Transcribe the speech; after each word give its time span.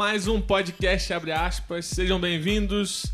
mais 0.00 0.26
um 0.26 0.40
podcast 0.40 1.12
abre 1.12 1.30
aspas. 1.30 1.84
Sejam 1.84 2.18
bem-vindos. 2.18 3.04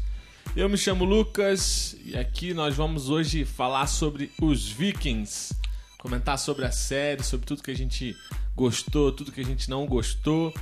Eu 0.54 0.68
me 0.68 0.78
chamo 0.78 1.04
Lucas 1.04 1.96
e 2.04 2.16
aqui 2.16 2.54
nós 2.54 2.76
vamos 2.76 3.10
hoje 3.10 3.44
falar 3.44 3.88
sobre 3.88 4.30
os 4.40 4.68
Vikings, 4.70 5.52
comentar 5.98 6.38
sobre 6.38 6.64
a 6.64 6.70
série, 6.70 7.24
sobre 7.24 7.44
tudo 7.44 7.60
que 7.60 7.72
a 7.72 7.76
gente 7.76 8.14
gostou, 8.54 9.10
tudo 9.10 9.32
que 9.32 9.40
a 9.40 9.44
gente 9.44 9.68
não 9.68 9.84
gostou. 9.84 10.54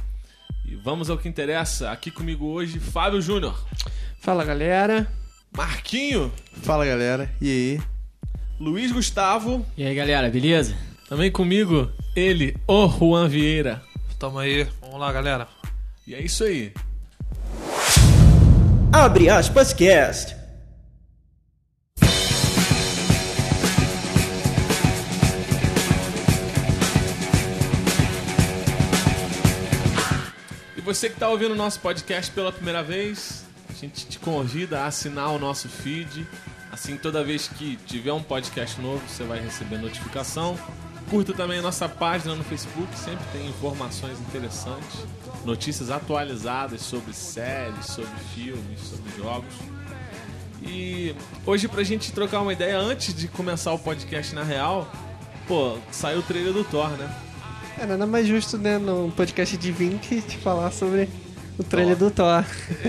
E 0.64 0.74
vamos 0.76 1.10
ao 1.10 1.18
que 1.18 1.28
interessa. 1.28 1.90
Aqui 1.90 2.10
comigo 2.10 2.46
hoje, 2.46 2.80
Fábio 2.80 3.20
Júnior, 3.20 3.62
Fala 4.18 4.46
galera. 4.46 5.06
Marquinho, 5.54 6.32
Fala 6.62 6.86
galera, 6.86 7.30
e 7.38 7.50
aí? 7.50 7.80
Luiz 8.58 8.90
Gustavo, 8.90 9.66
E 9.76 9.84
aí, 9.84 9.94
galera, 9.94 10.30
beleza? 10.30 10.74
também 11.06 11.30
comigo, 11.30 11.92
ele, 12.16 12.56
o 12.66 12.88
Juan 12.88 13.28
Vieira. 13.28 13.82
Tamo 14.18 14.38
aí. 14.38 14.66
Vamos 14.80 14.98
lá, 14.98 15.12
galera. 15.12 15.46
E 16.06 16.14
é 16.14 16.20
isso 16.20 16.44
aí. 16.44 16.70
Abre 18.92 19.30
aspas 19.30 19.72
cast. 19.72 20.36
E 30.76 30.80
você 30.82 31.08
que 31.08 31.14
está 31.14 31.30
ouvindo 31.30 31.52
o 31.52 31.56
nosso 31.56 31.80
podcast 31.80 32.30
pela 32.32 32.52
primeira 32.52 32.82
vez, 32.82 33.46
a 33.70 33.72
gente 33.72 34.06
te 34.06 34.18
convida 34.18 34.80
a 34.80 34.86
assinar 34.86 35.30
o 35.30 35.38
nosso 35.38 35.70
feed. 35.70 36.26
Assim, 36.70 36.98
toda 36.98 37.24
vez 37.24 37.48
que 37.48 37.76
tiver 37.86 38.12
um 38.12 38.22
podcast 38.22 38.78
novo, 38.78 39.02
você 39.08 39.24
vai 39.24 39.40
receber 39.40 39.78
notificação. 39.78 40.58
Curta 41.08 41.32
também 41.32 41.60
a 41.60 41.62
nossa 41.62 41.88
página 41.88 42.34
no 42.34 42.44
Facebook, 42.44 42.94
sempre 42.98 43.24
tem 43.32 43.46
informações 43.48 44.18
interessantes, 44.20 45.06
notícias 45.44 45.90
atualizadas 45.90 46.80
sobre 46.80 47.12
séries, 47.12 47.86
sobre 47.86 48.10
filmes, 48.34 48.80
sobre 48.80 49.10
jogos. 49.16 49.54
E 50.62 51.14
hoje, 51.44 51.68
pra 51.68 51.82
gente 51.82 52.12
trocar 52.12 52.40
uma 52.40 52.52
ideia, 52.52 52.78
antes 52.78 53.14
de 53.14 53.28
começar 53.28 53.72
o 53.72 53.78
podcast 53.78 54.34
na 54.34 54.42
real, 54.42 54.90
pô, 55.46 55.76
saiu 55.90 56.20
o 56.20 56.22
trailer 56.22 56.52
do 56.52 56.64
Thor, 56.64 56.88
né? 56.90 57.14
É 57.78 57.86
nada 57.86 58.06
mais 58.06 58.26
justo, 58.26 58.56
né, 58.56 58.78
num 58.78 59.10
podcast 59.10 59.56
de 59.56 59.72
20 59.72 60.22
te 60.22 60.38
falar 60.38 60.70
sobre 60.70 61.08
o 61.58 61.62
trailer 61.62 61.96
do 61.96 62.10
Thor. 62.10 62.44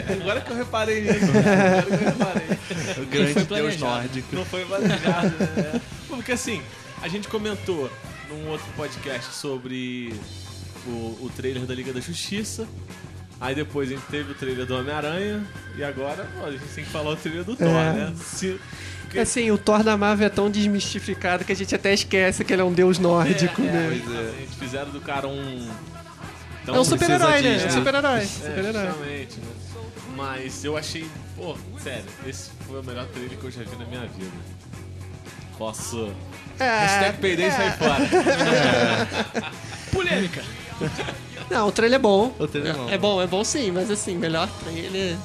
Agora 0.10 0.42
que 0.42 0.52
eu 0.52 0.56
reparei 0.56 1.02
nisso, 1.02 1.32
né? 1.32 1.80
agora 1.80 1.84
que 1.84 1.94
eu 1.94 2.10
reparei. 2.10 2.46
O 2.98 3.06
grande 3.06 3.34
foi 3.34 3.44
deus 3.46 3.78
nórdico. 3.78 4.36
Não 4.36 4.46
foi 4.46 4.66
planejado, 4.66 5.30
né? 5.30 5.82
Porque 6.08 6.32
assim, 6.32 6.62
a 7.02 7.08
gente 7.08 7.28
comentou 7.28 7.90
num 8.30 8.50
outro 8.50 8.66
podcast 8.76 9.34
sobre 9.34 10.14
o, 10.88 11.26
o 11.26 11.32
trailer 11.36 11.64
da 11.64 11.74
Liga 11.74 11.92
da 11.94 12.00
Justiça. 12.00 12.68
Aí 13.40 13.54
depois 13.54 13.90
a 13.90 13.94
gente 13.96 14.06
teve 14.10 14.32
o 14.32 14.36
trailer 14.36 14.66
do 14.66 14.76
Homem-Aranha. 14.78 15.44
E 15.78 15.84
agora 15.84 16.28
ó, 16.42 16.46
a 16.48 16.52
gente 16.52 16.64
tem 16.74 16.84
que 16.86 16.90
falar 16.90 17.12
o 17.12 17.16
trailer 17.16 17.44
do 17.44 17.56
Thor, 17.56 17.68
É. 17.68 17.94
né? 17.94 18.14
Se, 18.24 18.60
porque- 19.02 19.20
Assim, 19.20 19.52
o 19.52 19.58
Thor 19.58 19.84
da 19.84 19.98
Marvel 19.98 20.28
é 20.28 20.30
tão 20.30 20.50
desmistificado 20.50 21.44
que 21.44 21.52
a 21.52 21.56
gente 21.56 21.74
até 21.76 21.94
esquece 21.94 22.44
que 22.46 22.54
ele 22.54 22.62
é 22.62 22.66
um 22.66 22.74
deus 22.74 22.98
nórdico, 22.98 23.62
é, 23.62 23.66
né? 23.66 23.96
exatamente. 24.04 24.56
Fizeram 24.58 24.92
do 24.92 25.02
cara 25.02 25.28
um. 25.28 25.70
É 26.68 26.72
um 26.72 26.84
super-herói, 26.84 27.42
né? 27.42 27.62
É 27.62 27.68
um 27.68 27.70
super-herói. 27.72 28.20
É, 28.22 28.26
super-herói. 28.26 28.86
justamente, 28.88 29.40
né? 29.40 29.48
Mas 30.16 30.64
eu 30.64 30.78
achei, 30.78 31.06
pô, 31.36 31.56
sério, 31.84 32.06
esse 32.26 32.50
foi 32.66 32.80
o 32.80 32.84
melhor 32.84 33.06
trailer 33.08 33.38
que 33.38 33.44
eu 33.44 33.52
já 33.52 33.62
vi 33.64 33.76
na 33.78 33.86
minha 33.86 34.02
vida. 34.08 34.32
Posso. 35.58 36.10
É, 36.60 36.80
Hashtag 36.86 37.18
peidei 37.20 37.48
e 37.48 37.52
sai 37.52 37.72
fora. 37.78 38.00
Polêmica. 39.92 40.42
Não, 41.50 41.68
o 41.68 41.72
trailer 41.72 41.98
é 42.00 42.02
bom. 42.02 42.34
O 42.40 42.48
trailer 42.48 42.74
é 42.74 42.78
bom. 42.78 42.90
É 42.90 42.98
bom, 42.98 43.22
é 43.22 43.28
bom 43.28 43.44
sim, 43.44 43.72
mas 43.72 43.92
assim, 43.92 44.16
melhor 44.18 44.50
trailer 44.64 45.16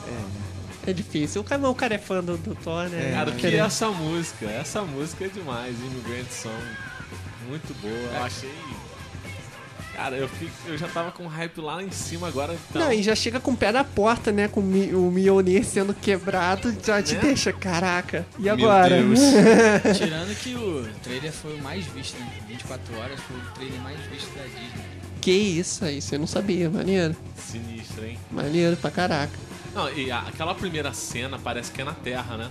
é, 0.86 0.92
difícil. 0.92 1.40
O 1.40 1.44
cara, 1.44 1.68
o 1.68 1.74
cara 1.74 1.94
é 1.94 1.98
fã 1.98 2.22
do, 2.22 2.36
do 2.36 2.54
Thor, 2.54 2.88
né? 2.88 3.12
Cara, 3.12 3.30
o 3.30 3.34
que 3.34 3.46
é 3.46 3.56
essa 3.56 3.88
música? 3.88 4.46
Essa 4.46 4.82
música 4.82 5.24
é 5.24 5.28
demais, 5.28 5.76
Immigrant 5.78 6.28
Song. 6.30 6.54
Muito 7.48 7.74
boa. 7.80 7.92
Eu 8.18 8.22
achei. 8.24 8.50
Cara, 9.94 10.16
eu, 10.16 10.28
fico, 10.28 10.50
eu 10.66 10.78
já 10.78 10.88
tava 10.88 11.10
com 11.10 11.26
hype 11.26 11.60
lá 11.60 11.82
em 11.82 11.90
cima 11.90 12.28
agora. 12.28 12.56
Então, 12.70 12.80
Não, 12.80 12.92
e 12.92 13.02
já 13.02 13.14
chega 13.14 13.38
com 13.38 13.50
o 13.50 13.56
pé 13.56 13.70
na 13.70 13.84
porta, 13.84 14.32
né? 14.32 14.48
Com 14.48 14.60
o 14.60 14.62
Mi- 14.62 14.94
o 14.94 15.10
Mjolnir 15.10 15.62
sendo 15.64 15.92
quebrado, 15.92 16.74
já 16.82 17.02
te 17.02 17.14
Né? 17.16 17.20
deixa, 17.20 17.52
caraca. 17.52 18.24
E 18.38 18.42
Meu 18.44 18.54
agora? 18.54 18.96
Deus. 18.96 19.20
Tirando 19.98 20.34
que 20.38 20.54
o 20.54 20.88
trailer 21.02 21.30
foi 21.32 21.54
o 21.54 21.62
mais 21.62 21.84
visto, 21.86 22.18
né? 22.18 22.32
24 22.48 22.98
horas 22.98 23.20
foi 23.20 23.36
o 23.36 23.40
trailer 23.54 23.80
mais 23.82 23.98
visto 24.06 24.30
da 24.34 24.44
Disney. 24.44 24.89
Que 25.20 25.31
isso 25.31 25.84
aí, 25.84 26.00
você 26.00 26.16
não 26.19 26.26
sabia, 26.26 26.69
maneiro. 26.70 27.14
Sinistro, 27.36 28.04
hein? 28.06 28.19
Maneiro 28.31 28.76
pra 28.76 28.91
caraca. 28.91 29.32
Não, 29.75 29.92
e 29.92 30.10
a- 30.10 30.20
aquela 30.20 30.54
primeira 30.54 30.92
cena 30.92 31.38
parece 31.38 31.70
que 31.70 31.81
é 31.81 31.84
na 31.84 31.92
Terra, 31.92 32.36
né? 32.36 32.50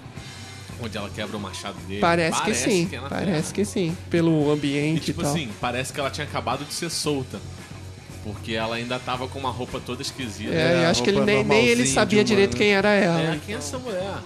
Onde 0.82 0.98
ela 0.98 1.10
quebra 1.10 1.36
o 1.36 1.40
machado 1.40 1.78
dele. 1.88 2.00
Parece, 2.00 2.42
que 2.44 2.54
sim, 2.54 2.90
é 2.94 3.02
na 3.02 3.10
parece 3.10 3.54
Terra. 3.54 3.54
que 3.56 3.66
sim. 3.66 3.98
Pelo 4.10 4.48
E 4.50 4.52
ambiente 4.54 4.98
e, 5.02 5.06
tipo 5.06 5.22
tal. 5.22 5.32
assim, 5.32 5.50
parece 5.60 5.92
que 5.92 6.00
ela 6.00 6.10
tinha 6.10 6.26
acabado 6.26 6.64
de 6.64 6.74
ser 6.74 6.90
solta. 6.90 7.40
Porque 8.24 8.54
ela 8.54 8.76
ainda 8.76 8.98
tava 9.00 9.28
com 9.28 9.40
uma 9.40 9.50
roupa 9.52 9.80
toda 9.86 10.02
esquisita. 10.02 10.54
É, 10.54 10.82
É, 10.82 10.86
eu 10.86 10.90
acho 10.90 11.04
que 11.04 11.10
ele 11.10 11.18
roupa 11.18 11.32
nem, 11.34 11.44
nem 11.44 11.58
ele 11.60 11.68
normalzinha 11.72 11.94
sabia 11.96 12.24
direito 12.24 12.56
quem 12.56 12.70
era 12.72 12.90
ela. 12.90 13.20
É, 13.36 13.40
quem 13.46 13.56
é 13.56 13.58
essa 13.58 13.78
mulher? 13.80 14.18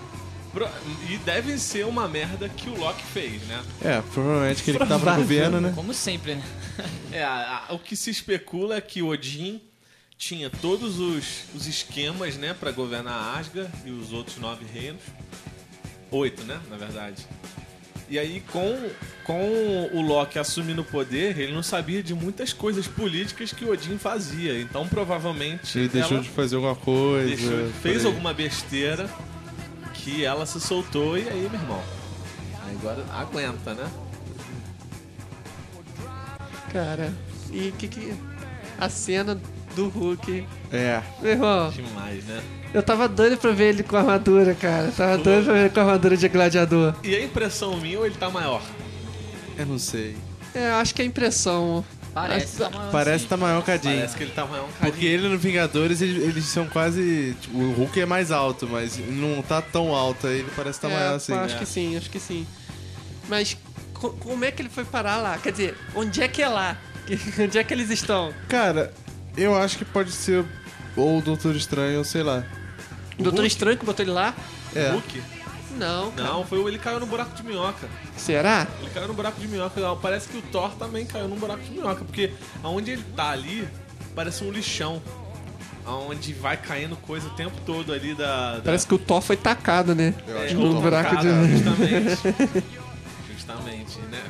E 1.09 1.17
deve 1.17 1.57
ser 1.57 1.85
uma 1.85 2.07
merda 2.07 2.47
que 2.47 2.69
o 2.69 2.77
Loki 2.77 3.03
fez, 3.11 3.41
né? 3.43 3.61
É, 3.81 4.01
provavelmente 4.13 4.61
que 4.63 4.69
ele 4.71 4.77
que 4.77 4.85
tava 4.85 4.93
no 4.95 4.99
Provável. 5.01 5.23
governo, 5.23 5.59
né? 5.61 5.71
Como 5.75 5.93
sempre, 5.93 6.35
né? 6.35 6.43
É, 7.11 7.23
a- 7.23 7.65
a- 7.69 7.73
o 7.73 7.79
que 7.79 7.95
se 7.95 8.09
especula 8.11 8.75
é 8.77 8.81
que 8.81 9.01
Odin 9.01 9.59
tinha 10.17 10.49
todos 10.49 10.99
os, 10.99 11.43
os 11.55 11.65
esquemas, 11.67 12.35
né, 12.37 12.55
pra 12.57 12.71
governar 12.71 13.37
Asgard 13.39 13.69
e 13.85 13.89
os 13.91 14.13
outros 14.13 14.37
nove 14.37 14.63
reinos. 14.71 15.01
Oito, 16.11 16.43
né, 16.43 16.59
na 16.69 16.77
verdade. 16.77 17.25
E 18.09 18.19
aí, 18.19 18.43
com, 18.51 18.89
com 19.23 19.89
o 19.91 20.01
Loki 20.01 20.37
assumindo 20.37 20.81
o 20.81 20.85
poder, 20.85 21.37
ele 21.39 21.51
não 21.53 21.63
sabia 21.63 22.03
de 22.03 22.13
muitas 22.13 22.53
coisas 22.53 22.87
políticas 22.87 23.51
que 23.51 23.65
Odin 23.65 23.97
fazia. 23.97 24.59
Então, 24.61 24.87
provavelmente, 24.87 25.77
Ele 25.79 25.87
deixou 25.87 26.17
ela 26.17 26.21
de 26.23 26.29
fazer 26.29 26.55
alguma 26.57 26.75
coisa. 26.75 27.27
deixou- 27.35 27.71
fez 27.81 28.05
alguma 28.05 28.33
besteira 28.33 29.09
que 30.03 30.25
ela 30.25 30.45
se 30.45 30.59
soltou 30.59 31.17
e 31.17 31.27
aí, 31.29 31.47
meu 31.49 31.59
irmão. 31.59 31.81
Agora 32.69 33.05
aguenta, 33.13 33.73
né? 33.73 33.89
Cara, 36.71 37.13
e 37.51 37.71
que 37.71 37.87
que. 37.87 38.13
A 38.79 38.89
cena 38.89 39.39
do 39.75 39.87
Hulk. 39.87 40.45
É. 40.71 41.01
Meu 41.21 41.31
irmão, 41.31 41.69
Demais, 41.69 42.25
né? 42.25 42.41
eu 42.73 42.81
tava 42.83 43.07
doido 43.07 43.37
pra 43.37 43.51
ver 43.51 43.69
ele 43.69 43.83
com 43.83 43.95
a 43.95 43.99
armadura, 43.99 44.53
cara. 44.55 44.91
Tava 44.91 45.17
doido 45.17 45.45
pra 45.45 45.53
ver 45.53 45.59
ele 45.61 45.69
com 45.69 45.79
a 45.79 45.83
armadura 45.83 46.17
de 46.17 46.27
gladiador. 46.27 46.95
E 47.03 47.15
a 47.15 47.23
impressão 47.23 47.77
minha 47.77 47.99
ou 47.99 48.05
ele 48.05 48.15
tá 48.15 48.29
maior? 48.29 48.61
Eu 49.57 49.65
não 49.67 49.77
sei. 49.77 50.17
É, 50.53 50.71
eu 50.71 50.75
acho 50.75 50.93
que 50.93 51.01
é 51.01 51.05
impressão. 51.05 51.85
Parece. 52.13 52.57
Tá 52.57 52.67
uma- 52.67 52.91
Parece 52.91 53.15
assim, 53.15 53.23
que 53.23 53.29
tá 53.29 53.37
maior 53.37 53.63
que 53.63 53.71
a 53.71 53.77
Jean. 53.77 53.95
Parece 53.95 54.15
que 54.17 54.23
ele 54.23 54.31
tá 54.31 54.45
maior 54.45 54.67
Porque 54.79 55.05
ele 55.05 55.27
no 55.27 55.37
Vingadores, 55.37 56.01
eles, 56.01 56.21
eles 56.23 56.45
são 56.45 56.67
quase. 56.67 57.35
Tipo, 57.41 57.57
o 57.57 57.71
Hulk 57.73 57.99
é 58.01 58.05
mais 58.05 58.31
alto, 58.31 58.67
mas 58.67 58.97
não 59.09 59.41
tá 59.41 59.61
tão 59.61 59.93
alto. 59.95 60.27
Aí 60.27 60.39
ele 60.39 60.51
parece 60.55 60.79
que 60.79 60.85
tá 60.87 60.93
é, 60.93 60.95
maior 60.99 61.15
assim. 61.15 61.33
Acho 61.33 61.55
É. 61.55 61.59
que 61.59 61.65
sim, 61.65 61.97
acho 61.97 62.09
que 62.09 62.19
sim. 62.19 62.45
Mas 63.27 63.57
co- 63.93 64.11
como 64.11 64.45
é 64.45 64.51
que 64.51 64.61
ele 64.61 64.69
foi 64.69 64.85
parar 64.85 65.17
lá? 65.17 65.37
Quer 65.37 65.51
dizer, 65.51 65.77
onde 65.95 66.21
é 66.21 66.27
que 66.27 66.41
é 66.41 66.47
lá? 66.47 66.77
onde 67.39 67.57
é 67.57 67.63
que 67.63 67.73
eles 67.73 67.89
estão? 67.89 68.33
Cara, 68.47 68.93
eu 69.35 69.55
acho 69.55 69.77
que 69.77 69.85
pode 69.85 70.11
ser 70.11 70.45
ou 70.95 71.17
o 71.17 71.21
Doutor 71.21 71.55
Estranho, 71.55 71.97
ou 71.99 72.03
sei 72.03 72.21
lá. 72.21 72.43
O 73.17 73.23
Doutor 73.23 73.45
Estranho 73.45 73.77
que 73.77 73.85
botou 73.85 74.03
ele 74.05 74.11
lá? 74.11 74.35
É. 74.75 74.89
Hulk? 74.91 75.21
Não. 75.77 76.11
cara. 76.11 76.29
Não, 76.29 76.45
foi 76.45 76.59
o- 76.59 76.67
ele 76.67 76.77
caiu 76.79 76.99
no 76.99 77.05
buraco 77.05 77.35
de 77.35 77.43
minhoca. 77.43 77.87
Será? 78.17 78.67
Ele 78.81 78.89
caiu 78.91 79.07
no 79.07 79.13
buraco 79.13 79.39
de 79.39 79.47
minhoca. 79.47 79.79
Não, 79.81 79.97
Parece 79.97 80.27
que 80.29 80.37
o 80.37 80.41
Thor 80.41 80.71
também 80.75 81.05
caiu 81.05 81.27
num 81.27 81.35
buraco 81.37 81.61
de 81.63 81.71
minhoca. 81.71 82.03
Porque 82.05 82.31
aonde 82.63 82.91
ele 82.91 83.03
tá 83.15 83.29
ali, 83.31 83.67
parece 84.15 84.43
um 84.43 84.51
lixão. 84.51 85.01
Aonde 85.85 86.33
vai 86.33 86.55
caindo 86.55 86.95
coisa 86.95 87.27
o 87.27 87.31
tempo 87.31 87.55
todo 87.65 87.91
ali 87.91 88.13
da. 88.15 88.55
da 88.57 88.61
Parece 88.61 88.87
que 88.87 88.93
o 88.93 88.97
Thor 88.97 89.21
foi 89.21 89.35
tacado, 89.35 89.93
né? 89.93 90.13
Eu 90.27 90.37
é, 90.41 90.45
acho 90.45 90.55
no 90.55 90.75
que 90.75 90.81
buraco 90.81 91.09
de- 91.17 91.27
cara, 91.27 91.47
Justamente. 91.47 92.63
justamente, 93.33 93.99
né? 94.11 94.21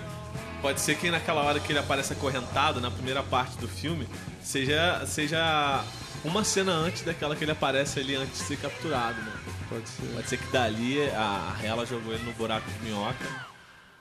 Pode 0.61 0.79
ser 0.79 0.95
que 0.95 1.11
naquela 1.11 1.41
hora 1.43 1.59
que 1.59 1.71
ele 1.71 1.79
aparece 1.79 2.13
acorrentado, 2.13 2.79
na 2.79 2.89
primeira 2.89 3.21
parte 3.21 3.57
do 3.57 3.67
filme, 3.67 4.07
seja, 4.41 5.03
seja 5.05 5.83
uma 6.23 6.43
cena 6.43 6.71
antes 6.71 7.03
daquela 7.03 7.35
que 7.35 7.43
ele 7.43 7.51
aparece 7.51 7.99
ali 7.99 8.15
antes 8.15 8.39
de 8.39 8.45
ser 8.45 8.57
capturado, 8.57 9.21
né? 9.21 9.31
Pode 9.69 9.87
ser. 9.89 10.05
Pode 10.13 10.29
ser 10.29 10.37
que 10.37 10.51
dali 10.51 11.01
a 11.11 11.55
Hela 11.63 11.85
jogou 11.85 12.13
ele 12.13 12.23
no 12.23 12.33
buraco 12.33 12.69
de 12.69 12.79
minhoca 12.85 13.25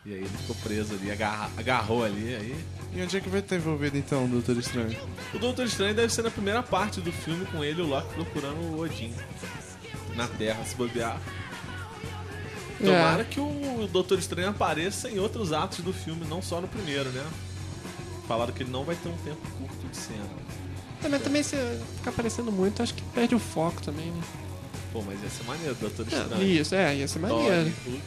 e 0.05 0.13
aí 0.15 0.19
ele 0.21 0.29
ficou 0.29 0.57
preso 0.57 0.95
ali, 0.95 1.11
agarra- 1.11 1.51
agarrou 1.57 2.05
ali. 2.05 2.35
Aí... 2.35 2.65
E 2.95 3.03
onde 3.03 3.17
é 3.17 3.21
que 3.21 3.29
vai 3.29 3.41
estar 3.41 3.57
envolvido 3.57 3.97
então 3.97 4.25
o 4.25 4.29
Doutor 4.29 4.57
Estranho? 4.59 4.99
O 5.33 5.39
Doutor 5.39 5.65
Estranho 5.67 5.95
deve 5.95 6.13
ser 6.13 6.23
na 6.23 6.31
primeira 6.31 6.63
parte 6.63 7.01
do 7.01 7.13
filme 7.13 7.47
com 7.47 7.65
ele 7.65 7.81
e 7.81 7.85
o 7.85 7.87
Loki 7.89 8.13
procurando 8.15 8.57
o 8.59 8.81
Odin 8.81 9.15
na 10.15 10.27
Terra, 10.29 10.63
se 10.65 10.75
bobear. 10.75 11.19
Tomara 12.79 13.23
É. 13.23 13.25
que 13.25 13.39
o 13.41 13.89
Doutor 13.93 14.19
Estranho 14.19 14.49
apareça 14.49 15.09
em 15.09 15.19
outros 15.19 15.53
atos 15.53 15.79
do 15.81 15.93
filme, 15.93 16.27
não 16.29 16.43
só 16.43 16.61
no 16.61 16.67
primeiro, 16.69 17.09
né? 17.11 17.25
Falaram 18.27 18.53
que 18.53 18.63
ele 18.65 18.71
não 18.71 18.85
vai 18.85 18.97
ter 18.97 19.09
um 19.09 19.17
tempo 19.19 19.41
curto 19.59 19.87
de 19.89 19.97
cena. 19.97 20.25
É, 21.05 21.09
mas 21.09 21.23
também 21.23 21.43
se 21.43 21.57
ficar 21.97 22.11
aparecendo 22.11 22.51
muito, 22.53 22.83
acho 22.83 22.95
que 22.95 23.03
perde 23.15 23.35
o 23.35 23.39
foco 23.39 23.81
também, 23.83 24.07
né? 24.11 24.23
Pô, 24.93 25.03
mas 25.03 25.23
ia 25.23 25.31
ser 25.31 25.45
maneiro, 25.45 25.75
Doutor 25.81 26.07
É, 26.11 26.17
Estranho. 26.17 26.43
isso, 26.45 26.75
é, 26.75 26.97
ia 26.97 27.09
ser 27.09 27.21
Thor, 27.21 27.31
maneiro. 27.43 27.73
Hulk. 27.87 28.03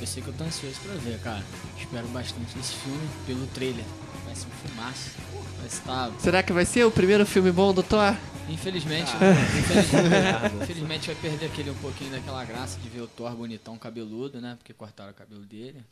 Eu 0.00 0.06
sei 0.06 0.22
que 0.22 0.28
eu 0.28 0.34
tô 0.34 0.44
ansioso 0.44 0.76
pra 0.84 0.94
ver, 0.94 1.18
cara. 1.20 1.42
Espero 1.78 2.06
bastante 2.08 2.56
desse 2.56 2.72
filme 2.74 3.08
pelo 3.26 3.46
trailer. 3.48 3.84
Vai 4.24 4.34
ser 4.34 4.46
um 4.46 4.68
filmaço. 4.68 5.10
Vai 5.58 5.66
estar. 5.66 6.10
Será 6.18 6.42
que 6.42 6.52
vai 6.52 6.64
ser 6.64 6.84
o 6.84 6.90
primeiro 6.90 7.24
filme 7.26 7.52
bom 7.52 7.72
do 7.72 7.82
Thor? 7.82 8.14
Infelizmente, 8.48 9.10
Ah. 9.20 9.32
infelizmente, 9.58 10.54
infelizmente 10.62 11.06
vai 11.06 11.14
perder 11.16 11.46
aquele 11.46 11.70
um 11.70 11.74
pouquinho 11.74 12.10
daquela 12.10 12.44
graça 12.44 12.78
de 12.80 12.88
ver 12.88 13.00
o 13.00 13.06
Thor 13.06 13.34
bonitão 13.34 13.76
cabeludo, 13.78 14.40
né? 14.40 14.54
Porque 14.58 14.72
cortaram 14.72 15.10
o 15.10 15.14
cabelo 15.14 15.42
dele. 15.42 15.82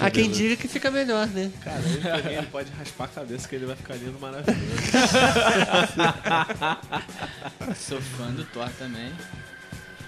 Há 0.00 0.10
quem 0.10 0.30
diga 0.30 0.56
que 0.56 0.68
fica 0.68 0.90
melhor, 0.90 1.26
né? 1.28 1.50
Cara, 1.64 1.80
ele, 1.80 2.00
também, 2.00 2.34
ele 2.36 2.46
pode 2.46 2.70
raspar 2.72 3.04
a 3.04 3.08
cabeça 3.08 3.48
que 3.48 3.54
ele 3.56 3.66
vai 3.66 3.76
ficar 3.76 3.94
lindo 3.96 4.18
maravilhoso. 4.20 4.56
Sou 7.76 8.00
fã 8.00 8.30
do 8.32 8.44
Thor 8.46 8.68
também. 8.78 9.12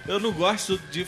Eu 0.06 0.18
não 0.20 0.32
gosto 0.32 0.78
de, 0.90 1.06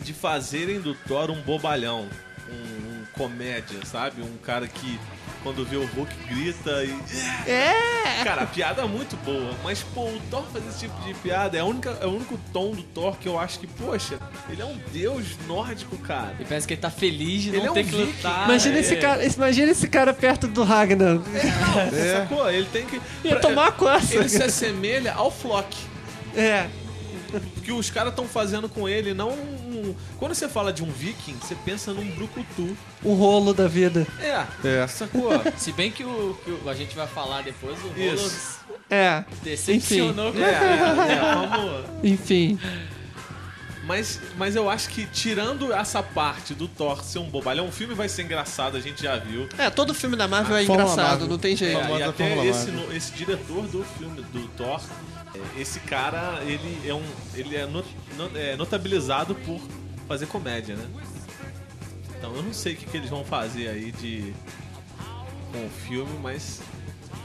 de 0.00 0.12
fazerem 0.12 0.80
do 0.80 0.94
Thor 0.94 1.30
um 1.30 1.40
bobalhão, 1.42 2.08
um, 2.48 3.00
um 3.00 3.04
comédia, 3.12 3.84
sabe? 3.84 4.22
Um 4.22 4.36
cara 4.38 4.66
que 4.68 4.98
quando 5.42 5.64
vê 5.64 5.76
o 5.76 5.86
Hulk 5.86 6.14
grita 6.28 6.84
e. 6.84 7.50
É! 7.50 8.24
Cara, 8.24 8.42
a 8.42 8.46
piada 8.46 8.82
é 8.82 8.86
muito 8.86 9.16
boa, 9.24 9.54
mas 9.62 9.82
pô, 9.82 10.04
o 10.04 10.20
Thor 10.30 10.44
fazer 10.52 10.68
esse 10.68 10.80
tipo 10.80 11.00
de 11.02 11.14
piada 11.14 11.56
é, 11.56 11.60
a 11.60 11.64
única, 11.64 11.90
é 12.00 12.06
o 12.06 12.10
único 12.10 12.38
tom 12.52 12.72
do 12.72 12.82
Thor 12.82 13.16
que 13.18 13.28
eu 13.28 13.38
acho 13.38 13.58
que, 13.58 13.66
poxa, 13.66 14.18
ele 14.48 14.62
é 14.62 14.64
um 14.64 14.78
deus 14.92 15.24
nórdico, 15.46 15.96
cara. 15.98 16.34
E 16.38 16.44
parece 16.44 16.66
que 16.66 16.74
ele 16.74 16.80
tá 16.80 16.90
feliz 16.90 17.42
de 17.42 17.48
Ele 17.50 17.58
não 17.58 17.66
é 17.66 17.70
um 17.70 17.74
ter 17.74 17.84
que 17.84 17.94
lutar. 17.94 18.44
Imagina 18.44 18.76
é. 18.76 18.80
esse 18.80 18.96
cara, 18.96 19.24
imagina 19.24 19.72
esse 19.72 19.88
cara 19.88 20.12
perto 20.12 20.46
do 20.46 20.62
Ragnar. 20.62 21.20
É. 21.92 22.20
Sacou? 22.20 22.50
Ele 22.50 22.66
tem 22.72 22.86
que. 22.86 23.00
Ia 23.24 23.40
tomar 23.40 23.68
a 23.68 23.72
coça. 23.72 24.14
Ele 24.14 24.28
se 24.28 24.42
assemelha 24.42 25.12
ao 25.14 25.30
Flock. 25.30 25.76
É. 26.36 26.66
que 27.62 27.72
os 27.72 27.88
caras 27.90 28.10
estão 28.12 28.26
fazendo 28.26 28.68
com 28.68 28.88
ele, 28.88 29.14
não 29.14 29.30
um... 29.30 29.94
Quando 30.18 30.34
você 30.34 30.48
fala 30.48 30.72
de 30.72 30.82
um 30.82 30.90
viking, 30.90 31.36
você 31.40 31.54
pensa 31.54 31.92
num 31.92 32.04
brucutu. 32.14 32.76
O 33.02 33.14
rolo 33.14 33.54
da 33.54 33.66
vida. 33.68 34.06
É, 34.20 34.44
É. 34.68 34.86
sacou? 34.86 35.30
Se 35.56 35.72
bem 35.72 35.90
que 35.90 36.04
o, 36.04 36.38
que 36.44 36.50
o- 36.50 36.68
a 36.68 36.74
gente 36.74 36.94
vai 36.94 37.06
falar 37.06 37.42
depois, 37.42 37.78
o 37.82 37.88
Rolo 37.88 38.14
Isso. 38.14 38.58
É. 38.90 39.24
decepcionou 39.42 40.28
é, 40.28 40.32
com 40.32 40.38
é, 40.38 41.12
é, 41.12 41.20
vamos... 41.34 41.84
Enfim. 42.04 42.58
Mas, 43.84 44.20
mas 44.38 44.54
eu 44.54 44.70
acho 44.70 44.88
que 44.90 45.04
tirando 45.06 45.72
essa 45.72 46.00
parte 46.04 46.54
do 46.54 46.68
Thor 46.68 47.02
ser 47.02 47.18
um 47.18 47.28
bobalhão, 47.28 47.66
o 47.66 47.72
filme 47.72 47.94
vai 47.94 48.08
ser 48.08 48.22
engraçado, 48.22 48.76
a 48.76 48.80
gente 48.80 49.02
já 49.02 49.16
viu. 49.16 49.48
É, 49.58 49.68
todo 49.70 49.92
filme 49.92 50.14
da 50.14 50.28
Marvel 50.28 50.56
é 50.56 50.64
Fórmula 50.64 50.92
engraçado, 50.92 51.08
Marvel. 51.10 51.26
não 51.28 51.38
tem 51.38 51.56
jeito. 51.56 51.78
É, 51.80 51.98
e 51.98 52.02
até 52.04 52.46
esse, 52.46 52.70
no- 52.70 52.94
esse 52.94 53.10
diretor 53.12 53.62
do 53.66 53.82
filme 53.98 54.22
do 54.32 54.46
Thor, 54.56 54.80
é, 54.80 55.11
esse 55.58 55.80
cara, 55.80 56.40
ele 56.46 56.88
é 56.88 56.94
um, 56.94 57.04
ele 57.34 57.56
é, 57.56 57.66
not- 57.66 57.96
no- 58.16 58.36
é 58.38 58.56
notabilizado 58.56 59.34
por 59.34 59.60
fazer 60.08 60.26
comédia, 60.26 60.76
né? 60.76 60.86
Então 62.18 62.34
eu 62.36 62.42
não 62.42 62.52
sei 62.52 62.74
o 62.74 62.76
que, 62.76 62.86
que 62.86 62.96
eles 62.96 63.10
vão 63.10 63.24
fazer 63.24 63.68
aí 63.68 63.90
de 63.92 64.32
com 65.52 65.66
o 65.66 65.70
filme, 65.86 66.18
mas 66.22 66.60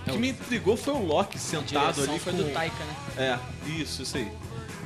o 0.08 0.12
que 0.12 0.18
me 0.18 0.30
intrigou 0.30 0.76
foi 0.76 0.94
o 0.94 1.06
Loki 1.06 1.38
sentado 1.38 2.02
ali 2.02 2.20
foi 2.20 2.34
com 2.34 2.40
do 2.40 2.52
Taika, 2.54 2.76
né? 2.84 2.96
é, 3.18 3.70
isso, 3.70 4.02
isso 4.04 4.18
aí. 4.18 4.32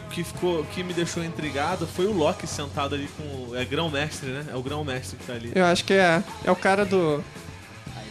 O 0.07 0.13
que, 0.13 0.23
ficou, 0.25 0.59
o 0.59 0.65
que 0.65 0.83
me 0.83 0.93
deixou 0.93 1.23
intrigado 1.23 1.87
foi 1.87 2.05
o 2.05 2.11
Loki 2.11 2.45
sentado 2.45 2.95
ali 2.95 3.07
com. 3.15 3.55
É 3.55 3.63
grão-mestre, 3.63 4.27
né? 4.29 4.45
É 4.51 4.55
o 4.57 4.61
grão-mestre 4.61 5.15
que 5.17 5.25
tá 5.25 5.31
ali. 5.33 5.53
Eu 5.55 5.63
acho 5.63 5.85
que 5.85 5.93
é. 5.93 6.21
É 6.43 6.51
o 6.51 6.55
cara 6.55 6.83
do, 6.85 7.23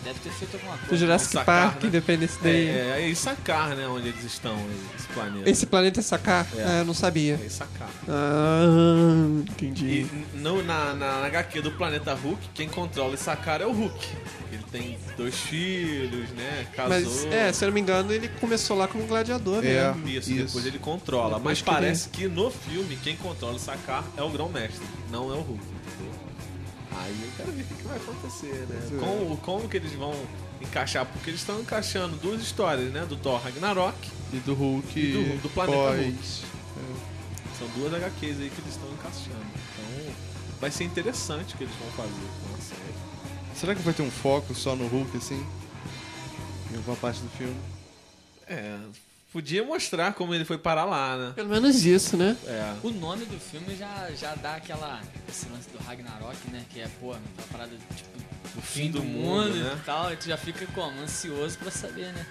deve 0.05 0.19
ter 0.21 0.31
feito 0.31 0.55
alguma 0.57 0.77
do 0.77 0.87
coisa. 0.87 0.97
Jurassic 0.97 1.33
Sacar, 1.33 1.45
Park, 1.71 1.83
né? 1.83 1.89
Independence 1.89 2.39
É, 2.41 2.43
Day. 2.43 2.69
é, 2.69 2.95
é 3.03 3.09
Issacar, 3.09 3.75
né? 3.77 3.87
Onde 3.87 4.09
eles 4.09 4.25
estão, 4.25 4.57
esse 4.99 5.09
planeta. 5.09 5.51
Esse 5.51 5.67
planeta 5.67 6.01
é 6.01 6.03
sacar? 6.03 6.47
É. 6.57 6.61
É, 6.79 6.81
eu 6.81 6.85
não 6.85 6.95
sabia. 6.95 7.39
É 7.43 7.47
Issacar. 7.47 7.89
Ah, 8.09 8.65
E 9.47 9.51
entendi. 9.51 10.07
no, 10.35 10.63
na, 10.63 10.95
na 10.95 11.27
HQ 11.27 11.61
do 11.63 11.71
planeta 11.73 12.15
Hulk, 12.15 12.49
quem 12.55 12.69
controla 12.69 13.15
Issacar 13.15 13.61
é 13.61 13.67
o 13.67 13.73
Hulk. 13.73 14.09
Ele 14.53 14.65
tem 14.73 14.99
dois 15.17 15.35
filhos, 15.37 16.29
né? 16.31 16.67
Casou. 16.75 16.89
Mas, 16.89 17.25
é, 17.27 17.53
se 17.53 17.65
eu 17.65 17.69
não 17.69 17.75
me 17.75 17.81
engano, 17.81 18.13
ele 18.13 18.29
começou 18.41 18.77
lá 18.77 18.89
como 18.89 19.07
gladiador 19.07 19.65
É. 19.65 19.93
mesmo. 19.93 20.09
Isso, 20.09 20.33
Isso. 20.33 20.47
depois 20.47 20.67
ele 20.67 20.79
controla. 20.79 21.37
Depois 21.37 21.45
Mas 21.45 21.59
que 21.59 21.65
parece 21.65 22.09
que 22.09 22.27
no 22.29 22.51
filme 22.51 22.97
quem 23.03 23.17
controla 23.17 23.55
o 23.55 23.59
Sakar 23.59 24.05
é 24.17 24.23
o 24.23 24.31
grão-mestre, 24.31 24.85
não 25.11 25.31
é 25.33 25.37
o 25.37 25.41
Hulk? 25.41 25.65
Aí 26.93 27.17
eu 27.23 27.31
quero 27.37 27.53
ver 27.53 27.63
o 27.63 27.65
que, 27.67 27.83
vai 27.85 27.97
acontecer, 27.97 28.67
né? 28.69 28.89
É. 28.93 28.99
Como, 28.99 29.37
como 29.39 29.69
que 29.69 29.77
eles 29.77 29.93
vão 29.93 30.13
encaixar? 30.61 31.07
Porque 31.07 31.31
eles 31.31 31.41
estão 31.41 31.61
encaixando 31.61 32.17
duas 32.17 32.43
histórias, 32.43 32.93
né? 32.93 33.07
Do 33.07 33.17
Thor 33.17 33.41
Ragnarok. 33.43 33.97
E 34.33 34.37
do 34.39 34.55
Hulk. 34.55 34.99
E 34.99 35.13
do- 35.13 35.43
do 35.43 35.49
planeta 35.51 35.79
pós. 35.79 35.97
Hulk. 35.99 36.45
São 37.59 37.69
duas 37.77 37.93
HQs 37.95 38.41
aí 38.41 38.51
que 38.51 38.61
eles 38.61 38.75
estão 38.75 38.89
encaixando. 38.93 39.37
Então 39.55 40.15
vai 40.61 40.71
ser 40.71 40.85
interessante 40.85 41.55
o 41.55 41.59
que 41.59 41.65
eles 41.65 41.75
vão 41.77 41.91
fazer 41.93 42.11
com 42.11 42.55
a 42.55 42.59
série. 42.59 42.95
Será 43.55 43.75
que 43.75 43.83
vai 43.83 43.93
ter 43.95 44.03
um 44.03 44.11
foco 44.11 44.55
só 44.55 44.75
no 44.75 44.87
Hulk, 44.87 45.17
assim? 45.17 45.47
Em 46.73 46.77
alguma 46.77 46.97
parte 46.97 47.21
do 47.21 47.29
filme? 47.31 47.57
É, 48.47 48.79
podia 49.33 49.65
mostrar 49.65 50.13
como 50.15 50.35
ele 50.35 50.45
foi 50.45 50.59
parar 50.59 50.85
lá, 50.85 51.17
né? 51.17 51.33
Pelo 51.35 51.49
menos 51.49 51.85
isso, 51.85 52.17
né? 52.17 52.37
É. 52.47 52.75
O 52.83 52.91
nome 52.91 53.25
do 53.25 53.39
filme 53.39 53.77
já, 53.77 54.11
já 54.13 54.35
dá 54.35 54.57
aquela. 54.57 55.01
Esse 55.29 55.49
lance 55.49 55.69
do 55.71 55.79
Ragnarok, 55.85 56.37
né? 56.51 56.65
Que 56.71 56.81
é, 56.81 56.89
pô, 57.01 57.09
uma 57.09 57.21
parada 57.51 57.71
tipo. 57.97 58.11
O 58.57 58.61
fim 58.61 58.91
do, 58.91 59.03
mundo, 59.03 59.57
e 59.57 59.85
tal, 59.85 60.13
e 60.13 60.17
tu 60.17 60.27
já 60.27 60.37
fica 60.37 60.67
como? 60.75 61.01
Ansioso 61.01 61.57
pra 61.59 61.71
saber, 61.71 62.13
né? 62.13 62.27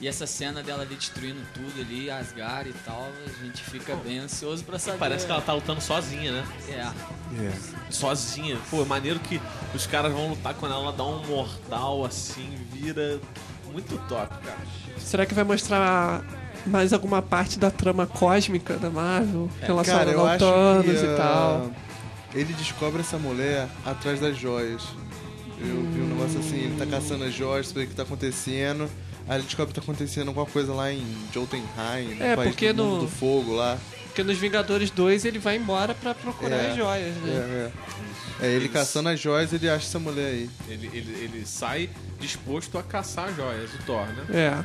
E 0.00 0.08
essa 0.08 0.26
cena 0.26 0.62
dela 0.62 0.82
ali 0.82 0.94
destruindo 0.94 1.40
tudo 1.52 1.80
ali, 1.80 2.10
Asgard 2.10 2.70
e 2.70 2.72
tal, 2.84 3.10
a 3.26 3.44
gente 3.44 3.62
fica 3.62 3.94
bem 3.96 4.18
ansioso 4.18 4.64
pra 4.64 4.78
saber. 4.78 4.98
Parece 4.98 5.26
que 5.26 5.32
ela 5.32 5.42
tá 5.42 5.52
lutando 5.52 5.80
sozinha, 5.80 6.32
né? 6.32 6.46
É. 6.68 7.46
É. 7.46 7.52
sozinha. 7.90 8.58
Pô, 8.70 8.82
é 8.82 8.84
maneiro 8.86 9.20
que 9.20 9.40
os 9.74 9.86
caras 9.86 10.12
vão 10.12 10.30
lutar 10.30 10.54
quando 10.54 10.72
ela 10.72 10.90
dá 10.90 11.04
um 11.04 11.26
mortal 11.26 12.04
assim, 12.04 12.48
vira 12.72 13.20
muito 13.72 13.96
top, 14.08 14.28
cara. 14.44 14.58
Será 14.98 15.24
que 15.26 15.34
vai 15.34 15.44
mostrar 15.44 16.22
mais 16.66 16.92
alguma 16.92 17.22
parte 17.22 17.58
da 17.58 17.70
trama 17.70 18.06
cósmica 18.06 18.74
da 18.76 18.90
Marvel? 18.90 19.48
É, 19.62 19.66
relacionada 19.66 20.12
ao 20.14 20.38
Thanos 20.38 20.84
que, 21.00 21.04
e 21.06 21.16
tal. 21.16 21.70
Ele 22.34 22.52
descobre 22.52 23.00
essa 23.00 23.18
mulher 23.18 23.68
atrás 23.84 24.20
das 24.20 24.36
joias. 24.36 24.82
Eu 25.58 25.82
vi 25.92 26.00
um 26.00 26.06
negócio 26.06 26.38
assim, 26.40 26.56
ele 26.56 26.76
tá 26.78 26.86
caçando 26.86 27.24
as 27.24 27.34
joias, 27.34 27.70
pra 27.72 27.80
ver 27.80 27.86
o 27.86 27.90
que 27.90 27.94
tá 27.96 28.02
acontecendo. 28.02 28.88
Aí 29.28 29.36
ele 29.36 29.44
descobre 29.44 29.72
que 29.72 29.80
tá 29.80 29.84
acontecendo 29.84 30.28
alguma 30.28 30.46
coisa 30.46 30.72
lá 30.72 30.92
em 30.92 31.04
Jotunheim, 31.32 32.14
no 32.16 32.22
É, 32.24 32.34
país 32.36 32.50
porque 32.50 32.72
do 32.72 32.82
mundo 32.84 32.94
no- 32.96 33.00
do 33.02 33.08
fogo 33.08 33.52
lá. 33.54 33.76
Porque 34.10 34.22
nos 34.24 34.38
Vingadores 34.38 34.90
2 34.90 35.24
ele 35.24 35.38
vai 35.38 35.56
embora 35.56 35.94
pra 35.94 36.14
procurar 36.14 36.56
É. 36.56 36.70
as 36.70 36.76
joias, 36.76 37.16
É, 37.16 37.20
né? 37.20 37.70
é. 38.40 38.44
É, 38.44 38.46
ele 38.48 38.64
Eles- 38.64 38.72
caçando 38.72 39.08
as 39.08 39.20
joias, 39.20 39.52
ele 39.52 39.68
acha 39.68 39.86
essa 39.86 39.98
mulher 39.98 40.26
aí. 40.32 40.50
Ele, 40.68 40.86
ele, 40.92 41.12
ele 41.24 41.46
sai 41.46 41.88
disposto 42.18 42.76
a 42.78 42.82
caçar 42.82 43.32
joias, 43.34 43.70
o 43.74 43.78
Thor, 43.84 44.06
né? 44.06 44.24
É. 44.30 44.64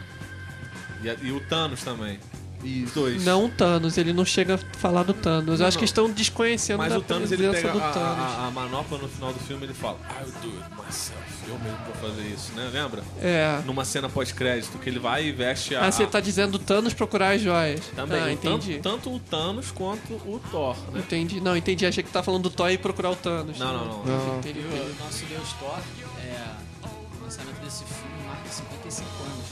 E, 1.04 1.28
e 1.28 1.32
o 1.32 1.40
Thanos 1.42 1.84
também. 1.84 2.20
Os 2.64 2.66
Isso. 2.72 2.94
dois. 2.96 3.24
Não 3.24 3.46
o 3.46 3.50
Thanos, 3.50 3.98
ele 3.98 4.12
não 4.14 4.26
chega 4.26 4.56
a 4.56 4.58
falar 4.58 5.04
do 5.04 5.14
Thanos. 5.14 5.60
Não, 5.60 5.68
Acho 5.68 5.78
que 5.78 5.84
não. 5.84 5.86
estão 5.86 6.10
desconhecendo 6.10 6.78
Mas 6.80 6.92
da 6.94 6.98
o 6.98 7.02
Thanos 7.02 7.32
ele 7.32 7.48
pega 7.50 7.72
do 7.72 7.78
a, 7.80 7.92
Thanos. 7.92 8.34
a, 8.34 8.48
a 8.48 8.52
manopla 8.52 8.98
no 8.98 9.08
final 9.08 9.32
do 9.32 9.40
filme 9.42 9.66
ele 9.66 9.74
fala 9.76 10.00
I'll 10.20 10.32
do 10.42 10.58
it 10.58 10.70
myself. 10.76 11.22
Eu 11.48 11.60
mesmo 11.60 11.78
vou 11.86 11.96
fazer 12.10 12.24
isso, 12.28 12.52
né? 12.54 12.70
Lembra? 12.74 13.04
É. 13.22 13.62
Numa 13.66 13.86
cena 13.86 14.10
pós-crédito 14.10 14.78
que 14.80 14.90
ele 14.90 14.98
vai 15.00 15.26
e 15.26 15.32
veste 15.32 15.76
a. 15.76 15.86
Ah, 15.86 15.92
você 15.92 16.06
tá 16.08 16.20
dizendo 16.20 16.56
o 16.56 16.60
Thanos 16.60 16.94
procurar 16.94 17.36
as 17.36 17.42
joias. 17.42 17.82
Também. 17.96 18.20
Ah, 18.20 18.26
o 18.26 18.30
entendi. 18.32 18.80
Tanto, 18.80 19.04
tanto 19.04 19.16
o 19.16 19.20
Thanos 19.20 19.72
quanto 19.72 20.14
o 20.14 20.42
Thor, 20.52 20.76
né? 20.92 21.00
Entendi. 21.02 21.40
Não, 21.40 21.56
entendi. 21.56 21.86
Achei 21.86 22.04
que 22.04 22.10
tá 22.10 22.24
falando 22.24 22.44
do 22.44 22.50
Thor 22.50 22.72
e 22.72 22.78
procurar 22.78 23.12
o 23.12 23.16
Thanos. 23.16 23.60
Não, 23.60 23.74
não, 23.74 23.86
não. 23.86 24.06
Não. 24.06 24.40
Entendi, 24.40 24.60
entendi. 24.60 24.92
o 25.00 25.04
nosso 25.04 25.26
Deus 25.26 25.54
Thor, 25.54 25.80
é, 26.24 26.88
o 27.20 27.24
lançamento 27.24 27.60
desse 27.64 27.84
filme 27.84 28.26
marca 28.28 28.50
55 28.50 29.10
anos 29.24 29.46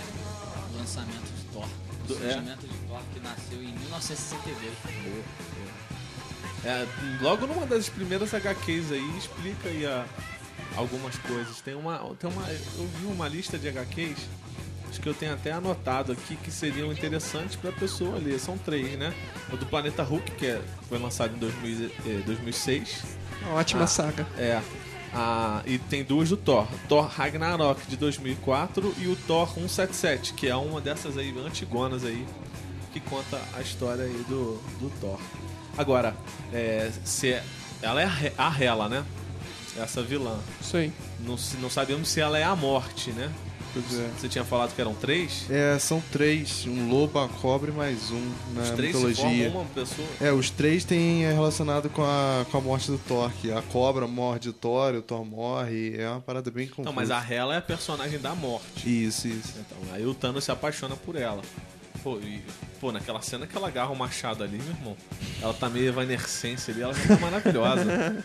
do 0.72 0.78
lançamento 0.80 1.32
de 1.36 1.44
Thor. 1.54 1.68
Do 2.08 2.16
Do- 2.16 2.26
é? 2.26 2.34
surgimento 2.34 2.68
de 2.68 2.78
Thor, 2.88 3.00
que 3.14 3.20
nasceu 3.20 3.62
em 3.64 3.72
1962. 3.74 5.24
É, 6.66 6.88
logo 7.22 7.46
numa 7.46 7.66
das 7.66 7.90
primeiras 7.90 8.34
HQs 8.34 8.92
aí, 8.92 9.18
explica 9.18 9.68
aí 9.70 9.86
a- 9.86 10.06
algumas 10.76 11.18
coisas. 11.18 11.62
Tem 11.62 11.76
uma, 11.76 11.98
tem 12.20 12.30
uma. 12.30 12.48
Eu 12.50 12.88
vi 13.00 13.06
uma 13.08 13.28
lista 13.28 13.58
de 13.58 13.68
HQs, 13.68 14.18
que 15.02 15.08
eu 15.10 15.14
tenho 15.14 15.34
até 15.34 15.52
anotado 15.52 16.12
aqui, 16.12 16.36
que 16.36 16.52
seriam 16.52 16.92
interessantes 16.92 17.56
pra 17.56 17.72
pessoa 17.72 18.18
ler. 18.18 18.40
São 18.40 18.58
três, 18.58 18.98
né? 18.98 19.14
O 19.52 19.58
do 19.58 19.66
Planeta 19.66 20.04
Hulk, 20.04 20.32
que 20.32 20.46
é- 20.46 20.62
foi 20.88 21.00
lançado 21.00 21.36
em 21.36 21.40
2000, 21.40 21.92
eh, 22.06 22.22
2006. 22.26 23.04
Uma 23.42 23.56
ótima 23.56 23.84
Ah. 23.84 23.88
saga. 23.88 24.28
É. 24.38 24.62
Ah, 25.16 25.62
e 25.66 25.78
tem 25.78 26.04
duas 26.04 26.30
do 26.30 26.38
Thor. 26.38 26.68
Thor 26.90 27.06
Ragnarok 27.08 27.86
de 27.88 27.96
2004 27.98 28.94
e 29.00 29.08
o 29.08 29.16
Thor 29.16 29.48
177, 29.54 30.34
que 30.34 30.48
é 30.48 30.56
uma 30.56 30.82
dessas 30.82 31.18
aí 31.18 31.34
antigonas 31.46 32.04
aí, 32.04 32.26
que 32.92 33.00
conta 33.00 33.40
a 33.56 33.62
história 33.62 34.06
aí 34.06 34.26
do, 34.28 34.60
do 34.80 34.92
Thor. 35.00 35.20
Agora, 35.78 36.16
é, 36.52 36.92
se 37.04 37.40
ela 37.82 38.02
é 38.02 38.06
a 38.38 38.48
a 38.48 38.64
Hela, 38.64 38.90
né? 38.90 39.04
Essa 39.78 40.02
vilã. 40.04 40.38
Isso 40.62 40.78
aí. 40.78 40.92
Não, 41.20 41.36
não 41.60 41.70
sabemos 41.70 42.08
se 42.10 42.20
ela 42.20 42.38
é 42.38 42.44
a 42.44 42.56
morte, 42.56 43.12
né? 43.12 43.32
Pois 43.74 44.00
é. 44.00 44.08
Você 44.16 44.30
tinha 44.30 44.44
falado 44.46 44.76
que 44.76 44.80
eram 44.80 44.94
três? 44.94 45.50
É, 45.50 45.80
são 45.80 46.00
três. 46.12 46.64
Um 46.68 46.90
lobo, 46.90 47.18
a 47.18 47.28
cobra 47.28 47.72
e 47.72 47.74
mais 47.74 48.12
um 48.12 48.32
na 48.54 48.62
Os 48.62 48.70
três 48.70 48.96
mitologia. 48.96 49.50
uma 49.50 49.66
pessoa. 49.66 50.08
É, 50.22 50.32
os 50.32 50.52
três 50.52 50.86
têm 50.86 51.26
é, 51.26 51.34
relacionado 51.34 51.90
com 51.90 52.04
a, 52.04 52.46
com 52.52 52.58
a 52.60 52.62
morte 52.62 52.92
do 52.92 53.00
Thor. 53.00 53.32
Que 53.42 53.52
a 53.52 53.64
cobra 53.64 54.06
morde 54.08 54.50
o 54.50 54.54
Thor, 54.54 54.94
o 54.94 55.02
Thor 55.02 55.26
morre. 55.26 55.96
É 55.98 56.08
uma 56.08 56.22
parada 56.22 56.52
bem 56.52 56.68
confusa. 56.68 56.86
Não, 56.86 56.94
mas 56.94 57.10
a 57.10 57.20
Hela 57.20 57.56
é 57.56 57.58
a 57.58 57.62
personagem 57.64 58.20
da 58.20 58.36
morte. 58.36 58.86
Isso, 58.86 59.28
isso. 59.28 59.54
Então, 59.60 59.78
aí 59.92 60.06
o 60.06 60.14
Thanos 60.14 60.44
se 60.44 60.52
apaixona 60.52 60.96
por 60.96 61.16
ela. 61.16 61.42
Pô, 62.04 62.18
e, 62.20 62.42
pô, 62.82 62.92
naquela 62.92 63.22
cena 63.22 63.48
que 63.48 63.56
ela 63.56 63.70
agarra 63.70 63.90
o 63.92 63.96
machado 63.96 64.44
ali, 64.44 64.58
meu 64.58 64.76
irmão, 64.76 64.98
ela 65.42 65.54
tá 65.54 65.70
meio 65.70 65.88
evanescência 65.88 66.74
ali, 66.74 66.82
ela 66.84 66.94
já 66.94 67.08
tá 67.16 67.22
maravilhosa. 67.22 67.82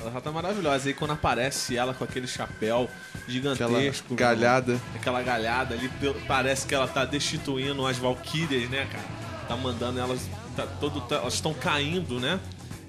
ela 0.00 0.10
já 0.12 0.20
tá 0.20 0.32
maravilhosa. 0.32 0.86
E 0.86 0.88
aí 0.88 0.94
quando 0.94 1.12
aparece 1.12 1.76
ela 1.76 1.94
com 1.94 2.02
aquele 2.02 2.26
chapéu 2.26 2.90
Aquela 3.14 3.28
gigantesco, 3.28 4.06
meu 4.10 4.16
galhada. 4.16 4.72
irmão, 4.72 4.86
aquela 4.96 5.22
galhada 5.22 5.74
ali, 5.74 5.88
parece 6.26 6.66
que 6.66 6.74
ela 6.74 6.88
tá 6.88 7.04
destituindo 7.04 7.86
as 7.86 7.98
valquírias, 7.98 8.68
né, 8.68 8.84
cara? 8.90 9.04
Tá 9.46 9.56
mandando 9.56 10.00
elas, 10.00 10.20
tá, 10.56 10.66
todo, 10.80 11.00
tá- 11.02 11.16
elas 11.16 11.34
estão 11.34 11.54
caindo, 11.54 12.18
né? 12.18 12.40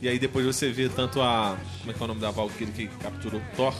E 0.01 0.10
aí 0.10 0.17
depois 0.17 0.43
você 0.43 0.72
vê 0.72 0.89
tanto 0.89 1.22
a. 1.22 1.55
Como 1.81 1.91
é 1.91 1.93
que 1.93 2.01
é 2.01 2.03
o 2.03 2.07
nome 2.07 2.19
da 2.22 2.31
Valkyrie 2.31 2.72
que 2.72 2.88
capturou 2.98 3.39
o 3.39 3.55
Thor? 3.55 3.75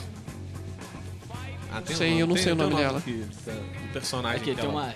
Ah, 1.72 1.80
tem 1.82 1.94
um 1.94 1.98
Sei, 1.98 2.22
eu 2.22 2.26
não 2.26 2.36
sei 2.36 2.52
o 2.52 2.56
tem 2.56 2.64
nome 2.66 2.76
dela. 2.76 2.98
aqui, 2.98 3.24
tá, 3.44 3.52
do 3.52 3.92
personagem 3.92 4.40
Aqui, 4.40 4.50
que 4.54 4.60
tem 4.60 4.64
ela- 4.70 4.72
uma. 4.84 4.94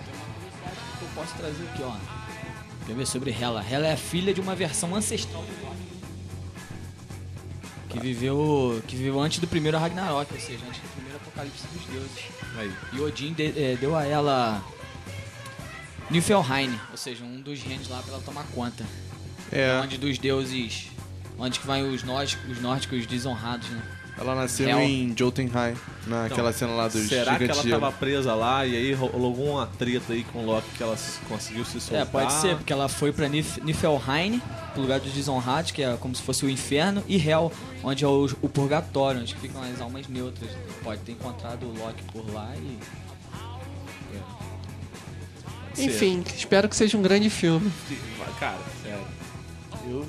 Eu 1.03 1.09
posso 1.15 1.35
trazer 1.37 1.65
aqui, 1.73 1.83
ó. 1.83 1.95
Quer 2.87 2.95
ver 2.97 3.07
sobre 3.07 3.31
Hela? 3.31 3.65
Hela 3.69 3.87
é 3.89 3.93
a 3.93 3.97
filha 3.97 4.33
de 4.35 4.41
uma 4.41 4.55
versão 4.55 4.95
ancestral 4.95 5.43
do. 5.43 5.73
Que 7.89 8.01
viveu, 8.01 8.83
que 8.89 8.97
viveu 8.97 9.21
antes 9.21 9.39
do 9.39 9.47
primeiro 9.47 9.77
Ragnarok, 9.79 10.33
ou 10.33 10.41
seja, 10.41 10.65
antes 10.67 10.81
do 10.81 10.89
primeiro 10.95 11.17
apocalipse 11.19 11.67
dos 11.75 11.85
deuses. 11.87 12.25
Aí. 12.57 12.73
E 12.95 13.01
Odin 13.01 13.35
de- 13.35 13.43
eh, 13.55 13.77
deu 13.79 13.95
a 13.95 14.05
ela 14.07 14.65
Niflheim, 16.11 16.79
ou 16.91 16.97
seja, 16.97 17.23
um 17.23 17.41
dos 17.43 17.61
reinos 17.63 17.89
lá 17.89 18.01
pra 18.03 18.15
ela 18.15 18.23
tomar 18.23 18.45
conta. 18.55 18.85
É, 19.51 19.79
Onde 19.83 19.99
dos 19.99 20.17
deuses. 20.19 20.89
Onde 21.39 21.61
que 21.61 21.67
vai 21.67 21.83
os 21.83 22.03
nórdicos, 22.03 22.51
os 22.51 22.63
nórdicos 22.63 23.05
desonrados, 23.07 23.69
né? 23.69 23.83
Ela 24.19 24.35
nasceu 24.35 24.69
Hel. 24.69 24.81
em 24.81 25.15
Jotunheim, 25.17 25.75
naquela 26.07 26.51
Então, 26.51 26.53
cena 26.53 26.73
lá 26.73 26.89
dos 26.89 27.09
Será 27.09 27.39
que 27.39 27.45
ela 27.45 27.63
tava 27.65 27.93
presa 27.93 28.35
lá 28.35 28.67
e 28.67 28.77
aí 28.77 28.93
rolou 28.93 29.35
uma 29.35 29.67
treta 29.67 30.13
aí 30.13 30.23
com 30.25 30.41
o 30.41 30.47
Loki 30.47 30.69
que 30.77 30.83
ela 30.83 30.97
conseguiu 31.29 31.65
se 31.65 31.81
soltar? 31.81 32.03
É, 32.03 32.05
pode 32.05 32.33
ser, 32.35 32.57
porque 32.57 32.73
ela 32.73 32.89
foi 32.89 33.13
pra 33.13 33.29
Nif 33.29 33.61
Niflheim, 33.63 34.41
pro 34.73 34.83
lugar 34.83 35.01
dos 35.01 35.13
desonrados, 35.13 35.71
que 35.71 35.83
é 35.83 35.97
como 35.97 36.15
se 36.15 36.23
fosse 36.23 36.45
o 36.45 36.51
inferno, 36.51 37.03
e 37.09 37.17
Hell, 37.17 37.51
onde 37.83 38.05
é 38.05 38.09
o, 38.09 38.29
o 38.43 38.49
purgatório, 38.49 39.21
onde 39.21 39.35
ficam 39.35 39.63
as 39.63 39.81
almas 39.81 40.07
neutras. 40.09 40.51
Pode 40.83 41.01
ter 41.01 41.13
encontrado 41.13 41.65
o 41.65 41.79
Loki 41.79 42.03
por 42.13 42.31
lá 42.33 42.53
e. 42.57 42.79
Ser. 45.75 45.85
Enfim, 45.85 46.23
espero 46.37 46.69
que 46.69 46.77
seja 46.77 46.99
um 46.99 47.03
grande 47.03 47.31
filme. 47.31 47.73
Cara, 48.39 48.59
sério. 48.83 49.07
Eu, 49.89 50.07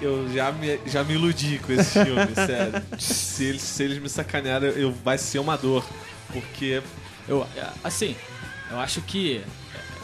eu 0.00 0.32
já, 0.32 0.52
me, 0.52 0.78
já 0.86 1.02
me 1.04 1.14
iludi 1.14 1.58
com 1.58 1.72
esse 1.72 2.04
filme, 2.04 2.34
sério. 2.34 2.82
Se 2.98 3.44
eles, 3.44 3.62
se 3.62 3.82
eles 3.82 3.98
me 3.98 4.08
sacanearem, 4.08 4.70
eu, 4.70 4.92
vai 4.92 5.18
ser 5.18 5.38
uma 5.38 5.56
dor. 5.56 5.84
Porque 6.32 6.82
Eu, 7.28 7.46
é, 7.56 7.68
assim, 7.84 8.14
eu 8.70 8.78
acho 8.80 9.00
que 9.02 9.42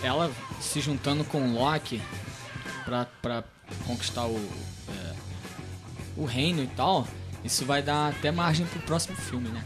ela 0.03 0.31
se 0.61 0.81
juntando 0.81 1.25
com 1.25 1.41
o 1.43 1.55
Loki 1.55 2.01
pra, 2.85 3.07
pra 3.21 3.45
conquistar 3.87 4.27
o, 4.27 4.37
é, 4.89 5.13
o 6.17 6.25
reino 6.25 6.63
e 6.63 6.67
tal, 6.69 7.07
isso 7.45 7.65
vai 7.65 7.83
dar 7.83 8.11
até 8.11 8.31
margem 8.31 8.65
pro 8.67 8.81
próximo 8.81 9.17
filme, 9.17 9.49
né? 9.49 9.65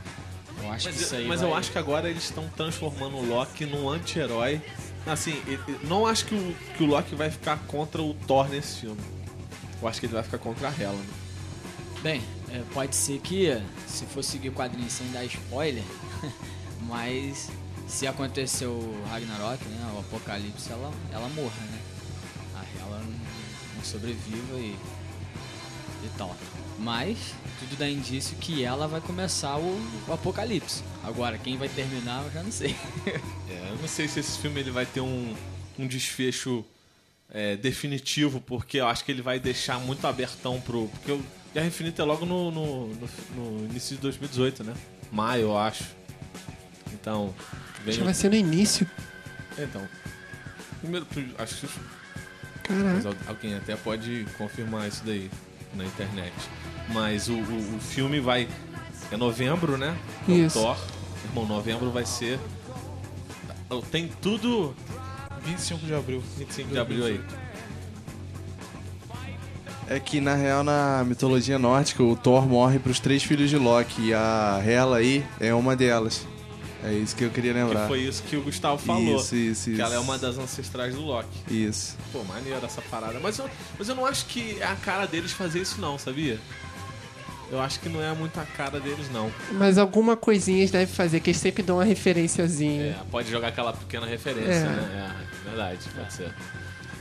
Eu 0.62 0.72
acho 0.72 0.88
que 0.88 0.92
Mas, 0.94 1.00
isso 1.02 1.14
aí 1.14 1.26
mas 1.26 1.40
vai- 1.40 1.50
eu 1.50 1.54
acho 1.54 1.70
que 1.70 1.78
agora 1.78 2.08
eles 2.08 2.24
estão 2.24 2.48
transformando 2.56 3.16
o 3.16 3.26
Loki 3.28 3.66
num 3.66 3.88
anti-herói. 3.88 4.60
Assim, 5.06 5.40
não 5.84 6.06
acho 6.06 6.24
que 6.24 6.34
o, 6.34 6.56
que 6.76 6.82
o 6.82 6.86
Loki 6.86 7.14
vai 7.14 7.30
ficar 7.30 7.58
contra 7.68 8.02
o 8.02 8.12
Thor 8.26 8.48
nesse 8.48 8.80
filme. 8.80 9.00
Eu 9.80 9.88
acho 9.88 10.00
que 10.00 10.06
ele 10.06 10.14
vai 10.14 10.22
ficar 10.22 10.38
contra 10.38 10.68
a 10.68 10.72
Hela. 10.72 10.94
Né? 10.94 11.14
Bem, 12.02 12.22
é, 12.50 12.62
pode 12.72 12.94
ser 12.94 13.20
que, 13.20 13.50
se 13.86 14.04
for 14.06 14.22
seguir 14.22 14.50
o 14.50 14.52
quadrinho 14.52 14.88
sem 14.90 15.10
dar 15.10 15.24
spoiler, 15.24 15.82
mas 16.86 17.50
se 17.86 18.06
acontecer 18.06 18.66
o 18.66 18.94
Ragnarok, 19.08 19.64
né, 19.64 19.92
o 19.94 20.00
Apocalipse, 20.00 20.70
ela, 20.70 20.92
ela 21.12 21.28
morra, 21.30 21.60
né? 21.70 21.80
A 22.54 22.64
ela 22.80 22.98
não, 22.98 23.12
não 23.76 23.84
sobreviva 23.84 24.58
e, 24.58 24.76
e 26.04 26.10
tal. 26.16 26.36
Mas 26.78 27.34
tudo 27.58 27.76
dá 27.78 27.88
indício 27.88 28.36
que 28.36 28.62
ela 28.62 28.86
vai 28.86 29.00
começar 29.00 29.56
o, 29.56 29.80
o 30.06 30.12
Apocalipse. 30.12 30.82
Agora, 31.02 31.38
quem 31.38 31.56
vai 31.56 31.68
terminar, 31.68 32.24
eu 32.24 32.30
já 32.32 32.42
não 32.42 32.52
sei. 32.52 32.76
É, 33.48 33.70
eu 33.70 33.76
não 33.76 33.88
sei 33.88 34.08
se 34.08 34.18
esse 34.18 34.38
filme 34.38 34.60
ele 34.60 34.72
vai 34.72 34.84
ter 34.84 35.00
um, 35.00 35.34
um 35.78 35.86
desfecho 35.86 36.64
é, 37.30 37.56
definitivo, 37.56 38.40
porque 38.40 38.78
eu 38.78 38.86
acho 38.86 39.04
que 39.04 39.12
ele 39.12 39.22
vai 39.22 39.38
deixar 39.40 39.78
muito 39.78 40.06
abertão 40.06 40.60
pro. 40.60 40.88
Porque 40.88 41.12
o 41.12 41.22
Guerra 41.52 41.66
Infinita 41.66 42.02
é 42.02 42.04
logo 42.04 42.24
no, 42.26 42.50
no, 42.50 42.86
no- 42.88 43.08
no 43.36 43.64
início 43.70 43.96
de 43.96 44.02
2018, 44.02 44.62
né? 44.64 44.74
Maio, 45.10 45.42
eu 45.42 45.58
acho. 45.58 45.84
Então. 46.92 47.34
Vem 47.84 47.90
Acho 47.90 47.98
que 47.98 48.04
vai 48.04 48.14
ser 48.14 48.28
no 48.30 48.36
início. 48.36 48.88
Então. 49.58 49.86
Primeiro, 50.80 51.06
acho 51.38 51.66
que 51.66 51.68
Caraca. 52.64 53.16
alguém 53.28 53.54
até 53.54 53.76
pode 53.76 54.26
confirmar 54.36 54.88
isso 54.88 55.02
daí 55.04 55.30
na 55.74 55.84
internet. 55.84 56.34
Mas 56.90 57.28
o, 57.28 57.34
o, 57.34 57.76
o 57.76 57.80
filme 57.80 58.20
vai. 58.20 58.48
É 59.10 59.16
novembro, 59.16 59.76
né? 59.78 59.96
É 60.28 60.32
o 60.32 60.34
Isso. 60.46 60.58
Thor. 60.60 60.76
Irmão, 61.26 61.46
novembro 61.46 61.90
vai 61.90 62.04
ser. 62.04 62.38
Tem 63.90 64.08
tudo 64.20 64.74
25 65.46 65.86
de 65.86 65.94
abril. 65.94 66.22
25 66.38 66.70
de 66.70 66.78
abril 66.78 67.04
aí. 67.06 67.20
É 69.88 70.00
que, 70.00 70.20
na 70.20 70.34
real, 70.34 70.64
na 70.64 71.04
mitologia 71.06 71.58
nórdica, 71.58 72.02
o 72.02 72.16
Thor 72.16 72.46
morre 72.46 72.78
pros 72.78 72.98
três 72.98 73.22
filhos 73.22 73.48
de 73.48 73.56
Loki. 73.56 74.08
E 74.08 74.14
a 74.14 74.60
Hela 74.66 74.96
aí 74.98 75.24
é 75.38 75.54
uma 75.54 75.76
delas. 75.76 76.26
É 76.84 76.92
isso 76.92 77.14
que 77.16 77.24
eu 77.24 77.30
queria 77.30 77.52
Que 77.52 77.58
lembrar. 77.60 77.86
foi 77.88 78.00
isso 78.00 78.22
que 78.24 78.36
o 78.36 78.42
Gustavo 78.42 78.78
falou. 78.78 79.16
Isso, 79.20 79.34
isso, 79.36 79.64
Que 79.64 79.70
isso. 79.72 79.82
ela 79.82 79.94
é 79.94 79.98
uma 79.98 80.18
das 80.18 80.38
ancestrais 80.38 80.94
do 80.94 81.00
Loki. 81.02 81.28
Isso. 81.48 81.96
Pô, 82.12 82.22
maneiro 82.24 82.64
essa 82.64 82.82
parada. 82.82 83.18
Mas 83.20 83.38
eu, 83.38 83.48
mas 83.78 83.88
eu 83.88 83.94
não 83.94 84.04
acho 84.06 84.26
que 84.26 84.56
é 84.60 84.64
a 84.66 84.74
cara 84.76 85.06
deles 85.06 85.32
fazer 85.32 85.60
isso, 85.60 85.80
não, 85.80 85.98
sabia? 85.98 86.38
Eu 87.50 87.60
acho 87.60 87.78
que 87.78 87.88
não 87.88 88.02
é 88.02 88.12
muito 88.12 88.38
a 88.40 88.44
cara 88.44 88.80
deles, 88.80 89.08
não. 89.12 89.30
Mas 89.52 89.78
alguma 89.78 90.16
coisinha 90.16 90.58
eles 90.58 90.70
devem 90.72 90.86
fazer, 90.92 91.20
que 91.20 91.30
eles 91.30 91.40
sempre 91.40 91.62
dão 91.62 91.76
uma 91.76 91.84
referenciazinha. 91.84 92.82
É, 92.86 92.96
pode 93.10 93.30
jogar 93.30 93.48
aquela 93.48 93.72
pequena 93.72 94.04
referência, 94.06 94.50
É. 94.50 94.64
né? 94.64 95.12
É, 95.32 95.35
verdade, 95.46 95.78
pode 95.94 96.12
ser. 96.12 96.32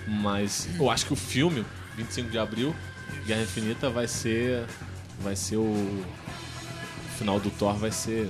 Mas 0.07 0.67
eu 0.77 0.89
acho 0.89 1.05
que 1.05 1.13
o 1.13 1.15
filme, 1.15 1.65
25 1.97 2.29
de 2.29 2.37
abril, 2.37 2.75
Guerra 3.25 3.41
Infinita, 3.41 3.89
vai 3.89 4.07
ser. 4.07 4.65
Vai 5.21 5.35
ser 5.35 5.55
o. 5.57 5.61
O 5.61 7.17
final 7.17 7.39
do 7.39 7.49
Thor 7.49 7.73
vai 7.75 7.91
ser. 7.91 8.29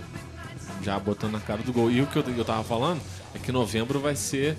Já 0.84 1.00
botando 1.00 1.32
na 1.34 1.40
cara 1.40 1.64
do 1.64 1.74
gol. 1.74 1.90
E 1.90 2.02
o 2.02 2.08
que 2.08 2.18
eu, 2.18 2.24
eu 2.38 2.46
tava 2.46 2.64
falando 2.64 3.02
é 3.34 3.40
que 3.40 3.52
novembro 3.52 4.00
vai 4.00 4.16
ser. 4.16 4.58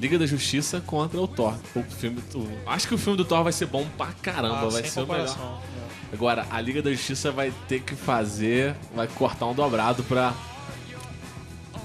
Liga 0.00 0.18
da 0.18 0.26
Justiça 0.26 0.80
contra 0.80 1.20
o 1.20 1.28
Thor. 1.28 1.54
O 1.76 1.82
filme, 1.82 2.20
o- 2.34 2.68
acho 2.68 2.88
que 2.88 2.94
o 2.94 2.98
filme 2.98 3.16
do 3.16 3.24
Thor 3.24 3.44
vai 3.44 3.52
ser 3.52 3.66
bom 3.66 3.86
pra 3.96 4.06
caramba, 4.06 4.66
Ah, 4.66 4.68
vai 4.68 4.84
ser 4.84 5.00
o 5.00 5.06
melhor. 5.06 5.26
comparação. 5.28 5.60
Agora, 6.12 6.46
a 6.50 6.60
Liga 6.60 6.82
da 6.82 6.90
Justiça 6.90 7.30
vai 7.30 7.52
ter 7.68 7.82
que 7.82 7.94
fazer. 7.94 8.74
Vai 8.94 9.06
cortar 9.08 9.46
um 9.46 9.54
dobrado 9.54 10.02
pra. 10.04 10.32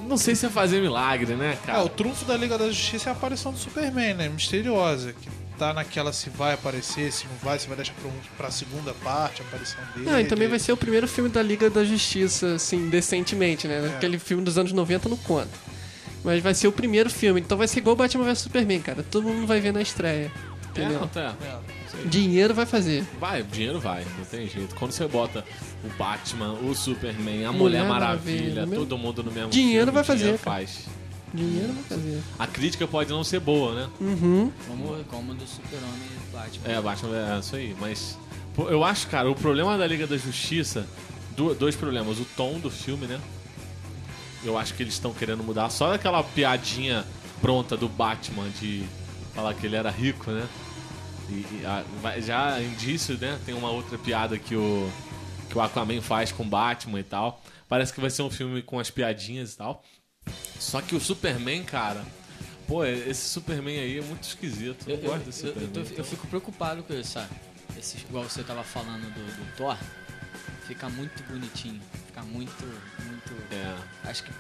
Não 0.08 0.18
sei 0.18 0.36
se 0.36 0.46
é 0.46 0.50
fazer 0.50 0.82
milagre, 0.82 1.36
né, 1.36 1.58
É, 1.62 1.66
cara? 1.66 1.84
o 1.84 1.90
trunfo 1.90 2.24
da 2.26 2.36
Liga 2.38 2.58
da 2.58 2.68
Justiça 2.68 3.10
é 3.10 3.12
a 3.12 3.16
aparição 3.16 3.52
do 3.52 3.58
Superman, 3.58 4.14
né? 4.14 4.30
Misteriosa. 4.30 5.14
Que 5.14 5.30
tá 5.58 5.74
naquela 5.74 6.14
se 6.14 6.30
vai 6.30 6.54
aparecer, 6.54 7.12
se 7.12 7.26
não 7.26 7.36
vai, 7.42 7.58
se 7.60 7.68
vai 7.68 7.76
deixar 7.76 7.94
pra, 7.94 8.08
um, 8.10 8.14
pra 8.38 8.52
segunda 8.52 8.94
parte, 9.04 9.42
a 9.42 9.46
aparição 9.46 9.80
dele. 9.96 10.06
Não, 10.10 10.20
e 10.20 10.26
também 10.26 10.48
vai 10.48 10.60
ser 10.60 10.72
o 10.72 10.78
primeiro 10.78 11.08
filme 11.08 11.30
da 11.30 11.42
Liga 11.42 11.70
da 11.70 11.84
Justiça, 11.84 12.54
assim, 12.56 12.90
decentemente, 12.90 13.68
né? 13.68 13.92
Aquele 13.96 14.20
filme 14.20 14.44
dos 14.44 14.58
anos 14.58 14.72
90 14.72 15.10
não 15.10 15.18
conta. 15.18 15.50
Mas 16.24 16.42
vai 16.44 16.54
ser 16.54 16.68
o 16.68 16.72
primeiro 16.72 17.10
filme, 17.10 17.40
então 17.42 17.58
vai 17.58 17.68
ser 17.68 17.80
igual 17.80 17.96
Batman 17.96 18.24
vs 18.26 18.40
Superman, 18.40 18.82
cara. 18.82 19.04
Todo 19.04 19.28
mundo 19.28 19.48
vai 19.48 19.60
ver 19.60 19.72
na 19.74 19.82
estreia. 19.82 20.32
É, 20.76 20.80
Entendeu? 20.82 21.00
não, 21.02 21.08
tá. 21.08 21.36
Dinheiro 22.06 22.54
vai 22.54 22.66
fazer. 22.66 23.04
Vai, 23.20 23.44
dinheiro 23.44 23.80
vai, 23.80 24.06
não 24.18 24.26
tem 24.26 24.48
jeito. 24.48 24.76
Quando 24.76 24.92
você 24.92 25.08
bota 25.08 25.44
o 25.84 25.90
Batman, 25.98 26.54
o 26.54 26.76
Superman, 26.76 27.46
a 27.46 27.52
Mulher, 27.52 27.82
Mulher 27.82 27.88
Maravilha, 27.88 28.56
Maravilha, 28.62 28.78
todo 28.78 28.98
mundo 28.98 29.24
no 29.24 29.32
mesmo 29.32 29.50
Dinheiro 29.50 29.86
filme, 29.86 29.92
vai 29.92 30.04
fazer, 30.04 30.20
dinheiro 30.20 30.38
faz. 30.40 30.86
Dinheiro 31.34 31.74
vai 31.74 31.84
fazer. 31.84 32.22
A 32.40 32.48
crítica 32.48 32.88
pode 32.88 33.10
não 33.10 33.24
ser 33.24 33.40
boa, 33.40 33.74
né? 33.76 33.90
Uhum. 34.00 34.52
Como, 34.68 35.04
como 35.06 35.34
do 35.34 35.46
Super-Homem 35.48 36.08
e 36.30 36.34
Batman. 36.36 36.74
É, 36.74 36.82
Batman 36.82 37.36
é 37.36 37.40
isso 37.40 37.56
aí, 37.56 37.76
mas 37.80 38.18
eu 38.58 38.84
acho, 38.84 39.08
cara, 39.08 39.30
o 39.30 39.36
problema 39.36 39.78
da 39.78 39.86
Liga 39.86 40.08
da 40.08 40.18
Justiça, 40.18 40.88
dois 41.60 41.76
problemas, 41.76 42.20
o 42.20 42.26
tom 42.36 42.60
do 42.60 42.72
filme, 42.72 43.06
né? 43.06 43.20
Eu 44.44 44.58
acho 44.58 44.74
que 44.74 44.84
eles 44.84 44.94
estão 44.94 45.14
querendo 45.14 45.44
mudar 45.44 45.70
só 45.70 45.90
daquela 45.90 46.24
piadinha 46.24 47.06
pronta 47.42 47.78
do 47.78 47.88
Batman 47.88 48.50
de 48.60 48.84
falar 49.36 49.54
que 49.54 49.66
ele 49.66 49.76
era 49.76 49.92
rico, 49.92 50.32
né? 50.32 50.48
E, 51.30 51.62
e 51.62 51.66
a- 51.66 52.20
já 52.20 52.62
indício, 52.62 53.18
né? 53.18 53.40
Tem 53.46 53.54
uma 53.54 53.70
outra 53.70 53.98
piada 53.98 54.38
que 54.38 54.56
o 54.56 54.90
que 55.50 55.58
o 55.58 55.62
Aquaman 55.62 56.02
faz 56.02 56.32
com 56.32 56.48
Batman 56.48 57.00
e 57.00 57.04
tal. 57.04 57.42
Parece 57.70 57.94
que 57.94 58.02
vai 58.02 58.10
ser 58.10 58.22
um 58.22 58.30
filme 58.30 58.62
com 58.62 58.80
as 58.80 58.90
piadinhas 58.90 59.54
e 59.54 59.58
tal. 59.58 59.84
Só 60.60 60.82
que 60.82 60.96
o 60.96 61.00
Superman, 61.00 61.64
cara. 61.64 62.04
Pô, 62.68 62.84
esse 62.84 63.30
Superman 63.30 63.80
aí 63.80 63.98
é 64.00 64.02
muito 64.02 64.24
esquisito. 64.24 64.90
Eu, 64.90 64.96
Eu, 64.98 65.02
gosto 65.04 65.20
eu, 65.20 65.26
desse 65.26 65.46
eu, 65.46 65.54
Superman. 65.54 65.86
tô- 65.86 65.94
eu 65.96 66.04
fico 66.04 66.28
preocupado 66.28 66.84
com 66.84 66.94
isso, 66.94 67.12
sabe? 67.14 67.30
Esse, 67.78 67.98
igual 67.98 68.24
você 68.26 68.44
tava 68.44 68.62
falando 68.64 69.04
do, 69.14 69.36
do 69.38 69.56
Thor, 69.56 69.78
fica 70.68 70.90
muito 70.90 71.24
bonitinho. 71.32 71.82
Fica 72.08 72.24
muito, 72.24 72.66
muito. 73.06 73.34
É. 73.54 74.10
Acho 74.10 74.24
que 74.24 74.32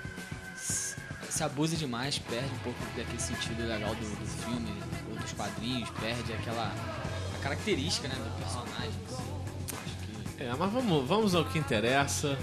se 1.29 1.43
abusa 1.43 1.75
demais, 1.75 2.17
perde 2.19 2.49
um 2.53 2.59
pouco 2.59 2.79
daquele 2.95 3.19
sentido 3.19 3.67
legal 3.67 3.93
do, 3.95 4.01
do 4.01 4.25
filme 4.25 4.73
ou 5.09 5.15
dos 5.15 5.31
quadrinhos, 5.33 5.89
perde 5.99 6.33
aquela 6.33 6.73
a 7.35 7.43
característica 7.43 8.07
né, 8.07 8.15
do 8.15 8.41
personagem. 8.41 8.91
assim. 9.11 10.37
Que 10.37 10.43
É, 10.43 10.55
mas 10.57 10.71
vamos, 10.71 11.07
vamos 11.07 11.35
ao 11.35 11.45
que 11.45 11.59
interessa. 11.59 12.37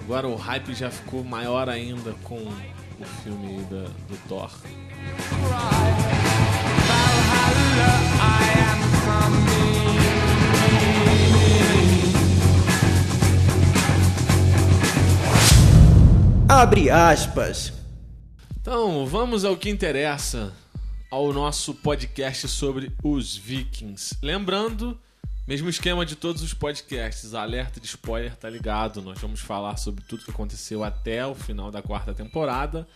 Agora 0.00 0.26
o 0.26 0.36
hype 0.36 0.74
já 0.74 0.90
ficou 0.90 1.22
maior 1.22 1.68
ainda 1.68 2.12
com 2.24 2.36
o 2.36 3.04
filme 3.22 3.58
aí 3.58 3.64
da, 3.64 3.88
do 4.08 4.28
Thor. 4.28 4.50
Abre 16.48 16.90
aspas. 16.90 17.79
Então, 18.60 19.06
vamos 19.06 19.42
ao 19.42 19.56
que 19.56 19.70
interessa, 19.70 20.52
ao 21.10 21.32
nosso 21.32 21.72
podcast 21.72 22.46
sobre 22.46 22.92
os 23.02 23.34
Vikings. 23.34 24.18
Lembrando, 24.22 25.00
mesmo 25.48 25.70
esquema 25.70 26.04
de 26.04 26.14
todos 26.14 26.42
os 26.42 26.52
podcasts, 26.52 27.32
alerta 27.32 27.80
de 27.80 27.86
spoiler, 27.86 28.36
tá 28.36 28.50
ligado? 28.50 29.00
Nós 29.00 29.18
vamos 29.18 29.40
falar 29.40 29.78
sobre 29.78 30.04
tudo 30.04 30.26
que 30.26 30.30
aconteceu 30.30 30.84
até 30.84 31.26
o 31.26 31.34
final 31.34 31.70
da 31.70 31.80
quarta 31.80 32.12
temporada 32.12 32.86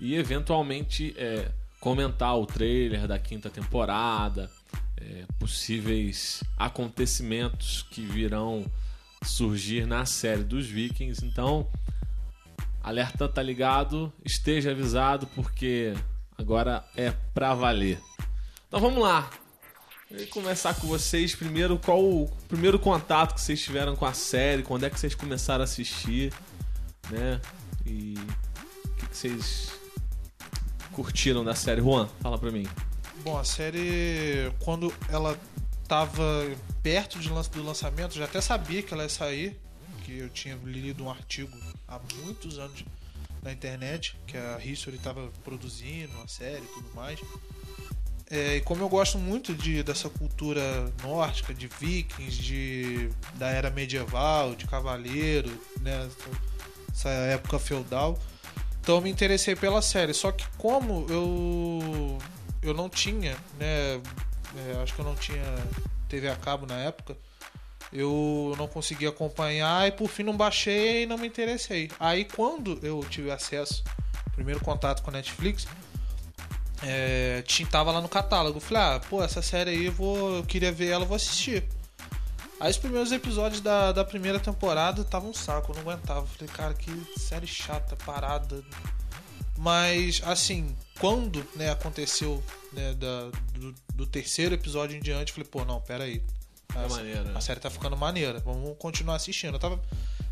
e 0.00 0.14
eventualmente 0.14 1.14
é, 1.18 1.50
comentar 1.80 2.38
o 2.38 2.46
trailer 2.46 3.06
da 3.06 3.18
quinta 3.18 3.50
temporada, 3.50 4.50
é, 4.96 5.26
possíveis 5.38 6.42
acontecimentos 6.56 7.82
que 7.90 8.00
virão 8.00 8.64
surgir 9.22 9.86
na 9.86 10.06
série 10.06 10.44
dos 10.44 10.66
Vikings. 10.66 11.26
Então, 11.26 11.68
Alerta 12.82 13.28
tá 13.28 13.42
ligado, 13.42 14.12
esteja 14.24 14.70
avisado 14.70 15.26
porque 15.28 15.94
agora 16.36 16.84
é 16.96 17.12
pra 17.34 17.54
valer. 17.54 18.00
Então 18.68 18.80
vamos 18.80 19.02
lá. 19.02 19.28
Eu 20.10 20.18
ia 20.18 20.26
começar 20.26 20.74
com 20.74 20.88
vocês 20.88 21.34
primeiro. 21.34 21.78
Qual 21.78 22.02
o 22.02 22.28
primeiro 22.48 22.78
contato 22.78 23.34
que 23.34 23.40
vocês 23.40 23.60
tiveram 23.62 23.94
com 23.94 24.06
a 24.06 24.12
série? 24.12 24.62
Quando 24.62 24.84
é 24.84 24.90
que 24.90 24.98
vocês 24.98 25.14
começaram 25.14 25.60
a 25.60 25.64
assistir? 25.64 26.32
Né? 27.10 27.40
E 27.86 28.14
o 28.84 28.94
que, 28.96 29.06
que 29.06 29.16
vocês 29.16 29.72
curtiram 30.92 31.44
da 31.44 31.54
série? 31.54 31.80
Juan, 31.80 32.08
fala 32.20 32.38
pra 32.38 32.50
mim. 32.50 32.66
Bom, 33.22 33.38
a 33.38 33.44
série, 33.44 34.50
quando 34.60 34.92
ela 35.08 35.38
tava 35.86 36.22
perto 36.82 37.18
de 37.18 37.28
do 37.28 37.62
lançamento, 37.62 38.14
já 38.14 38.24
até 38.24 38.40
sabia 38.40 38.82
que 38.82 38.94
ela 38.94 39.02
ia 39.02 39.08
sair, 39.08 39.60
que 40.02 40.18
eu 40.18 40.30
tinha 40.30 40.58
lido 40.64 41.04
um 41.04 41.10
artigo 41.10 41.50
há 41.90 42.00
muitos 42.22 42.58
anos 42.58 42.84
na 43.42 43.52
internet, 43.52 44.16
que 44.26 44.36
a 44.36 44.58
History 44.62 44.96
estava 44.96 45.28
produzindo 45.44 46.12
uma 46.16 46.28
série 46.28 46.62
e 46.62 46.68
tudo 46.68 46.94
mais. 46.94 47.20
É, 48.30 48.56
e 48.56 48.60
como 48.60 48.82
eu 48.82 48.88
gosto 48.88 49.18
muito 49.18 49.54
de, 49.54 49.82
dessa 49.82 50.08
cultura 50.08 50.62
nórdica, 51.02 51.52
de 51.52 51.66
vikings, 51.66 52.40
de, 52.40 53.10
da 53.34 53.48
era 53.48 53.70
medieval, 53.70 54.54
de 54.54 54.66
cavaleiro, 54.66 55.50
né, 55.80 56.08
essa 56.92 57.08
época 57.08 57.58
feudal, 57.58 58.18
então 58.80 59.00
me 59.00 59.10
interessei 59.10 59.56
pela 59.56 59.82
série. 59.82 60.14
Só 60.14 60.30
que 60.30 60.46
como 60.56 61.06
eu 61.08 62.18
eu 62.62 62.74
não 62.74 62.88
tinha, 62.88 63.36
né? 63.58 64.00
é, 64.56 64.82
acho 64.82 64.94
que 64.94 65.00
eu 65.00 65.04
não 65.04 65.14
tinha 65.14 65.42
TV 66.08 66.28
a 66.28 66.36
cabo 66.36 66.66
na 66.66 66.78
época. 66.78 67.16
Eu 67.92 68.54
não 68.56 68.68
consegui 68.68 69.06
acompanhar 69.06 69.88
e 69.88 69.92
por 69.92 70.08
fim 70.08 70.22
não 70.22 70.36
baixei 70.36 71.02
e 71.02 71.06
não 71.06 71.18
me 71.18 71.26
interessei. 71.26 71.90
Aí 71.98 72.24
quando 72.24 72.78
eu 72.82 73.04
tive 73.10 73.30
acesso, 73.30 73.82
primeiro 74.32 74.60
contato 74.60 75.02
com 75.02 75.10
a 75.10 75.12
Netflix, 75.14 75.66
é, 76.82 77.42
tava 77.70 77.90
lá 77.90 78.00
no 78.00 78.08
catálogo. 78.08 78.60
Falei, 78.60 78.82
ah, 78.82 79.00
pô, 79.00 79.22
essa 79.22 79.42
série 79.42 79.70
aí 79.70 79.86
eu, 79.86 79.92
vou, 79.92 80.36
eu 80.36 80.44
queria 80.44 80.70
ver 80.72 80.88
ela, 80.88 81.04
vou 81.04 81.16
assistir. 81.16 81.64
Aí 82.60 82.70
os 82.70 82.76
primeiros 82.78 83.10
episódios 83.10 83.60
da, 83.60 83.90
da 83.90 84.04
primeira 84.04 84.38
temporada 84.38 85.02
tava 85.02 85.26
um 85.26 85.34
saco, 85.34 85.72
eu 85.72 85.76
não 85.76 85.82
aguentava. 85.92 86.26
Falei, 86.26 86.52
cara, 86.54 86.74
que 86.74 86.90
série 87.18 87.46
chata, 87.46 87.96
parada. 87.96 88.62
Mas, 89.56 90.22
assim, 90.24 90.74
quando 90.98 91.44
né, 91.56 91.70
aconteceu 91.70 92.42
né, 92.72 92.94
da- 92.94 93.30
do, 93.58 93.74
do 93.94 94.06
terceiro 94.06 94.54
episódio 94.54 94.96
em 94.96 95.00
diante, 95.00 95.32
falei, 95.32 95.48
pô, 95.48 95.64
não, 95.64 95.80
pera 95.80 96.04
aí. 96.04 96.22
É 96.74 97.36
A, 97.36 97.40
série 97.40 97.60
tá 97.60 97.70
ficando 97.70 97.96
maneira, 97.96 98.38
vamos 98.40 98.76
continuar 98.78 99.16
assistindo. 99.16 99.54
Eu 99.54 99.58
tava. 99.58 99.80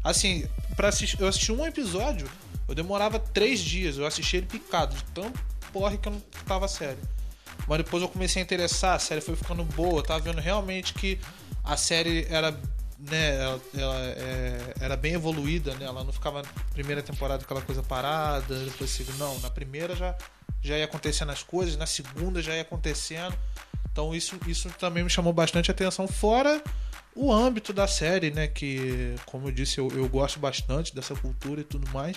Assim, 0.02 0.46
para 0.76 0.88
assistir, 0.88 1.20
eu 1.20 1.26
assisti 1.26 1.50
um 1.50 1.66
episódio, 1.66 2.30
eu 2.68 2.74
demorava 2.74 3.18
três 3.18 3.60
dias, 3.60 3.98
eu 3.98 4.06
assisti 4.06 4.36
ele 4.36 4.46
picado, 4.46 4.94
de 4.94 5.02
tão 5.04 5.32
porre 5.72 5.98
que 5.98 6.08
eu 6.08 6.12
não 6.12 6.20
tava 6.46 6.66
a 6.66 6.68
série. 6.68 6.98
Mas 7.66 7.78
depois 7.78 8.02
eu 8.02 8.08
comecei 8.08 8.40
a 8.40 8.44
interessar, 8.44 8.94
a 8.94 8.98
série 8.98 9.20
foi 9.20 9.36
ficando 9.36 9.64
boa, 9.64 9.98
eu 9.98 10.02
tava 10.02 10.20
vendo 10.20 10.40
realmente 10.40 10.94
que 10.94 11.18
a 11.64 11.76
série 11.76 12.26
era. 12.30 12.58
Né, 12.98 13.36
ela, 13.40 13.60
ela, 13.76 13.96
é, 14.00 14.74
era 14.80 14.96
bem 14.96 15.12
evoluída, 15.12 15.72
né? 15.74 15.86
Ela 15.86 16.02
não 16.02 16.12
ficava 16.12 16.42
na 16.42 16.48
primeira 16.72 17.00
temporada 17.00 17.44
aquela 17.44 17.62
coisa 17.62 17.80
parada, 17.80 18.58
depois 18.64 18.90
segunda. 18.90 19.18
Não, 19.18 19.38
na 19.38 19.50
primeira 19.50 19.94
já, 19.94 20.16
já 20.60 20.76
ia 20.76 20.84
acontecendo 20.84 21.30
as 21.30 21.42
coisas, 21.42 21.76
na 21.76 21.86
segunda 21.86 22.42
já 22.42 22.54
ia 22.54 22.62
acontecendo. 22.62 23.36
Então 23.98 24.14
isso, 24.14 24.38
isso 24.46 24.70
também 24.78 25.02
me 25.02 25.10
chamou 25.10 25.32
bastante 25.32 25.72
atenção, 25.72 26.06
fora 26.06 26.62
o 27.16 27.32
âmbito 27.32 27.72
da 27.72 27.88
série, 27.88 28.30
né? 28.30 28.46
Que, 28.46 29.16
como 29.26 29.48
eu 29.48 29.50
disse, 29.50 29.78
eu, 29.78 29.88
eu 29.88 30.08
gosto 30.08 30.38
bastante 30.38 30.94
dessa 30.94 31.16
cultura 31.16 31.62
e 31.62 31.64
tudo 31.64 31.90
mais. 31.90 32.16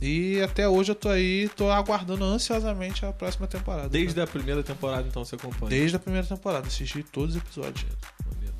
E 0.00 0.40
até 0.42 0.68
hoje 0.68 0.90
eu 0.90 0.96
tô 0.96 1.08
aí, 1.08 1.48
tô 1.50 1.70
aguardando 1.70 2.24
ansiosamente 2.24 3.06
a 3.06 3.12
próxima 3.12 3.46
temporada. 3.46 3.88
Desde 3.88 4.16
né? 4.16 4.24
a 4.24 4.26
primeira 4.26 4.64
temporada, 4.64 5.06
então, 5.06 5.24
você 5.24 5.36
acompanha. 5.36 5.70
Desde 5.70 5.94
a 5.94 6.00
primeira 6.00 6.26
temporada, 6.26 6.66
assisti 6.66 7.04
todos 7.04 7.36
os 7.36 7.40
episódios. 7.40 7.86
Maneiro. 8.28 8.56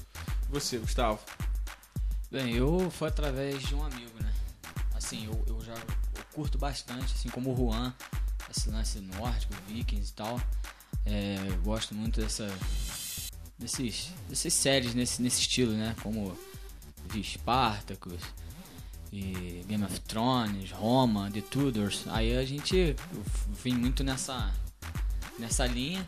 E 0.49 0.53
você, 0.53 0.79
Gustavo? 0.79 1.19
Bem, 2.31 2.55
eu 2.55 2.89
foi 2.93 3.09
através 3.09 3.61
de 3.61 3.75
um 3.75 3.85
amigo, 3.85 4.23
né? 4.23 4.33
Assim, 4.95 5.27
eu, 5.27 5.45
eu 5.49 5.61
já 5.65 5.75
eu 5.75 6.23
curto 6.33 6.59
bastante, 6.59 7.13
assim 7.13 7.29
como 7.29 7.53
o 7.53 7.57
Juan, 7.57 7.93
esse 8.49 8.71
lance 8.71 9.01
nórdico, 9.01 9.53
vikings 9.67 10.13
e 10.13 10.15
tal. 10.15 10.41
É, 11.07 11.37
gosto 11.63 11.95
muito 11.95 12.21
dessa, 12.21 12.53
desses, 13.57 14.11
dessas 14.29 14.53
séries 14.53 14.95
nesse, 14.95 15.23
nesse 15.23 15.41
estilo, 15.41 15.73
né? 15.73 15.95
Como 16.03 16.37
vi 17.09 17.23
Spartacus 17.23 18.21
e 19.13 19.65
Game 19.67 19.85
of 19.85 20.01
Thrones, 20.01 20.73
Roma, 20.73 21.31
The 21.31 21.41
Tudors. 21.41 22.05
Aí 22.09 22.37
a 22.37 22.45
gente 22.45 22.97
vim 23.63 23.75
muito 23.75 24.03
nessa, 24.03 24.53
nessa 25.39 25.67
linha. 25.67 26.05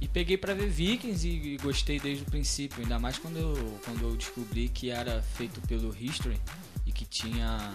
E 0.00 0.06
peguei 0.06 0.36
pra 0.36 0.54
ver 0.54 0.68
Vikings 0.68 1.26
e, 1.26 1.54
e 1.54 1.56
gostei 1.56 1.98
desde 1.98 2.22
o 2.22 2.26
princípio, 2.26 2.82
ainda 2.82 2.98
mais 2.98 3.18
quando 3.18 3.38
eu, 3.38 3.80
quando 3.84 4.02
eu 4.02 4.14
descobri 4.14 4.68
que 4.68 4.90
era 4.90 5.22
feito 5.22 5.60
pelo 5.62 5.94
History 5.98 6.38
e 6.84 6.92
que 6.92 7.04
tinha. 7.04 7.72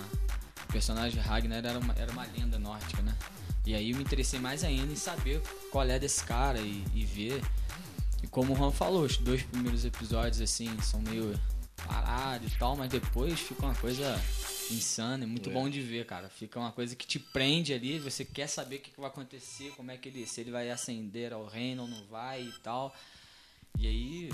O 0.70 0.72
personagem 0.72 1.20
Ragnar 1.20 1.66
era 1.66 1.78
uma, 1.80 1.94
era 1.98 2.12
uma 2.12 2.26
lenda 2.26 2.58
nórdica, 2.58 3.02
né? 3.02 3.14
E 3.66 3.76
aí 3.76 3.92
eu 3.92 3.98
me 3.98 4.04
interessei 4.04 4.40
mais 4.40 4.64
ainda 4.64 4.92
em 4.92 4.96
saber 4.96 5.42
qual 5.72 5.88
é 5.88 6.00
desse 6.00 6.24
cara 6.24 6.60
e, 6.60 6.84
e 6.94 7.06
ver. 7.06 7.42
E 8.24 8.28
como 8.28 8.54
o 8.54 8.56
Juan 8.56 8.72
falou, 8.72 9.04
os 9.04 9.18
dois 9.18 9.44
primeiros 9.44 9.86
episódios 9.86 10.42
assim 10.42 10.70
são 10.82 11.02
meio 11.02 11.40
parados 11.88 12.52
e 12.52 12.58
tal, 12.58 12.76
mas 12.76 12.90
depois 12.90 13.40
fica 13.40 13.66
uma 13.66 13.76
coisa 13.76 14.20
insana, 14.72 15.24
é 15.24 15.28
muito 15.28 15.50
bom 15.50 15.70
de 15.70 15.82
ver, 15.82 16.06
cara. 16.06 16.30
Fica 16.30 16.60
uma 16.60 16.72
coisa 16.72 16.96
que 16.96 17.06
te 17.06 17.20
prende 17.20 17.74
ali, 17.74 18.00
você 18.00 18.24
quer 18.24 18.48
saber 18.48 18.78
o 18.78 18.80
que, 18.80 18.92
que 18.92 19.00
vai 19.00 19.10
acontecer, 19.10 19.72
como 19.76 19.92
é 19.92 19.98
que 19.98 20.10
ele, 20.10 20.26
se 20.26 20.42
ele 20.42 20.52
vai 20.52 20.70
ascender 20.70 21.34
ao 21.34 21.46
reino 21.46 21.84
ou 21.84 21.88
não 21.88 22.06
vai 22.08 22.44
e 22.44 22.52
tal. 22.64 22.96
E 23.78 23.88
aí 23.88 24.30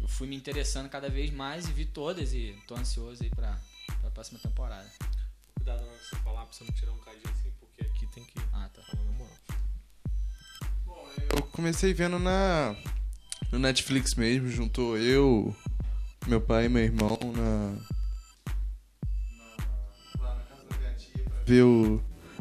eu 0.00 0.08
fui 0.08 0.26
me 0.26 0.36
interessando 0.36 0.88
cada 0.88 1.08
vez 1.08 1.30
mais 1.32 1.68
e 1.68 1.72
vi 1.72 1.84
todas 1.84 2.32
e 2.32 2.56
tô 2.66 2.74
ansioso 2.74 3.22
aí 3.22 3.30
pra, 3.30 3.58
pra 4.00 4.10
próxima 4.10 4.38
temporada. 4.38 4.90
Cuidado 5.54 5.80
na 5.80 5.86
hora 5.86 5.98
que 5.98 6.06
você 6.06 6.16
falar 6.16 6.46
pra 6.46 6.52
você 6.52 6.64
não 6.64 6.72
tirar 6.72 6.92
um 6.92 6.98
cadinho 6.98 7.30
assim, 7.30 7.49
porque 7.84 8.04
aqui 8.04 8.14
tem 8.14 8.24
que 8.24 8.32
Ah, 8.52 8.68
tá. 8.72 8.82
moral. 9.18 9.36
Eu 11.36 11.42
comecei 11.52 11.92
vendo 11.94 12.18
na 12.18 12.74
no 13.52 13.58
Netflix 13.58 14.14
mesmo, 14.14 14.48
juntou 14.48 14.96
eu, 14.96 15.54
meu 16.26 16.40
pai 16.40 16.66
e 16.66 16.68
meu 16.68 16.82
irmão 16.84 17.18
na, 17.34 17.72
na 19.36 20.24
lá 20.24 20.34
na 20.36 20.42
casa 20.42 20.64
da 20.70 20.76
minha 20.78 20.92
tia 20.94 21.24
pra 21.24 21.42
ver 21.44 21.62
o, 21.62 22.00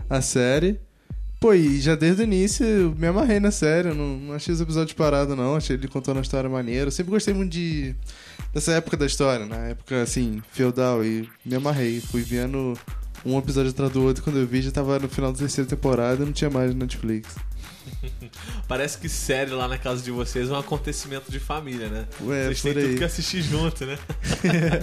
a 0.09 0.21
série. 0.21 0.79
Pô, 1.39 1.53
e 1.53 1.79
já 1.79 1.95
desde 1.95 2.21
o 2.21 2.25
início 2.25 2.93
me 2.97 3.07
amarrei 3.07 3.39
na 3.39 3.49
série. 3.49 3.87
eu 3.89 3.95
Não, 3.95 4.17
não 4.17 4.33
achei 4.35 4.53
os 4.53 4.59
episódios 4.59 4.93
parados, 4.93 5.37
não. 5.37 5.55
Achei 5.55 5.77
ele 5.77 5.87
contando 5.87 6.17
uma 6.17 6.21
história 6.21 6.49
maneira. 6.49 6.87
Eu 6.87 6.91
sempre 6.91 7.11
gostei 7.11 7.33
muito 7.33 7.53
de. 7.53 7.95
dessa 8.53 8.73
época 8.73 8.97
da 8.97 9.05
história, 9.05 9.45
na 9.45 9.55
época 9.67 10.01
assim, 10.01 10.43
feudal. 10.51 11.03
E 11.03 11.29
me 11.45 11.55
amarrei. 11.55 12.01
Fui 12.01 12.21
vendo 12.23 12.77
um 13.25 13.37
episódio 13.37 13.71
atrás 13.71 13.91
do 13.91 14.03
outro. 14.03 14.23
Quando 14.23 14.39
eu 14.39 14.47
vi, 14.47 14.61
já 14.61 14.71
tava 14.71 14.99
no 14.99 15.09
final 15.09 15.31
da 15.31 15.39
terceira 15.39 15.69
temporada 15.69 16.21
e 16.23 16.25
não 16.25 16.33
tinha 16.33 16.49
mais 16.49 16.73
no 16.73 16.79
Netflix. 16.79 17.35
Parece 18.67 18.97
que 18.97 19.09
série 19.09 19.51
lá 19.51 19.67
na 19.67 19.77
casa 19.77 20.01
de 20.01 20.11
vocês 20.11 20.49
é 20.49 20.53
um 20.53 20.57
acontecimento 20.57 21.31
de 21.31 21.39
família, 21.39 21.89
né? 21.89 22.05
Ué, 22.21 22.45
Vocês 22.45 22.61
têm 22.61 22.73
tudo 22.73 22.85
aí. 22.85 22.97
que 22.97 23.03
assistir 23.03 23.41
junto, 23.41 23.85
né? 23.85 23.97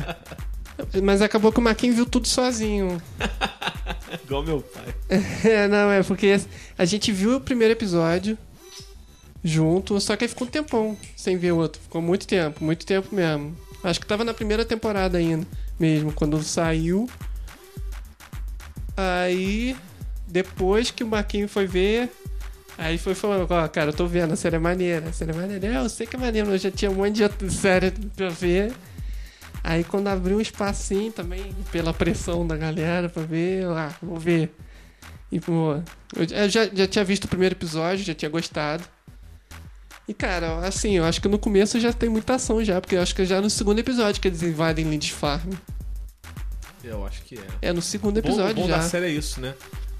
Mas 1.03 1.23
acabou 1.23 1.51
que 1.51 1.59
o 1.59 1.63
Marquinhos 1.63 1.97
viu 1.97 2.05
tudo 2.07 2.29
sozinho. 2.29 3.01
Igual 4.25 4.43
meu 4.43 4.61
pai. 4.61 4.95
É, 5.45 5.67
não, 5.69 5.91
é 5.91 6.03
porque 6.03 6.39
a 6.77 6.85
gente 6.85 7.11
viu 7.13 7.37
o 7.37 7.41
primeiro 7.41 7.73
episódio 7.73 8.37
junto, 9.43 9.99
só 10.01 10.17
que 10.17 10.25
aí 10.25 10.29
ficou 10.29 10.47
um 10.47 10.51
tempão 10.51 10.97
sem 11.17 11.39
ver 11.39 11.53
o 11.53 11.57
outro. 11.57 11.81
Ficou 11.81 12.03
muito 12.03 12.27
tempo, 12.27 12.63
muito 12.63 12.85
tempo 12.85 13.15
mesmo. 13.15 13.57
Acho 13.83 14.01
que 14.01 14.07
tava 14.07 14.25
na 14.25 14.35
primeira 14.35 14.65
temporada 14.65 15.17
ainda, 15.17 15.47
mesmo, 15.79 16.13
quando 16.13 16.43
saiu. 16.43 17.09
Aí, 18.97 19.77
depois 20.27 20.91
que 20.91 21.05
o 21.05 21.07
Marquinhos 21.07 21.53
foi 21.53 21.67
ver, 21.67 22.11
aí 22.79 22.97
foi 22.99 23.15
falando, 23.15 23.47
ó, 23.51 23.69
cara, 23.69 23.91
eu 23.91 23.95
tô 23.95 24.07
vendo, 24.07 24.33
a 24.33 24.37
série 24.37 24.57
é 24.57 24.59
maneira, 24.59 25.09
a 25.09 25.13
série 25.13 25.33
é 25.33 25.35
maneira. 25.35 25.67
É, 25.67 25.77
eu 25.77 25.89
sei 25.89 26.07
que 26.07 26.17
é 26.17 26.19
maneira, 26.19 26.49
eu 26.49 26.59
já 26.59 26.71
tinha 26.71 26.91
um 26.91 26.95
monte 26.95 27.23
de 27.23 27.51
série 27.53 27.91
pra 27.91 28.29
ver. 28.29 28.73
Aí 29.63 29.83
quando 29.85 30.09
abriu 30.09 30.39
um 30.39 30.41
espacinho 30.41 31.13
também, 31.13 31.53
pela 31.73 31.93
pressão 31.93 32.47
da 32.47 32.57
galera 32.57 33.09
pra 33.09 33.23
ver, 33.23 33.65
eu, 33.65 33.77
ah, 33.77 33.93
vou 34.01 34.19
ver. 34.19 34.55
E, 35.31 35.41
pô, 35.41 35.81
eu 36.15 36.49
já, 36.49 36.67
já 36.67 36.87
tinha 36.87 37.05
visto 37.05 37.25
o 37.25 37.29
primeiro 37.29 37.55
episódio, 37.55 38.05
já 38.05 38.15
tinha 38.15 38.31
gostado. 38.31 38.85
E, 40.09 40.15
cara, 40.15 40.59
assim, 40.59 40.93
eu 40.93 41.05
acho 41.05 41.21
que 41.21 41.27
no 41.27 41.39
começo 41.39 41.81
já 41.81 41.93
tem 41.93 42.09
muita 42.09 42.37
ação 42.37 42.65
já, 42.65 42.81
porque 42.81 42.95
eu 42.95 43.03
acho 43.03 43.15
que 43.15 43.25
já 43.25 43.41
no 43.41 43.51
segundo 43.51 43.81
episódio 43.81 44.21
que 44.23 44.29
eles 44.29 44.43
invadem 44.43 44.89
Lindisfarne. 44.89 45.59
Eu 46.87 47.07
acho 47.07 47.23
que 47.23 47.37
é. 47.39 47.69
É 47.69 47.73
no 47.73 47.83
segundo 47.83 48.15
bom- 48.15 48.29
episódio 48.29 48.53
o 48.53 48.63
bom 48.63 48.69
já. 48.69 48.77
da 48.79 48.83
série 48.83 49.07
é 49.07 49.11
isso, 49.11 49.41
né? 49.41 49.55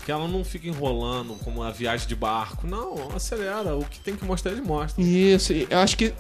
Que 0.05 0.13
ela 0.13 0.29
não 0.29 0.45
fica 0.45 0.69
enrolando 0.69 1.35
como 1.43 1.63
a 1.63 1.71
viagem 1.73 2.07
de 2.07 2.15
barco. 2.15 2.67
Não, 2.67 3.11
acelera. 3.17 3.75
O 3.75 3.85
que 3.85 3.99
tem 3.99 4.15
que 4.15 4.25
mostrar, 4.25 4.53
ele 4.53 4.61
mostra. 4.63 5.03
Isso, 5.03 5.53
e 5.53 5.67
eu 5.69 5.79
acho 5.81 5.97
que 5.97 6.15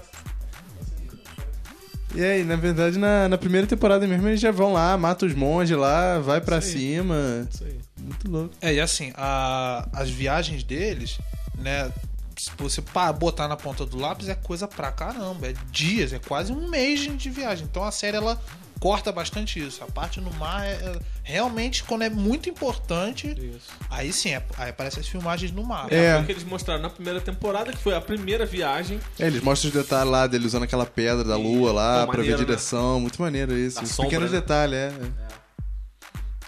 E 2.15 2.23
aí, 2.25 2.45
na 2.45 2.57
verdade, 2.57 2.99
na, 2.99 3.29
na 3.29 3.37
primeira 3.37 3.67
temporada 3.67 4.07
mesmo, 4.07 4.27
eles 4.29 4.41
já 4.41 4.51
vão 4.51 4.73
lá, 4.73 4.97
matam 4.97 5.29
os 5.29 5.35
monges 5.35 5.77
lá, 5.77 6.19
vai 6.19 6.41
aí. 6.57 6.63
cima. 6.63 7.47
Isso 7.51 7.65
aí. 7.65 7.79
Muito 8.01 8.31
louco. 8.31 8.55
É, 8.61 8.73
e 8.75 8.81
assim, 8.81 9.13
a- 9.15 9.87
as 9.93 10.09
viagens 10.09 10.63
deles, 10.63 11.19
né? 11.59 11.93
Se 12.39 12.51
você 12.57 12.81
pa- 12.83 13.13
botar 13.13 13.49
na 13.49 13.57
ponta 13.57 13.85
do 13.85 13.99
lápis, 13.99 14.29
é 14.29 14.35
coisa 14.35 14.67
pra 14.69 14.91
caramba. 14.93 15.49
É 15.49 15.55
dias, 15.71 16.13
é 16.13 16.19
quase 16.19 16.53
um 16.53 16.69
mês 16.69 17.01
de 17.01 17.31
viagem. 17.31 17.67
Então 17.71 17.83
a 17.85 17.91
série 17.91 18.17
ela 18.17 18.41
corta 18.79 19.11
bastante 19.11 19.65
isso. 19.65 19.83
A 19.83 19.87
parte 19.87 20.21
no 20.21 20.33
mar 20.35 20.65
é, 20.67 20.73
é- 20.73 20.99
realmente 21.23 21.83
quando 21.85 22.03
é 22.03 22.11
muito 22.11 22.49
importante, 22.49 23.29
Isso. 23.29 23.69
aí 23.91 24.12
sim, 24.12 24.31
é, 24.31 24.43
aí 24.57 24.71
aparecem 24.71 25.01
as 25.01 25.09
filmagens 25.09 25.51
no 25.51 25.65
mar. 25.65 25.93
É. 25.93 26.15
Foi 26.15 26.23
o 26.23 26.27
que 26.27 26.33
eles 26.33 26.45
mostraram 26.45 26.83
na 26.83 26.91
primeira 26.91 27.21
temporada, 27.21 27.73
que 27.73 27.79
foi 27.79 27.95
a 27.95 28.01
primeira 28.01 28.47
viagem 28.47 29.01
É, 29.19 29.27
eles 29.27 29.43
mostram 29.43 29.69
os 29.71 29.75
detalhes 29.75 30.11
lá 30.11 30.27
dele 30.27 30.47
usando 30.47 30.62
aquela 30.65 30.87
pedra 30.87 31.25
da 31.25 31.37
lua 31.37 31.73
lá 31.73 32.07
Pô, 32.07 32.12
pra 32.12 32.23
ver 32.23 32.29
a 32.29 32.33
maneiro, 32.33 32.39
né? 32.39 32.45
direção. 32.45 33.01
Muito 33.01 33.21
maneiro 33.21 33.57
isso. 33.57 33.83
Os 33.83 33.91
sombra, 33.91 34.11
pequenos 34.11 34.31
né? 34.33 34.41
detalhes, 34.41 34.77
é. 34.77 34.93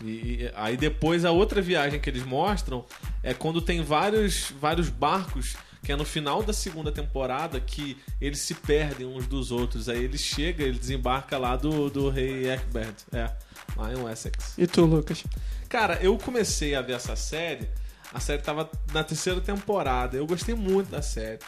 E, 0.04 0.06
e 0.44 0.52
aí 0.54 0.76
depois 0.76 1.24
a 1.24 1.30
outra 1.32 1.60
viagem 1.60 1.98
que 1.98 2.08
eles 2.08 2.24
mostram 2.24 2.84
é 3.22 3.34
quando 3.34 3.60
tem 3.60 3.82
vários, 3.82 4.52
vários 4.60 4.88
barcos 4.88 5.56
que 5.82 5.92
é 5.92 5.96
no 5.96 6.04
final 6.04 6.42
da 6.42 6.52
segunda 6.52 6.90
temporada 6.90 7.60
que 7.60 7.96
eles 8.20 8.40
se 8.40 8.54
perdem 8.54 9.06
uns 9.06 9.26
dos 9.26 9.50
outros. 9.50 9.88
Aí 9.88 10.04
ele 10.04 10.18
chega, 10.18 10.64
ele 10.64 10.78
desembarca 10.78 11.38
lá 11.38 11.56
do, 11.56 11.88
do 11.88 12.08
rei 12.08 12.50
Egbert. 12.50 12.94
É, 13.12 13.30
lá 13.76 13.92
em 13.92 13.96
Wessex. 13.96 14.54
E 14.58 14.66
tu, 14.66 14.84
Lucas? 14.84 15.24
Cara, 15.68 15.98
eu 16.02 16.16
comecei 16.18 16.74
a 16.74 16.82
ver 16.82 16.94
essa 16.94 17.16
série. 17.16 17.68
A 18.12 18.20
série 18.20 18.42
tava 18.42 18.70
na 18.92 19.04
terceira 19.04 19.40
temporada. 19.40 20.16
Eu 20.16 20.26
gostei 20.26 20.54
muito 20.54 20.90
da 20.90 21.02
série. 21.02 21.38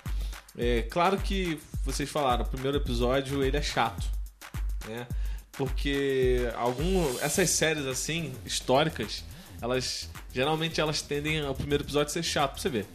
É 0.56 0.82
claro 0.82 1.16
que 1.18 1.58
vocês 1.84 2.08
falaram, 2.08 2.44
o 2.44 2.48
primeiro 2.48 2.76
episódio 2.76 3.42
ele 3.42 3.56
é 3.56 3.62
chato, 3.62 4.06
né? 4.86 5.06
Porque 5.52 6.50
algum 6.56 7.18
essas 7.20 7.50
séries 7.50 7.86
assim 7.86 8.34
históricas, 8.44 9.24
elas 9.60 10.08
geralmente 10.32 10.80
elas 10.80 11.02
tendem 11.02 11.40
ao 11.40 11.54
primeiro 11.54 11.84
episódio 11.84 12.12
ser 12.12 12.22
chato, 12.22 12.52
pra 12.52 12.60
você 12.60 12.68
ver. 12.68 12.86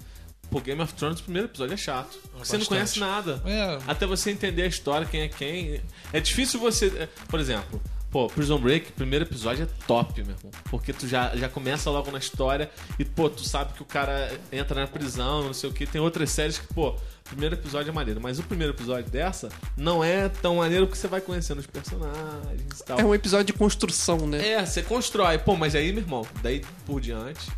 Pô, 0.50 0.60
Game 0.62 0.82
of 0.82 0.94
Thrones, 0.94 1.20
o 1.20 1.24
primeiro 1.24 1.48
episódio 1.48 1.74
é 1.74 1.78
chato. 1.78 2.18
Porque 2.32 2.46
você 2.46 2.58
não 2.58 2.66
conhece 2.66 3.00
nada. 3.00 3.42
É, 3.46 3.80
Até 3.88 4.06
você 4.06 4.32
entender 4.32 4.64
a 4.64 4.68
história, 4.68 5.06
quem 5.06 5.22
é 5.22 5.28
quem. 5.28 5.82
É 6.14 6.20
difícil 6.20 6.60
você. 6.60 6.88
é, 6.98 7.10
Por 7.28 7.40
exemplo, 7.40 7.82
pô, 8.12 8.28
Prison 8.28 8.58
Break, 8.58 8.94
primeiro 8.94 9.26
episódio 9.26 9.64
é 9.64 9.86
top, 9.86 10.24
meu 10.24 10.36
irmão. 10.36 10.52
Porque 10.70 10.94
tu 10.94 11.08
já, 11.08 11.36
já 11.36 11.50
começa 11.50 11.90
logo 11.90 12.10
na 12.12 12.20
história 12.20 12.70
e, 12.98 13.04
pô, 13.04 13.30
tu 13.30 13.44
sabe 13.44 13.74
que 13.74 13.82
o 13.82 13.86
cara 13.86 14.32
entra 14.52 14.80
na 14.80 14.88
prisão, 14.88 15.44
não 15.44 15.54
sei 15.54 15.70
o 15.70 15.74
que. 15.74 15.86
Tem 15.86 16.00
outras 16.00 16.30
séries 16.32 16.58
que, 16.58 16.74
pô, 16.74 16.96
primeiro 17.26 17.56
episódio 17.56 17.90
é 17.90 17.94
maneiro. 17.94 18.22
Mas 18.22 18.40
o 18.40 18.44
primeiro 18.44 18.72
episódio 18.72 19.10
dessa 19.12 19.50
não 19.76 20.02
é 20.02 20.30
tão 20.30 20.58
maneiro 20.58 20.86
porque 20.88 20.98
você 21.02 21.08
vai 21.10 21.20
conhecendo 21.20 21.60
os 21.60 21.68
personagens 21.68 22.80
e 22.80 22.84
tal. 22.86 23.00
É 23.00 23.04
um 23.04 23.14
episódio 23.14 23.48
de 23.48 23.54
construção, 23.54 24.26
né? 24.28 24.48
É, 24.48 24.66
você 24.66 24.82
constrói. 24.82 25.38
Pô, 25.38 25.58
mas 25.58 25.76
aí, 25.76 25.92
meu 25.92 26.04
irmão, 26.04 26.26
daí 26.42 26.64
por 26.86 27.02
diante, 27.02 27.52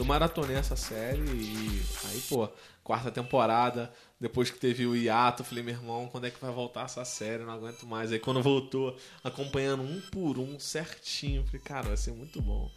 eu 0.00 0.04
maratonei 0.04 0.56
essa 0.56 0.76
série 0.76 1.20
e 1.20 1.82
aí, 2.06 2.20
pô, 2.26 2.48
quarta 2.82 3.10
temporada, 3.10 3.92
depois 4.18 4.50
que 4.50 4.58
teve 4.58 4.86
o 4.86 4.96
hiato, 4.96 5.42
eu 5.42 5.46
falei, 5.46 5.62
meu 5.62 5.74
irmão, 5.74 6.08
quando 6.10 6.26
é 6.26 6.30
que 6.30 6.40
vai 6.40 6.50
voltar 6.50 6.86
essa 6.86 7.04
série? 7.04 7.42
Eu 7.42 7.46
não 7.46 7.52
aguento 7.52 7.86
mais. 7.86 8.10
Aí 8.10 8.18
quando 8.18 8.42
voltou, 8.42 8.96
acompanhando 9.22 9.82
um 9.82 10.00
por 10.10 10.38
um, 10.38 10.58
certinho, 10.58 11.44
falei, 11.44 11.60
cara, 11.60 11.88
vai 11.88 11.96
ser 11.98 12.12
muito 12.12 12.40
bom. 12.40 12.70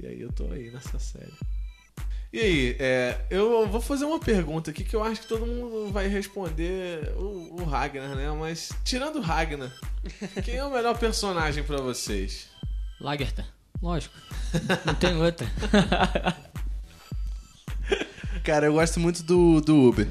E 0.00 0.06
aí 0.06 0.20
eu 0.20 0.32
tô 0.32 0.44
aí 0.52 0.70
nessa 0.70 1.00
série. 1.00 1.34
E 2.32 2.38
aí, 2.38 2.76
é, 2.78 3.26
eu 3.28 3.66
vou 3.66 3.80
fazer 3.80 4.04
uma 4.04 4.20
pergunta 4.20 4.70
aqui 4.70 4.84
que 4.84 4.94
eu 4.94 5.02
acho 5.02 5.22
que 5.22 5.26
todo 5.26 5.46
mundo 5.46 5.90
vai 5.90 6.06
responder 6.06 7.12
o, 7.16 7.60
o 7.60 7.64
Ragnar, 7.64 8.14
né? 8.14 8.30
Mas 8.30 8.70
tirando 8.84 9.16
o 9.16 9.22
Ragnar, 9.22 9.72
quem 10.44 10.54
é 10.54 10.64
o 10.64 10.70
melhor 10.70 10.96
personagem 10.96 11.64
pra 11.64 11.78
vocês? 11.78 12.46
Lagerta. 13.00 13.44
Lógico. 13.80 14.14
Não 14.84 14.94
tem 14.94 15.16
outra. 15.16 15.46
Cara, 18.48 18.64
eu 18.64 18.72
gosto 18.72 18.98
muito 18.98 19.22
do, 19.22 19.60
do 19.60 19.76
Uber. 19.76 20.08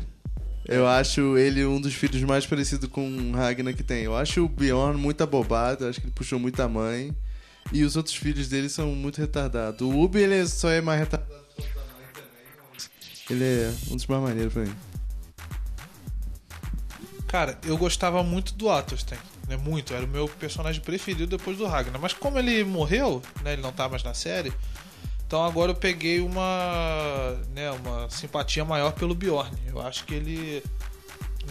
Eu 0.64 0.86
acho 0.86 1.40
ele 1.40 1.66
um 1.66 1.82
dos 1.82 1.96
filhos 1.96 2.22
mais 2.22 2.46
parecidos 2.46 2.88
com 2.88 3.10
o 3.10 3.32
Ragnar 3.32 3.74
que 3.74 3.82
tem. 3.82 4.04
Eu 4.04 4.16
acho 4.16 4.46
o 4.46 4.48
Bjorn 4.48 4.96
muito 4.96 5.24
abobado, 5.24 5.88
acho 5.88 6.00
que 6.00 6.06
ele 6.06 6.14
puxou 6.14 6.38
muita 6.38 6.68
mãe. 6.68 7.18
E 7.74 7.84
os 7.84 7.96
outros 7.96 8.16
filhos 8.16 8.48
dele 8.48 8.70
são 8.70 8.90
muito 8.90 9.18
retardados. 9.18 9.82
O 9.82 10.04
Uber, 10.04 10.22
ele 10.22 10.48
só 10.48 10.70
é 10.70 10.82
mais 10.82 11.00
retardado 11.00 11.32
da 11.32 11.64
mãe 11.64 12.08
também. 12.14 12.86
Ele 13.28 13.44
é 13.44 13.74
um 13.90 13.96
dos 13.96 14.06
mais 14.06 14.22
maneiros 14.22 14.54
pra 14.54 14.66
mim. 14.66 14.76
Cara, 17.28 17.58
eu 17.66 17.76
gostava 17.76 18.22
muito 18.22 18.54
do 18.54 18.70
Atostan, 18.70 19.18
né? 19.48 19.58
Muito, 19.58 19.96
era 19.96 20.06
o 20.06 20.08
meu 20.08 20.28
personagem 20.28 20.80
preferido 20.84 21.26
depois 21.26 21.58
do 21.58 21.66
Ragnar. 21.66 22.00
Mas 22.00 22.14
como 22.14 22.38
ele 22.38 22.64
morreu, 22.64 23.20
né? 23.42 23.54
Ele 23.54 23.64
não 23.64 23.72
tá 23.72 23.90
mais 23.90 24.04
na 24.04 24.14
série. 24.14 24.54
Então 25.28 25.44
agora 25.44 25.72
eu 25.72 25.76
peguei 25.76 26.22
uma, 26.22 27.38
né, 27.54 27.70
uma 27.72 28.10
simpatia 28.10 28.64
maior 28.64 28.94
pelo 28.94 29.14
Bjorn. 29.14 29.52
Eu 29.68 29.82
acho 29.82 30.06
que 30.06 30.14
ele 30.14 30.64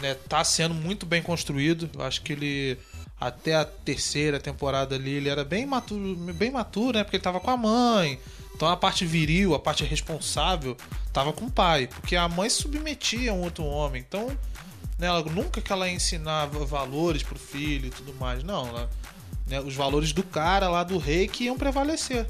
né, 0.00 0.14
tá 0.28 0.42
sendo 0.42 0.74
muito 0.74 1.04
bem 1.04 1.22
construído. 1.22 1.90
Eu 1.94 2.02
acho 2.02 2.22
que 2.22 2.32
ele 2.32 2.78
até 3.20 3.54
a 3.54 3.64
terceira 3.66 4.40
temporada 4.40 4.94
ali 4.94 5.10
ele 5.12 5.28
era 5.28 5.44
bem 5.44 5.66
maturo, 5.66 6.14
bem 6.32 6.50
maturo, 6.50 6.96
né? 6.96 7.04
Porque 7.04 7.16
ele 7.16 7.22
tava 7.22 7.38
com 7.38 7.50
a 7.50 7.56
mãe. 7.56 8.18
Então 8.54 8.66
a 8.66 8.76
parte 8.78 9.04
viril, 9.04 9.54
a 9.54 9.58
parte 9.58 9.84
responsável, 9.84 10.74
tava 11.12 11.30
com 11.34 11.44
o 11.44 11.50
pai, 11.50 11.86
porque 11.86 12.16
a 12.16 12.26
mãe 12.26 12.48
submetia 12.48 13.30
a 13.30 13.34
um 13.34 13.42
outro 13.42 13.64
homem. 13.64 14.02
Então, 14.06 14.28
né, 14.98 15.06
ela, 15.06 15.22
nunca 15.22 15.60
que 15.60 15.70
ela 15.70 15.86
ensinava 15.90 16.64
valores 16.64 17.22
pro 17.22 17.38
filho 17.38 17.88
e 17.88 17.90
tudo 17.90 18.14
mais, 18.14 18.42
não. 18.42 18.66
ela- 18.68 18.90
né, 19.46 19.60
os 19.60 19.74
valores 19.76 20.12
do 20.12 20.22
cara 20.22 20.68
lá 20.70 20.82
do 20.82 20.96
rei 20.96 21.28
que 21.28 21.44
iam 21.44 21.58
prevalecer. 21.58 22.26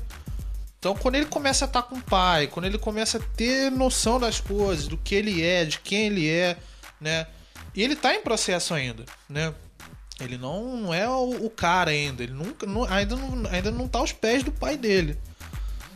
Então, 0.87 0.95
quando 0.95 1.17
ele 1.17 1.27
começa 1.27 1.65
a 1.65 1.67
estar 1.67 1.83
com 1.83 1.97
o 1.97 2.01
pai, 2.01 2.47
quando 2.47 2.67
ele 2.67 2.79
começa 2.79 3.19
a 3.19 3.21
ter 3.21 3.73
noção 3.73 4.21
das 4.21 4.39
coisas, 4.39 4.87
do 4.87 4.97
que 4.97 5.17
ele 5.17 5.43
é, 5.43 5.65
de 5.65 5.81
quem 5.81 6.07
ele 6.07 6.29
é, 6.31 6.57
né? 7.01 7.27
E 7.75 7.83
ele 7.83 7.97
tá 7.97 8.15
em 8.15 8.23
processo 8.23 8.73
ainda, 8.73 9.05
né? 9.29 9.53
Ele 10.21 10.39
não, 10.39 10.77
não 10.77 10.95
é 10.95 11.09
o, 11.11 11.51
cara 11.51 11.91
ainda, 11.91 12.23
ele 12.23 12.33
nunca, 12.33 12.67
não- 12.67 12.85
ainda, 12.85 13.17
não, 13.17 13.51
ainda 13.51 13.71
não 13.73 13.89
tá 13.89 13.99
aos 13.99 14.13
pés 14.13 14.45
do 14.45 14.53
pai 14.53 14.77
dele. 14.77 15.19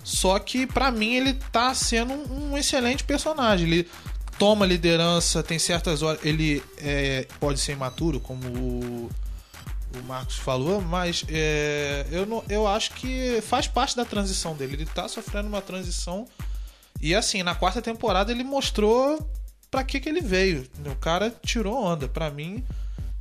Só 0.03 0.37
que 0.41 0.67
pra 0.67 0.91
mim 0.91 1.15
ele 1.15 1.35
tá 1.53 1.73
sendo 1.73 2.13
um, 2.13 2.51
um 2.51 2.59
excelente 2.59 3.05
personagem. 3.05 3.69
Ele 3.69 3.89
toma 4.41 4.67
liderança, 4.67 5.41
tem 5.41 5.57
certas 5.61 6.03
horas. 6.03 6.19
Ele 6.25 6.61
é, 6.79 7.29
pode 7.39 7.61
ser 7.61 7.73
imaturo, 7.75 8.19
como 8.19 8.45
o, 8.49 9.11
o 9.99 10.03
Marcos 10.05 10.37
falou, 10.37 10.81
mas 10.81 11.25
é, 11.29 12.07
eu, 12.11 12.27
não, 12.27 12.45
eu 12.49 12.67
acho 12.67 12.93
que 12.93 13.41
faz 13.43 13.67
parte 13.67 13.97
da 13.97 14.05
transição 14.05 14.55
dele. 14.55 14.75
Ele 14.75 14.87
tá 14.87 15.09
sofrendo 15.09 15.49
uma 15.49 15.61
transição 15.63 16.27
E 17.01 17.15
assim, 17.15 17.43
na 17.43 17.55
quarta 17.55 17.81
temporada 17.81 18.31
ele 18.31 18.45
mostrou 18.45 19.19
pra 19.71 19.83
que 19.85 19.99
que 20.01 20.09
ele 20.09 20.21
veio. 20.21 20.67
O 20.87 20.95
cara 20.97 21.35
tirou 21.45 21.83
onda 21.83 22.07
pra 22.09 22.31
mim. 22.31 22.63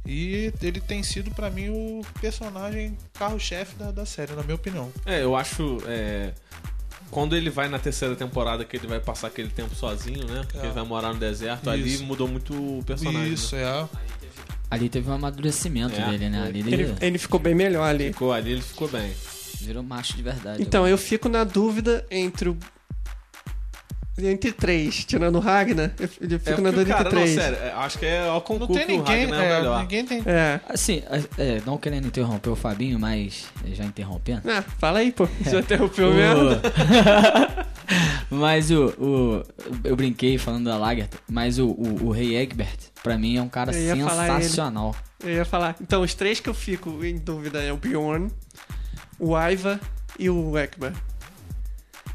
E 0.05 0.51
ele 0.62 0.79
tem 0.82 1.03
sido 1.03 1.29
pra 1.32 1.49
mim 1.51 1.69
o 1.69 2.01
personagem 2.19 2.97
carro-chefe 3.13 3.75
da, 3.75 3.91
da 3.91 4.05
série, 4.05 4.32
na 4.34 4.41
minha 4.41 4.55
opinião. 4.55 4.91
É, 5.05 5.21
eu 5.21 5.36
acho. 5.36 5.77
é, 5.86 6.34
Quando 7.12 7.36
ele 7.36 7.49
vai 7.49 7.67
na 7.69 7.77
terceira 7.77 8.15
temporada, 8.15 8.65
que 8.65 8.75
ele 8.77 8.88
vai 8.88 8.99
passar 8.99 9.27
aquele 9.27 9.49
tempo 9.49 9.75
sozinho, 9.75 10.25
né? 10.25 10.41
Porque 10.43 10.58
É. 10.58 10.63
ele 10.63 10.71
vai 10.73 10.84
morar 10.84 11.13
no 11.13 11.19
deserto, 11.19 11.69
ali 11.69 11.93
Isso. 11.95 12.03
mudou 12.05 12.27
muito 12.27 12.53
o 12.53 12.84
personagem. 12.84 13.34
Isso, 13.34 13.55
né? 13.55 13.62
é. 13.63 14.18
Ali 14.71 14.88
teve 14.89 15.10
um 15.10 15.13
amadurecimento 15.13 15.95
É, 15.99 16.10
dele, 16.10 16.29
né? 16.29 16.43
Ali 16.43 16.60
ele, 16.60 16.73
Ele, 16.73 16.95
ele 17.01 17.17
ficou 17.17 17.39
bem 17.39 17.55
melhor 17.55 17.84
ali. 17.84 18.08
Ficou 18.13 18.32
ali, 18.32 18.51
ele 18.51 18.62
ficou 18.62 18.88
bem. 18.88 19.12
virou 19.62 19.82
macho 19.84 20.15
de 20.15 20.21
verdade. 20.21 20.62
Então, 20.62 20.88
eu 20.88 20.97
fico 20.97 21.27
na 21.27 21.43
dúvida 21.43 22.05
entre 22.12 22.49
o. 22.49 22.58
Entre 24.27 24.51
três, 24.51 25.03
tirando 25.05 25.36
o 25.36 25.39
Ragnar, 25.39 25.91
eu 25.99 26.10
eu 26.29 26.39
fico 26.39 26.60
É 26.60 26.62
na 26.62 26.71
dúvida 26.71 26.93
cara, 26.93 27.01
entre 27.08 27.15
não, 27.15 27.21
três. 27.23 27.36
sério, 27.39 27.58
é, 27.58 27.71
acho 27.71 27.97
que 27.99 28.05
é 28.05 28.21
ao 28.27 28.34
Não 28.36 28.41
concurso 28.41 28.73
tem 28.73 28.86
que 28.86 28.93
o 28.93 28.97
ninguém, 28.97 29.21
Ragnar 29.25 29.39
é 29.39 29.41
o 29.41 29.45
é, 29.53 29.58
melhor. 29.60 29.79
ninguém 29.82 30.05
tem. 30.05 30.23
É. 30.25 30.60
Assim, 30.67 31.03
é, 31.38 31.62
não 31.65 31.77
querendo 31.77 32.08
interromper 32.08 32.49
o 32.49 32.55
Fabinho, 32.55 32.99
mas 32.99 33.45
já 33.73 33.84
interrompendo. 33.86 34.41
Ah, 34.49 34.62
fala 34.77 34.99
aí, 34.99 35.12
pô. 35.12 35.27
Já 35.45 35.60
interrompeu 35.60 36.10
O- 36.10 36.13
mesmo? 36.13 36.49
mas 38.29 38.69
o, 38.71 38.86
o. 38.99 39.43
Eu 39.84 39.95
brinquei 39.95 40.38
falando 40.38 40.65
da 40.65 40.77
Lagertha, 40.77 41.17
mas 41.29 41.60
o, 41.60 41.67
o, 41.67 42.08
o 42.08 42.12
Rei 42.12 42.36
Egbert, 42.38 42.77
pra 43.03 43.17
mim, 43.17 43.38
é 43.38 43.41
um 43.41 43.49
cara 43.49 43.71
Eu 43.75 43.95
ele. 43.95 44.03
sensacional. 44.03 44.95
Eu 45.23 45.32
ia 45.32 45.45
falar. 45.45 45.75
Então, 45.82 46.01
os 46.01 46.13
três 46.13 46.39
que 46.39 46.49
eu 46.49 46.53
fico 46.53 47.03
em 47.03 47.17
dúvida 47.17 47.62
é 47.62 47.73
o 47.73 47.77
Bjorn, 47.77 48.29
o 49.19 49.36
Aiva 49.36 49.79
e 50.17 50.29
o 50.29 50.58
Ekman. 50.58 50.93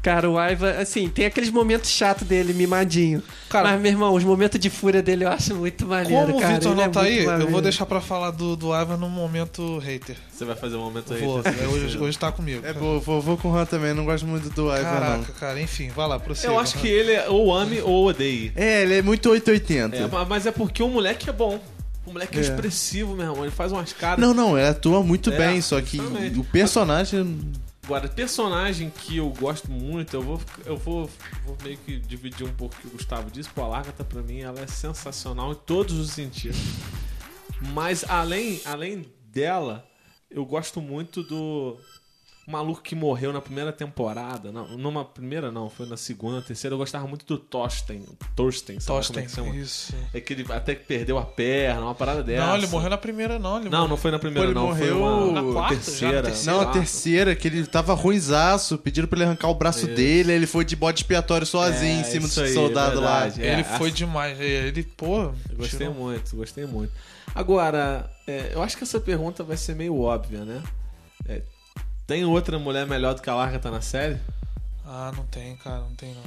Cara, 0.05 0.29
o 0.29 0.37
Aiva, 0.37 0.69
assim, 0.73 1.09
tem 1.09 1.25
aqueles 1.25 1.49
momentos 1.49 1.89
chatos 1.89 2.27
dele, 2.27 2.53
mimadinho. 2.53 3.23
Cara- 3.49 3.71
Mas, 3.71 3.81
meu 3.81 3.91
irmão, 3.91 4.13
os 4.13 4.23
momentos 4.23 4.59
de 4.59 4.69
fúria 4.69 5.01
dele 5.01 5.25
eu 5.25 5.29
acho 5.29 5.55
muito 5.55 5.83
maneiro, 5.87 6.27
Como 6.27 6.37
o 6.37 6.39
cara. 6.39 6.53
Vitor 6.53 6.75
não 6.75 6.83
é 6.83 6.87
tá 6.89 6.99
muito 7.01 7.11
aí, 7.11 7.19
eu 7.23 7.31
maneiro. 7.31 7.51
vou 7.51 7.59
deixar 7.59 7.87
pra 7.87 7.99
falar 7.99 8.29
do, 8.29 8.55
do 8.55 8.67
Ivan 8.79 8.97
no 8.97 9.09
momento 9.09 9.79
hater. 9.79 10.15
Você 10.31 10.45
vai 10.45 10.55
fazer 10.55 10.75
um 10.75 10.81
momento. 10.81 11.11
Vou, 11.17 11.41
tá? 11.41 11.49
é, 11.49 11.65
hoje, 11.67 11.97
hoje 11.97 12.19
tá 12.19 12.31
comigo. 12.31 12.63
É 12.63 12.71
bom, 12.71 12.99
vou, 12.99 13.19
vou 13.19 13.35
com 13.35 13.49
o 13.49 13.57
Han 13.57 13.65
também, 13.65 13.95
não 13.95 14.05
gosto 14.05 14.27
muito 14.27 14.47
do 14.51 14.67
Ivan, 14.67 14.83
Caraca, 14.83 15.17
não. 15.17 15.23
cara, 15.39 15.59
enfim, 15.59 15.89
vai 15.89 16.07
lá, 16.07 16.19
prossiga. 16.19 16.53
Eu 16.53 16.59
acho 16.59 16.77
que 16.77 16.87
ele 16.87 17.11
é 17.11 17.27
ou 17.27 17.51
ame 17.51 17.81
ou 17.81 18.05
odeie. 18.05 18.51
É, 18.55 18.83
ele 18.83 18.93
é 18.99 19.01
muito 19.01 19.27
880. 19.27 19.95
É, 19.97 20.07
mas 20.29 20.45
é 20.45 20.51
porque 20.51 20.83
o 20.83 20.87
moleque 20.87 21.27
é 21.27 21.33
bom. 21.33 21.59
O 22.05 22.13
moleque 22.13 22.37
é, 22.37 22.41
É. 22.41 22.43
expressivo, 22.43 23.15
meu 23.15 23.25
irmão. 23.25 23.43
Ele 23.43 23.49
faz 23.51 23.71
umas 23.71 23.91
caras. 23.91 24.23
Não, 24.23 24.35
não, 24.35 24.55
ele 24.55 24.67
atua 24.67 25.01
muito 25.01 25.31
É, 25.31 25.35
bem, 25.37 25.61
só 25.61 25.81
que 25.81 25.97
exatamente. 25.97 26.37
o 26.39 26.43
personagem. 26.43 27.39
Agora, 27.85 28.09
personagem 28.09 28.89
que 28.89 29.17
eu 29.17 29.29
gosto 29.29 29.69
muito, 29.69 30.15
eu 30.15 30.21
vou, 30.23 30.41
eu 30.65 30.75
vou, 30.75 31.07
vou 31.45 31.55
meio 31.63 31.77
que 31.77 31.99
dividir 31.99 32.43
um 32.43 32.53
pouco 32.53 32.73
o 32.73 32.79
que 32.79 32.87
o 32.87 32.89
Gustavo 32.89 33.29
disse. 33.29 33.47
Pô, 33.49 33.61
a 33.61 33.67
Lagarta, 33.67 34.03
pra 34.03 34.23
mim, 34.23 34.39
ela 34.39 34.59
é 34.59 34.65
sensacional 34.65 35.51
em 35.51 35.55
todos 35.55 35.93
os 35.99 36.09
sentidos. 36.09 36.57
Mas, 37.75 38.03
além, 38.09 38.59
além 38.65 39.05
dela, 39.27 39.87
eu 40.31 40.43
gosto 40.43 40.81
muito 40.81 41.21
do 41.21 41.77
maluco 42.47 42.81
que 42.81 42.93
morreu 42.95 43.33
na 43.33 43.41
primeira 43.41 43.71
temporada. 43.71 44.51
Não, 44.51 44.67
numa 44.77 45.03
primeira 45.03 45.51
não, 45.51 45.69
foi 45.69 45.87
na 45.87 45.97
segunda, 45.97 46.41
terceira. 46.41 46.73
Eu 46.73 46.77
gostava 46.77 47.07
muito 47.07 47.25
do 47.25 47.37
Thorsten. 47.37 48.03
Thorsten, 48.35 48.79
sabe 48.79 49.07
como 49.07 49.19
é 49.19 49.21
que 49.23 49.31
chama? 49.31 49.55
isso. 49.55 49.93
É 50.13 50.21
que 50.21 50.33
ele 50.33 50.45
até 50.51 50.75
que 50.75 50.85
perdeu 50.85 51.17
a 51.17 51.23
perna, 51.25 51.81
uma 51.81 51.95
parada 51.95 52.21
dessa. 52.23 52.45
Não, 52.45 52.55
ele 52.55 52.67
morreu 52.67 52.89
na 52.89 52.97
primeira, 52.97 53.39
não. 53.39 53.57
Ele 53.59 53.69
Não, 53.69 53.79
morreu- 53.79 53.87
não 53.89 53.97
foi 53.97 54.11
na 54.11 54.19
primeira, 54.19 54.47
Ele 54.49 54.53
não. 54.53 54.67
morreu 54.67 54.99
foi 54.99 55.03
uma 55.03 55.41
na 55.41 55.53
quarta, 55.53 55.73
já 55.75 55.79
na 55.79 55.83
terceira. 55.85 56.23
terceira. 56.23 56.51
Não, 56.57 56.61
a 56.61 56.71
terceira, 56.71 57.35
que 57.35 57.47
ele 57.47 57.65
tava 57.65 57.93
ruinzaço, 57.93 58.77
pediram 58.77 59.07
pra 59.07 59.17
ele 59.17 59.25
arrancar 59.25 59.49
o 59.49 59.55
braço 59.55 59.85
Isso. 59.87 59.95
dele, 59.95 60.31
ele 60.31 60.45
foi 60.47 60.63
de 60.63 60.75
bode 60.75 60.99
expiatório 60.99 61.47
sozinho 61.47 61.97
É, 61.97 62.01
em 62.01 62.03
cima 62.03 62.27
do 62.27 62.41
aí, 62.41 62.53
soldado 62.53 63.01
lá. 63.01 63.21
verdade. 63.21 63.41
É, 63.43 63.53
Ele 63.53 63.61
a- 63.61 63.77
foi 63.77 63.91
demais. 63.91 64.39
Ele, 64.39 64.83
pô. 64.83 65.23
Eu 65.23 65.35
Gostei 65.57 65.79
tirou- 65.79 65.93
muito, 65.95 66.35
gostei 66.35 66.65
muito. 66.65 66.91
Agora, 67.33 68.09
é, 68.27 68.51
eu 68.53 68.61
acho 68.61 68.77
que 68.77 68.83
essa 68.83 68.99
pergunta 68.99 69.43
vai 69.43 69.57
ser 69.57 69.75
meio 69.75 69.99
óbvia, 69.99 70.45
né? 70.45 70.61
É, 72.05 72.07
tem 72.07 72.25
outra 72.25 72.59
mulher 72.59 72.85
melhor 72.87 73.13
do 73.15 73.21
que 73.21 73.29
a 73.29 73.35
Larga 73.35 73.71
na 73.71 73.81
série? 73.81 74.17
Ah, 74.85 75.11
não 75.15 75.25
tem, 75.25 75.55
cara, 75.57 75.79
não 75.79 75.95
tem 75.95 76.13
não. 76.13 76.23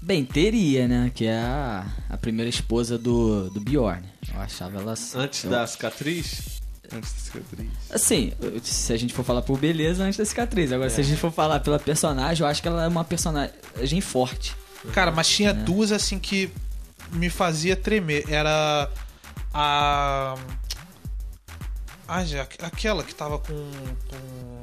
Bem, 0.00 0.24
teria, 0.24 0.86
né? 0.86 1.10
Que 1.14 1.26
é 1.26 1.38
a, 1.38 1.86
a 2.08 2.16
primeira 2.16 2.48
esposa 2.48 2.96
do, 2.98 3.50
do 3.50 3.60
Bjorn. 3.60 4.02
Eu 4.32 4.40
achava 4.40 4.80
ela. 4.80 4.94
Antes 5.16 5.44
eu- 5.44 5.50
da 5.50 5.66
cicatriz? 5.66 6.60
Antes 6.92 7.12
da 7.12 7.18
cicatriz. 7.20 7.68
Assim, 7.90 8.32
se 8.62 8.92
a 8.92 8.96
gente 8.96 9.12
for 9.12 9.24
falar 9.24 9.42
por 9.42 9.58
beleza, 9.58 10.04
antes 10.04 10.16
da 10.18 10.24
cicatriz. 10.24 10.72
Agora, 10.72 10.86
É. 10.88 10.90
se 10.90 11.00
a 11.00 11.04
gente 11.04 11.20
for 11.20 11.32
falar 11.32 11.60
pela 11.60 11.78
personagem, 11.78 12.42
eu 12.44 12.48
acho 12.48 12.62
que 12.62 12.68
ela 12.68 12.84
é 12.84 12.88
uma 12.88 13.04
personagem 13.04 14.00
forte. 14.00 14.56
Cara, 14.92 15.10
mas 15.10 15.28
tinha 15.28 15.50
É. 15.50 15.52
duas 15.52 15.90
assim 15.92 16.18
que 16.18 16.50
me 17.12 17.28
fazia 17.28 17.74
tremer. 17.76 18.24
Era 18.28 18.88
a. 19.52 20.36
Ah, 22.06 22.24
já, 22.24 22.42
aquela 22.62 23.02
que 23.04 23.14
tava 23.14 23.38
com. 23.38 23.52
com. 24.08 24.57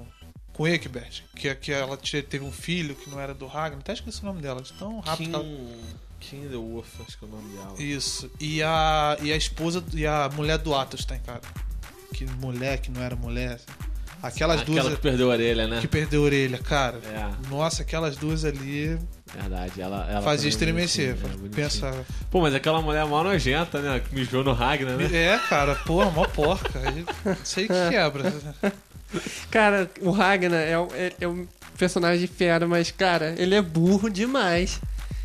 Com 0.56 0.64
o 0.64 0.68
Egbert. 0.68 1.22
Que, 1.36 1.54
que 1.56 1.72
ela 1.72 1.98
te- 1.98 2.22
teve 2.22 2.44
um 2.46 2.52
filho 2.52 2.96
que 2.96 3.10
não 3.10 3.20
era 3.20 3.34
do 3.34 3.46
Ragnar. 3.46 3.80
Até 3.82 3.94
esqueci 3.94 4.22
o 4.22 4.26
nome 4.26 4.42
dela, 4.42 4.62
de 4.62 4.72
tão 4.74 5.00
rápido. 5.02 5.30
que 5.30 5.36
ela- 5.36 5.44
Kim, 5.44 6.42
Kim 6.42 6.48
the 6.50 6.56
Wolf, 6.56 6.88
acho 7.08 7.18
que 7.18 7.26
é 7.26 7.28
o 7.28 7.32
nome 7.32 7.56
dela. 7.56 7.76
Isso. 7.78 8.32
E 8.40 8.64
a, 8.64 9.18
e 9.22 9.32
a 9.32 9.36
esposa 9.36 9.84
e 9.94 10.08
a 10.08 10.30
mulher 10.34 10.58
do 10.58 10.74
Atos 10.74 11.04
tem, 11.06 11.20
cara. 11.20 11.42
Que 12.14 12.26
mulher 12.26 12.80
que 12.80 12.90
não 12.90 13.02
era 13.04 13.16
mulher. 13.16 13.56
assim. 13.56 13.66
Aquelas 14.24 14.62
Aquela 14.62 14.82
duas 14.82 14.96
que 14.96 15.02
perdeu 15.02 15.30
a 15.30 15.34
orelha, 15.34 15.68
né? 15.68 15.82
que 15.82 15.88
perdeu 15.88 16.22
a 16.22 16.26
orelha, 16.26 16.58
cara. 16.58 16.98
É, 17.04 17.48
Nossa, 17.50 17.84
aquelas 17.84 18.16
duas 18.16 18.44
ali 18.44 18.98
verdade. 19.36 19.80
Ela, 19.82 20.10
ela 20.10 20.22
fazia 20.22 20.48
é 20.48 20.50
estremecer. 20.50 21.10
é 21.10 21.14
bonitinha. 21.14 21.50
Pensa. 21.52 22.06
Pô, 22.32 22.42
mas 22.42 22.56
aquela 22.56 22.82
mulher 22.82 23.02
é 23.02 23.06
mó 23.06 23.22
nojenta, 23.24 23.80
né? 23.82 24.00
Que 24.00 24.16
mijou 24.16 24.44
no 24.44 24.54
Ragnar, 24.54 24.96
né? 24.98 25.06
É, 25.14 25.38
cara, 25.50 25.76
pô, 25.76 26.10
mó 26.10 26.26
porca. 26.26 26.80
Aí, 26.80 27.06
Não 27.26 27.36
sei 27.44 27.68
que 27.68 27.74
quebra. 27.90 28.34
Cara, 29.52 29.90
o 30.02 30.12
Ragnar 30.12 30.60
é, 30.62 30.80
um- 30.80 30.88
é- 30.94 31.14
é 31.22 31.28
um 31.28 31.48
personagem 31.78 32.28
fera, 32.28 32.68
mas, 32.68 32.92
cara, 32.92 33.36
ele 33.38 33.56
é 33.56 33.62
burro 33.62 34.10
demais 34.10 34.80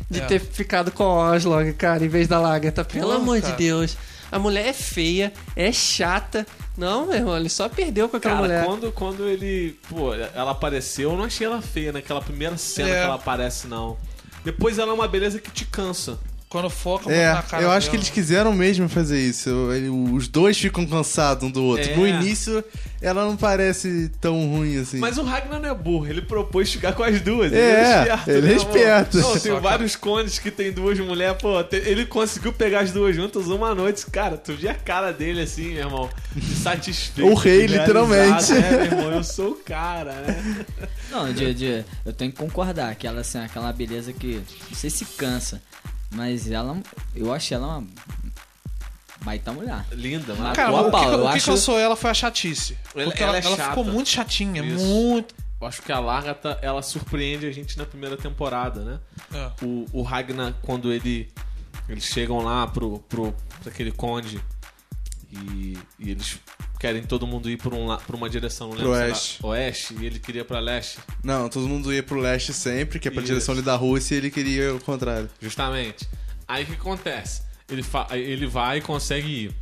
de 0.09 0.19
É. 0.19 0.25
ter 0.25 0.39
ficado 0.39 0.91
com 0.91 1.03
a 1.03 1.31
Oslog, 1.31 1.71
cara, 1.73 2.03
em 2.03 2.09
vez 2.09 2.27
da 2.27 2.39
Lagarta. 2.39 2.83
Pelo 2.83 3.05
Porra, 3.07 3.15
amor 3.17 3.41
de 3.41 3.51
Deus. 3.53 3.97
A 4.31 4.39
mulher 4.39 4.65
é 4.67 4.73
feia, 4.73 5.31
é 5.55 5.71
chata. 5.71 6.45
Não, 6.77 7.05
meu 7.07 7.15
irmão, 7.15 7.35
ele 7.37 7.49
só 7.49 7.67
perdeu 7.67 8.07
com 8.07 8.15
aquela 8.17 8.35
Cara, 8.35 8.47
mulher. 8.47 8.65
quando, 8.65 8.91
quando 8.93 9.27
ele. 9.27 9.77
Pô, 9.89 10.13
ela 10.13 10.51
apareceu, 10.51 11.11
eu 11.11 11.17
não 11.17 11.25
achei 11.25 11.45
ela 11.45 11.61
feia 11.61 11.91
naquela 11.91 12.21
primeira 12.21 12.55
cena 12.57 12.89
É. 12.89 12.93
que 12.99 13.05
ela 13.05 13.15
aparece, 13.15 13.67
não. 13.67 13.97
Depois 14.43 14.79
ela 14.79 14.91
é 14.91 14.93
uma 14.93 15.07
beleza 15.07 15.37
que 15.39 15.51
te 15.51 15.65
cansa. 15.65 16.17
Quando 16.51 16.69
foca 16.69 17.09
É, 17.09 17.31
na 17.33 17.41
cara 17.41 17.63
eu 17.63 17.71
acho 17.71 17.87
que 17.87 17.93
dela. 17.93 18.03
eles 18.03 18.09
quiseram 18.13 18.51
mesmo 18.53 18.89
fazer 18.89 19.17
isso. 19.21 19.49
Ele- 19.71 19.87
Os 19.87 20.27
dois 20.27 20.57
ficam 20.57 20.85
cansados 20.85 21.47
um 21.47 21.49
do 21.49 21.63
outro. 21.63 21.89
É. 21.89 21.95
No 21.95 22.05
início, 22.05 22.61
ela 23.01 23.23
não 23.23 23.37
parece 23.37 24.11
tão 24.19 24.33
ruim 24.49 24.77
assim. 24.77 24.97
Mas 24.97 25.17
o 25.17 25.23
Ragnar 25.23 25.61
não 25.61 25.69
é 25.69 25.73
burro, 25.73 26.07
ele 26.07 26.21
propôs 26.21 26.69
ficar 26.69 26.91
com 26.91 27.03
as 27.03 27.21
duas. 27.21 27.53
É, 27.53 28.01
esperto, 28.01 28.29
ele 28.31 28.47
é 28.47 28.49
né, 28.49 28.55
esperto. 28.57 29.17
Não, 29.19 29.31
tem 29.31 29.39
Só 29.51 29.55
que- 29.55 29.61
vários 29.61 29.95
condes 29.95 30.39
que 30.39 30.51
tem 30.51 30.73
duas 30.73 30.99
mulheres, 30.99 31.37
pô, 31.41 31.53
ele 31.71 32.05
conseguiu 32.05 32.51
pegar 32.51 32.81
as 32.81 32.91
duas 32.91 33.15
juntas 33.15 33.47
uma 33.47 33.73
noite. 33.73 34.05
Cara, 34.07 34.35
tu 34.35 34.53
via 34.53 34.71
a 34.71 34.75
cara 34.75 35.13
dele 35.13 35.41
assim, 35.43 35.69
meu 35.69 35.85
irmão, 35.85 36.09
de 36.35 36.53
satisfeito. 36.55 37.31
O 37.31 37.33
rei, 37.33 37.65
literalmente. 37.65 38.51
É, 38.51 38.71
meu 38.71 38.85
irmão, 38.87 39.11
eu 39.13 39.23
sou 39.23 39.51
o 39.51 39.55
cara, 39.55 40.11
né? 40.15 40.65
Não, 41.09 41.31
de, 41.31 41.53
de- 41.53 41.85
eu 42.05 42.11
tenho 42.11 42.29
que 42.29 42.37
concordar 42.37 42.93
que 42.95 43.07
ela 43.07 43.21
assim, 43.21 43.37
é 43.39 43.45
aquela 43.45 43.71
beleza 43.71 44.11
que 44.11 44.41
sei 44.73 44.89
se 44.89 45.05
cansa, 45.05 45.61
mas 46.11 46.49
ela 46.49 46.77
eu 47.15 47.33
achei 47.33 47.55
ela 47.55 47.77
uma 47.79 47.87
baita 49.23 49.51
mulher. 49.51 49.85
Linda, 49.91 50.33
mano. 50.35 50.55
Cara, 50.55 50.69
Boa, 50.71 50.87
o 50.87 50.91
que, 50.91 50.97
o 50.97 51.11
eu 51.13 51.21
que 51.31 51.37
acho- 51.37 51.45
cansou 51.51 51.79
ela 51.79 51.95
foi 51.95 52.09
a 52.09 52.13
chatice. 52.13 52.77
Ela- 52.95 53.05
Porque 53.05 53.23
ela 53.23 53.37
ela, 53.37 53.45
é 53.45 53.45
ela 53.59 53.69
ficou 53.69 53.83
muito 53.83 54.09
chatinha, 54.09 54.63
Isso. 54.63 54.83
muito. 54.85 55.35
Eu 55.61 55.67
acho 55.67 55.81
que 55.83 55.91
a 55.91 55.99
Largata, 55.99 56.57
ela 56.61 56.81
surpreende 56.81 57.45
a 57.45 57.51
gente 57.51 57.77
na 57.77 57.85
primeira 57.85 58.17
temporada, 58.17 58.81
né? 58.81 58.99
É. 59.33 59.51
o, 59.63 59.85
o 59.93 60.01
Ragnar, 60.01 60.53
quando 60.63 60.91
ele 60.91 61.31
eles 61.87 62.03
chegam 62.05 62.39
lá 62.39 62.65
pro, 62.67 62.99
pro, 63.07 63.31
pra 63.61 63.71
aquele 63.71 63.91
conde 63.91 64.41
e, 65.31 65.77
e 65.99 66.09
eles 66.11 66.39
querem 66.81 67.03
todo 67.03 67.27
mundo 67.27 67.47
ir 67.47 67.57
por, 67.57 67.75
um, 67.75 67.95
por 67.95 68.15
uma 68.15 68.27
direção, 68.27 68.69
não 68.69 68.75
Pro 68.77 68.89
lembro 68.89 68.95
se 68.97 69.01
era 69.03 69.11
oeste. 69.13 69.39
oeste, 69.45 69.95
e 70.01 70.05
ele 70.07 70.17
queria 70.19 70.43
pra 70.43 70.59
leste, 70.59 70.97
Não, 71.23 71.47
todo 71.47 71.67
mundo 71.67 71.93
ia 71.93 72.01
pro 72.01 72.19
leste 72.19 72.51
sempre, 72.53 72.99
que 72.99 73.07
é 73.07 73.11
pra 73.11 73.21
Isso. 73.21 73.27
direção 73.31 73.53
ali 73.53 73.61
da 73.61 73.75
Rússia, 73.75 74.15
e 74.15 74.17
ele 74.17 74.31
queria 74.31 74.73
o 74.73 74.79
contrário. 74.81 75.29
justamente. 75.39 76.09
Aí 76.47 76.63
o 76.63 76.65
que 76.65 76.73
acontece? 76.73 77.43
Ele, 77.69 77.85
ele 78.11 78.47
vai 78.47 78.79
e 78.79 78.81
consegue 78.81 79.27
ir. 79.45 79.55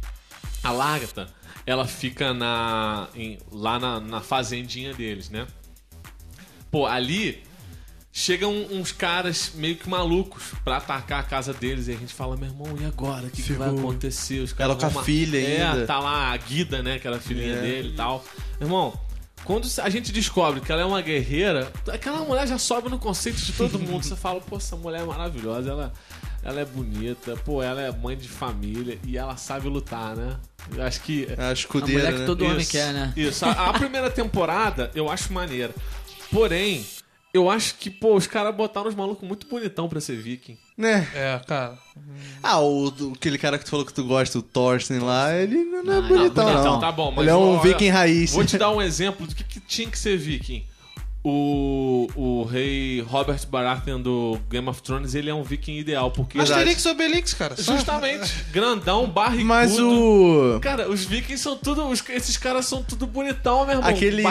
A 0.63 0.71
Largata, 0.71 1.27
ela 1.65 1.85
fica 1.85 2.33
na, 2.33 3.09
em- 3.13 3.37
lá 3.51 3.77
na, 3.77 3.99
na 3.99 4.21
fazendinha 4.21 4.93
deles, 4.93 5.29
né? 5.29 5.45
Pô, 6.71 6.85
ali 6.85 7.43
chegam 8.11 8.51
uns 8.71 8.91
caras 8.91 9.51
meio 9.55 9.75
que 9.75 9.87
malucos 9.89 10.43
pra 10.63 10.77
atacar 10.77 11.19
a 11.19 11.23
casa 11.23 11.53
deles 11.53 11.87
e 11.87 11.91
a 11.91 11.95
gente 11.95 12.13
fala, 12.13 12.35
meu 12.35 12.49
irmão, 12.49 12.75
e 12.81 12.85
agora? 12.85 13.27
O 13.27 13.29
que, 13.29 13.41
que 13.41 13.53
vai 13.53 13.69
acontecer? 13.69 14.39
Os 14.39 14.53
Ela 14.57 14.75
caras 14.75 14.93
com 14.93 14.99
a 14.99 15.03
filha 15.03 15.37
é, 15.39 15.61
ainda. 15.63 15.85
tá 15.85 15.99
lá 15.99 16.31
a 16.33 16.37
Guida, 16.37 16.81
né? 16.83 16.99
Que 16.99 17.07
era 17.07 17.17
a 17.17 17.19
filhinha 17.19 17.55
É. 17.55 17.61
dele 17.61 17.89
e 17.89 17.95
tal. 17.95 18.23
Irmão, 18.59 18.93
Quando 19.45 19.67
a 19.81 19.89
gente 19.89 20.11
descobre 20.11 20.59
que 20.59 20.69
ela 20.71 20.81
é 20.81 20.85
uma 20.85 21.01
guerreira, 21.01 21.71
aquela 21.91 22.19
mulher 22.25 22.45
já 22.45 22.57
sobe 22.57 22.89
no 22.89 22.99
conceito 22.99 23.37
de 23.41 23.53
todo 23.53 23.79
mundo. 23.79 24.03
Você 24.03 24.15
fala, 24.15 24.41
pô, 24.41 24.57
essa 24.57 24.75
mulher 24.75 25.01
é 25.01 25.05
maravilhosa, 25.05 25.69
ela, 25.69 25.93
ela 26.43 26.59
é 26.59 26.65
bonita, 26.65 27.37
pô, 27.45 27.63
ela 27.63 27.81
é 27.81 27.89
mãe 27.89 28.17
de 28.17 28.27
família 28.27 28.99
e 29.07 29.17
ela 29.17 29.37
sabe 29.37 29.69
lutar, 29.69 30.13
né? 30.15 30.35
Eu 30.75 30.83
acho 30.83 30.99
que. 31.01 31.25
A 31.37 31.49
A 31.49 31.53
escudeira, 31.53 32.01
mulher 32.01 32.13
que 32.13 32.19
né? 32.19 32.25
todo 32.25 32.43
homem 32.43 32.57
Isso, 32.59 32.71
quer, 32.71 32.93
né? 32.93 33.13
Isso. 33.15 33.45
A, 33.45 33.69
a 33.69 33.73
primeira 33.73 34.11
temporada 34.11 34.91
eu 34.93 35.09
acho 35.09 35.31
maneira. 35.31 35.73
Porém, 36.29 36.85
eu 37.33 37.49
acho 37.49 37.75
que, 37.75 37.89
pô, 37.89 38.15
os 38.15 38.25
caras 38.25 38.55
botaram 38.55 38.87
os 38.87 38.95
malucos 38.95 39.27
muito 39.27 39.47
bonitão 39.47 39.87
pra 39.87 40.01
ser 40.01 40.17
viking. 40.17 40.57
Né? 40.77 41.07
É, 41.13 41.39
cara. 41.45 41.77
Ah, 42.41 42.59
o, 42.59 42.91
aquele 43.13 43.37
cara 43.37 43.59
que 43.59 43.65
tu 43.65 43.69
falou 43.69 43.85
que 43.85 43.93
tu 43.93 44.03
gosta, 44.03 44.39
o 44.39 44.41
Thorsten 44.41 44.99
lá, 44.99 45.35
ele 45.35 45.63
não, 45.63 45.83
não 45.83 45.93
é 45.93 46.01
bonitão, 46.07 46.63
não. 46.63 46.79
tá 46.79 46.91
bom, 46.91 47.11
mas 47.11 47.19
ele 47.19 47.29
é 47.29 47.35
um 47.35 47.57
olha, 47.57 47.61
viking 47.61 47.89
raiz. 47.89 48.31
Vou 48.31 48.45
te 48.45 48.57
dar 48.57 48.71
um 48.71 48.81
exemplo 48.81 49.27
do 49.27 49.35
que, 49.35 49.43
que 49.43 49.59
tinha 49.59 49.89
que 49.89 49.99
ser 49.99 50.17
viking. 50.17 50.65
O, 51.31 52.07
o 52.15 52.43
rei 52.43 53.01
Robert 53.01 53.39
Baratheon 53.47 54.01
do 54.01 54.39
Game 54.49 54.67
of 54.67 54.81
Thrones, 54.81 55.13
ele 55.13 55.29
é 55.29 55.33
um 55.33 55.43
viking 55.43 55.77
ideal, 55.77 56.09
porque... 56.09 56.39
Asterix 56.39 56.83
e 56.83 56.89
Obelix, 56.89 57.33
cara. 57.35 57.55
Justamente. 57.55 58.45
Grandão, 58.51 59.07
barrigudo. 59.07 59.47
Mas 59.47 59.77
o... 59.79 60.59
Cara, 60.59 60.89
os 60.89 61.05
vikings 61.05 61.41
são 61.43 61.55
tudo... 61.55 61.87
os- 61.87 62.03
esses 62.09 62.35
caras 62.35 62.65
são 62.65 62.81
tudo 62.81 63.05
bonitão, 63.05 63.63
meu 63.65 63.75
irmão. 63.75 63.87
Aquele 63.89 64.23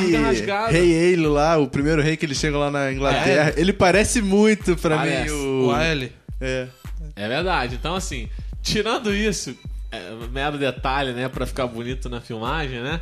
rei 0.70 0.92
Eilo 0.92 1.32
lá, 1.32 1.56
o 1.56 1.68
primeiro 1.68 2.02
rei 2.02 2.16
que 2.16 2.26
ele 2.26 2.34
chega 2.34 2.58
lá 2.58 2.70
na 2.70 2.92
Inglaterra, 2.92 3.54
ele 3.56 3.72
parece 3.72 4.20
muito 4.20 4.76
pra 4.76 4.96
Parece. 4.96 5.32
mim 5.32 5.38
O 5.40 5.66
o... 5.66 5.70
AL. 5.70 6.08
É. 6.40 6.66
É 7.14 7.28
verdade. 7.28 7.76
Então, 7.76 7.94
assim, 7.94 8.28
tirando 8.62 9.14
isso, 9.14 9.56
é, 9.92 10.00
mero 10.32 10.58
detalhe, 10.58 11.12
né, 11.12 11.28
pra 11.28 11.46
ficar 11.46 11.66
bonito 11.68 12.08
na 12.08 12.20
filmagem, 12.20 12.80
né? 12.80 13.00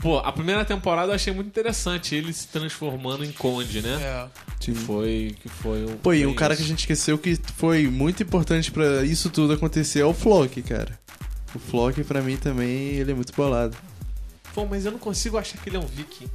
Pô, 0.00 0.16
a 0.18 0.32
primeira 0.32 0.64
temporada 0.64 1.12
eu 1.12 1.14
achei 1.14 1.32
muito 1.32 1.48
interessante, 1.48 2.14
ele 2.14 2.32
se 2.32 2.48
transformando 2.48 3.22
em 3.22 3.32
conde, 3.32 3.82
né? 3.82 3.98
É. 4.02 4.26
Que 4.58 4.72
foi, 4.72 5.36
que 5.40 5.48
foi 5.48 5.84
o. 5.84 5.96
Pô, 5.98 6.14
e 6.14 6.22
foi 6.22 6.26
um 6.26 6.34
cara 6.34 6.56
que 6.56 6.62
a 6.62 6.66
gente 6.66 6.80
esqueceu 6.80 7.18
que 7.18 7.38
foi 7.56 7.86
muito 7.86 8.22
importante 8.22 8.72
pra 8.72 9.04
isso 9.04 9.28
tudo 9.28 9.52
acontecer 9.52 10.00
é 10.00 10.04
o 10.04 10.14
Flock, 10.14 10.62
cara. 10.62 10.98
O 11.54 11.58
Flock, 11.58 12.02
pra 12.04 12.22
mim, 12.22 12.36
também, 12.36 12.94
ele 12.94 13.12
é 13.12 13.14
muito 13.14 13.34
bolado. 13.34 13.76
Pô, 14.54 14.64
mas 14.64 14.86
eu 14.86 14.92
não 14.92 14.98
consigo 14.98 15.36
achar 15.36 15.58
que 15.58 15.68
ele 15.68 15.76
é 15.76 15.80
um 15.80 15.86
viking. 15.86 16.28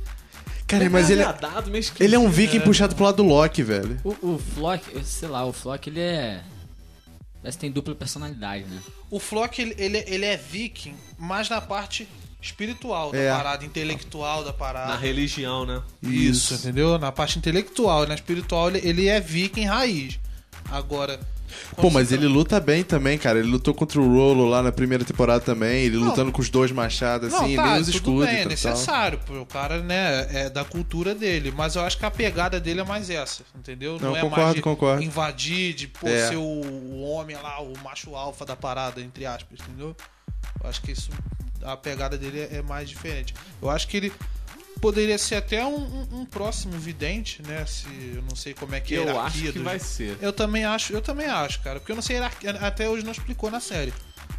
Cara, 0.68 0.90
mas 0.90 1.10
ele, 1.10 1.22
esquisito, 1.22 2.02
ele 2.02 2.16
é 2.16 2.20
um 2.20 2.30
viking 2.30 2.60
né? 2.60 2.66
puxado 2.66 2.96
pro 2.96 3.06
lado 3.06 3.18
do 3.18 3.24
Loki, 3.24 3.64
velho. 3.64 4.00
O, 4.04 4.34
o 4.34 4.40
Flock, 4.40 5.04
sei 5.04 5.28
lá, 5.28 5.46
o 5.46 5.54
Flock 5.54 5.90
ele 5.90 6.00
é. 6.00 6.42
Parece 7.42 7.58
que 7.58 7.62
tem 7.62 7.72
dupla 7.72 7.94
personalidade, 7.96 8.66
né? 8.66 8.80
O 9.10 9.20
Flock, 9.20 9.62
ele, 9.62 9.76
ele, 9.78 10.04
ele 10.08 10.26
é 10.26 10.38
viking, 10.38 10.96
mas 11.18 11.50
na 11.50 11.62
parte 11.62 12.08
espiritual 12.46 13.12
da 13.12 13.18
É. 13.18 13.32
parada, 13.32 13.66
intelectual 13.66 14.44
da 14.44 14.54
parada. 14.54 14.94
Na 14.94 14.98
religião, 14.98 15.66
né? 15.66 15.82
Isso, 16.02 16.54
entendeu? 16.54 16.98
Na 17.00 17.12
parte 17.12 17.38
intelectual. 17.38 18.04
E 18.04 18.08
na 18.08 18.16
espiritual, 18.16 18.70
ele, 18.72 19.08
é 19.08 19.20
viking 19.20 19.66
raiz. 19.66 20.20
Agora. 20.72 21.20
Pô, 21.78 21.90
mas 21.90 22.12
ele 22.12 22.24
tá- 22.28 22.34
luta 22.34 22.60
bem 22.60 22.84
também, 22.84 23.18
cara. 23.18 23.40
Ele 23.40 23.48
lutou 23.48 23.74
contra 23.74 24.02
o 24.02 24.08
Rolo 24.14 24.46
lá 24.50 24.62
na 24.62 24.72
primeira 24.74 25.06
temporada 25.06 25.40
também. 25.40 25.84
Ele 25.86 25.96
Não. 25.98 26.08
lutando 26.08 26.32
com 26.32 26.42
os 26.42 26.50
dois 26.50 26.70
machados, 26.72 27.34
assim, 27.34 27.56
Não, 27.56 27.64
tá, 27.64 27.72
nem 27.72 27.82
os 27.82 27.86
tudo 27.88 27.96
escudos 27.96 28.26
bem, 28.26 28.36
é 28.36 28.40
e 28.40 28.42
tal. 28.42 28.50
necessário, 28.50 29.20
porque 29.20 29.40
o 29.42 29.46
cara, 29.46 29.82
né, 29.82 30.28
é 30.34 30.50
da 30.50 30.66
cultura 30.66 31.16
dele. 31.16 31.54
Mas 31.56 31.76
eu 31.76 31.84
acho 31.84 31.98
que 31.98 32.06
a 32.06 32.12
pegada 32.12 32.60
dele 32.60 32.82
é 32.82 32.84
mais 32.84 33.10
essa, 33.10 33.44
entendeu? 33.58 33.98
Não, 34.02 34.16
é 34.18 34.22
concordo, 34.22 34.44
mais 34.44 34.56
de 34.56 34.62
concordo. 34.62 35.04
invadir, 35.04 35.74
de 35.76 35.88
pô, 35.88 36.08
É. 36.10 36.28
ser 36.30 36.36
o, 36.36 36.42
o 36.42 37.04
homem 37.04 37.38
lá, 37.38 37.62
o 37.62 37.74
macho 37.84 38.16
alfa 38.16 38.44
da 38.46 38.56
parada, 38.56 39.00
entre 39.00 39.26
aspas, 39.26 39.60
entendeu? 39.62 39.96
Eu 40.62 40.70
acho 40.70 40.82
que 40.82 40.92
isso, 40.92 41.10
a 41.66 41.78
pegada 41.78 42.18
dele 42.18 42.40
é, 42.42 42.58
é 42.58 42.62
mais 42.62 42.90
diferente. 42.90 43.34
Eu 43.62 43.70
acho 43.70 43.88
que 43.88 43.98
ele 43.98 44.14
poderia 44.82 45.18
ser 45.18 45.36
até 45.36 45.66
um, 45.66 45.76
um- 45.78 46.08
um 46.22 46.26
próximo 46.26 46.74
vidente, 46.78 47.42
né? 47.48 47.66
Se 47.66 47.88
eu 48.16 48.22
não 48.22 48.36
sei 48.36 48.54
como 48.54 48.76
é 48.76 48.80
que 48.80 48.96
é 48.96 48.98
a 48.98 49.02
Eu 49.02 49.08
hierarquia 49.08 49.44
acho 49.44 49.54
que 49.54 49.60
vai 49.60 49.80
ser. 49.80 50.18
Eu 50.22 50.34
também 50.34 50.66
acho, 50.66 50.94
eu 50.94 51.02
também 51.02 51.28
acho, 51.28 51.62
cara, 51.62 51.80
porque 51.80 51.92
eu 51.92 51.96
não 51.96 52.04
sei 52.04 52.18
hierarquia, 52.18 52.52
até 52.52 52.88
hoje 52.90 53.04
não 53.04 53.12
explicou 53.12 53.50
na 53.50 53.60
série. 53.60 53.94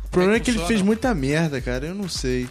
O 0.04 0.08
problema 0.08 0.36
é 0.36 0.40
que 0.40 0.50
ele 0.50 0.58
funciona? 0.58 0.68
fez 0.68 0.82
muita 0.82 1.14
merda, 1.14 1.60
cara. 1.60 1.86
Eu 1.86 1.94
não 1.94 2.08
sei. 2.08 2.48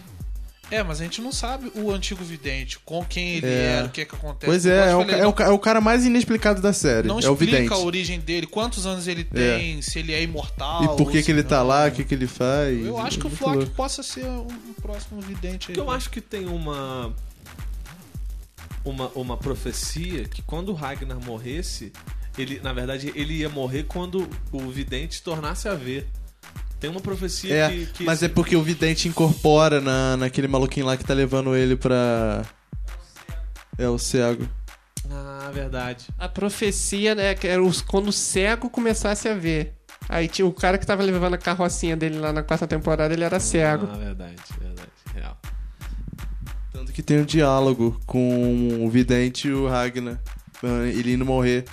É, 0.71 0.81
mas 0.81 0.99
a 0.99 1.03
gente 1.03 1.21
não 1.21 1.31
sabe 1.31 1.71
o 1.75 1.91
antigo 1.91 2.23
vidente, 2.23 2.79
com 2.79 3.05
quem 3.05 3.35
ele 3.35 3.45
É. 3.45 3.77
era, 3.77 3.85
o 3.85 3.89
que 3.89 4.01
é 4.01 4.05
que 4.05 4.15
acontece. 4.15 4.45
Pois 4.45 4.65
é, 4.65 4.91
é 4.91 4.95
o, 4.95 4.99
falei, 5.01 5.15
é, 5.19 5.27
o, 5.27 5.35
é 5.37 5.49
o 5.49 5.59
cara 5.59 5.79
mais 5.79 6.05
inexplicado 6.05 6.61
da 6.61 6.73
série. 6.73 7.07
não 7.07 7.19
é 7.19 7.29
o 7.29 7.35
vidente. 7.35 7.63
explica 7.63 7.75
a 7.75 7.79
origem 7.85 8.19
dele, 8.19 8.47
quantos 8.47 8.85
anos 8.87 9.07
ele 9.07 9.23
tem, 9.23 9.81
se 9.81 9.99
ele 9.99 10.11
é 10.13 10.23
imortal. 10.23 10.83
E 10.83 10.97
por 10.97 11.11
que 11.11 11.21
que 11.21 11.31
ele 11.31 11.43
tá 11.43 11.59
não. 11.59 11.67
lá, 11.67 11.87
o 11.87 11.91
que 11.91 12.03
que 12.03 12.15
ele 12.15 12.27
faz. 12.27 12.83
Eu 12.83 12.97
acho 12.97 13.19
que 13.19 13.27
o 13.27 13.29
Flock 13.29 13.57
louco. 13.57 13.71
possa 13.73 14.01
ser 14.01 14.25
um, 14.25 14.47
um 14.47 14.73
próximo 14.81 15.21
vidente 15.21 15.71
aí. 15.71 15.77
Eu 15.77 15.89
acho 15.91 16.09
que 16.09 16.19
tem 16.21 16.45
uma. 16.47 17.13
Uma, 18.83 19.07
uma 19.15 19.35
profecia 19.35 20.25
que 20.25 20.43
quando 20.43 20.69
o 20.69 20.73
Ragnar 20.73 21.19
morresse, 21.19 21.91
ele, 22.37 22.59
na 22.61 22.71
verdade, 22.71 23.11
ele 23.15 23.37
ia 23.37 23.49
morrer 23.49 23.83
quando 23.83 24.29
o 24.51 24.69
vidente 24.69 25.23
tornasse 25.23 25.67
a 25.67 25.73
ver. 25.73 26.07
Tem 26.79 26.89
uma 26.89 26.99
profecia 26.99 27.53
É, 27.53 27.69
que, 27.69 27.85
que 27.87 28.03
mas 28.03 28.21
é 28.21 28.27
porque 28.27 28.55
o 28.55 28.61
vidente 28.61 29.07
incorpora 29.07 29.79
na, 29.81 30.17
naquele 30.17 30.47
maluquinho 30.47 30.85
lá 30.85 30.97
que 30.97 31.03
tá 31.03 31.13
levando 31.13 31.55
ele 31.55 31.75
pra. 31.75 32.43
É 33.77 33.87
o 33.89 33.97
cego. 33.97 34.47
Ah, 35.09 35.49
verdade. 35.53 36.07
A 36.17 36.27
profecia, 36.27 37.13
né, 37.15 37.33
que 37.35 37.47
era 37.47 37.63
os, 37.63 37.81
quando 37.81 38.07
o 38.07 38.11
cego 38.13 38.69
começasse 38.69 39.27
a 39.27 39.33
ver. 39.33 39.73
Aí 40.07 40.27
tinha 40.27 40.45
o 40.45 40.53
cara 40.53 40.77
que 40.77 40.85
tava 40.85 41.01
levando 41.03 41.33
a 41.33 41.37
carrocinha 41.37 41.95
dele 41.97 42.19
lá 42.19 42.31
na 42.31 42.43
quarta 42.43 42.67
temporada, 42.67 43.13
ele 43.13 43.23
era 43.23 43.39
cego. 43.39 43.87
Ah, 43.91 43.97
verdade, 43.97 44.35
verdade. 44.59 44.89
Real. 45.13 45.37
Tanto 46.71 46.91
que 46.91 47.01
tem 47.01 47.19
um 47.19 47.25
diálogo 47.25 47.99
com 48.05 48.83
o 48.85 48.89
vidente 48.89 49.47
e 49.47 49.51
o 49.53 49.67
Ragnar. 49.67 50.19
Ah, 50.63 50.85
Ele 50.87 51.13
indo 51.13 51.25
morrer. 51.25 51.65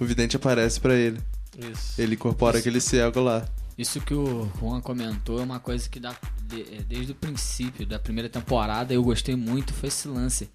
O 0.00 0.04
vidente 0.04 0.36
aparece 0.36 0.80
pra 0.80 0.94
ele. 0.94 1.18
Isso. 1.58 2.00
Ele 2.00 2.14
incorpora 2.14 2.58
aquele 2.58 2.80
cego 2.80 3.20
lá. 3.20 3.44
Isso 3.78 4.00
que 4.00 4.14
o 4.14 4.50
Juan 4.58 4.80
comentou 4.80 5.38
é 5.40 5.42
uma 5.42 5.60
coisa 5.60 5.88
que 5.88 6.00
dá, 6.00 6.14
de- 6.48 6.62
é, 6.62 6.82
desde 6.88 7.12
o 7.12 7.14
princípio 7.14 7.86
da 7.86 7.98
primeira 7.98 8.28
temporada 8.28 8.94
eu 8.94 9.02
gostei 9.02 9.36
muito, 9.36 9.72
foi 9.74 9.88
esse 9.88 10.08
lance. 10.08 10.48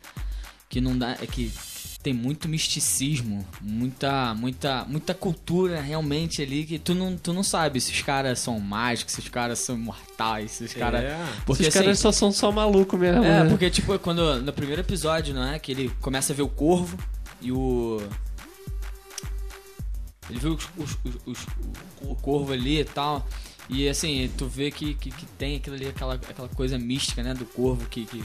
Que 0.68 0.80
não 0.82 0.98
dá. 0.98 1.18
É 1.22 1.28
que 1.28 1.52
tem 2.02 2.14
muito 2.14 2.50
misticismo, 2.50 3.46
muita, 3.62 4.34
muita, 4.34 4.86
muita 4.86 5.14
cultura 5.14 5.80
realmente 5.82 6.42
ali 6.42 6.64
que 6.66 6.80
tu 6.80 6.96
não, 6.96 7.16
tu 7.16 7.32
não 7.32 7.44
sabe 7.44 7.80
se 7.80 7.92
os 7.92 8.02
caras 8.02 8.40
são 8.40 8.60
mágicos, 8.60 9.14
se 9.14 9.20
os 9.20 9.30
caras 9.30 9.60
são 9.60 9.76
imortais, 9.76 10.52
se 10.52 10.64
os 10.64 10.74
caras. 10.74 11.04
É. 11.04 11.24
Porque 11.46 11.64
Esses 11.64 11.76
assim, 11.76 11.84
caras 11.86 12.00
só 12.00 12.12
são 12.12 12.32
só 12.32 12.52
maluco 12.52 12.98
mesmo. 12.98 13.24
É, 13.24 13.44
né? 13.44 13.50
porque 13.50 13.70
tipo, 13.70 14.00
quando 14.00 14.42
no 14.42 14.52
primeiro 14.52 14.82
episódio, 14.82 15.34
não 15.36 15.44
é? 15.44 15.60
Que 15.60 15.72
ele 15.74 15.92
começa 16.02 16.34
a 16.34 16.36
ver 16.36 16.42
o 16.42 16.50
corvo 16.50 16.98
e 17.42 17.52
o. 17.52 18.02
Ele 20.32 20.40
viu 20.40 20.54
os- 20.54 20.68
os- 20.78 20.98
os- 21.26 21.48
o, 22.02 22.16
corvo 22.16 22.54
ali 22.54 22.80
e 22.80 22.86
tal. 22.86 23.28
E 23.70 23.88
assim, 23.88 24.30
tu 24.38 24.48
vê 24.48 24.72
que, 24.72 24.94
que, 24.96 25.12
que 25.12 25.26
tem 25.38 25.56
aquilo 25.58 25.76
ali, 25.76 25.88
aquela, 25.88 26.16
aquela 26.16 26.50
coisa 26.50 26.78
mística, 26.78 27.22
né, 27.24 27.34
do 27.34 27.46
corvo 27.46 27.88
que, 27.88 28.06
que, 28.06 28.24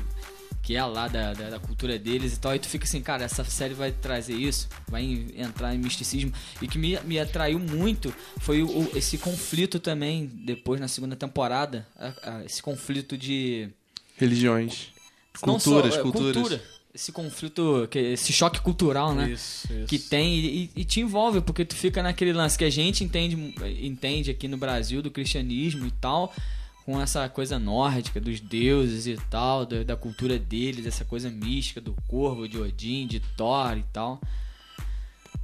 que 0.62 0.74
é 0.74 0.84
lá 0.84 1.06
da, 1.06 1.32
da, 1.34 1.50
da 1.50 1.60
cultura 1.60 1.98
deles 1.98 2.34
e 2.34 2.40
tal. 2.40 2.54
E 2.54 2.58
tu 2.58 2.66
fica 2.68 2.84
assim, 2.84 3.00
cara, 3.00 3.24
essa 3.24 3.44
série 3.44 3.74
vai 3.74 3.92
trazer 3.92 4.34
isso, 4.34 4.68
vai 4.88 5.04
entrar 5.36 5.74
em 5.74 5.78
misticismo. 5.78 6.32
E 6.60 6.66
que 6.66 6.78
me, 6.78 6.98
me 7.00 7.18
atraiu 7.20 7.58
muito 7.60 8.12
foi 8.38 8.62
o, 8.62 8.66
o- 8.66 8.92
esse 8.96 9.18
conflito 9.18 9.78
também, 9.78 10.26
depois 10.26 10.80
na 10.80 10.88
segunda 10.88 11.14
temporada. 11.14 11.86
a- 11.96 12.38
a- 12.38 12.44
esse 12.44 12.62
conflito 12.62 13.16
de. 13.16 13.68
Religiões. 14.16 14.88
Culturas, 15.40 15.94
só, 15.94 16.00
é, 16.00 16.02
culturas. 16.02 16.32
Cultura. 16.36 16.75
Esse 16.96 17.12
conflito, 17.12 17.86
esse 17.94 18.32
choque 18.32 18.58
cultural, 18.58 19.14
né? 19.14 19.30
Isso, 19.30 19.70
isso. 19.70 19.86
Que 19.86 19.98
tem 19.98 20.34
e, 20.38 20.70
e 20.74 20.82
te 20.82 21.00
envolve, 21.00 21.42
porque 21.42 21.62
tu 21.62 21.76
fica 21.76 22.02
naquele 22.02 22.32
lance 22.32 22.56
que 22.56 22.64
a 22.64 22.70
gente 22.70 23.04
entende, 23.04 23.54
entende 23.82 24.30
aqui 24.30 24.48
no 24.48 24.56
Brasil 24.56 25.02
do 25.02 25.10
cristianismo 25.10 25.86
e 25.86 25.90
tal, 25.90 26.34
com 26.86 26.98
essa 26.98 27.28
coisa 27.28 27.58
nórdica 27.58 28.18
dos 28.18 28.40
deuses 28.40 29.06
e 29.06 29.18
tal, 29.28 29.66
da, 29.66 29.82
da 29.82 29.94
cultura 29.94 30.38
deles, 30.38 30.86
essa 30.86 31.04
coisa 31.04 31.28
mística 31.28 31.82
do 31.82 31.94
corvo, 32.08 32.48
de 32.48 32.56
Odin, 32.56 33.06
de 33.06 33.20
Thor 33.20 33.76
e 33.76 33.84
tal. 33.92 34.18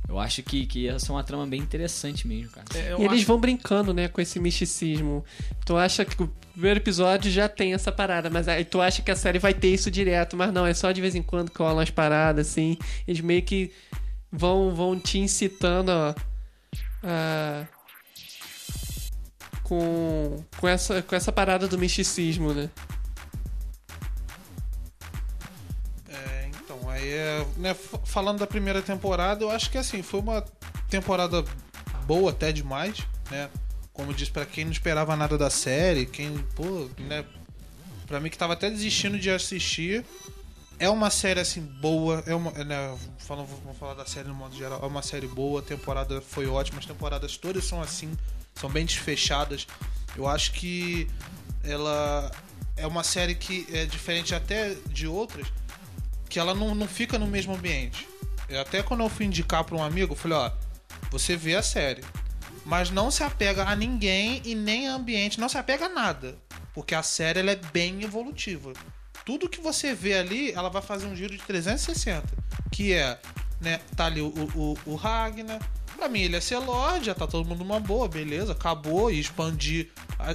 Eu 0.08 0.18
acho 0.18 0.42
que, 0.42 0.66
que 0.66 0.88
essa 0.88 1.10
é 1.10 1.14
uma 1.14 1.24
trama 1.24 1.46
bem 1.46 1.60
interessante 1.60 2.26
mesmo, 2.28 2.50
cara. 2.50 2.66
É, 2.74 2.90
E 2.98 3.04
eles 3.04 3.18
acho- 3.20 3.26
vão 3.26 3.38
brincando, 3.40 3.94
né, 3.94 4.08
com 4.08 4.20
esse 4.20 4.38
misticismo. 4.40 5.24
Tu 5.64 5.76
acha 5.76 6.04
que 6.04 6.22
o 6.22 6.28
primeiro 6.52 6.80
episódio 6.80 7.30
já 7.30 7.48
tem 7.48 7.72
essa 7.72 7.90
parada, 7.90 8.28
mas 8.28 8.46
aí 8.48 8.64
tu 8.64 8.80
acha 8.80 9.00
que 9.00 9.10
a 9.10 9.16
série 9.16 9.38
vai 9.38 9.54
ter 9.54 9.68
isso 9.68 9.90
direto, 9.90 10.36
mas 10.36 10.52
não, 10.52 10.66
é 10.66 10.74
só 10.74 10.92
de 10.92 11.00
vez 11.00 11.14
em 11.14 11.22
quando 11.22 11.50
que 11.50 11.58
rolam 11.58 11.78
as 11.80 11.90
paradas, 11.90 12.48
assim. 12.48 12.76
Eles 13.08 13.20
meio 13.22 13.42
que 13.42 13.72
vão, 14.30 14.74
vão 14.74 14.98
te 14.98 15.18
incitando, 15.18 15.88
ó, 15.90 16.14
a- 17.04 17.66
com, 19.62 20.44
com, 20.58 20.68
essa, 20.68 21.00
com 21.02 21.14
essa 21.14 21.32
parada 21.32 21.66
do 21.68 21.78
misticismo, 21.78 22.52
né? 22.52 22.68
É. 26.98 27.46
Né, 27.56 27.74
falando 28.04 28.38
da 28.38 28.46
primeira 28.46 28.82
temporada, 28.82 29.44
eu 29.44 29.50
acho 29.50 29.70
que 29.70 29.78
assim, 29.78 30.02
foi 30.02 30.20
uma 30.20 30.44
temporada 30.88 31.44
boa 32.06 32.30
até 32.30 32.52
demais, 32.52 32.98
né? 33.30 33.48
Como 33.92 34.14
disse, 34.14 34.30
pra 34.30 34.46
quem 34.46 34.64
não 34.64 34.72
esperava 34.72 35.14
nada 35.16 35.36
da 35.36 35.50
série, 35.50 36.06
quem, 36.06 36.38
pô, 36.54 36.88
né? 36.98 37.24
Pra 38.06 38.20
mim 38.20 38.30
que 38.30 38.38
tava 38.38 38.54
até 38.54 38.70
desistindo 38.70 39.18
de 39.18 39.30
assistir, 39.30 40.04
É 40.82 40.88
uma 40.88 41.10
série 41.10 41.38
assim 41.38 41.60
boa, 41.60 42.24
é 42.26 42.34
uma, 42.34 42.50
né, 42.50 42.98
falando, 43.18 43.46
vamos 43.62 43.78
falar 43.78 43.94
da 43.94 44.04
série 44.04 44.26
no 44.26 44.34
modo 44.34 44.56
geral, 44.56 44.80
é 44.82 44.86
uma 44.86 45.00
série 45.00 45.28
boa, 45.28 45.60
a 45.60 45.62
temporada 45.62 46.20
foi 46.20 46.48
ótima, 46.48 46.80
as 46.80 46.86
temporadas 46.86 47.36
todas 47.36 47.64
são 47.64 47.80
assim, 47.80 48.12
são 48.52 48.68
bem 48.68 48.84
desfechadas. 48.84 49.64
Eu 50.16 50.26
acho 50.26 50.50
que 50.52 51.06
ela 51.62 52.32
é 52.76 52.84
uma 52.84 53.04
série 53.04 53.36
que 53.36 53.64
é 53.72 53.86
diferente 53.86 54.34
até 54.34 54.74
de 54.88 55.06
outras, 55.06 55.46
que 56.32 56.38
ela 56.38 56.54
não, 56.54 56.74
não 56.74 56.88
fica 56.88 57.18
no 57.18 57.26
mesmo 57.26 57.54
ambiente. 57.54 58.08
Eu, 58.48 58.62
até 58.62 58.82
quando 58.82 59.02
eu 59.02 59.10
fui 59.10 59.26
indicar 59.26 59.64
para 59.64 59.76
um 59.76 59.84
amigo, 59.84 60.14
eu 60.14 60.16
falei, 60.16 60.38
ó, 60.38 60.50
você 61.10 61.36
vê 61.36 61.54
a 61.54 61.62
série, 61.62 62.02
mas 62.64 62.90
não 62.90 63.10
se 63.10 63.22
apega 63.22 63.64
a 63.64 63.76
ninguém 63.76 64.40
e 64.42 64.54
nem 64.54 64.88
a 64.88 64.94
ambiente, 64.94 65.38
não 65.38 65.46
se 65.46 65.58
apega 65.58 65.84
a 65.84 65.88
nada, 65.90 66.38
porque 66.72 66.94
a 66.94 67.02
série 67.02 67.40
ela 67.40 67.50
é 67.50 67.56
bem 67.56 68.02
evolutiva. 68.02 68.72
Tudo 69.26 69.46
que 69.46 69.60
você 69.60 69.94
vê 69.94 70.14
ali, 70.14 70.52
ela 70.52 70.70
vai 70.70 70.80
fazer 70.80 71.06
um 71.06 71.14
giro 71.14 71.36
de 71.36 71.42
360, 71.42 72.26
que 72.72 72.94
é, 72.94 73.20
né, 73.60 73.78
tá 73.94 74.06
ali 74.06 74.22
o, 74.22 74.32
o, 74.54 74.78
o 74.86 74.94
Ragnar, 74.94 75.60
Pra 75.96 76.08
mim, 76.08 76.22
ele 76.22 76.34
é 76.34 76.40
ser 76.40 76.58
Lorde, 76.58 77.06
já 77.06 77.14
tá 77.14 77.26
todo 77.26 77.46
mundo 77.46 77.60
numa 77.60 77.78
boa, 77.78 78.08
beleza, 78.08 78.52
acabou, 78.52 79.08
e 79.08 79.20
expandir 79.20 79.90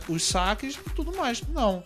os 0.07 0.23
saques 0.23 0.75
e 0.75 0.89
tudo 0.91 1.13
mais. 1.17 1.41
Não. 1.49 1.83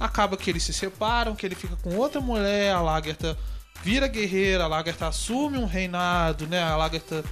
Acaba 0.00 0.36
que 0.36 0.48
eles 0.50 0.62
se 0.62 0.72
separam, 0.72 1.34
que 1.34 1.44
ele 1.44 1.54
fica 1.54 1.76
com 1.76 1.96
outra 1.96 2.20
mulher, 2.20 2.72
a 2.74 2.80
Lagertha 2.80 3.36
vira 3.82 4.06
guerreira, 4.06 4.64
a 4.64 4.68
Lagertha 4.68 5.08
assume 5.08 5.58
um 5.58 5.66
reinado, 5.66 6.46
né? 6.46 6.62
A 6.62 6.76
Lagertha 6.76 7.24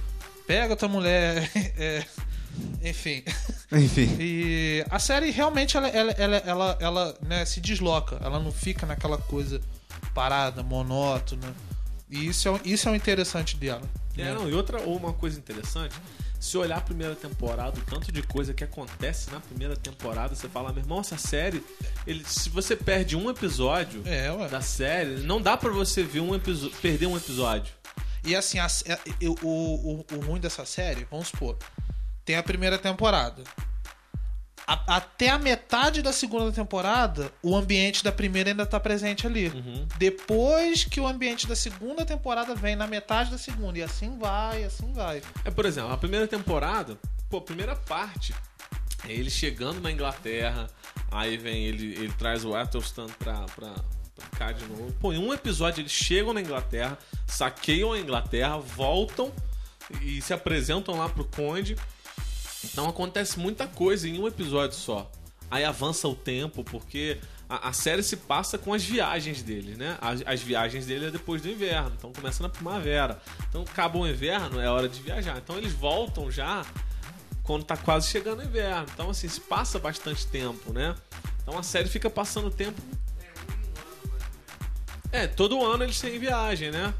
pega 0.45 0.73
outra 0.73 0.87
mulher, 0.87 1.49
é, 1.77 2.05
enfim. 2.83 3.23
Enfim. 3.71 4.15
E 4.19 4.85
a 4.89 4.99
série 4.99 5.29
realmente 5.31 5.75
ela, 5.77 5.87
ela, 5.87 6.11
ela, 6.11 6.37
ela, 6.45 6.77
ela, 6.79 7.17
né, 7.21 7.45
se 7.45 7.59
desloca, 7.61 8.17
ela 8.21 8.39
não 8.39 8.51
fica 8.51 8.85
naquela 8.85 9.17
coisa 9.17 9.61
parada, 10.13 10.63
monótona. 10.63 11.53
E 12.09 12.27
isso 12.27 12.47
é, 12.47 12.51
o- 12.51 12.61
isso 12.63 12.87
é 12.87 12.91
o 12.91 12.95
interessante 12.95 13.57
dela. 13.57 13.81
É, 14.17 14.23
né? 14.25 14.33
não, 14.33 14.49
e 14.49 14.53
outra, 14.53 14.81
ou 14.81 14.95
uma 14.97 15.13
coisa 15.13 15.37
interessante, 15.37 15.93
se 16.39 16.57
olhar 16.57 16.77
a 16.77 16.81
primeira 16.81 17.15
temporada, 17.15 17.79
o 17.79 17.81
tanto 17.83 18.11
de 18.11 18.21
coisa 18.21 18.53
que 18.53 18.63
acontece 18.63 19.31
na 19.31 19.39
primeira 19.39 19.75
temporada, 19.75 20.35
você 20.35 20.47
fala, 20.47 20.71
meu 20.71 20.83
irmão, 20.83 20.99
essa 20.99 21.17
série, 21.17 21.63
ele, 22.05 22.23
se 22.25 22.49
você 22.49 22.75
perde 22.75 23.15
um 23.15 23.29
episódio 23.29 24.01
É, 24.05 24.29
da 24.47 24.61
série, 24.61 25.17
não 25.21 25.41
dá 25.41 25.57
pra 25.57 25.71
você 25.71 26.03
ver 26.03 26.19
um 26.19 26.37
perder 26.81 27.07
um 27.07 27.17
episódio. 27.17 27.73
E 28.23 28.35
assim, 28.35 28.59
a- 28.59 28.67
é- 28.85 28.99
o, 29.27 29.33
o, 29.43 30.05
o 30.15 30.19
ruim 30.21 30.39
dessa 30.39 30.65
série, 30.65 31.07
vamos 31.09 31.29
supor, 31.29 31.57
tem 32.25 32.35
a 32.35 32.43
primeira 32.43 32.77
temporada. 32.77 33.43
A- 34.67 34.97
até 34.97 35.29
a 35.29 35.39
metade 35.39 36.01
da 36.01 36.11
segunda 36.11 36.51
temporada, 36.51 37.31
o 37.41 37.55
ambiente 37.55 38.03
da 38.03 38.11
primeira 38.11 38.49
ainda 38.49 38.65
tá 38.65 38.77
presente 38.79 39.25
ali. 39.25 39.47
Uhum. 39.47 39.87
Depois 39.97 40.83
que 40.83 40.99
o 40.99 41.07
ambiente 41.07 41.47
da 41.47 41.55
segunda 41.55 42.03
temporada 42.05 42.53
vem 42.53 42.75
na 42.75 42.85
metade 42.85 43.31
da 43.31 43.37
segunda. 43.37 43.79
E 43.79 43.81
assim 43.83 44.17
vai, 44.19 44.63
assim 44.65 44.91
vai. 44.91 45.21
É, 45.45 45.49
por 45.49 45.65
exemplo, 45.65 45.91
a 45.93 45.97
primeira 45.97 46.27
temporada, 46.27 46.97
pô, 47.29 47.37
a 47.37 47.41
primeira 47.41 47.75
parte 47.77 48.35
é 49.07 49.13
ele 49.13 49.29
chegando 49.29 49.79
na 49.79 49.89
Inglaterra, 49.89 50.67
aí 51.09 51.37
vem 51.37 51.63
ele, 51.63 51.93
ele 51.93 52.13
traz 52.17 52.43
o 52.43 52.53
Athelstan 52.53 53.07
pra, 53.19 53.45
pra, 53.55 53.73
pra 54.15 54.27
cá 54.37 54.51
de 54.51 54.65
novo. 54.65 54.91
Pô, 54.99 55.13
em 55.13 55.17
um 55.17 55.33
episódio 55.33 55.79
eles 55.81 55.93
chegam 55.93 56.33
na 56.33 56.41
Inglaterra, 56.41 56.97
saqueiam 57.25 57.93
a 57.93 57.99
Inglaterra, 57.99 58.57
voltam 58.57 59.31
e 60.01 60.21
se 60.21 60.33
apresentam 60.33 60.97
lá 60.97 61.07
pro 61.07 61.23
Conde. 61.23 61.77
Então 62.63 62.87
acontece 62.87 63.39
muita 63.39 63.67
coisa 63.67 64.07
em 64.07 64.19
um 64.19 64.27
episódio 64.27 64.77
só. 64.77 65.11
Aí 65.49 65.63
avança 65.63 66.07
o 66.07 66.15
tempo, 66.15 66.63
porque 66.63 67.19
a, 67.49 67.69
a 67.69 67.73
série 67.73 68.03
se 68.03 68.17
passa 68.17 68.57
com 68.57 68.73
as 68.73 68.83
viagens 68.83 69.41
dele, 69.41 69.75
né? 69.75 69.97
As, 70.01 70.21
as 70.25 70.41
viagens 70.41 70.85
dele 70.85 71.07
é 71.07 71.11
depois 71.11 71.41
do 71.41 71.49
inverno, 71.49 71.93
então 71.97 72.11
começa 72.11 72.43
na 72.43 72.49
primavera. 72.49 73.21
Então 73.49 73.61
acabou 73.61 74.03
o 74.03 74.07
inverno, 74.07 74.59
é 74.59 74.69
hora 74.69 74.89
de 74.89 75.01
viajar. 75.01 75.37
Então 75.37 75.57
eles 75.57 75.73
voltam 75.73 76.29
já 76.29 76.65
quando 77.43 77.63
tá 77.63 77.77
quase 77.77 78.09
chegando 78.09 78.39
o 78.39 78.43
inverno. 78.43 78.87
Então 78.93 79.09
assim, 79.09 79.27
se 79.27 79.39
passa 79.39 79.79
bastante 79.79 80.27
tempo, 80.27 80.73
né? 80.73 80.95
Então 81.41 81.57
a 81.57 81.63
série 81.63 81.87
fica 81.87 82.09
passando 82.09 82.51
tempo. 82.51 82.81
É, 85.09 85.25
todo 85.25 85.63
ano 85.63 85.85
eles 85.85 86.01
têm 86.01 86.19
viagem, 86.19 86.71
né? 86.71 86.93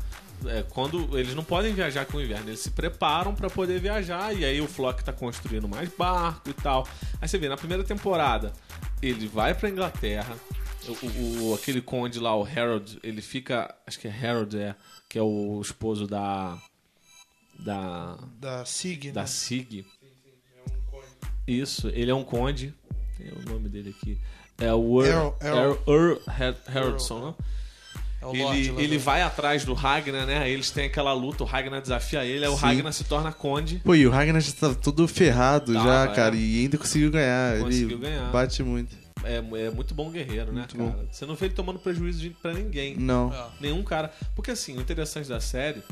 É, 0.45 0.63
quando 0.69 1.17
eles 1.17 1.33
não 1.33 1.43
podem 1.43 1.73
viajar 1.73 2.05
com 2.05 2.17
o 2.17 2.21
inverno, 2.21 2.49
eles 2.49 2.59
se 2.59 2.69
preparam 2.71 3.33
pra 3.33 3.49
poder 3.49 3.79
viajar 3.79 4.33
e 4.35 4.45
aí 4.45 4.61
o 4.61 4.67
Flock 4.67 5.03
tá 5.03 5.11
construindo 5.11 5.67
mais 5.67 5.89
barco 5.97 6.49
e 6.49 6.53
tal. 6.53 6.87
Aí 7.19 7.27
você 7.27 7.37
vê 7.37 7.49
na 7.49 7.57
primeira 7.57 7.83
temporada, 7.83 8.53
ele 9.01 9.27
vai 9.27 9.55
pra 9.55 9.69
Inglaterra, 9.69 10.37
o, 10.87 10.91
o- 11.05 11.49
o- 11.51 11.55
aquele 11.55 11.81
conde 11.81 12.19
lá, 12.19 12.35
o 12.35 12.45
Harold, 12.45 12.99
ele 13.03 13.21
fica, 13.21 13.73
acho 13.87 13.99
que 13.99 14.07
é 14.07 14.11
Harold 14.11 14.57
é, 14.59 14.75
que 15.09 15.17
é 15.17 15.21
o 15.21 15.59
esposo 15.61 16.05
da 16.07 16.57
da 17.59 18.17
Da 18.39 18.63
Sig, 18.65 19.11
da 19.11 19.21
né? 19.21 19.27
Sig. 19.27 19.85
Isso, 21.47 21.87
ele 21.89 22.11
é 22.11 22.15
um 22.15 22.23
conde. 22.23 22.73
Tem 23.17 23.31
o 23.31 23.41
nome 23.49 23.69
dele 23.69 23.95
aqui. 23.99 24.17
É 24.59 24.73
o 24.73 25.03
Earl, 25.03 25.33
Earl- 25.41 25.77
Earl. 25.87 26.21
Earl 26.39 26.57
Haraldson, 26.67 27.27
né? 27.27 27.35
É 28.21 28.25
Ele, 28.29 28.43
Lorde 28.43 28.73
ele 28.77 28.97
vai 28.97 29.21
atrás 29.21 29.63
do 29.63 29.73
Ragnar, 29.73 30.25
né? 30.25 30.39
Aí 30.39 30.51
eles 30.51 30.71
têm 30.71 30.85
aquela 30.85 31.13
luta, 31.13 31.43
o 31.43 31.45
Ragnar 31.45 31.81
desafia 31.81 32.25
ele, 32.25 32.45
aí 32.45 32.51
o 32.51 32.55
Sim. 32.55 32.65
Ragnar 32.65 32.91
se 32.93 33.03
torna 33.03 33.31
conde. 33.31 33.79
Pô, 33.85 33.93
e 33.93 34.07
o 34.07 34.09
Ragnar 34.11 34.41
já 34.41 34.51
tá 34.53 34.73
todo 34.73 35.07
ferrado 35.07 35.71
Tava, 35.73 35.85
já, 35.85 36.11
é. 36.11 36.15
cara, 36.15 36.35
e 36.35 36.61
ainda 36.61 36.77
conseguiu 36.77 37.11
ganhar. 37.11 37.59
Conseguiu 37.59 37.89
ele 37.89 37.97
ganhar. 37.97 38.31
bate 38.31 38.63
muito. 38.63 38.95
É, 39.23 39.37
é 39.37 39.69
muito 39.71 39.93
bom 39.93 40.09
guerreiro, 40.09 40.51
né, 40.51 40.59
Muito 40.61 40.77
cara? 40.77 40.89
bom. 40.89 41.07
Você 41.11 41.25
não 41.25 41.35
vê 41.35 41.45
ele 41.45 41.53
tomando 41.53 41.79
prejuízo 41.79 42.29
pra 42.41 42.53
ninguém. 42.53 42.95
Não. 42.95 43.33
É. 43.33 43.47
Nenhum 43.59 43.83
cara. 43.83 44.11
Porque 44.35 44.51
assim, 44.51 44.77
o 44.77 44.81
interessante 44.81 45.27
da 45.27 45.39
série 45.39 45.83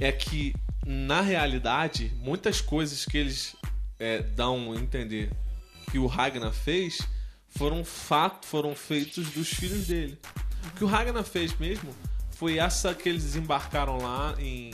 é 0.00 0.10
que, 0.12 0.54
na 0.86 1.20
realidade, 1.20 2.12
muitas 2.18 2.60
coisas 2.60 3.04
que 3.04 3.16
eles 3.16 3.56
é, 3.98 4.18
dão 4.22 4.72
a 4.72 4.76
entender 4.76 5.30
que 5.90 5.98
o 5.98 6.06
Ragnar 6.06 6.52
fez 6.52 7.00
foram 7.50 7.84
fato, 7.84 8.46
foram 8.46 8.74
feitos 8.74 9.28
dos 9.30 9.48
filhos 9.48 9.86
dele. 9.86 10.18
O 10.66 10.70
que 10.76 10.84
o 10.84 10.86
Ragnar 10.86 11.24
fez 11.24 11.56
mesmo 11.58 11.90
foi 12.36 12.58
essa 12.58 12.94
que 12.94 13.08
eles 13.08 13.22
desembarcaram 13.24 13.98
lá 13.98 14.34
em 14.38 14.72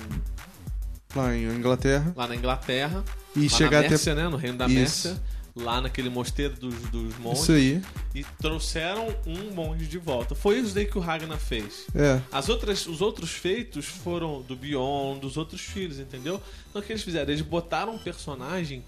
Lá 1.15 1.35
em 1.35 1.45
Inglaterra. 1.45 2.13
lá 2.17 2.27
na 2.27 2.37
Inglaterra, 2.37 3.03
E 3.35 3.49
chegar 3.49 3.79
na 3.79 3.79
até. 3.81 3.89
Mércia, 3.91 4.15
né, 4.15 4.29
no 4.29 4.37
reino 4.37 4.59
da 4.59 4.67
Isso. 4.67 4.75
Mércia, 5.09 5.23
lá 5.57 5.81
naquele 5.81 6.09
mosteiro 6.11 6.55
dos, 6.55 6.75
dos 6.91 7.17
monges 7.19 7.43
Isso 7.43 7.53
aí. 7.53 7.83
e 8.15 8.23
trouxeram 8.41 9.09
um 9.27 9.51
monge 9.55 9.87
de 9.87 9.99
volta. 9.99 10.35
Foi 10.35 10.59
isso 10.59 10.75
daí 10.75 10.85
que 10.87 10.97
o 10.99 11.01
Ragnar 11.01 11.39
fez. 11.39 11.87
É. 11.95 12.21
As 12.31 12.49
outras, 12.49 12.87
os 12.87 13.01
outros 13.01 13.31
feitos 13.31 13.87
foram 13.87 14.43
do 14.43 14.55
Beyond, 14.55 15.21
dos 15.21 15.37
outros 15.37 15.63
filhos, 15.63 15.99
entendeu? 15.99 16.41
Então 16.71 16.81
o 16.81 16.85
que 16.85 16.93
eles 16.93 17.03
fizeram? 17.03 17.31
Eles 17.31 17.43
botaram 17.43 17.95
um 17.95 17.99
personagem, 17.99 18.85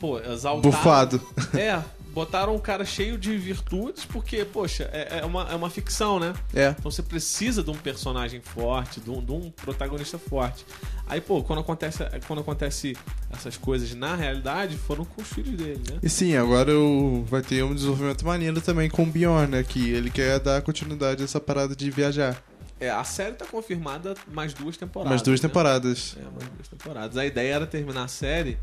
pô, 0.00 0.18
exaltaram. 0.18 0.60
Bufado. 0.62 1.20
É, 1.56 1.80
botaram 2.12 2.54
um 2.54 2.58
cara 2.58 2.84
cheio 2.84 3.16
de 3.16 3.36
virtudes, 3.36 4.04
porque, 4.04 4.44
poxa, 4.44 4.88
é, 4.92 5.20
é 5.20 5.24
uma, 5.24 5.50
é 5.50 5.54
uma 5.54 5.70
ficção, 5.70 6.20
né? 6.20 6.34
É. 6.54 6.74
Então 6.78 6.90
você 6.90 7.02
precisa 7.02 7.62
de 7.62 7.70
um 7.70 7.74
personagem 7.74 8.40
forte, 8.40 9.00
de 9.00 9.10
um, 9.10 9.24
de 9.24 9.32
um 9.32 9.50
protagonista 9.50 10.18
forte. 10.18 10.64
Aí, 11.06 11.20
pô, 11.20 11.42
quando 11.42 11.60
acontece, 11.60 12.04
quando 12.26 12.40
acontece 12.40 12.96
essas 13.30 13.56
coisas 13.56 13.94
na 13.94 14.14
realidade, 14.14 14.76
foram 14.76 15.04
com 15.04 15.22
os 15.22 15.28
filhos 15.28 15.56
dele, 15.56 15.82
né? 15.90 15.98
E 16.02 16.08
sim, 16.08 16.36
agora 16.36 16.76
o... 16.76 17.24
vai 17.24 17.42
ter 17.42 17.62
um 17.64 17.74
desenvolvimento 17.74 18.24
maneiro 18.24 18.60
também 18.60 18.88
com 18.88 19.02
o 19.02 19.06
Bjorn, 19.06 19.50
né? 19.50 19.62
Que 19.62 19.90
ele 19.90 20.10
quer 20.10 20.38
dar 20.38 20.60
continuidade 20.62 21.22
a 21.22 21.24
essa 21.24 21.40
parada 21.40 21.74
de 21.74 21.90
viajar. 21.90 22.42
É, 22.78 22.90
a 22.90 23.04
série 23.04 23.34
tá 23.34 23.46
confirmada 23.46 24.14
mais 24.32 24.52
duas 24.52 24.76
temporadas. 24.76 25.10
Mais 25.10 25.22
duas 25.22 25.40
né? 25.40 25.48
temporadas. 25.48 26.16
É, 26.18 26.22
mais 26.22 26.48
duas 26.50 26.68
temporadas. 26.68 27.16
A 27.16 27.24
ideia 27.24 27.54
era 27.54 27.66
terminar 27.66 28.04
a 28.04 28.08
série 28.08 28.58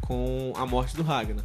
com 0.00 0.52
a 0.56 0.64
morte 0.64 0.96
do 0.96 1.02
Ragnar. 1.02 1.44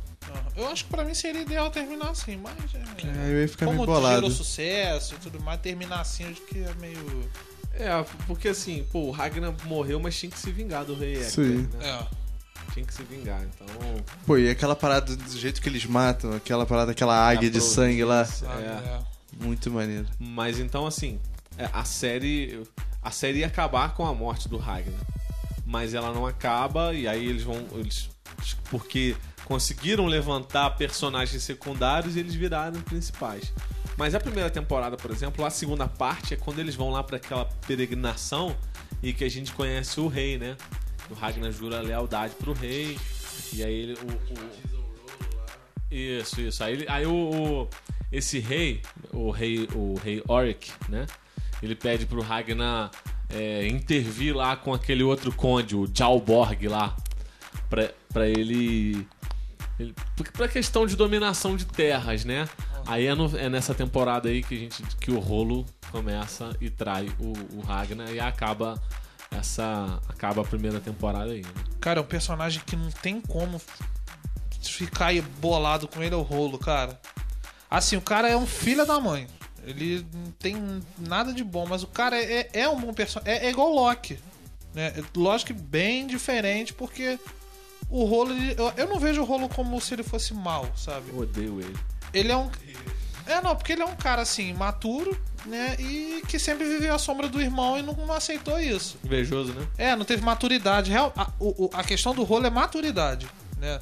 Eu 0.55 0.67
acho 0.69 0.85
que 0.85 0.89
pra 0.89 1.03
mim 1.03 1.13
seria 1.13 1.41
ideal 1.41 1.69
terminar 1.69 2.09
assim, 2.09 2.37
mas. 2.37 2.55
É, 2.73 3.21
Aí 3.21 3.31
eu 3.31 3.41
ia 3.41 3.47
ficar 3.47 3.65
meio 3.65 3.77
como 3.77 3.91
bolado. 3.91 4.15
gerou 4.15 4.31
sucesso 4.31 5.15
e 5.15 5.17
tudo 5.17 5.39
mais, 5.41 5.59
terminar 5.59 6.01
assim, 6.01 6.25
acho 6.25 6.41
que 6.41 6.59
é 6.59 6.73
meio. 6.75 7.29
É, 7.73 7.89
porque 8.25 8.47
assim, 8.47 8.85
pô, 8.91 8.99
o 9.07 9.11
Ragnar 9.11 9.53
morreu, 9.65 9.99
mas 9.99 10.17
tinha 10.17 10.31
que 10.31 10.39
se 10.39 10.51
vingar 10.51 10.85
do 10.85 10.95
rei 10.95 11.21
Hector, 11.21 11.43
aí. 11.43 11.57
né? 11.57 11.69
É. 11.81 12.25
Tinha 12.73 12.85
que 12.85 12.93
se 12.93 13.03
vingar, 13.03 13.41
então... 13.43 13.67
Pô, 14.25 14.37
e 14.37 14.49
aquela 14.49 14.75
parada 14.75 15.15
do 15.15 15.37
jeito 15.37 15.61
que 15.61 15.69
eles 15.69 15.85
matam, 15.85 16.33
aquela 16.33 16.65
parada, 16.65 16.91
aquela 16.91 17.15
águia 17.15 17.49
de 17.49 17.61
sangue 17.61 18.03
lá. 18.03 18.27
É. 18.43 18.63
é. 18.63 18.99
Muito 19.39 19.69
maneiro. 19.71 20.07
Mas 20.19 20.59
então, 20.59 20.85
assim, 20.85 21.19
é, 21.57 21.69
a 21.71 21.83
série. 21.83 22.63
A 23.01 23.11
série 23.11 23.39
ia 23.39 23.47
acabar 23.47 23.93
com 23.93 24.05
a 24.05 24.13
morte 24.13 24.49
do 24.49 24.57
Ragnar. 24.57 24.99
Mas 25.65 25.93
ela 25.93 26.13
não 26.13 26.25
acaba, 26.25 26.93
e 26.93 27.07
aí 27.07 27.27
eles 27.27 27.43
vão. 27.43 27.65
Eles, 27.73 28.09
porque 28.69 29.15
conseguiram 29.45 30.05
levantar 30.07 30.71
personagens 30.71 31.41
secundários 31.43 32.15
e 32.15 32.19
eles 32.19 32.33
viraram 32.35 32.81
principais. 32.81 33.53
Mas 33.97 34.13
a 34.13 34.19
primeira 34.19 34.49
temporada, 34.49 34.97
por 34.97 35.09
exemplo, 35.11 35.45
a 35.45 35.49
segunda 35.49 35.87
parte 35.87 36.33
é 36.33 36.37
quando 36.37 36.59
eles 36.59 36.75
vão 36.75 36.89
lá 36.89 37.01
para 37.01 37.15
aquela 37.17 37.45
peregrinação 37.65 38.55
e 39.01 39.13
que 39.13 39.23
a 39.23 39.29
gente 39.29 39.53
conhece 39.53 39.99
o 40.01 40.07
rei, 40.07 40.37
né? 40.37 40.57
O 41.09 41.13
Ragnar 41.13 41.51
jura 41.51 41.79
lealdade 41.81 42.33
pro 42.35 42.51
rei. 42.51 42.97
E 43.53 43.63
aí 43.63 43.73
ele. 43.73 43.93
o- 43.93 44.33
o, 44.33 45.95
isso, 45.95 46.41
isso. 46.41 46.63
Aí, 46.63 46.85
aí 46.89 47.05
o, 47.05 47.13
o- 47.63 47.69
esse 48.11 48.39
rei, 48.39 48.81
o 49.13 49.29
rei, 49.31 49.67
o 49.73 49.95
rei 50.03 50.21
Oric, 50.27 50.71
né? 50.89 51.05
ele 51.61 51.73
pede 51.75 52.05
pro 52.05 52.21
Ragnar 52.21 52.91
é, 53.29 53.65
intervir 53.67 54.35
lá 54.35 54.55
com 54.55 54.73
aquele 54.73 55.03
outro 55.03 55.31
conde, 55.31 55.75
o 55.75 55.89
Jalborg 55.91 56.67
lá, 56.67 56.95
pra, 57.69 57.89
pra 58.11 58.27
ele. 58.27 59.07
Pra 60.33 60.47
questão 60.47 60.85
de 60.87 60.95
dominação 60.95 61.55
de 61.55 61.65
terras, 61.65 62.23
né? 62.25 62.47
Aí 62.85 63.05
é, 63.07 63.15
no- 63.15 63.37
é 63.37 63.49
nessa 63.49 63.73
temporada 63.73 64.29
aí 64.29 64.41
que, 64.43 64.55
a 64.55 64.57
gente, 64.59 64.83
que 64.97 65.11
o 65.11 65.19
rolo 65.19 65.65
começa 65.91 66.55
e 66.61 66.69
trai 66.69 67.09
o, 67.19 67.33
o 67.57 67.61
Ragnar 67.61 68.11
e 68.11 68.19
acaba 68.19 68.81
essa. 69.31 69.99
acaba 70.07 70.41
a 70.41 70.45
primeira 70.45 70.79
temporada 70.79 71.31
aí. 71.31 71.41
Né? 71.41 71.49
Cara, 71.81 71.99
é 71.99 72.03
um 72.03 72.05
personagem 72.05 72.61
que 72.65 72.75
não 72.75 72.89
tem 72.91 73.19
como 73.21 73.59
ficar 74.61 75.13
bolado 75.39 75.87
com 75.87 76.01
ele 76.01 76.13
é 76.13 76.17
o 76.17 76.21
rolo, 76.21 76.57
cara. 76.57 76.99
Assim, 77.69 77.95
o 77.97 78.01
cara 78.01 78.29
é 78.29 78.37
um 78.37 78.45
filho 78.45 78.85
da 78.85 78.99
mãe. 78.99 79.27
Ele 79.65 80.05
não 80.13 80.31
tem 80.31 80.55
nada 80.97 81.33
de 81.33 81.43
bom, 81.43 81.65
mas 81.67 81.81
o 81.83 81.87
cara 81.87 82.15
é, 82.21 82.49
é 82.53 82.69
um 82.69 82.79
bom 82.79 82.93
personagem. 82.93 83.33
É, 83.33 83.47
é 83.47 83.49
igual 83.49 83.73
Loki. 83.73 84.19
Né? 84.73 84.87
É, 84.95 85.03
Lógico 85.15 85.53
que 85.53 85.59
bem 85.59 86.05
diferente, 86.05 86.73
porque 86.73 87.19
o 87.89 88.03
rolo. 88.05 88.31
ele- 88.33 88.55
eu, 88.57 88.73
eu 88.77 88.87
não 88.87 88.99
vejo 88.99 89.21
o 89.21 89.25
rolo 89.25 89.47
como 89.49 89.79
se 89.81 89.93
ele 89.93 90.03
fosse 90.03 90.33
mal, 90.33 90.69
sabe? 90.75 91.09
Eu 91.09 91.19
odeio 91.19 91.59
ele. 91.59 91.75
Ele 92.13 92.31
é 92.31 92.37
um. 92.37 92.49
É, 93.27 93.41
não, 93.41 93.55
porque 93.55 93.73
ele 93.73 93.81
é 93.81 93.85
um 93.85 93.95
cara 93.95 94.21
assim, 94.21 94.53
maturo, 94.53 95.19
né? 95.45 95.75
E 95.79 96.21
que 96.27 96.37
sempre 96.37 96.63
viveu 96.67 96.93
à 96.93 96.99
sombra 96.99 97.27
do 97.27 97.41
irmão 97.41 97.77
e 97.77 97.81
não, 97.81 98.13
aceitou 98.13 98.59
isso. 98.59 98.97
Invejoso, 99.03 99.51
né? 99.53 99.67
É, 99.77 99.95
não 99.95 100.05
teve 100.05 100.23
maturidade. 100.23 100.91
Real, 100.91 101.11
a, 101.17 101.31
o- 101.39 101.65
o- 101.65 101.69
a 101.73 101.83
questão 101.83 102.13
do 102.13 102.23
rolo 102.23 102.45
é 102.45 102.49
maturidade, 102.51 103.27
né? 103.57 103.79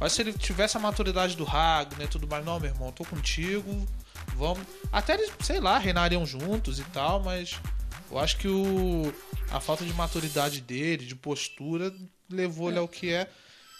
Mas 0.00 0.12
se 0.12 0.22
ele 0.22 0.32
tivesse 0.32 0.76
a 0.76 0.80
maturidade 0.80 1.36
do 1.36 1.44
Ragnar 1.44 2.02
e 2.02 2.08
tudo 2.08 2.26
mais, 2.26 2.44
não, 2.44 2.58
meu 2.60 2.70
irmão, 2.70 2.90
tô 2.92 3.04
contigo, 3.04 3.86
vamos. 4.34 4.60
Até 4.92 5.14
eles, 5.14 5.30
sei 5.40 5.60
lá, 5.60 5.78
reinariam 5.78 6.24
juntos 6.26 6.78
e 6.78 6.84
tal, 6.84 7.20
mas 7.22 7.58
eu 8.10 8.18
acho 8.18 8.36
que 8.38 8.48
o, 8.48 9.12
a 9.50 9.60
falta 9.60 9.84
de 9.84 9.92
maturidade 9.94 10.60
dele, 10.60 11.04
de 11.06 11.14
postura, 11.14 11.92
levou 12.30 12.68
ele 12.70 12.78
ao 12.78 12.88
que 12.88 13.10
é. 13.12 13.28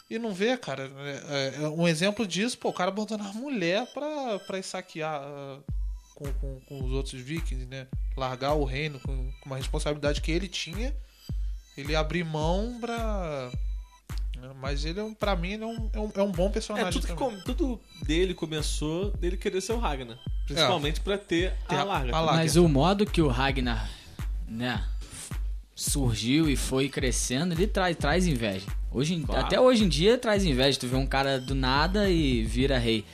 E 0.09 0.19
não 0.19 0.33
vê, 0.33 0.57
cara. 0.57 0.91
é- 1.29 1.55
é 1.65 1.69
um 1.69 1.87
exemplo 1.89 2.27
disso, 2.27 2.57
pô, 2.59 2.69
o 2.69 2.73
cara 2.73 2.91
abandonar 2.91 3.29
a 3.29 3.33
mulher 3.33 3.87
pra, 3.93 4.39
pra 4.41 4.59
ir 4.59 4.63
saquear 4.63 5.21
ah, 5.23 5.59
com, 6.15 6.33
com, 6.35 6.61
com 6.61 6.85
os 6.85 6.93
outros 6.93 7.21
vikings, 7.21 7.67
né? 7.67 7.87
Largar 8.17 8.55
o 8.55 8.65
reino 8.65 9.01
com, 9.01 9.31
com 9.41 9.47
uma 9.47 9.57
responsabilidade 9.57 10.21
que 10.21 10.31
ele 10.31 10.49
tinha 10.49 10.95
ele 11.77 11.95
abrir 11.95 12.25
mão 12.25 12.79
pra. 12.81 13.51
Mas 14.61 14.85
ele, 14.85 15.01
é 15.01 15.15
pra 15.19 15.35
mim, 15.35 15.53
ele 15.53 15.65
é 15.65 15.67
um, 15.67 15.91
é 15.93 15.99
um, 16.01 16.13
é 16.17 16.23
um 16.23 16.31
bom 16.33 16.47
É, 16.47 16.51
personagem. 16.51 16.93
tudo, 16.93 17.07
que 17.07 17.15
também. 17.15 17.37
com- 17.39 17.43
tudo 17.45 17.81
dele 18.03 18.33
começou 18.33 19.11
dele 19.13 19.37
querer 19.37 19.61
ser 19.61 19.73
o 19.73 19.79
Ragnar. 19.79 20.19
Principalmente 20.47 21.01
pra 21.01 21.19
ter 21.19 21.53
Ter 21.69 21.75
a 21.75 21.81
a- 21.81 21.85
larga. 21.85 22.17
a 22.17 22.21
larga. 22.21 22.39
Mas 22.41 22.55
o 22.57 22.69
modo 22.69 23.05
que 23.05 23.21
o 23.21 23.29
Ragnar, 23.29 23.91
né, 24.47 24.87
surgiu 25.77 26.49
e 26.49 26.57
foi 26.57 26.89
crescendo, 26.89 27.53
ele 27.53 27.67
traz, 27.67 27.95
traz 27.97 28.27
inveja. 28.27 28.67
Hoje, 28.91 29.21
Claro. 29.21 29.45
Até 29.45 29.61
hoje 29.61 29.85
em 29.85 29.89
dia 29.89 30.17
traz 30.17 30.43
inveja. 30.43 30.79
Tu 30.81 30.87
vê 30.89 30.97
um 30.97 31.07
cara 31.07 31.39
do 31.39 31.55
nada 31.55 32.09
e 32.09 32.43
vira 32.45 32.79
rei. 32.79 33.05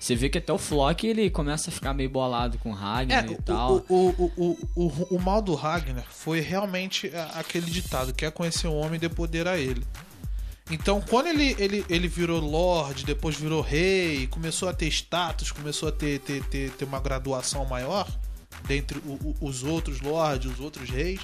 Você 0.00 0.14
vê 0.16 0.28
que 0.28 0.38
até 0.38 0.52
o 0.52 0.58
Flock 0.58 1.06
ele 1.06 1.30
começa 1.30 1.70
a 1.70 1.72
ficar 1.72 1.94
meio 1.94 2.10
bolado 2.10 2.58
com 2.58 2.70
o 2.70 2.74
Ragnar 2.74 3.24
É, 3.24 3.32
e 3.32 3.36
tal. 3.42 3.84
o, 3.88 3.94
o, 3.94 4.32
o, 4.36 4.58
o, 4.76 4.86
o, 4.86 5.16
o 5.16 5.20
mal 5.22 5.40
do 5.40 5.54
Ragnar 5.54 6.06
foi 6.10 6.40
realmente 6.40 7.08
a- 7.14 7.38
aquele 7.38 7.70
ditado: 7.70 8.12
quer 8.12 8.30
conhecer 8.32 8.66
o 8.66 8.74
homem 8.74 8.96
e 8.96 8.98
dê 8.98 9.08
poder 9.08 9.46
a 9.48 9.56
ele. 9.56 9.82
Então, 10.70 11.00
quando 11.00 11.28
ele, 11.28 11.54
ele, 11.58 11.84
ele 11.88 12.08
virou 12.08 12.40
Lorde, 12.40 13.04
depois 13.04 13.36
virou 13.36 13.60
rei, 13.62 14.26
começou 14.26 14.68
a 14.68 14.72
ter 14.74 14.86
status, 14.88 15.50
começou 15.50 15.88
a 15.88 15.92
ter, 15.92 16.20
ter, 16.20 16.44
ter, 16.44 16.70
ter 16.72 16.84
uma 16.84 17.00
graduação 17.00 17.64
maior 17.64 18.06
dentre 18.66 18.98
o- 18.98 19.34
o- 19.40 19.46
os 19.48 19.62
outros 19.64 20.00
Lords, 20.00 20.52
os 20.52 20.60
outros 20.60 20.90
reis, 20.90 21.20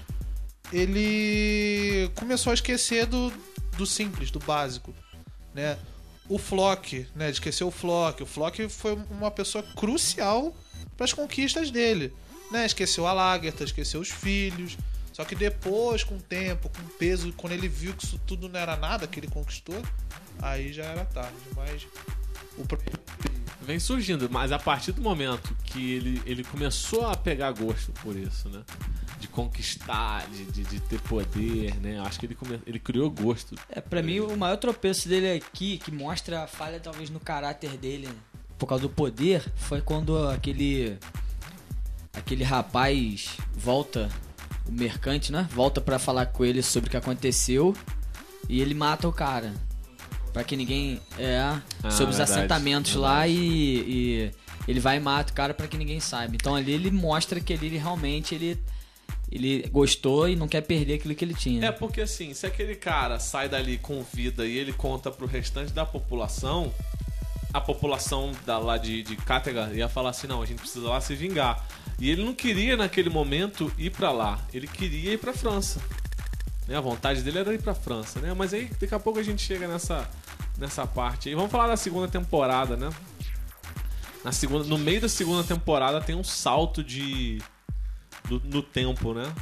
ele 0.72 2.10
começou 2.14 2.50
a 2.50 2.54
esquecer 2.54 3.06
do, 3.06 3.32
do 3.76 3.86
simples, 3.86 4.30
do 4.30 4.38
básico, 4.38 4.94
né? 5.54 5.78
O 6.28 6.38
Flock, 6.38 7.06
né? 7.14 7.30
Esqueceu 7.30 7.68
o 7.68 7.70
Flock. 7.70 8.22
O 8.22 8.26
Flock 8.26 8.68
foi 8.68 8.94
uma 9.10 9.30
pessoa 9.30 9.62
crucial 9.76 10.54
para 10.96 11.04
as 11.04 11.12
conquistas 11.12 11.70
dele, 11.70 12.12
né? 12.50 12.64
Esqueceu 12.64 13.06
a 13.06 13.12
Lagertha, 13.12 13.64
esqueceu 13.64 14.00
os 14.00 14.08
filhos. 14.08 14.76
Só 15.12 15.24
que 15.24 15.36
depois, 15.36 16.02
com 16.02 16.16
o 16.16 16.20
tempo, 16.20 16.68
com 16.68 16.82
o 16.82 16.90
peso, 16.98 17.32
quando 17.34 17.52
ele 17.52 17.68
viu 17.68 17.94
que 17.94 18.04
isso 18.04 18.18
tudo 18.26 18.48
não 18.48 18.58
era 18.58 18.76
nada 18.76 19.06
que 19.06 19.20
ele 19.20 19.28
conquistou, 19.28 19.80
aí 20.42 20.72
já 20.72 20.84
era 20.84 21.04
tarde. 21.04 21.36
Mas 21.54 21.86
o 22.58 22.64
Vem 23.64 23.78
surgindo, 23.78 24.28
mas 24.28 24.52
a 24.52 24.58
partir 24.58 24.92
do 24.92 25.00
momento 25.00 25.56
que 25.64 25.92
ele, 25.92 26.22
ele 26.26 26.44
começou 26.44 27.06
a 27.06 27.16
pegar 27.16 27.52
gosto 27.52 27.92
por 28.02 28.16
isso, 28.16 28.48
né? 28.48 28.62
De 29.24 29.28
conquistar, 29.28 30.28
de, 30.28 30.44
de, 30.44 30.64
de 30.64 30.80
ter 30.80 31.00
poder, 31.00 31.74
né? 31.80 31.98
Acho 32.00 32.20
que 32.20 32.26
ele, 32.26 32.34
come... 32.34 32.60
ele 32.66 32.78
criou 32.78 33.10
gosto. 33.10 33.54
É, 33.70 33.80
pra 33.80 34.02
mim, 34.02 34.20
o 34.20 34.36
maior 34.36 34.58
tropeço 34.58 35.08
dele 35.08 35.32
aqui, 35.32 35.78
que 35.78 35.90
mostra 35.90 36.42
a 36.42 36.46
falha 36.46 36.78
talvez 36.78 37.08
no 37.08 37.18
caráter 37.18 37.78
dele, 37.78 38.06
por 38.58 38.66
causa 38.66 38.82
do 38.82 38.90
poder, 38.90 39.42
foi 39.56 39.80
quando 39.80 40.28
aquele. 40.28 40.98
aquele 42.12 42.44
rapaz 42.44 43.38
volta, 43.54 44.10
o 44.68 44.72
mercante, 44.72 45.32
né? 45.32 45.48
Volta 45.50 45.80
pra 45.80 45.98
falar 45.98 46.26
com 46.26 46.44
ele 46.44 46.62
sobre 46.62 46.88
o 46.88 46.90
que 46.90 46.96
aconteceu 46.98 47.74
e 48.46 48.60
ele 48.60 48.74
mata 48.74 49.08
o 49.08 49.12
cara. 49.12 49.54
Pra 50.34 50.44
que 50.44 50.54
ninguém. 50.54 51.00
É. 51.18 51.40
sobre 51.90 52.10
os 52.10 52.18
verdade, 52.18 52.22
assentamentos 52.22 52.94
lá 52.94 53.26
e, 53.26 53.36
e 53.38 54.30
ele 54.66 54.80
vai 54.80 54.96
e 54.98 55.00
mata 55.00 55.32
o 55.32 55.34
cara 55.34 55.54
pra 55.54 55.66
que 55.66 55.78
ninguém 55.78 55.98
saiba. 55.98 56.34
Então 56.34 56.54
ali 56.54 56.72
ele 56.72 56.90
mostra 56.90 57.40
que 57.40 57.54
ele 57.54 57.78
realmente 57.78 58.34
ele. 58.34 58.60
Ele 59.30 59.68
gostou 59.70 60.28
e 60.28 60.36
não 60.36 60.46
quer 60.46 60.60
perder 60.60 60.94
aquilo 60.94 61.14
que 61.14 61.24
ele 61.24 61.34
tinha. 61.34 61.66
É 61.66 61.72
porque 61.72 62.02
assim, 62.02 62.32
se 62.34 62.46
aquele 62.46 62.74
cara 62.74 63.18
sai 63.18 63.48
dali 63.48 63.78
com 63.78 64.02
vida 64.02 64.46
e 64.46 64.56
ele 64.56 64.72
conta 64.72 65.10
pro 65.10 65.26
restante 65.26 65.72
da 65.72 65.84
população, 65.84 66.72
a 67.52 67.60
população 67.60 68.32
da, 68.44 68.58
lá 68.58 68.76
de, 68.76 69.02
de 69.02 69.16
Kattegat 69.16 69.74
ia 69.74 69.88
falar 69.88 70.10
assim, 70.10 70.26
não, 70.26 70.42
a 70.42 70.46
gente 70.46 70.58
precisa 70.58 70.88
lá 70.88 71.00
se 71.00 71.14
vingar. 71.14 71.66
E 72.00 72.10
ele 72.10 72.24
não 72.24 72.34
queria 72.34 72.76
naquele 72.76 73.08
momento 73.08 73.72
ir 73.78 73.90
pra 73.90 74.10
lá, 74.10 74.40
ele 74.52 74.66
queria 74.66 75.12
ir 75.12 75.18
pra 75.18 75.32
França. 75.32 75.80
Né? 76.66 76.76
A 76.76 76.80
vontade 76.80 77.22
dele 77.22 77.38
era 77.38 77.54
ir 77.54 77.62
pra 77.62 77.74
França, 77.74 78.20
né? 78.20 78.34
Mas 78.34 78.52
aí 78.52 78.70
daqui 78.80 78.94
a 78.94 78.98
pouco 78.98 79.18
a 79.18 79.22
gente 79.22 79.42
chega 79.42 79.68
nessa, 79.68 80.08
nessa 80.58 80.86
parte 80.86 81.28
aí. 81.28 81.34
Vamos 81.34 81.50
falar 81.50 81.68
da 81.68 81.76
segunda 81.76 82.08
temporada, 82.08 82.76
né? 82.76 82.90
Na 84.24 84.32
segunda, 84.32 84.64
no 84.64 84.78
meio 84.78 85.02
da 85.02 85.08
segunda 85.08 85.44
temporada 85.44 86.00
tem 86.00 86.14
um 86.14 86.24
salto 86.24 86.82
de 86.82 87.42
do- 88.28 88.40
no 88.44 88.62
tempo, 88.62 89.12
né? 89.14 89.32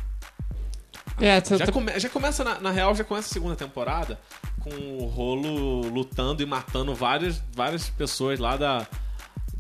É, 1.21 1.41
Já, 1.59 1.71
come- 1.71 1.99
já 2.01 2.09
começa, 2.09 2.43
na, 2.43 2.59
na 2.61 2.71
real, 2.71 2.95
já 2.95 3.05
começa 3.05 3.29
a 3.29 3.33
segunda 3.33 3.55
temporada 3.55 4.19
com 4.61 4.71
o 4.71 5.07
Rolo 5.07 5.89
lutando 5.89 6.43
e 6.43 6.47
matando 6.47 6.95
várias, 6.95 7.43
várias 7.55 7.91
pessoas 7.91 8.39
lá, 8.41 8.57
da, 8.57 8.87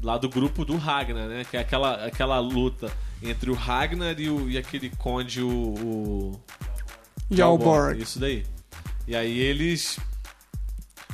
lá 0.02 0.16
do 0.18 0.28
grupo 0.28 0.64
do 0.64 0.76
Ragnar, 0.76 1.28
né? 1.28 1.44
Que 1.48 1.56
é 1.56 1.60
aquela, 1.60 2.06
aquela 2.06 2.38
luta 2.40 2.90
entre 3.22 3.50
o 3.50 3.54
Ragnar 3.54 4.18
e, 4.18 4.28
o, 4.28 4.50
e 4.50 4.58
aquele 4.58 4.90
conde, 4.90 5.42
o. 5.42 5.50
o 5.50 6.40
Jalborg. 7.30 8.00
Isso 8.02 8.18
daí. 8.18 8.44
E 9.06 9.14
aí 9.14 9.38
eles. 9.38 9.98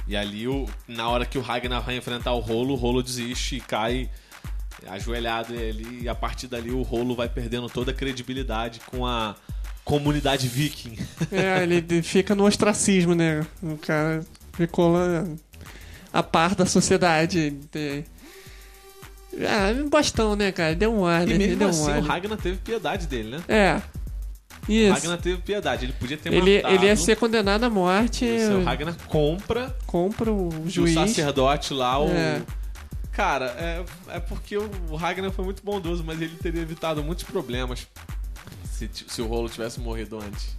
E 0.07 0.17
ali, 0.17 0.49
o, 0.49 0.67
na 0.87 1.09
hora 1.09 1.27
que 1.27 1.37
o 1.37 1.43
Ragnar 1.43 1.83
vai 1.83 1.97
enfrentar 1.97 2.33
o 2.33 2.41
Rolo, 2.41 2.73
o 2.73 2.77
Rolo 2.77 3.03
desiste 3.03 3.57
e 3.57 3.61
cai 3.61 4.09
ajoelhado 4.87 5.53
ali. 5.55 6.03
E 6.03 6.09
a 6.09 6.15
partir 6.15 6.47
dali 6.47 6.71
o 6.71 6.83
Rolo 6.83 7.15
vai 7.15 7.29
perdendo 7.29 7.69
toda 7.69 7.91
a 7.91 7.95
credibilidade 7.95 8.81
com 8.87 9.07
a 9.07 9.35
comunidade 9.85 10.47
viking. 10.49 10.97
É, 11.33 11.63
ele 11.63 12.03
fica 12.03 12.35
no 12.35 12.45
ostracismo, 12.45 13.15
né? 13.15 13.47
O 13.63 13.77
cara 13.79 14.25
ficou 14.53 14.93
lá 14.93 15.25
a 16.13 16.23
par 16.23 16.55
da 16.55 16.67
sociedade. 16.67 17.51
De... 17.73 18.05
Ah, 19.41 19.71
um 19.83 19.89
bastão, 19.89 20.35
né, 20.35 20.51
cara? 20.53 20.75
Deu 20.75 20.93
um 20.93 21.05
ar, 21.07 21.23
E 21.29 21.33
né? 21.33 21.39
Mesmo 21.39 21.57
deu 21.57 21.69
um 21.69 21.71
assim, 21.71 21.91
ar. 21.91 21.99
o 21.99 22.03
Ragnar 22.03 22.39
teve 22.39 22.57
piedade 22.59 23.07
dele, 23.07 23.37
né? 23.37 23.43
É. 23.49 23.81
O 24.69 24.73
Isso. 24.73 24.93
Ragnar 24.93 25.19
teve 25.19 25.41
piedade. 25.43 25.85
Ele 25.87 25.93
podia 25.93 26.17
ter 26.17 26.33
Ele, 26.33 26.57
matado. 26.57 26.75
ele 26.75 26.87
ia 26.87 26.97
ser 26.97 27.17
condenado 27.17 27.65
à 27.65 27.71
morte. 27.71 28.25
Isso, 28.25 28.53
o 28.53 28.65
Ragnar 28.65 28.95
compra 29.07 29.77
Compra 29.87 30.33
o 30.33 30.49
o 30.49 30.69
juiz. 30.69 30.95
sacerdote 30.95 31.73
lá, 31.73 31.99
o. 32.03 32.09
É. 32.11 32.43
Cara, 33.19 33.47
é, 33.59 33.85
é 34.17 34.21
porque 34.21 34.57
o 34.57 34.95
Ragnar 34.95 35.33
foi 35.33 35.45
muito 35.45 35.61
bondoso, 35.65 36.05
mas 36.05 36.23
ele 36.23 36.37
teria 36.37 36.63
evitado 36.63 37.03
muitos 37.03 37.25
problemas 37.25 37.89
se, 38.71 38.89
se 38.93 39.21
o 39.21 39.27
rolo 39.27 39.49
tivesse 39.49 39.81
morrido 39.81 40.21
antes. 40.21 40.57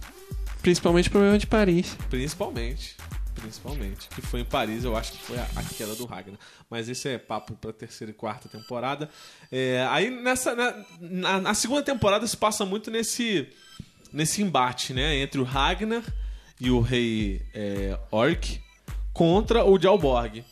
Principalmente 0.60 1.08
o 1.08 1.10
problema 1.10 1.38
de 1.38 1.46
Paris. 1.46 1.96
Principalmente. 2.10 2.96
Principalmente. 3.34 4.08
Que 4.10 4.20
foi 4.20 4.40
em 4.40 4.44
Paris, 4.44 4.84
eu 4.84 4.94
acho 4.94 5.12
que 5.12 5.18
foi 5.22 5.38
a, 5.38 5.48
a 5.56 5.62
queda 5.74 5.94
do 5.94 6.04
Ragnar. 6.04 6.38
Mas 6.68 6.86
esse 6.86 7.08
é 7.08 7.16
papo 7.16 7.54
pra 7.54 7.72
terceira 7.72 8.10
e 8.10 8.14
quarta 8.14 8.46
temporada. 8.46 9.08
É, 9.50 9.86
aí 9.88 10.10
nessa. 10.10 10.54
Na, 10.54 10.84
na- 11.00 11.40
na 11.40 11.54
segunda 11.54 11.82
temporada 11.82 12.26
se 12.26 12.36
passa 12.36 12.66
muito 12.66 12.90
nesse. 12.90 13.48
Nesse 14.12 14.42
embate, 14.42 14.92
né? 14.92 15.16
Entre 15.16 15.40
o 15.40 15.44
Ragnar 15.44 16.02
e 16.60 16.70
o 16.70 16.80
rei 16.80 17.40
é, 17.54 17.98
Orc 18.10 18.60
contra 19.14 19.64
o 19.64 19.80
Jalborg. 19.80 20.44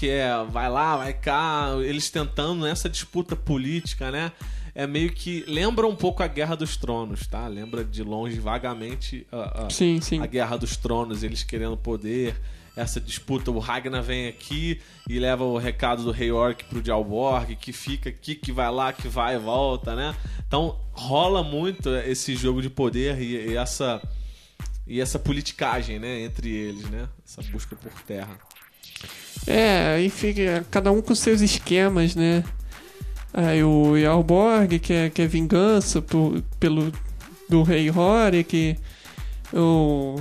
Que 0.00 0.08
é, 0.08 0.32
vai 0.50 0.68
lá, 0.70 0.96
vai 0.96 1.12
cá, 1.12 1.68
eles 1.82 2.08
tentando 2.10 2.64
nessa 2.64 2.88
disputa 2.88 3.36
política, 3.36 4.10
né? 4.10 4.32
é 4.74 4.86
meio 4.86 5.12
que 5.12 5.44
lembra 5.48 5.86
um 5.86 5.96
pouco 5.96 6.22
a 6.22 6.26
Guerra 6.28 6.54
dos 6.56 6.76
Tronos, 6.76 7.26
tá? 7.26 7.46
Lembra 7.48 7.84
de 7.84 8.02
longe 8.02 8.38
vagamente 8.38 9.26
a, 9.30 9.66
a- 9.66 9.70
Sim, 9.70 10.00
sim. 10.00 10.22
a 10.22 10.26
Guerra 10.26 10.56
dos 10.56 10.76
Tronos, 10.76 11.22
eles 11.24 11.42
querendo 11.42 11.76
poder, 11.76 12.40
essa 12.76 13.00
disputa. 13.00 13.50
O 13.50 13.58
Ragnar 13.58 14.02
vem 14.02 14.28
aqui 14.28 14.80
e 15.08 15.18
leva 15.18 15.44
o 15.44 15.58
recado 15.58 16.04
do 16.04 16.12
Rei 16.12 16.30
Orc 16.30 16.64
pro 16.64 16.82
Jalborg, 16.84 17.56
que 17.56 17.72
fica 17.72 18.08
aqui, 18.08 18.34
que 18.36 18.52
vai 18.52 18.70
lá, 18.70 18.92
que 18.92 19.08
vai 19.08 19.34
e 19.34 19.38
volta, 19.38 19.94
né? 19.96 20.14
Então 20.46 20.78
rola 20.92 21.42
muito 21.42 21.90
esse 21.96 22.34
jogo 22.36 22.62
de 22.62 22.70
poder 22.70 23.20
e, 23.20 23.50
e 23.50 23.56
essa 23.56 24.00
e 24.86 25.00
essa 25.00 25.18
politicagem, 25.18 25.98
né, 25.98 26.22
entre 26.22 26.48
eles, 26.48 26.88
né? 26.88 27.08
Essa 27.26 27.42
busca 27.42 27.76
por 27.76 27.92
terra. 28.02 28.38
É, 29.46 29.94
aí 29.96 30.10
fica 30.10 30.64
cada 30.70 30.92
um 30.92 31.00
com 31.02 31.14
seus 31.14 31.40
esquemas, 31.40 32.14
né? 32.14 32.44
Aí 33.32 33.62
o 33.62 33.96
Yalborg, 33.96 34.78
que 34.78 34.92
é, 34.92 35.10
que 35.10 35.22
é 35.22 35.26
vingança 35.26 36.02
por- 36.02 36.42
pelo 36.58 36.92
do 37.48 37.62
rei 37.62 37.90
Horik, 37.90 38.76
o, 39.52 40.20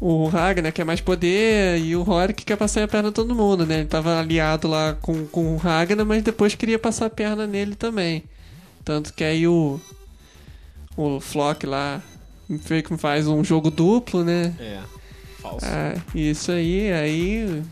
o 0.00 0.28
Ragnar 0.28 0.72
quer 0.72 0.84
mais 0.84 1.00
poder, 1.00 1.78
e 1.80 1.96
o 1.96 2.08
Horik 2.08 2.44
quer 2.44 2.56
passar 2.56 2.84
a 2.84 2.88
perna 2.88 3.08
em 3.08 3.12
todo 3.12 3.34
mundo, 3.34 3.64
né? 3.66 3.76
Ele 3.80 3.86
tava 3.86 4.20
aliado 4.20 4.68
lá 4.68 4.94
com, 5.00 5.26
com 5.26 5.54
o 5.54 5.56
Ragnar, 5.56 6.06
mas 6.06 6.22
depois 6.22 6.54
queria 6.54 6.78
passar 6.78 7.06
a 7.06 7.10
perna 7.10 7.46
nele 7.46 7.74
também. 7.74 8.24
Tanto 8.84 9.12
que 9.12 9.24
aí 9.24 9.46
o, 9.48 9.80
o 10.96 11.20
Flock 11.20 11.66
lá 11.66 12.00
faz 12.98 13.26
um 13.26 13.42
jogo 13.42 13.70
duplo, 13.70 14.22
né? 14.22 14.54
É. 14.60 14.80
Falso. 15.40 15.66
Ah, 15.66 15.94
isso 16.14 16.52
aí, 16.52 16.92
aí 16.92 17.62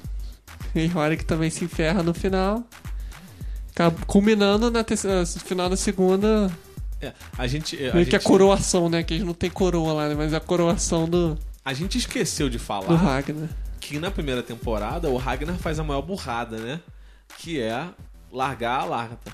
Rei 0.75 0.91
Horik 0.95 1.25
também 1.25 1.49
se 1.51 1.65
enferra 1.65 2.03
no 2.03 2.13
final. 2.13 2.63
Culminando 4.07 4.71
na 4.71 4.85
terceira- 4.85 5.21
no 5.21 5.27
final 5.27 5.69
da 5.69 5.77
segunda, 5.77 6.51
É, 7.01 7.13
a 7.37 7.47
gente 7.47 7.77
a 7.77 7.95
meio 7.95 8.07
que 8.07 8.15
a 8.17 8.19
gente- 8.19 8.29
coroação, 8.29 8.89
né? 8.89 9.03
Que 9.03 9.15
eles 9.15 9.27
não 9.27 9.35
tem 9.35 9.51
coroa 9.51 9.93
lá, 9.93 10.09
né? 10.09 10.15
Mas 10.15 10.33
a 10.33 10.41
coroação 10.41 11.09
do, 11.09 11.37
a 11.65 11.73
gente 11.73 11.99
esqueceu 11.99 12.49
de 12.49 12.59
do 12.59 12.63
falar 12.65 12.95
Ragnar. 12.97 13.49
que 13.81 13.99
na 13.99 14.11
primeira 14.11 14.43
temporada 14.43 15.09
o 15.11 15.17
Ragnar 15.17 15.57
faz 15.57 15.79
a 15.79 15.85
maior 15.85 16.03
burrada, 16.03 16.57
né? 16.59 16.81
Que 17.39 17.61
é 17.61 17.89
largar 18.33 18.81
a 18.81 18.85
Largata. 18.85 19.33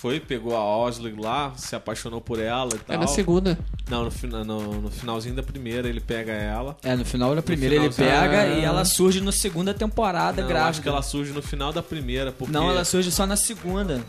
Foi, 0.00 0.20
pegou 0.20 0.56
a 0.56 0.64
Osling 0.64 1.16
lá, 1.20 1.52
se 1.56 1.74
apaixonou 1.74 2.20
por 2.20 2.38
ela 2.38 2.70
e 2.72 2.78
tal. 2.78 2.94
É 2.94 2.98
na 2.98 3.08
segunda. 3.08 3.58
Não, 3.90 4.04
no, 4.04 4.10
fina- 4.12 4.44
no- 4.44 4.80
no 4.82 4.90
finalzinho 4.92 5.34
da 5.34 5.42
primeira 5.42 5.88
ele 5.88 5.98
pega 6.00 6.30
ela. 6.32 6.76
É, 6.84 6.94
no 6.94 7.04
final 7.04 7.34
da 7.34 7.42
primeira 7.42 7.74
ele 7.74 7.90
pega 7.90 8.42
Ah. 8.42 8.46
e 8.46 8.64
ela 8.64 8.84
surge 8.84 9.20
na 9.20 9.32
segunda 9.32 9.74
temporada 9.74 10.40
Não, 10.40 10.48
grávida. 10.48 10.70
acho 10.70 10.82
que 10.82 10.88
ela 10.88 11.02
surge 11.02 11.32
no 11.32 11.42
final 11.42 11.72
da 11.72 11.82
primeira, 11.82 12.30
porque... 12.30 12.52
Não, 12.52 12.70
ela 12.70 12.84
surge 12.84 13.10
só 13.10 13.26
na 13.26 13.34
segunda. 13.34 14.00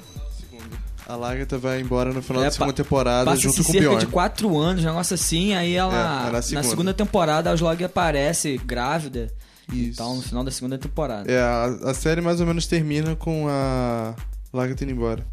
A 1.07 1.15
Lagertha 1.15 1.57
vai 1.57 1.81
embora 1.81 2.13
no 2.13 2.21
final 2.21 2.43
É, 2.43 2.45
da 2.45 2.51
segunda 2.51 2.73
temporada 2.73 3.35
junto 3.35 3.55
com 3.55 3.61
o 3.61 3.65
cerca 3.65 3.79
Bjorn. 3.79 3.99
de 3.99 4.05
quatro 4.11 4.59
anos, 4.59 4.83
um 4.83 4.85
negócio 4.85 5.15
assim, 5.15 5.55
aí 5.55 5.73
ela. 5.73 5.91
É, 5.91 5.97
é 5.97 6.03
na 6.27 6.31
na, 6.33 6.41
segunda. 6.43 6.67
segunda. 6.69 6.93
temporada 6.93 7.49
a 7.49 7.55
Slog 7.55 7.83
aparece 7.83 8.57
grávida. 8.63 9.33
E 9.73 9.89
Isso. 9.89 9.97
tal, 9.97 10.15
no 10.15 10.21
final 10.21 10.43
da 10.43 10.51
segunda 10.51 10.77
temporada. 10.77 11.31
É, 11.31 11.41
a, 11.41 11.65
a 11.89 11.93
série 11.95 12.21
mais 12.21 12.39
ou 12.39 12.45
menos 12.45 12.67
termina 12.67 13.15
com 13.15 13.47
a 13.49 14.13
Lagertha 14.53 14.83
indo 14.83 14.93
embora. 14.93 15.25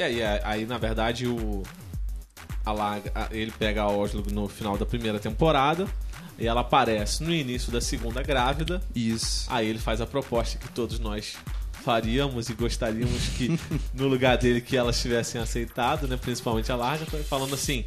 E 0.00 0.02
aí, 0.02 0.20
é, 0.22 0.40
aí, 0.44 0.64
na 0.64 0.78
verdade, 0.78 1.26
o. 1.26 1.62
A 2.64 2.72
Lag- 2.72 3.10
a- 3.14 3.28
ele 3.30 3.50
pega 3.50 3.82
a 3.82 3.88
Oslo 3.90 4.24
no 4.32 4.48
final 4.48 4.78
da 4.78 4.86
primeira 4.86 5.18
temporada. 5.20 5.86
E 6.38 6.46
ela 6.46 6.62
aparece 6.62 7.22
no 7.22 7.30
início 7.34 7.70
da 7.70 7.82
segunda 7.82 8.22
grávida. 8.22 8.80
Isso. 8.94 9.44
Aí 9.52 9.68
ele 9.68 9.78
faz 9.78 10.00
a 10.00 10.06
proposta 10.06 10.56
que 10.56 10.70
todos 10.70 10.98
nós 10.98 11.36
faríamos 11.84 12.48
e 12.48 12.54
gostaríamos 12.54 13.28
que 13.36 13.58
no 13.92 14.08
lugar 14.08 14.38
dele 14.38 14.62
que 14.62 14.74
elas 14.74 14.98
tivessem 15.02 15.38
aceitado, 15.38 16.08
né? 16.08 16.16
Principalmente 16.16 16.72
a 16.72 16.76
Largata, 16.76 17.18
falando 17.24 17.52
assim: 17.54 17.84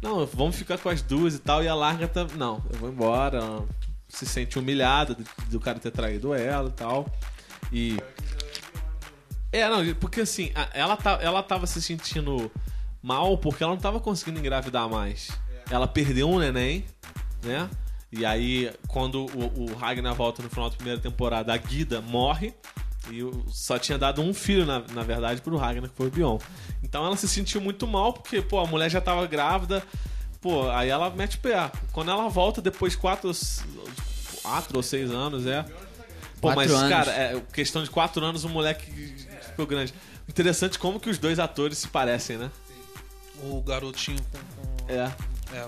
Não, 0.00 0.24
vamos 0.26 0.54
ficar 0.54 0.78
com 0.78 0.88
as 0.88 1.02
duas 1.02 1.34
e 1.34 1.40
tal. 1.40 1.64
E 1.64 1.66
a 1.66 1.74
Largata, 1.74 2.24
não, 2.36 2.62
eu 2.72 2.78
vou 2.78 2.88
embora. 2.88 3.40
Se 4.08 4.24
sente 4.26 4.60
humilhada 4.60 5.14
do, 5.14 5.24
do 5.50 5.58
cara 5.60 5.80
ter 5.80 5.90
traído 5.90 6.32
ela 6.32 6.68
e 6.68 6.72
tal. 6.72 7.12
E. 7.72 7.96
É, 9.50 9.68
não, 9.68 9.94
porque 9.94 10.20
assim, 10.20 10.50
ela, 10.74 10.96
tá, 10.96 11.18
ela 11.22 11.42
tava 11.42 11.66
se 11.66 11.80
sentindo 11.80 12.50
mal 13.02 13.38
porque 13.38 13.62
ela 13.62 13.72
não 13.72 13.80
tava 13.80 14.00
conseguindo 14.00 14.38
engravidar 14.38 14.88
mais. 14.88 15.30
Ela 15.70 15.86
perdeu 15.86 16.28
um 16.28 16.38
neném, 16.38 16.84
né? 17.42 17.68
E 18.10 18.24
aí, 18.24 18.72
quando 18.86 19.26
o, 19.26 19.70
o 19.70 19.74
Ragnar 19.74 20.14
volta 20.14 20.42
no 20.42 20.48
final 20.48 20.70
da 20.70 20.76
primeira 20.76 21.00
temporada, 21.00 21.52
a 21.52 21.56
Guida 21.56 22.00
morre. 22.00 22.54
E 23.10 23.20
só 23.48 23.78
tinha 23.78 23.96
dado 23.96 24.20
um 24.20 24.34
filho, 24.34 24.66
na, 24.66 24.80
na 24.92 25.02
verdade, 25.02 25.40
pro 25.40 25.56
Ragnar, 25.56 25.88
que 25.88 25.96
foi 25.96 26.08
o 26.08 26.10
Bion. 26.10 26.38
Então 26.82 27.04
ela 27.06 27.16
se 27.16 27.28
sentiu 27.28 27.60
muito 27.60 27.86
mal, 27.86 28.12
porque, 28.12 28.42
pô, 28.42 28.58
a 28.58 28.66
mulher 28.66 28.90
já 28.90 29.00
tava 29.00 29.26
grávida. 29.26 29.82
Pô, 30.40 30.70
aí 30.70 30.88
ela 30.88 31.08
mete 31.10 31.36
o 31.36 31.40
pé. 31.40 31.70
Quando 31.92 32.10
ela 32.10 32.28
volta 32.28 32.60
depois 32.60 32.92
de 32.92 32.98
quatro, 32.98 33.30
quatro 34.42 34.76
ou 34.76 34.82
seis 34.82 35.10
anos, 35.10 35.46
é. 35.46 35.62
Pô, 36.40 36.48
Quatro 36.52 36.56
mas, 36.56 36.70
anos. 36.70 36.88
cara, 36.88 37.12
é 37.12 37.42
questão 37.52 37.82
de 37.82 37.90
quatro 37.90 38.24
anos, 38.24 38.44
o 38.44 38.48
moleque 38.48 39.26
ficou 39.58 39.66
grande. 39.66 39.92
Interessante 40.28 40.78
como 40.78 41.00
que 41.00 41.10
os 41.10 41.18
dois 41.18 41.38
atores 41.40 41.78
se 41.78 41.88
parecem, 41.88 42.38
né? 42.38 42.48
O 43.42 43.60
garotinho 43.60 44.18
com. 44.30 44.38
com- 44.38 44.92
É. 44.92 45.10
é. 45.52 45.66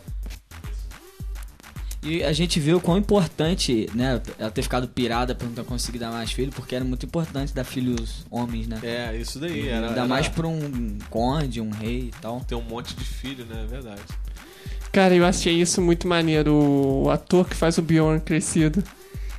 E 2.03 2.23
a 2.25 2.33
gente 2.33 2.59
viu 2.59 2.81
quão 2.81 2.97
importante, 2.97 3.87
né, 3.95 4.23
ela 4.39 4.51
ter 4.51 4.63
ficado 4.63 4.89
pirada 4.89 5.35
por 5.35 5.45
não 5.45 5.53
ter 5.53 5.65
conseguido 5.65 6.03
dar 6.07 6.11
mais 6.11 6.33
filho, 6.33 6.51
porque 6.51 6.75
era 6.75 6.83
muito 6.85 7.05
importante 7.05 7.53
dar 7.53 7.63
filhos 7.65 8.25
homens, 8.31 8.67
né? 8.67 8.81
É, 8.83 9.15
isso 9.17 9.39
daí. 9.39 9.69
Era, 9.69 9.89
Ainda 9.89 10.01
era- 10.01 10.07
mais 10.09 10.27
pra 10.27 10.47
um 10.49 10.97
conde, 11.11 11.61
um 11.61 11.69
rei 11.71 12.05
e 12.09 12.11
tal. 12.23 12.41
ter 12.41 12.55
um 12.55 12.63
monte 12.63 12.95
de 12.95 13.05
filho, 13.05 13.45
né? 13.45 13.65
É 13.65 13.67
verdade. 13.67 14.01
Cara, 14.91 15.15
eu 15.15 15.27
achei 15.27 15.61
isso 15.61 15.83
muito 15.83 16.09
maneiro. 16.09 16.55
O 16.55 17.11
ator 17.11 17.47
que 17.47 17.55
faz 17.55 17.77
o 17.77 17.83
Bjorn 17.83 18.21
crescido. 18.21 18.83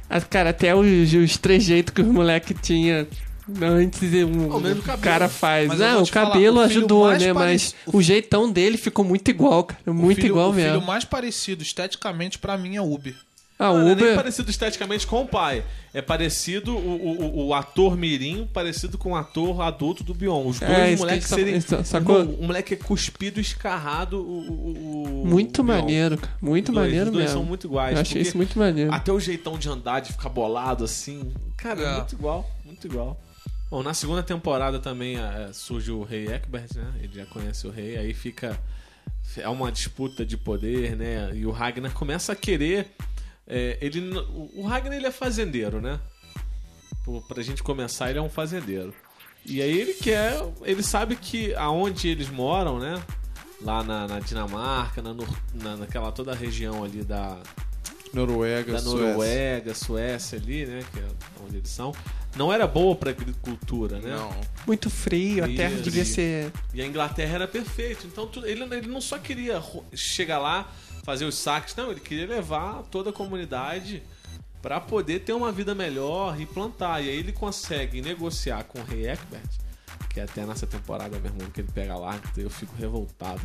Ah, 0.09 0.21
Cara, 0.21 0.51
até 0.51 0.75
os, 0.75 1.13
os 1.13 1.37
trejeitos 1.37 1.93
que 1.93 2.01
os 2.01 2.07
moleque 2.07 2.53
tinha 2.53 3.07
antes 3.61 4.01
o, 4.01 4.05
menos 4.61 4.77
o 4.77 4.79
o 4.79 4.83
cabelo. 4.83 5.01
cara 5.01 5.29
faz. 5.29 5.67
Mas 5.67 5.79
Não, 5.79 6.01
o 6.01 6.03
te 6.05 6.11
falar, 6.11 6.31
cabelo 6.31 6.57
o 6.59 6.61
ajudou, 6.61 7.11
né? 7.17 7.33
Mas 7.33 7.73
parec- 7.73 7.95
o 7.97 8.01
jeitão 8.01 8.51
dele 8.51 8.77
ficou 8.77 9.03
muito 9.03 9.29
igual, 9.29 9.63
cara. 9.63 9.81
O 9.87 9.93
Muito 9.93 10.17
filho- 10.17 10.27
igual 10.29 10.49
o 10.51 10.53
mesmo. 10.53 10.73
filho 10.75 10.85
mais 10.87 11.03
parecido 11.05 11.61
esteticamente 11.63 12.37
pra 12.37 12.57
mim 12.57 12.75
é 12.75 12.81
Uber. 12.81 13.15
Ah, 13.59 13.65
Não, 13.65 13.73
o 13.73 13.77
não 13.77 13.81
é 13.81 13.95
nem 13.95 14.03
Uber. 14.05 14.15
parecido 14.15 14.49
esteticamente 14.49 15.05
com 15.05 15.21
o 15.21 15.27
pai. 15.27 15.63
É 15.93 16.01
parecido 16.01 16.75
o, 16.75 16.79
o, 16.79 17.21
o- 17.21 17.47
o 17.49 17.53
ator 17.53 17.95
mirim, 17.95 18.49
parecido 18.51 18.97
com 18.97 19.11
o 19.11 19.15
ator 19.15 19.61
adulto 19.61 20.03
do 20.03 20.15
Bion. 20.15 20.47
Os 20.47 20.59
dois 20.59 20.71
É, 20.71 20.87
isso 20.87 20.93
que 20.95 20.99
moleques 20.99 21.29
tá- 21.29 21.35
serem... 21.35 21.61
sacou? 21.83 22.23
O, 22.23 22.39
o 22.39 22.43
moleque 22.47 22.73
é 22.73 22.77
cuspido, 22.77 23.39
escarrado, 23.39 24.17
o, 24.17 24.39
o- 24.39 25.21
o- 25.21 25.27
Muito 25.27 25.61
o 25.61 25.63
maneiro, 25.63 26.17
cara. 26.17 26.33
Muito 26.41 26.71
dois, 26.71 26.85
maneiro 26.87 27.05
os 27.07 27.11
dois 27.11 27.25
mesmo. 27.25 27.37
são 27.39 27.45
muito 27.47 27.67
iguais. 27.67 27.95
Eu 27.95 28.01
achei 28.01 28.21
isso 28.23 28.35
muito 28.35 28.57
maneiro. 28.57 28.91
Até 28.91 29.11
o 29.11 29.19
jeitão 29.19 29.59
de 29.59 29.69
andar, 29.69 29.99
de 29.99 30.11
ficar 30.13 30.29
bolado 30.29 30.83
assim. 30.83 31.31
Cara, 31.57 31.81
é, 31.81 31.85
É. 31.85 31.93
muito 31.97 32.15
igual, 32.15 32.49
muito 32.65 32.87
igual. 32.87 33.19
Bom, 33.71 33.81
na 33.81 33.93
segunda 33.93 34.21
temporada 34.21 34.79
também 34.79 35.17
é, 35.17 35.51
surge 35.53 35.91
o 35.91 36.03
rei 36.03 36.27
Eckbert, 36.27 36.67
né? 36.75 36.93
Ele 37.01 37.13
já 37.15 37.25
conhece 37.25 37.65
o 37.65 37.71
rei, 37.71 37.97
aí 37.97 38.13
fica. 38.13 38.59
É 39.37 39.47
uma 39.47 39.71
disputa 39.71 40.25
de 40.25 40.35
poder, 40.37 40.95
né? 40.95 41.31
E 41.33 41.45
o 41.45 41.51
Ragnar 41.51 41.93
começa 41.93 42.33
a 42.33 42.35
querer. 42.35 42.91
é, 43.47 43.77
ele, 43.81 44.01
o- 44.55 44.65
Ragnar 44.67 44.93
ele 44.97 45.07
é 45.07 45.11
fazendeiro, 45.11 45.79
né? 45.81 45.99
Pô, 47.05 47.21
Pra 47.21 47.41
gente 47.41 47.63
começar, 47.63 48.09
ele 48.09 48.19
é 48.19 48.21
um 48.21 48.29
fazendeiro. 48.29 48.93
E 49.45 49.61
aí 49.61 49.79
ele 49.79 49.93
quer. 49.93 50.33
Ele 50.63 50.83
sabe 50.83 51.15
que 51.15 51.55
aonde 51.55 52.09
eles 52.09 52.29
moram, 52.29 52.77
né? 52.77 53.01
Lá 53.61 53.81
na, 53.83 54.05
na 54.07 54.19
Dinamarca, 54.19 55.01
na, 55.01 55.13
na- 55.53 55.77
naquela 55.77 56.11
toda 56.11 56.33
a 56.33 56.35
região 56.35 56.83
ali 56.83 57.03
da, 57.03 57.39
Noruega, 58.13 58.73
da 58.73 58.79
Suécia. 58.79 59.07
Noruega, 59.09 59.73
Suécia 59.75 60.37
ali, 60.39 60.65
né? 60.65 60.83
Que 60.93 60.99
é 60.99 61.05
onde 61.45 61.57
eles 61.57 61.69
são. 61.69 61.93
Não 62.35 62.51
era 62.51 62.65
boa 62.65 62.95
pra 62.95 63.11
agricultura, 63.11 63.99
né? 63.99 64.15
Não. 64.15 64.31
Muito 64.65 64.89
frio, 64.89 65.43
a 65.43 65.47
terra 65.47 65.75
devia 65.81 66.05
ser. 66.05 66.51
E 66.73 66.81
a 66.81 66.85
Inglaterra 66.85 67.35
era 67.35 67.47
perfeito. 67.47 68.07
Então 68.07 68.25
tu- 68.27 68.45
ele, 68.45 68.63
ele 68.73 68.87
não 68.87 69.01
só 69.01 69.17
queria 69.17 69.61
chegar 69.93 70.39
lá, 70.39 70.71
fazer 71.03 71.25
os 71.25 71.35
saques, 71.35 71.75
não, 71.75 71.91
ele 71.91 71.99
queria 71.99 72.27
levar 72.27 72.83
toda 72.91 73.09
a 73.09 73.13
comunidade 73.13 74.01
pra 74.61 74.79
poder 74.79 75.21
ter 75.21 75.33
uma 75.33 75.51
vida 75.51 75.73
melhor 75.75 76.39
e 76.39 76.45
plantar. 76.45 77.03
E 77.03 77.09
aí 77.09 77.17
ele 77.17 77.31
consegue 77.33 78.01
negociar 78.01 78.63
com 78.63 78.79
o 78.79 78.83
rei 78.83 79.07
Eckbert, 79.09 79.49
que 80.13 80.19
é 80.19 80.23
até 80.23 80.45
nessa 80.45 80.67
temporada, 80.67 81.17
meu 81.17 81.31
irmão, 81.31 81.49
que 81.51 81.61
ele 81.61 81.69
pega 81.73 81.95
lá, 81.95 82.19
eu 82.37 82.49
fico 82.49 82.73
revoltado. 82.77 83.39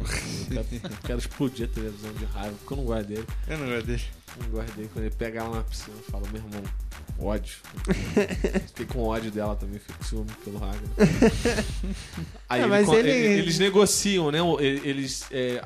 Eu 0.50 0.64
quero, 0.64 0.66
eu 0.84 0.98
quero 1.04 1.18
explodir 1.20 1.66
a 1.70 1.72
televisão 1.74 2.12
de 2.14 2.24
raiva, 2.26 2.54
porque 2.58 2.72
eu 2.72 2.76
não 2.78 2.84
gosto 2.84 3.06
dele. 3.06 3.24
Eu 3.46 3.58
não 3.58 3.66
gosto 3.68 3.86
dele. 3.86 4.02
Não 4.42 4.48
gosto 4.50 4.72
dele. 4.74 4.90
Quando 4.92 5.04
ele 5.04 5.14
pega 5.14 5.40
ela 5.40 5.56
na 5.56 5.62
piscina, 5.62 5.96
eu 5.96 6.02
falo, 6.10 6.26
meu 6.32 6.42
irmão, 6.42 6.62
ódio. 7.20 7.56
Fiquei 8.66 8.86
com 8.86 9.02
ódio 9.04 9.30
dela 9.30 9.54
também, 9.56 9.78
fico 9.78 9.96
com 9.98 10.04
ciúme 10.04 10.30
pelo 10.44 10.58
Ragnar. 10.58 10.80
Aí 12.48 12.60
É, 12.62 12.64
ele 12.64 12.74
ele- 12.98 13.10
ele- 13.10 13.38
eles 13.40 13.58
negociam, 13.58 14.30
né? 14.30 14.38
Eles 14.60 15.24
é, 15.30 15.62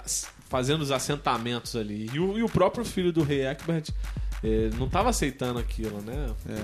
fazendo 0.49 0.83
os 0.83 0.91
assentamentos 0.91 1.77
ali. 1.77 2.11
E 2.13 2.19
o, 2.19 2.39
e 2.39 2.43
o 2.43 2.49
próprio 2.49 2.85
filho 2.85 3.13
do 3.13 3.23
rei 3.23 3.47
Egbert 3.47 3.89
eh, 4.43 4.71
não 4.79 4.87
estava 4.87 5.11
aceitando 5.11 5.59
aquilo, 5.59 6.01
né? 6.03 6.31
Porque- 6.43 6.61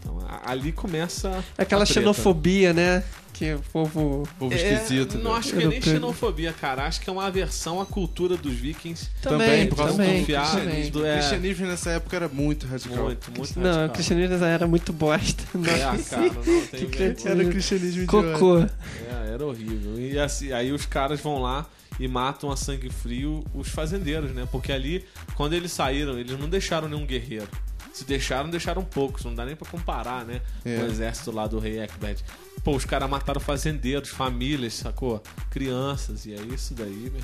Então 0.00 0.18
a- 0.26 0.50
ali 0.50 0.72
começa. 0.72 1.44
Aquela 1.58 1.82
a 1.82 1.86
treta. 1.86 2.00
xenofobia, 2.00 2.72
né? 2.72 3.04
Que 3.40 3.54
o 3.54 3.60
povo. 3.72 4.28
Povo 4.38 4.52
É, 4.54 4.74
esquisito. 4.74 5.16
não 5.16 5.32
né? 5.32 5.38
acho 5.38 5.54
que 5.56 5.62
é 5.62 5.66
nem 5.66 5.80
xenofobia, 5.80 6.52
cara. 6.52 6.84
Acho 6.86 7.00
que 7.00 7.08
é 7.08 7.12
uma 7.12 7.24
aversão 7.24 7.80
à 7.80 7.86
cultura 7.86 8.36
dos 8.36 8.52
vikings. 8.52 9.08
Também, 9.22 9.66
por 9.66 9.76
causa 9.76 9.92
também, 9.94 10.22
do 10.24 10.26
também. 10.34 10.90
do- 10.90 11.00
O 11.00 11.06
é, 11.06 11.14
cristianismo 11.16 11.66
nessa 11.66 11.90
época 11.92 12.16
era 12.16 12.28
muito 12.28 12.66
radical. 12.66 13.04
muito, 13.04 13.32
muito 13.34 13.58
Não, 13.58 13.86
o 13.86 13.88
cristianismo 13.88 14.36
já 14.38 14.46
era 14.46 14.66
muito 14.66 14.92
bosta. 14.92 15.42
É, 15.54 16.02
cara, 16.02 16.22
não 16.46 16.66
tem 16.66 16.86
Que. 16.86 17.02
Era 17.26 17.44
cristianismo 17.46 18.02
idiota. 18.02 18.32
Cocô. 18.34 18.58
É, 18.58 19.32
era 19.32 19.46
horrível. 19.46 19.98
E 19.98 20.18
assim, 20.18 20.52
aí 20.52 20.70
os 20.70 20.84
caras 20.84 21.18
vão 21.18 21.40
lá 21.40 21.64
e 21.98 22.06
matam 22.06 22.50
a 22.50 22.58
sangue 22.58 22.90
frio 22.90 23.42
os 23.54 23.70
fazendeiros, 23.70 24.32
né? 24.32 24.46
Porque 24.52 24.70
ali, 24.70 25.02
quando 25.34 25.54
eles 25.54 25.72
saíram, 25.72 26.18
eles 26.18 26.38
não 26.38 26.46
deixaram 26.50 26.90
nenhum 26.90 27.06
guerreiro. 27.06 27.48
Se 27.92 28.04
deixaram, 28.04 28.48
deixaram 28.48 28.84
poucos. 28.84 29.24
Não 29.24 29.34
dá 29.34 29.44
nem 29.44 29.56
pra 29.56 29.68
comparar, 29.68 30.24
né? 30.24 30.40
É. 30.64 30.76
Com 30.76 30.82
o 30.84 30.86
exército 30.86 31.32
lá 31.32 31.46
do 31.46 31.58
rei 31.58 31.80
Ekbed. 31.80 32.22
Pô, 32.62 32.76
os 32.76 32.84
caras 32.84 33.08
mataram 33.08 33.40
fazendeiros, 33.40 34.10
famílias, 34.10 34.74
sacou? 34.74 35.22
Crianças. 35.50 36.26
E 36.26 36.32
é 36.34 36.40
isso 36.54 36.74
daí, 36.74 36.90
meu 36.90 37.16
irmão. 37.16 37.22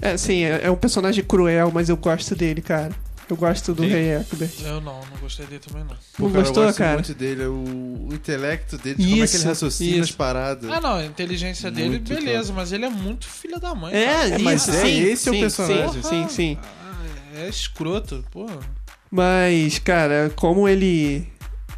É, 0.00 0.16
sim, 0.16 0.42
é, 0.44 0.62
é 0.64 0.70
um 0.70 0.76
personagem 0.76 1.22
cruel, 1.24 1.70
mas 1.72 1.88
eu 1.88 1.96
gosto 1.96 2.34
dele, 2.34 2.60
cara. 2.60 2.92
Eu 3.30 3.36
gosto 3.36 3.72
do 3.72 3.82
Sim. 3.82 3.88
Rei 3.88 4.14
Egbert. 4.16 4.50
Eu 4.62 4.80
não, 4.80 5.00
não 5.00 5.16
gostei 5.20 5.46
dele 5.46 5.60
também 5.66 5.84
não. 5.84 5.96
Pô, 6.18 6.24
Não 6.24 6.32
cara, 6.32 6.42
gostou, 6.42 6.62
eu 6.64 6.66
gosto 6.68 6.78
cara? 6.78 6.94
muito 6.94 7.14
dele, 7.14 7.42
é 7.44 7.46
o, 7.46 7.52
o 7.52 8.08
intelecto 8.12 8.76
dele, 8.76 8.96
de 8.96 9.04
como 9.04 9.14
é 9.14 9.18
que 9.18 9.24
Isso, 9.24 9.36
ele 9.38 9.44
raciocina 9.44 10.02
as 10.02 10.08
isso. 10.08 10.16
paradas. 10.18 10.70
Ah, 10.70 10.80
não, 10.80 10.96
a 10.96 11.04
inteligência 11.06 11.70
dele, 11.70 11.90
Muito 11.90 12.14
beleza, 12.14 12.52
mas 12.52 12.72
ele 12.72 12.84
é 12.84 12.90
muito 12.90 13.26
filho 13.26 13.58
da 13.58 13.74
mãe. 13.74 13.94
É, 13.94 14.06
cara. 14.06 14.28
É, 14.28 14.38
mas 14.38 14.62
isso, 14.62 14.70
é, 14.72 14.82
sim, 14.82 15.00
esse 15.04 15.28
é 15.28 15.32
o 15.32 15.34
sim, 15.34 15.40
personagem. 15.40 16.02
Sim, 16.02 16.08
sim, 16.10 16.28
sim. 16.28 16.58
Ah, 16.62 17.40
é 17.40 17.48
escroto, 17.48 18.22
pô. 18.30 18.46
Mas, 19.10 19.78
cara, 19.78 20.30
como 20.36 20.68
ele. 20.68 21.26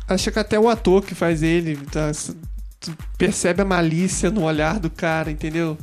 Acho 0.08 0.32
que 0.32 0.38
até 0.38 0.58
o 0.58 0.68
ator 0.68 1.04
que 1.04 1.14
faz 1.14 1.42
ele 1.42 1.76
tá, 1.86 2.10
tu 2.84 2.96
percebe 3.18 3.62
a 3.62 3.64
malícia 3.64 4.30
no 4.30 4.42
olhar 4.42 4.78
do 4.78 4.90
cara, 4.90 5.30
entendeu? 5.30 5.76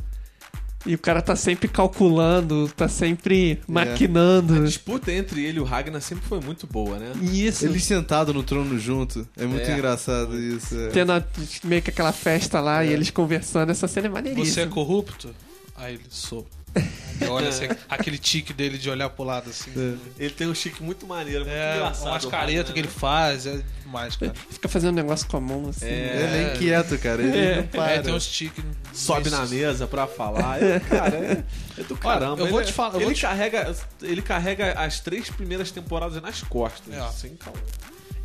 E 0.84 0.94
o 0.96 0.98
cara 0.98 1.22
tá 1.22 1.36
sempre 1.36 1.68
calculando, 1.68 2.68
tá 2.76 2.88
sempre 2.88 3.52
É. 3.52 3.58
maquinando. 3.68 4.56
A 4.56 4.64
disputa 4.64 5.12
entre 5.12 5.44
ele 5.44 5.58
e 5.58 5.60
o 5.60 5.64
Ragnar 5.64 6.00
sempre 6.02 6.24
foi 6.26 6.40
muito 6.40 6.66
boa, 6.66 6.98
né? 6.98 7.12
Isso. 7.22 7.64
Eles 7.66 7.84
sentados 7.84 8.34
no 8.34 8.42
trono 8.42 8.76
junto. 8.78 9.26
É 9.36 9.46
muito 9.46 9.62
É. 9.68 9.74
engraçado 9.74 10.36
isso. 10.36 10.76
é. 10.76 10.88
Tendo 10.88 11.12
a- 11.12 11.24
meio 11.62 11.80
que 11.82 11.90
aquela 11.90 12.10
festa 12.12 12.60
lá 12.60 12.84
e 12.84 12.92
eles 12.92 13.10
conversando, 13.10 13.70
essa 13.70 13.86
cena 13.86 14.08
é 14.08 14.10
Você 14.10 14.18
é 14.18 14.22
maneiríssima. 14.22 14.66
corrupto? 14.66 15.30
Aí 15.76 15.94
ele 15.94 16.02
sou. 16.10 16.46
Ele 17.20 17.30
olha 17.30 17.48
assim, 17.50 17.68
aquele 17.88 18.18
tique 18.18 18.52
dele 18.52 18.76
de 18.78 18.90
olhar 18.90 19.08
pro 19.08 19.22
lado 19.22 19.48
assim. 19.50 19.70
É. 19.76 20.24
Ele 20.24 20.34
tem 20.34 20.48
um 20.48 20.54
chique 20.54 20.82
muito 20.82 21.06
maneiro, 21.06 21.40
muito 21.44 21.54
É, 21.54 21.76
engraçado. 21.76 22.06
umas 22.08 22.24
caretas 22.26 22.72
que 22.72 22.78
ele 22.80 22.88
faz, 22.88 23.46
é 23.46 23.62
demais, 23.82 24.16
cara. 24.16 24.32
Fica 24.50 24.68
fazendo 24.68 24.92
um 24.92 24.96
negócio 24.96 25.28
com 25.28 25.36
a 25.36 25.40
mão 25.40 25.68
assim. 25.68 25.86
É. 25.86 25.88
Ele 26.16 26.36
é 26.36 26.54
inquieto, 26.54 26.98
cara. 26.98 27.22
Ele 27.22 27.38
É. 27.38 27.56
não 27.56 27.66
para. 27.68 27.92
É, 27.92 28.02
tem 28.02 28.12
uns 28.14 28.26
tiques. 28.26 28.64
sobe 28.92 29.30
na 29.30 29.46
mesa 29.46 29.86
pra 29.86 30.06
falar. 30.08 30.60
É, 30.62 30.80
cara, 30.80 31.16
é, 31.16 31.44
é 31.78 31.84
do 31.84 31.96
caramba. 31.96 32.40
eu 32.42 32.48
vou 32.48 32.60
Ele- 32.60 32.66
te 32.66 32.72
falar- 32.72 32.94
eu 33.00 33.02
Ele, 33.02 33.14
te- 33.14 33.22
carrega, 33.22 33.76
ele 34.02 34.22
carrega 34.22 34.72
as 34.72 34.98
três 35.00 35.30
primeiras 35.30 35.70
temporadas 35.70 36.20
nas 36.20 36.42
costas. 36.42 36.92
É. 36.92 37.08
Sem 37.12 37.36
calma. 37.36 37.60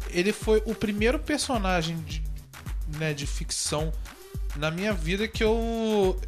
Ele 0.09 0.33
foi 0.33 0.63
o 0.65 0.73
primeiro 0.73 1.19
personagem 1.19 1.97
de, 2.01 2.23
né, 2.97 3.13
de 3.13 3.27
ficção 3.27 3.91
na 4.55 4.71
minha 4.71 4.93
vida 4.93 5.27
que 5.27 5.43
eu. 5.43 6.19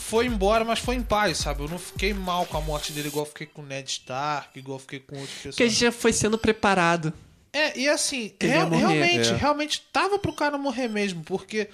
Foi 0.00 0.26
embora, 0.26 0.64
mas 0.64 0.78
foi 0.78 0.96
em 0.96 1.02
paz, 1.02 1.38
sabe? 1.38 1.62
Eu 1.62 1.68
não 1.68 1.78
fiquei 1.78 2.12
mal 2.12 2.44
com 2.46 2.56
a 2.56 2.60
morte 2.60 2.92
dele, 2.92 3.08
igual 3.08 3.24
eu 3.24 3.30
fiquei 3.30 3.46
com 3.46 3.62
o 3.62 3.66
Ned 3.66 3.88
Stark, 3.90 4.58
igual 4.58 4.76
eu 4.76 4.80
fiquei 4.80 4.98
com 5.00 5.14
outros 5.16 5.30
Porque 5.42 5.48
personagens. 5.64 5.78
já 5.78 5.92
foi 5.92 6.12
sendo 6.12 6.36
preparado. 6.38 7.12
É, 7.52 7.78
e 7.78 7.88
assim, 7.88 8.32
real- 8.40 8.68
realmente, 8.70 9.28
é. 9.28 9.36
realmente 9.36 9.82
tava 9.92 10.18
pro 10.18 10.32
cara 10.32 10.56
morrer 10.58 10.88
mesmo, 10.88 11.22
porque 11.24 11.68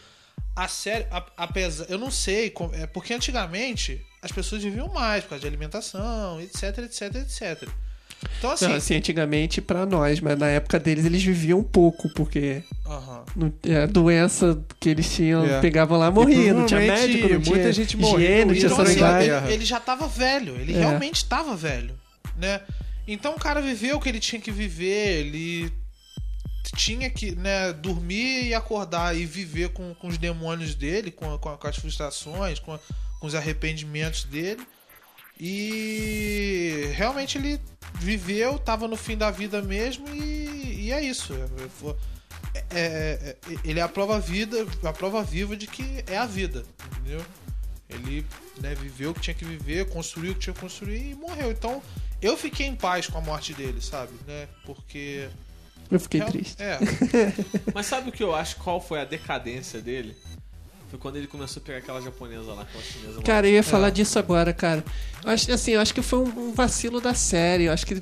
a 0.55 0.67
série, 0.69 1.07
a- 1.11 1.25
apesar, 1.37 1.87
eu 1.89 1.99
não 1.99 2.11
sei, 2.11 2.53
é 2.73 2.87
porque 2.87 3.13
antigamente 3.15 4.05
as 4.23 4.33
pessoas 4.33 4.63
viviam 4.63 4.89
mais 4.89 5.23
por 5.25 5.31
causa 5.31 5.43
de 5.43 5.47
alimentação, 5.49 6.41
etc, 6.41 6.79
etc, 6.79 7.15
etc. 7.17 7.69
Então 8.39 8.51
assim, 8.51 8.67
Não, 8.67 8.75
assim, 8.75 8.97
antigamente 8.97 9.61
pra 9.61 9.85
nós, 9.87 10.21
mas 10.21 10.39
na 10.39 10.49
época 10.49 10.79
deles 10.81 11.05
eles 11.05 11.23
viviam 11.23 11.63
pouco, 11.63 12.09
porque 12.15 12.63
é, 13.65 13.83
a 13.83 13.87
doença 13.87 14.59
que 14.81 14.89
eles 14.89 15.15
tinham, 15.15 15.45
É. 15.45 15.61
pegavam 15.61 15.99
lá, 15.99 16.11
morria, 16.11 16.53
não 16.53 16.67
tinha 16.67 16.81
médico, 16.81 17.29
não 17.29 17.35
muita 17.41 17.53
tinha 17.53 17.73
gente 17.73 17.97
higiene, 17.97 18.11
morreu 18.13 18.47
não 18.47 18.55
e 18.55 18.59
tinha 18.59 18.71
Então, 18.73 18.85
assim, 18.85 19.25
ele, 19.45 19.53
ele 19.55 19.65
já 19.65 19.79
tava 19.81 20.09
velho, 20.09 20.57
ele 20.57 20.75
É. 20.75 20.79
realmente 20.79 21.25
tava 21.25 21.55
velho, 21.55 21.95
né? 22.37 22.61
Então 23.07 23.35
o 23.35 23.39
cara 23.39 23.61
viveu 23.61 23.97
o 23.97 24.01
que 24.01 24.09
ele 24.09 24.19
tinha 24.19 24.41
que 24.41 24.51
viver, 24.51 25.21
ele 25.21 25.71
tinha 26.75 27.09
que 27.09 27.33
né, 27.37 27.73
dormir 27.73 28.49
e 28.49 28.55
acordar 28.55 29.17
e 29.17 29.25
viver 29.25 29.69
com, 29.71 29.95
com 29.95 30.09
os 30.09 30.19
demônios 30.19 30.75
dele, 30.75 31.11
com, 31.11 31.39
com, 31.39 31.57
com 31.57 31.67
as 31.69 31.77
frustrações, 31.77 32.59
com, 32.59 32.77
com 33.21 33.27
os 33.27 33.35
arrependimentos 33.35 34.25
dele. 34.25 34.63
E 35.39 36.91
realmente 36.95 37.39
ele 37.39 37.61
viveu, 38.01 38.59
tava 38.59 38.87
no 38.89 38.97
fim 38.97 39.17
da 39.17 39.31
vida 39.31 39.61
mesmo 39.63 40.09
e, 40.15 40.87
e 40.87 40.93
é 40.93 41.03
isso. 41.03 41.33
É, 41.35 41.89
é- 42.55 42.65
é- 42.71 43.37
é- 43.53 43.57
ele 43.65 43.79
é 43.81 43.83
a 43.83 43.89
prova 43.89 44.19
vida, 44.21 44.67
a 44.83 44.93
prova 44.93 45.23
viva 45.23 45.57
de 45.57 45.67
que 45.67 46.05
é 46.07 46.17
a 46.17 46.27
vida, 46.27 46.65
entendeu? 46.91 47.25
Ele 47.89 48.25
né, 48.61 48.75
viveu 48.75 49.11
o 49.11 49.15
que 49.15 49.21
tinha 49.21 49.35
que 49.35 49.45
viver, 49.45 49.89
construiu 49.91 50.33
o 50.33 50.35
que 50.35 50.41
tinha 50.41 50.55
que 50.55 50.61
construir 50.61 51.11
e 51.11 51.15
morreu. 51.15 51.51
Então 51.53 51.83
eu 52.21 52.37
fiquei 52.37 52.67
em 52.67 52.75
paz 52.75 53.07
com 53.07 53.19
a 53.19 53.21
morte 53.21 53.53
dele, 53.55 53.81
sabe? 53.81 54.13
Né? 54.27 54.49
Porque. 54.65 55.29
Eu 55.91 56.01
fiquei 56.01 56.19
real- 56.21 56.33
triste. 56.33 56.57
É, 56.61 56.79
Mas 57.73 57.87
sabe 57.87 58.09
o 58.09 58.13
que 58.13 58.23
eu 58.23 58.35
acho? 58.35 58.57
Qual 58.57 58.81
foi 58.81 59.01
a 59.01 59.05
decadência 59.05 59.81
dele? 59.81 60.17
Foi 60.89 60.99
quando 60.99 61.17
ele 61.17 61.27
começou 61.27 61.61
a 61.61 61.67
pegar 61.67 61.79
aquela 61.79 62.01
japonesa 62.01 62.53
lá, 62.53 62.63
aquela 62.63 62.83
chinesa. 62.85 63.21
Cara, 63.23 63.49
eu 63.49 63.55
ia 63.55 63.63
falar 63.63 63.89
É. 63.89 63.91
disso 63.91 64.19
agora, 64.19 64.53
cara. 64.53 64.85
Eu 65.25 65.31
acho, 65.33 65.51
assim, 65.53 65.73
eu 65.73 65.81
acho 65.81 65.93
que 65.93 66.01
foi 66.03 66.21
um, 66.21 66.49
um 66.51 66.53
vacilo 66.53 67.01
da 67.01 67.13
série. 67.13 67.65
Eu 67.65 67.73
acho 67.73 67.85
que 67.85 68.01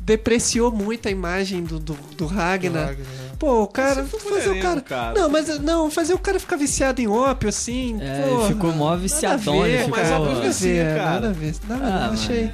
depreciou 0.00 0.70
muito 0.70 1.08
a 1.08 1.10
imagem 1.10 1.64
do, 1.64 1.78
do, 1.78 1.94
do 1.94 2.26
Ragnar. 2.26 2.88
Wagner, 2.88 3.06
né? 3.06 3.30
Pô, 3.38 3.62
o 3.62 3.66
cara. 3.66 4.04
Foi 4.04 4.20
Fazer 4.20 4.50
o 4.50 4.60
cara... 4.60 4.80
cara. 4.82 5.18
Não, 5.18 5.30
mas 5.30 5.58
não, 5.60 5.90
fazer 5.90 6.12
o 6.12 6.18
cara 6.18 6.38
ficar 6.38 6.56
viciado 6.56 7.00
em 7.00 7.06
ópio, 7.08 7.48
assim. 7.48 7.96
É, 8.02 8.20
pô, 8.28 8.40
ele 8.44 8.48
ficou 8.54 8.72
mó 8.72 8.84
nada 8.90 8.96
a 8.96 9.00
viciadão, 9.00 9.62
ver, 9.62 9.68
ele 9.70 9.90
mas 9.90 10.08
ficou- 10.08 10.14
a 10.16 10.20
óbvio 10.28 10.40
que 10.42 10.52
sim, 10.52 10.72
ver, 10.74 10.96
cara. 10.98 11.10
nada 11.10 11.28
a 11.28 11.32
ver. 11.32 11.54
Nada, 11.66 11.84
Ah, 11.86 12.06
eu 12.08 12.12
achei. 12.12 12.52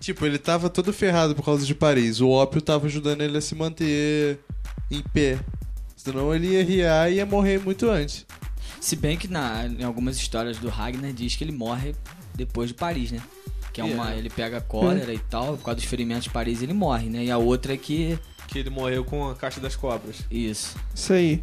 Tipo, 0.00 0.24
ele 0.24 0.38
tava 0.38 0.70
todo 0.70 0.92
ferrado 0.92 1.34
por 1.34 1.44
causa 1.44 1.66
de 1.66 1.74
Paris. 1.74 2.20
O 2.20 2.28
ópio 2.28 2.62
tava 2.62 2.86
ajudando 2.86 3.20
ele 3.22 3.36
a 3.36 3.40
se 3.40 3.54
manter 3.54 4.38
em 4.90 5.02
pé. 5.02 5.38
Senão 5.98 6.32
ele 6.32 6.46
ia 6.46 6.64
riar 6.64 7.10
e 7.10 7.16
ia 7.16 7.26
morrer 7.26 7.58
muito 7.58 7.90
antes. 7.90 8.24
Se 8.80 8.94
bem 8.94 9.18
que 9.18 9.26
na, 9.26 9.66
em 9.66 9.82
algumas 9.82 10.16
histórias 10.16 10.56
do 10.56 10.68
Ragnar 10.68 11.12
diz 11.12 11.34
que 11.34 11.42
ele 11.42 11.50
morre 11.50 11.92
depois 12.36 12.68
de 12.68 12.74
Paris, 12.74 13.10
né? 13.10 13.20
Que 13.72 13.80
é 13.80 13.84
uma. 13.84 14.04
Yeah. 14.04 14.16
Ele 14.16 14.30
pega 14.30 14.60
cólera 14.60 15.12
e 15.12 15.18
tal, 15.18 15.56
por 15.56 15.64
causa 15.64 15.80
dos 15.80 15.84
ferimentos 15.84 16.24
de 16.24 16.30
Paris 16.30 16.62
ele 16.62 16.72
morre, 16.72 17.08
né? 17.08 17.24
E 17.24 17.30
a 17.32 17.36
outra 17.36 17.74
é 17.74 17.76
que. 17.76 18.16
Que 18.46 18.60
ele 18.60 18.70
morreu 18.70 19.04
com 19.04 19.28
a 19.28 19.34
caixa 19.34 19.60
das 19.60 19.74
cobras. 19.74 20.18
Isso. 20.30 20.76
Isso 20.94 21.12
aí. 21.12 21.42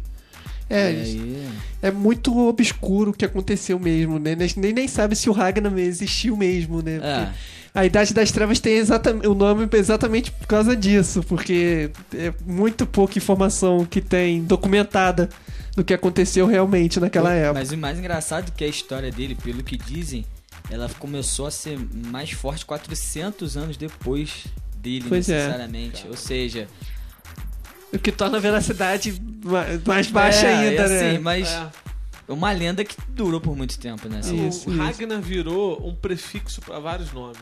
É, 0.68 0.90
isso. 0.90 1.22
aí, 1.22 1.48
é 1.82 1.90
muito 1.90 2.36
obscuro 2.48 3.10
o 3.10 3.14
que 3.14 3.24
aconteceu 3.26 3.78
mesmo, 3.78 4.18
né? 4.18 4.34
Nem, 4.56 4.72
nem 4.72 4.88
sabe 4.88 5.14
se 5.14 5.28
o 5.28 5.32
Ragnar 5.32 5.78
existiu 5.78 6.34
mesmo, 6.34 6.82
né? 6.82 6.96
É. 6.96 7.32
A 7.76 7.84
Idade 7.84 8.14
das 8.14 8.30
Trevas 8.32 8.58
tem 8.58 8.72
exatamente 8.78 9.26
o 9.28 9.34
nome 9.34 9.68
exatamente 9.74 10.30
por 10.32 10.46
causa 10.46 10.74
disso, 10.74 11.22
porque 11.22 11.90
é 12.14 12.32
muito 12.46 12.86
pouca 12.86 13.18
informação 13.18 13.84
que 13.84 14.00
tem 14.00 14.42
documentada 14.42 15.28
do 15.76 15.84
que 15.84 15.92
aconteceu 15.92 16.46
realmente 16.46 16.98
naquela 16.98 17.32
época. 17.34 17.60
Mas 17.60 17.70
o 17.72 17.76
mais 17.76 17.98
engraçado 17.98 18.48
é 18.48 18.50
que 18.56 18.64
a 18.64 18.66
história 18.66 19.12
dele, 19.12 19.34
pelo 19.34 19.62
que 19.62 19.76
dizem, 19.76 20.24
ela 20.70 20.88
começou 20.98 21.46
a 21.46 21.50
ser 21.50 21.78
mais 22.06 22.30
forte 22.30 22.64
400 22.64 23.58
anos 23.58 23.76
depois 23.76 24.46
dele, 24.78 25.04
Pois 25.06 25.28
é. 25.28 25.36
necessariamente. 25.36 26.06
Ou 26.08 26.16
seja, 26.16 26.66
O 27.92 27.98
que 27.98 28.10
torna 28.10 28.38
a 28.38 28.40
veracidade 28.40 29.20
ma- 29.44 29.66
mais 29.86 30.10
baixa 30.10 30.46
é, 30.46 30.54
ainda, 30.70 30.82
é 30.82 30.88
né? 30.88 31.10
assim, 31.10 31.18
mas 31.22 31.46
É. 31.48 31.66
é 32.28 32.32
uma 32.32 32.50
lenda 32.52 32.84
que 32.84 32.96
durou 33.10 33.40
por 33.40 33.54
muito 33.56 33.78
tempo, 33.78 34.08
né? 34.08 34.18
assim. 34.20 34.48
Isso, 34.48 34.68
o 34.70 34.72
isso. 34.72 34.82
Ragnar 34.82 35.20
virou 35.20 35.86
um 35.86 35.94
prefixo 35.94 36.60
para 36.62 36.78
vários 36.80 37.12
nomes. 37.12 37.38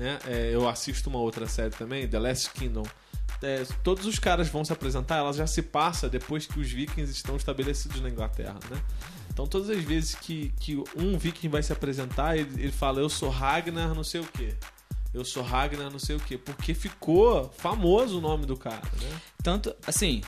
Né? 0.00 0.18
É, 0.26 0.50
eu 0.50 0.66
assisto 0.66 1.10
uma 1.10 1.18
outra 1.18 1.46
série 1.46 1.74
também, 1.74 2.08
The 2.08 2.18
Last 2.18 2.48
Kingdom. 2.52 2.86
É, 3.42 3.66
todos 3.84 4.06
os 4.06 4.18
caras 4.18 4.48
vão 4.48 4.64
se 4.64 4.72
apresentar, 4.72 5.18
ela 5.18 5.30
já 5.34 5.46
se 5.46 5.60
passa 5.60 6.08
depois 6.08 6.46
que 6.46 6.58
os 6.58 6.70
vikings 6.70 7.12
estão 7.12 7.36
estabelecidos 7.36 8.00
na 8.00 8.08
Inglaterra, 8.08 8.58
né? 8.70 8.82
Então 9.30 9.46
todas 9.46 9.68
as 9.68 9.84
vezes 9.84 10.14
que, 10.14 10.54
que 10.58 10.82
um 10.96 11.18
viking 11.18 11.50
vai 11.50 11.62
se 11.62 11.70
apresentar, 11.70 12.34
ele, 12.38 12.62
ele 12.62 12.72
fala, 12.72 12.98
eu 12.98 13.10
sou 13.10 13.28
Ragnar 13.28 13.94
não 13.94 14.02
sei 14.02 14.22
o 14.22 14.24
quê. 14.24 14.54
Eu 15.12 15.22
sou 15.22 15.42
Ragnar 15.42 15.90
não 15.90 15.98
sei 15.98 16.16
o 16.16 16.20
quê. 16.20 16.38
Porque 16.38 16.72
ficou 16.72 17.50
famoso 17.58 18.16
o 18.18 18.20
nome 18.22 18.46
do 18.46 18.56
cara, 18.56 18.80
né? 19.02 19.20
Tanto, 19.42 19.76
assim, 19.86 20.22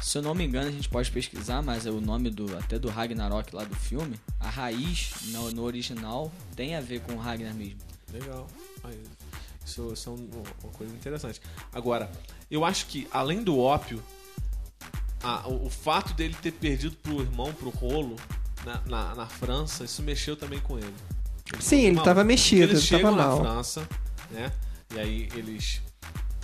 Se 0.00 0.16
eu 0.16 0.22
não 0.22 0.34
me 0.34 0.44
engano, 0.44 0.68
a 0.68 0.72
gente 0.72 0.88
pode 0.88 1.10
pesquisar, 1.10 1.60
mas 1.60 1.84
é 1.84 1.90
o 1.90 2.00
nome 2.00 2.30
do 2.30 2.56
até 2.56 2.78
do 2.78 2.88
Ragnarok 2.88 3.54
lá 3.54 3.64
do 3.64 3.74
filme, 3.74 4.18
a 4.38 4.48
raiz 4.48 5.12
no, 5.26 5.50
no 5.50 5.64
original 5.64 6.32
tem 6.54 6.76
a 6.76 6.80
ver 6.80 7.00
com 7.00 7.14
o 7.14 7.18
Ragnar 7.18 7.52
mesmo. 7.52 7.80
Legal. 8.12 8.46
Aí, 8.84 9.02
Isso, 9.68 9.92
isso 9.92 10.08
é 10.08 10.12
um- 10.12 10.28
uma 10.64 10.72
coisa 10.72 10.92
interessante. 10.94 11.40
Agora, 11.72 12.10
eu 12.50 12.64
acho 12.64 12.86
que, 12.86 13.06
além 13.12 13.42
do 13.44 13.58
ópio, 13.58 14.02
a- 15.22 15.46
o, 15.46 15.66
o 15.66 15.70
fato 15.70 16.14
dele 16.14 16.34
ter 16.40 16.52
perdido 16.52 16.96
pro 16.96 17.20
irmão, 17.20 17.52
pro 17.52 17.68
rolo, 17.68 18.16
na, 18.64 18.80
na, 18.86 19.14
na 19.14 19.26
França, 19.26 19.84
isso 19.84 20.02
mexeu 20.02 20.36
também 20.36 20.58
com 20.60 20.78
ele. 20.78 20.94
Sim, 21.60 21.80
ele 21.84 21.96
Mal. 21.96 22.04
tava 22.04 22.24
mexido, 22.24 22.62
Eles 22.64 22.78
ele 22.80 23.02
tava 23.02 23.02
chegam 23.02 23.16
na 23.16 23.26
mal. 23.28 23.40
França, 23.40 23.88
né? 24.30 24.52
E 24.94 24.98
aí 24.98 25.28
eles 25.34 25.82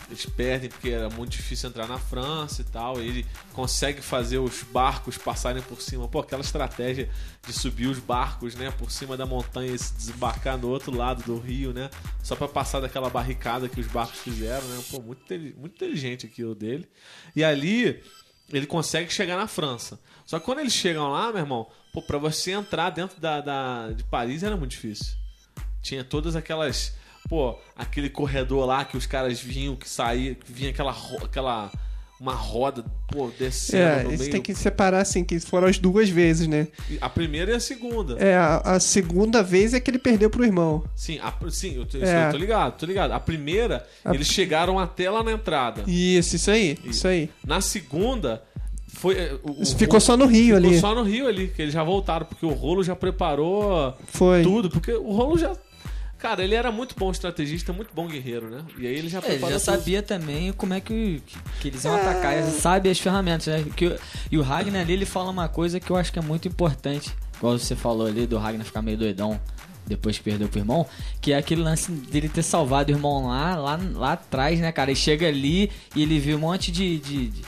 eles 0.08 0.26
perdem 0.26 0.68
porque 0.68 0.90
era 0.90 1.08
muito 1.10 1.32
difícil 1.32 1.68
entrar 1.68 1.86
na 1.88 1.98
França 1.98 2.60
e 2.62 2.64
tal. 2.64 3.00
E 3.02 3.06
ele 3.08 3.26
consegue 3.52 4.02
fazer 4.02 4.38
os 4.38 4.62
barcos 4.62 5.16
passarem 5.16 5.62
por 5.62 5.80
cima. 5.80 6.06
Pô, 6.08 6.20
aquela 6.20 6.42
estratégia 6.42 7.08
de 7.46 7.52
subir 7.52 7.86
os 7.86 7.98
barcos, 7.98 8.54
né, 8.54 8.70
por 8.72 8.90
cima 8.90 9.16
da 9.16 9.24
montanha 9.26 9.72
e 9.72 9.78
se 9.78 9.94
desembarcar 9.94 10.58
no 10.58 10.68
outro 10.68 10.94
lado 10.96 11.22
do 11.24 11.38
rio, 11.38 11.72
né? 11.72 11.88
Só 12.22 12.36
pra 12.36 12.46
passar 12.48 12.80
daquela 12.80 13.08
barricada 13.10 13.68
que 13.68 13.80
os 13.80 13.86
barcos 13.86 14.18
fizeram, 14.20 14.66
né? 14.68 14.82
Pô, 14.90 15.00
muito, 15.00 15.22
muito 15.58 15.74
inteligente 15.74 16.26
aquilo 16.26 16.54
dele. 16.54 16.88
E 17.34 17.42
ali 17.42 18.02
ele 18.52 18.66
consegue 18.66 19.12
chegar 19.12 19.36
na 19.36 19.46
França. 19.46 19.98
Só 20.26 20.38
que 20.38 20.44
quando 20.44 20.60
eles 20.60 20.72
chegam 20.72 21.10
lá, 21.10 21.28
meu 21.32 21.40
irmão, 21.40 21.66
pô, 21.92 22.02
pra 22.02 22.18
você 22.18 22.50
entrar 22.52 22.90
dentro 22.90 23.20
da, 23.20 23.40
da- 23.40 23.90
de 23.90 24.04
Paris 24.04 24.42
era 24.42 24.56
muito 24.56 24.72
difícil. 24.72 25.14
Tinha 25.82 26.04
todas 26.04 26.34
aquelas. 26.36 26.94
Pô, 27.28 27.56
aquele 27.76 28.08
corredor 28.10 28.66
lá 28.66 28.84
que 28.84 28.96
os 28.96 29.06
caras 29.06 29.40
vinham, 29.40 29.74
que 29.76 29.88
saía, 29.88 30.34
que 30.34 30.52
vinha 30.52 30.70
aquela. 30.70 30.94
aquela 31.22 31.70
uma 32.20 32.32
roda, 32.32 32.84
pô, 33.08 33.28
descendo 33.38 33.82
É, 33.82 34.02
no 34.04 34.10
meio. 34.16 34.30
tem 34.30 34.40
que 34.40 34.54
separar 34.54 35.00
assim, 35.00 35.24
que 35.24 35.38
foram 35.40 35.66
as 35.66 35.78
duas 35.78 36.08
vezes, 36.08 36.46
né? 36.46 36.68
A 37.00 37.08
primeira 37.08 37.50
e 37.50 37.54
a 37.56 37.60
segunda. 37.60 38.16
É, 38.18 38.34
a, 38.36 38.58
a 38.58 38.80
segunda 38.80 39.42
vez 39.42 39.74
é 39.74 39.80
que 39.80 39.90
ele 39.90 39.98
perdeu 39.98 40.30
pro 40.30 40.44
irmão. 40.44 40.84
Sim, 40.94 41.18
a- 41.18 41.34
sim, 41.50 41.74
eu, 41.74 42.00
É. 42.00 42.28
eu 42.28 42.30
tô 42.30 42.36
ligado, 42.38 42.78
tô 42.78 42.86
ligado. 42.86 43.10
A 43.12 43.20
primeira, 43.20 43.84
A- 44.04 44.14
eles 44.14 44.28
chegaram 44.28 44.78
até 44.78 45.10
lá 45.10 45.22
na 45.24 45.32
entrada. 45.32 45.82
Isso, 45.86 46.36
isso 46.36 46.50
aí, 46.50 46.78
isso 46.84 47.06
aí. 47.06 47.28
Na 47.44 47.60
segunda, 47.60 48.42
foi. 48.88 49.16
eh, 49.18 49.36
O, 49.42 49.62
o 49.62 49.66
Ficou 49.66 50.00
só 50.00 50.16
no 50.16 50.24
Rio 50.26 50.54
ficou 50.56 50.70
ali. 50.70 50.80
só 50.80 50.94
no 50.94 51.02
Rio 51.02 51.26
ali, 51.26 51.48
que 51.48 51.60
eles 51.60 51.74
já 51.74 51.82
voltaram, 51.82 52.24
porque 52.24 52.46
o 52.46 52.50
rolo 52.54 52.82
já 52.82 52.94
preparou 52.94 53.92
Foi. 54.06 54.42
tudo, 54.42 54.70
porque 54.70 54.92
o 54.92 55.10
rolo 55.12 55.36
já. 55.36 55.52
Cara, 56.24 56.42
ele 56.42 56.54
era 56.54 56.72
muito 56.72 56.94
bom 56.98 57.10
estrategista, 57.10 57.70
muito 57.70 57.90
bom 57.94 58.08
guerreiro, 58.08 58.48
né? 58.48 58.64
E 58.78 58.86
aí 58.86 58.96
ele 58.96 59.10
já 59.10 59.18
É, 59.18 59.32
ele 59.32 59.40
já 59.40 59.46
tudo. 59.46 59.58
sabia 59.58 60.02
também 60.02 60.54
como 60.54 60.72
é 60.72 60.80
que, 60.80 61.22
que, 61.60 61.68
eles 61.68 61.84
iam 61.84 61.94
atacar, 61.94 62.38
ele 62.38 62.50
sabe 62.50 62.88
as 62.88 62.98
ferramentas, 62.98 63.46
né? 63.46 63.62
Que, 63.76 63.94
e 64.32 64.38
o 64.38 64.40
Ragnar 64.40 64.80
ali, 64.80 64.94
ele 64.94 65.04
fala 65.04 65.30
uma 65.30 65.50
coisa 65.50 65.78
que 65.78 65.90
eu 65.90 65.96
acho 65.96 66.10
que 66.10 66.18
é 66.18 66.22
muito 66.22 66.48
importante, 66.48 67.12
igual 67.36 67.58
você 67.58 67.76
falou 67.76 68.06
ali 68.06 68.26
do 68.26 68.38
Ragnar 68.38 68.64
ficar 68.64 68.80
meio 68.80 68.96
doidão 68.96 69.38
depois 69.86 70.16
que 70.16 70.24
perdeu 70.24 70.48
pro 70.48 70.60
irmão, 70.60 70.86
que 71.20 71.30
é 71.30 71.36
aquele 71.36 71.60
lance 71.60 71.92
dele 71.92 72.30
ter 72.30 72.42
salvado 72.42 72.90
o 72.90 72.96
irmão 72.96 73.26
lá, 73.26 73.54
lá, 73.56 73.78
lá 73.92 74.12
atrás, 74.12 74.58
né, 74.60 74.72
cara? 74.72 74.90
E 74.90 74.96
chega 74.96 75.28
ali 75.28 75.70
e 75.94 76.02
ele 76.02 76.18
vê 76.18 76.34
um 76.34 76.38
monte 76.38 76.72
de, 76.72 76.98
de, 77.00 77.28
de, 77.28 77.42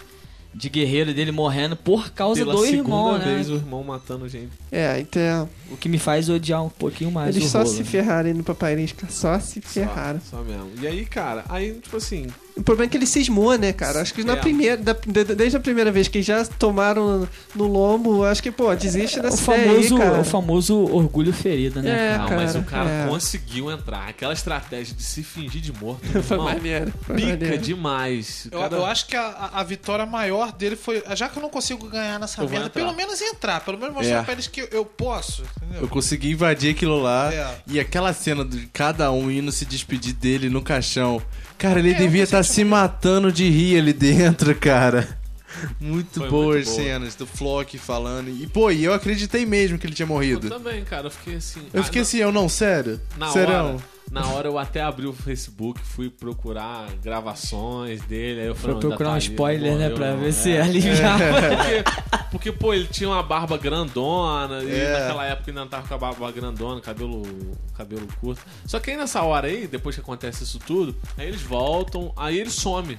de 0.56 0.70
guerreiro 0.70 1.12
dele 1.12 1.30
morrendo 1.30 1.76
por 1.76 2.10
causa 2.10 2.40
Pela 2.40 2.54
do 2.54 2.64
irmão, 2.64 3.18
né? 3.18 3.24
vez 3.34 3.50
o 3.50 3.56
irmão 3.56 3.84
matando 3.84 4.26
gente. 4.26 4.52
É, 4.72 4.98
então. 4.98 5.48
O 5.70 5.76
que 5.76 5.86
me 5.88 5.98
faz 5.98 6.30
odiar 6.30 6.64
um 6.64 6.70
pouquinho 6.70 7.10
mais 7.12 7.36
Eles 7.36 7.48
o 7.48 7.52
só 7.52 7.58
rolo, 7.58 7.70
se 7.70 7.78
né? 7.80 7.84
ferraram 7.84 8.30
indo 8.30 8.42
pra 8.42 8.54
Paris, 8.54 8.92
cara. 8.92 9.12
Só 9.12 9.38
se 9.38 9.60
ferraram. 9.60 10.18
Só, 10.20 10.38
só 10.38 10.42
mesmo. 10.42 10.70
E 10.80 10.86
aí, 10.86 11.04
cara, 11.04 11.44
aí, 11.50 11.74
tipo 11.74 11.98
assim, 11.98 12.26
O 12.56 12.62
problema 12.62 12.88
é 12.88 12.90
que 12.90 12.96
ele 12.96 13.04
cismou, 13.06 13.56
né, 13.58 13.70
cara? 13.72 14.00
Acho 14.00 14.14
que 14.14 14.24
na 14.24 14.32
É. 14.32 14.36
primeira, 14.36 14.78
da- 14.78 14.94
de- 15.06 15.34
desde 15.34 15.58
a 15.58 15.60
primeira 15.60 15.92
vez 15.92 16.08
que 16.08 16.22
já 16.22 16.42
tomaram 16.44 17.28
no 17.54 17.64
lombo, 17.66 18.24
acho 18.24 18.42
que, 18.42 18.50
pô, 18.50 18.74
desiste 18.74 19.18
o 19.18 19.22
dessa 19.22 19.54
ideia 19.54 19.70
aí, 19.72 19.84
famoso, 19.84 19.98
cara. 19.98 20.20
o 20.20 20.24
famoso 20.24 20.74
orgulho 20.94 21.32
ferido, 21.34 21.82
né? 21.82 21.90
É, 21.90 21.94
cara? 22.08 22.18
não, 22.18 22.28
cara, 22.28 22.40
mas 22.40 22.54
o 22.56 22.62
cara 22.62 22.90
é. 22.90 23.06
conseguiu 23.08 23.70
entrar. 23.70 24.08
Aquela 24.08 24.32
estratégia 24.32 24.94
de 24.94 25.02
se 25.02 25.22
fingir 25.22 25.60
de 25.60 25.70
morto. 25.70 26.00
Foi 26.22 26.36
irmão, 26.38 26.44
maneiro. 26.44 26.92
Foi 27.02 27.16
Pica 27.16 27.28
maneiro. 27.28 27.58
demais. 27.58 28.48
O 28.50 28.54
Eu, 28.54 28.60
cara- 28.60 28.76
eu 28.76 28.86
acho 28.86 29.06
que 29.06 29.16
a, 29.16 29.50
a- 29.52 29.62
vitória 29.62 30.06
maior 30.06 30.50
dele 30.52 30.76
foi. 30.76 31.02
Já 31.14 31.28
que 31.28 31.36
eu 31.38 31.42
não 31.42 31.50
consigo 31.50 31.86
ganhar 31.90 32.18
nessa 32.18 32.40
Eu 32.42 32.48
merda, 32.48 32.70
pelo 32.70 32.94
menos 32.94 33.20
entrar. 33.20 33.60
Pelo 33.60 33.76
menos 33.76 33.94
mostrar 33.94 34.20
É. 34.20 34.22
pra 34.22 34.32
eles 34.32 34.46
que 34.46 34.62
eu, 34.62 34.68
eu 34.72 34.84
posso. 34.86 35.42
Entendeu? 35.58 35.82
Eu 35.82 35.88
consegui 35.88 36.30
invadir 36.30 36.70
aquilo 36.70 37.00
lá. 37.02 37.30
É. 37.34 37.54
E 37.66 37.78
aquela 37.78 38.14
cena 38.14 38.44
de 38.46 38.66
cada 38.72 39.10
um 39.12 39.30
indo 39.30 39.52
se 39.52 39.66
despedir 39.66 40.14
dele 40.14 40.48
no 40.48 40.62
caixão. 40.62 41.20
Cara, 41.58 41.78
ele 41.78 41.90
É, 41.90 41.94
eu 41.94 41.98
devia 41.98 42.22
estar 42.24 42.42
se 42.42 42.62
matando 42.64 43.32
de 43.32 43.48
rir 43.48 43.78
ali 43.78 43.92
dentro, 43.92 44.54
cara. 44.54 45.18
Muito 45.80 46.20
Foi 46.20 46.28
boas 46.28 46.66
muito 46.66 46.70
boa. 46.76 46.82
cenas 46.84 47.14
do 47.14 47.26
Flock 47.26 47.78
falando. 47.78 48.28
E, 48.28 48.46
pô, 48.46 48.70
e 48.70 48.84
eu 48.84 48.92
acreditei 48.92 49.46
mesmo 49.46 49.78
que 49.78 49.86
ele 49.86 49.94
tinha 49.94 50.04
Eu 50.04 50.08
morrido. 50.08 50.50
também, 50.50 50.84
cara. 50.84 51.06
Eu 51.06 51.10
fiquei 51.10 51.36
assim. 51.36 51.60
Eu 51.72 51.80
ah, 51.80 51.84
fiquei 51.84 52.02
assim, 52.02 52.18
eu 52.18 52.30
não, 52.30 52.46
sério? 52.46 53.00
Na 53.16 53.28
Serão? 53.28 53.74
hora, 53.76 53.82
na 54.10 54.26
hora 54.26 54.48
eu 54.48 54.58
até 54.58 54.82
abri 54.82 55.06
o 55.06 55.14
Facebook, 55.14 55.80
fui 55.82 56.10
procurar 56.10 56.86
gravações 57.02 58.02
dele, 58.02 58.40
aí 58.42 58.46
eu 58.48 58.54
falei, 58.54 58.74
Foi 58.76 58.82
"Não, 58.82 58.88
procurar 58.90 59.08
um 59.08 59.12
tá 59.12 59.16
ali, 59.16 59.24
spoiler, 59.28 59.72
não 59.72 59.78
né? 59.78 59.84
morreu, 59.88 59.96
Pra 59.96 60.10
não." 60.12 60.18
ver 60.20 60.28
É. 60.28 60.32
se 60.32 60.56
aliviava. 60.58 61.24
Porque, 61.56 62.05
porque, 62.36 62.52
pô, 62.52 62.72
ele 62.74 62.86
tinha 62.86 63.08
uma 63.08 63.22
barba 63.22 63.56
grandona, 63.58 64.62
e 64.62 64.70
É. 64.70 64.92
naquela 65.00 65.24
época 65.26 65.50
ele 65.50 65.58
não 65.58 65.66
tava 65.66 65.86
com 65.88 65.94
a 65.94 65.98
barba 65.98 66.30
grandona, 66.32 66.80
cabelo, 66.80 67.22
cabelo 67.76 68.06
curto. 68.20 68.40
Só 68.66 68.78
que 68.78 68.90
aí 68.90 68.96
nessa 68.96 69.22
hora 69.22 69.46
aí, 69.48 69.66
depois 69.66 69.94
que 69.94 70.00
acontece 70.00 70.44
isso 70.44 70.58
tudo, 70.58 70.94
aí 71.16 71.26
eles 71.28 71.42
voltam, 71.42 72.12
aí 72.16 72.38
ele 72.38 72.50
some. 72.50 72.98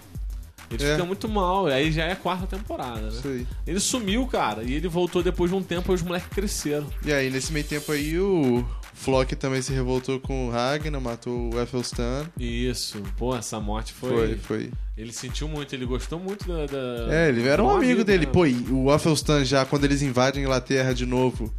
Ele 0.69 0.83
É. 0.83 0.91
fica 0.93 1.05
muito 1.05 1.29
mal, 1.29 1.69
e 1.69 1.73
aí 1.73 1.91
já 1.93 2.03
é 2.03 2.11
a 2.11 2.15
quarta 2.17 2.45
temporada, 2.45 2.99
né? 2.99 3.07
Isso 3.09 3.27
aí. 3.27 3.47
Ele 3.65 3.79
sumiu, 3.79 4.27
cara, 4.27 4.63
e 4.63 4.73
ele 4.73 4.87
voltou 4.89 5.23
depois 5.23 5.49
de 5.49 5.55
um 5.55 5.63
tempo 5.63 5.91
e 5.93 5.95
os 5.95 6.01
moleques 6.01 6.27
cresceram. 6.29 6.87
E 7.05 7.13
aí, 7.13 7.29
nesse 7.29 7.53
meio 7.53 7.65
tempo 7.65 7.89
aí, 7.91 8.19
o 8.19 8.65
Flock 8.99 9.35
também 9.35 9.61
se 9.61 9.71
revoltou 9.71 10.19
com 10.19 10.47
o 10.47 10.51
Ragnar, 10.51 10.99
matou 10.99 11.53
o 11.53 11.61
Ethelstan. 11.61 12.25
Isso, 12.39 13.01
pô, 13.15 13.35
essa 13.35 13.59
morte 13.59 13.93
foi. 13.93 14.09
Foi, 14.09 14.37
foi. 14.37 14.71
Ele 14.97 15.13
sentiu 15.13 15.47
muito, 15.47 15.73
ele 15.75 15.85
gostou 15.85 16.19
muito 16.19 16.47
da. 16.47 16.65
da- 16.65 17.13
É, 17.15 17.29
ele 17.29 17.47
era 17.47 17.63
um 17.63 17.67
do 17.67 17.75
amigo 17.75 18.03
dele. 18.03 18.25
né? 18.25 18.31
Pô, 18.31 18.45
e 18.45 18.55
o 18.71 18.93
Ethelstan 18.93 19.45
já, 19.45 19.63
quando 19.65 19.85
eles 19.85 20.01
invadem 20.01 20.41
a 20.41 20.45
Inglaterra 20.45 20.93
de 20.93 21.05
novo, 21.05 21.53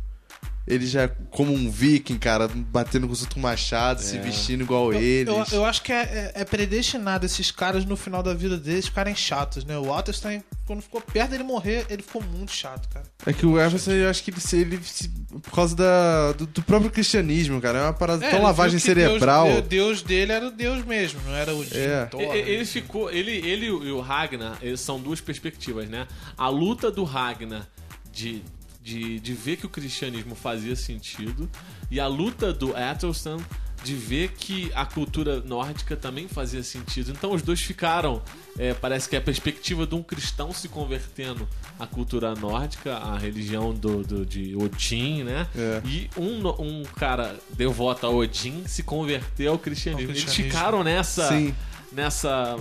ele 0.69 0.87
já 0.87 1.03
é 1.03 1.09
como 1.31 1.53
um 1.53 1.71
viking, 1.71 2.19
cara, 2.19 2.47
batendo 2.49 3.07
com 3.07 3.13
os 3.13 3.23
outros 3.23 3.41
machados, 3.43 4.05
se 4.05 4.17
É. 4.19 4.21
vestindo 4.21 4.63
igual 4.63 4.93
Eu, 4.93 5.01
eles. 5.01 5.53
eu, 5.53 5.59
eu 5.61 5.65
acho 5.65 5.83
que 5.83 5.91
é, 5.93 6.33
é- 6.35 6.43
é 6.43 6.45
predestinado 6.45 7.25
esses 7.25 7.51
caras 7.51 7.85
no 7.85 7.97
final 7.97 8.23
da 8.23 8.35
vida 8.35 8.57
deles 8.59 8.87
ficarem 8.87 9.15
chatos, 9.15 9.65
né? 9.65 9.79
O 9.79 9.91
Alterstein, 9.93 10.43
quando 10.67 10.83
ficou 10.83 11.01
perto 11.01 11.31
dele 11.31 11.43
morrer, 11.45 11.87
ele 11.89 12.03
ficou 12.03 12.23
muito 12.23 12.53
chato, 12.53 12.89
cara. 12.91 13.07
É 13.25 13.33
que 13.33 13.47
o 13.47 13.59
Everson, 13.59 13.93
eu 13.93 14.11
acho 14.11 14.23
que 14.23 14.31
ele, 14.31 14.41
se- 14.41 14.57
ele 14.59 14.79
se- 14.85 15.09
por 15.43 15.53
causa 15.53 15.75
da, 15.75 16.33
do, 16.33 16.47
do 16.47 16.63
próprio 16.63 16.91
cristianismo, 16.91 17.61
cara. 17.61 17.79
É 17.79 17.83
uma 17.85 17.93
parada 17.95 18.25
É, 18.27 18.29
tão 18.31 18.39
ele 18.41 18.47
lavagem 18.47 18.79
cerebral. 18.79 19.47
Deus, 19.47 19.69
Deus 19.69 20.03
dele 20.03 20.33
era 20.33 20.47
o 20.47 20.51
Deus 20.51 20.85
mesmo, 20.85 21.21
não 21.27 21.35
era 21.35 21.55
o 21.55 21.65
Jim, 21.65 21.71
É. 21.79 22.05
Thor, 22.07 22.21
Ele 22.21 22.59
né? 22.59 22.65
ficou. 22.65 23.11
Ele, 23.11 23.31
ele 23.31 23.67
e 23.67 23.71
o 23.91 24.01
Ragnar 24.01 24.59
eles 24.61 24.81
são 24.81 25.01
duas 25.01 25.21
perspectivas, 25.21 25.89
né? 25.89 26.07
A 26.37 26.49
luta 26.49 26.91
do 26.91 27.05
Ragnar 27.05 27.67
de, 28.13 28.43
de, 28.89 29.21
de 29.21 29.33
ver 29.35 29.57
que 29.57 29.67
o 29.67 29.69
cristianismo 29.69 30.35
fazia 30.35 30.75
sentido 30.75 31.49
e 31.91 32.01
a 32.01 32.07
luta 32.07 32.53
do 32.53 32.75
Athelstan 32.77 33.37
de 33.85 33.95
ver 33.95 34.33
que 34.33 34.73
a 34.75 34.85
cultura 34.85 35.39
nórdica 35.41 35.97
também 35.97 36.27
fazia 36.27 36.65
sentido. 36.65 37.13
Então 37.13 37.33
os 37.33 37.43
dois 37.43 37.61
ficaram. 37.61 38.21
é, 38.59 38.75
parece 38.75 39.09
que 39.09 39.15
é 39.15 39.21
a 39.21 39.23
perspectiva 39.23 39.87
de 39.87 39.95
um 39.95 40.03
cristão 40.03 40.53
se 40.53 40.69
convertendo 40.69 41.49
à 41.79 41.87
cultura 41.87 42.35
nórdica, 42.35 42.97
à 42.97 43.17
religião 43.17 43.73
do, 43.73 44.03
do- 44.03 44.27
de 44.27 44.57
Odin, 44.57 45.23
né? 45.23 45.47
É. 45.57 45.81
E 45.85 46.11
um, 46.17 46.41
no- 46.41 46.61
um 46.61 46.83
cara 46.97 47.39
devoto 47.57 48.05
a 48.05 48.11
Odin 48.11 48.65
se 48.67 48.83
converteu 48.83 49.53
ao 49.53 49.59
cristianismo. 49.61 50.09
Ao 50.09 50.13
Eles 50.13 50.25
cristianismo. 50.25 50.59
ficaram 50.59 50.83
nessa. 50.83 51.29
Sim, 51.29 51.55
nessa 51.93 52.57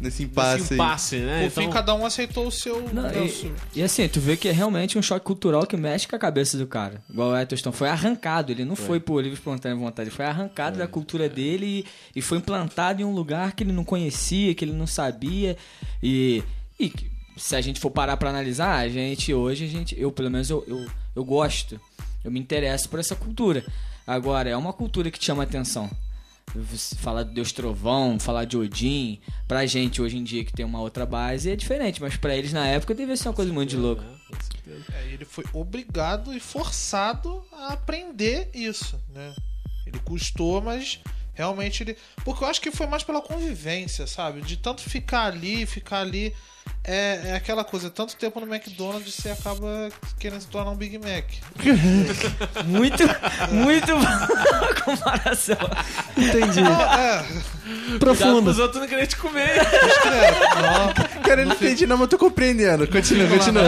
nesse 0.00 0.22
nesse 0.22 0.22
impasse, 0.24 0.72
aí. 0.72 0.78
impasse, 0.78 1.16
né? 1.18 1.50
Por 1.50 1.62
fim, 1.62 1.70
cada 1.70 1.94
um 1.94 2.06
aceitou 2.06 2.46
o 2.46 2.50
seu. 2.50 2.88
Não, 2.92 3.06
e, 3.12 3.52
e 3.74 3.82
assim, 3.82 4.08
tu 4.08 4.18
vê 4.18 4.36
que 4.36 4.48
é 4.48 4.52
realmente 4.52 4.98
um 4.98 5.02
choque 5.02 5.24
cultural 5.24 5.66
que 5.66 5.76
mexe 5.76 6.08
com 6.08 6.16
a 6.16 6.18
cabeça 6.18 6.56
do 6.56 6.66
cara. 6.66 7.02
Igual 7.08 7.30
o 7.30 7.36
Eccleston 7.36 7.70
foi 7.70 7.88
arrancado, 7.88 8.50
ele 8.50 8.64
não 8.64 8.74
foi 8.74 8.98
por 8.98 9.22
livre 9.22 9.38
espontânea 9.38 9.76
vontade, 9.76 10.08
ele 10.08 10.16
foi 10.16 10.24
arrancado 10.24 10.78
da 10.78 10.88
cultura 10.88 11.28
dele 11.28 11.84
e, 12.14 12.18
e 12.18 12.22
foi 12.22 12.38
implantado 12.38 13.02
em 13.02 13.04
um 13.04 13.12
lugar 13.12 13.52
que 13.52 13.62
ele 13.62 13.72
não 13.72 13.84
conhecia, 13.84 14.54
que 14.54 14.64
ele 14.64 14.72
não 14.72 14.86
sabia. 14.86 15.56
E, 16.02 16.42
e 16.78 16.92
se 17.36 17.54
a 17.54 17.60
gente 17.60 17.78
for 17.78 17.90
parar 17.90 18.16
pra 18.16 18.30
analisar, 18.30 18.78
a 18.78 18.88
gente 18.88 19.32
hoje, 19.34 19.64
a 19.64 19.68
gente, 19.68 20.00
eu 20.00 20.10
pelo 20.10 20.30
menos 20.30 20.48
eu, 20.48 20.64
eu, 20.66 20.86
eu 21.14 21.24
gosto, 21.24 21.78
eu 22.24 22.30
me 22.30 22.40
interesso 22.40 22.88
por 22.88 22.98
essa 22.98 23.14
cultura. 23.14 23.64
Agora, 24.06 24.48
é 24.48 24.56
uma 24.56 24.72
cultura 24.72 25.10
que 25.10 25.18
te 25.18 25.26
chama 25.26 25.42
atenção. 25.42 25.90
Falar 26.96 27.22
de 27.22 27.34
Deus 27.34 27.52
Trovão, 27.52 28.18
falar 28.18 28.44
de 28.44 28.56
Odin, 28.56 29.20
pra 29.46 29.66
gente 29.66 30.02
hoje 30.02 30.16
em 30.16 30.24
dia 30.24 30.44
que 30.44 30.52
tem 30.52 30.64
uma 30.64 30.80
outra 30.80 31.06
base 31.06 31.50
é 31.50 31.56
diferente, 31.56 32.00
mas 32.00 32.16
pra 32.16 32.36
eles 32.36 32.52
na 32.52 32.66
época 32.66 32.94
devia 32.94 33.16
ser 33.16 33.28
uma 33.28 33.34
coisa 33.34 33.52
muito 33.52 33.70
de 33.70 33.76
louco. 33.76 34.02
É, 34.02 34.42
certeza. 34.42 34.84
É, 34.92 35.12
ele 35.12 35.24
foi 35.24 35.44
obrigado 35.52 36.34
e 36.34 36.40
forçado 36.40 37.42
a 37.52 37.72
aprender 37.74 38.50
isso, 38.52 38.98
né? 39.14 39.34
Ele 39.86 39.98
custou, 40.00 40.60
mas 40.60 41.00
Realmente 41.34 41.82
ele. 41.82 41.96
Porque 42.24 42.44
eu 42.44 42.48
acho 42.48 42.60
que 42.60 42.70
foi 42.70 42.86
mais 42.86 43.02
pela 43.02 43.20
convivência, 43.22 44.06
sabe? 44.06 44.40
De 44.42 44.56
tanto 44.56 44.82
ficar 44.82 45.24
ali, 45.26 45.64
ficar 45.66 46.00
ali. 46.00 46.34
É, 46.84 47.20
é 47.30 47.34
aquela 47.34 47.64
coisa, 47.64 47.90
tanto 47.90 48.14
tempo 48.16 48.38
no 48.40 48.46
McDonald's 48.54 49.14
você 49.14 49.30
acaba 49.30 49.90
querendo 50.18 50.40
se 50.40 50.46
tornar 50.46 50.70
um 50.70 50.76
Big 50.76 50.98
Mac. 50.98 51.24
Muito, 52.66 53.02
muito 53.50 53.86
boa 53.96 54.74
comparação. 54.84 55.56
Entendi. 56.16 56.60
Não, 56.60 56.80
é, 56.80 57.22
Cuidado 57.22 57.98
Profundo. 57.98 58.42
pros 58.44 58.58
outros 58.58 58.80
não 58.80 58.88
querem 58.88 59.06
te 59.06 59.16
comer. 59.16 59.56
não, 59.56 61.22
Cara, 61.22 61.42
eu 61.42 61.46
não 61.46 61.54
entendi, 61.54 61.86
não, 61.86 61.96
mas 61.96 62.02
eu 62.04 62.08
tô 62.08 62.18
compreendendo. 62.18 62.86
Continua, 62.86 63.28
continua. 63.28 63.64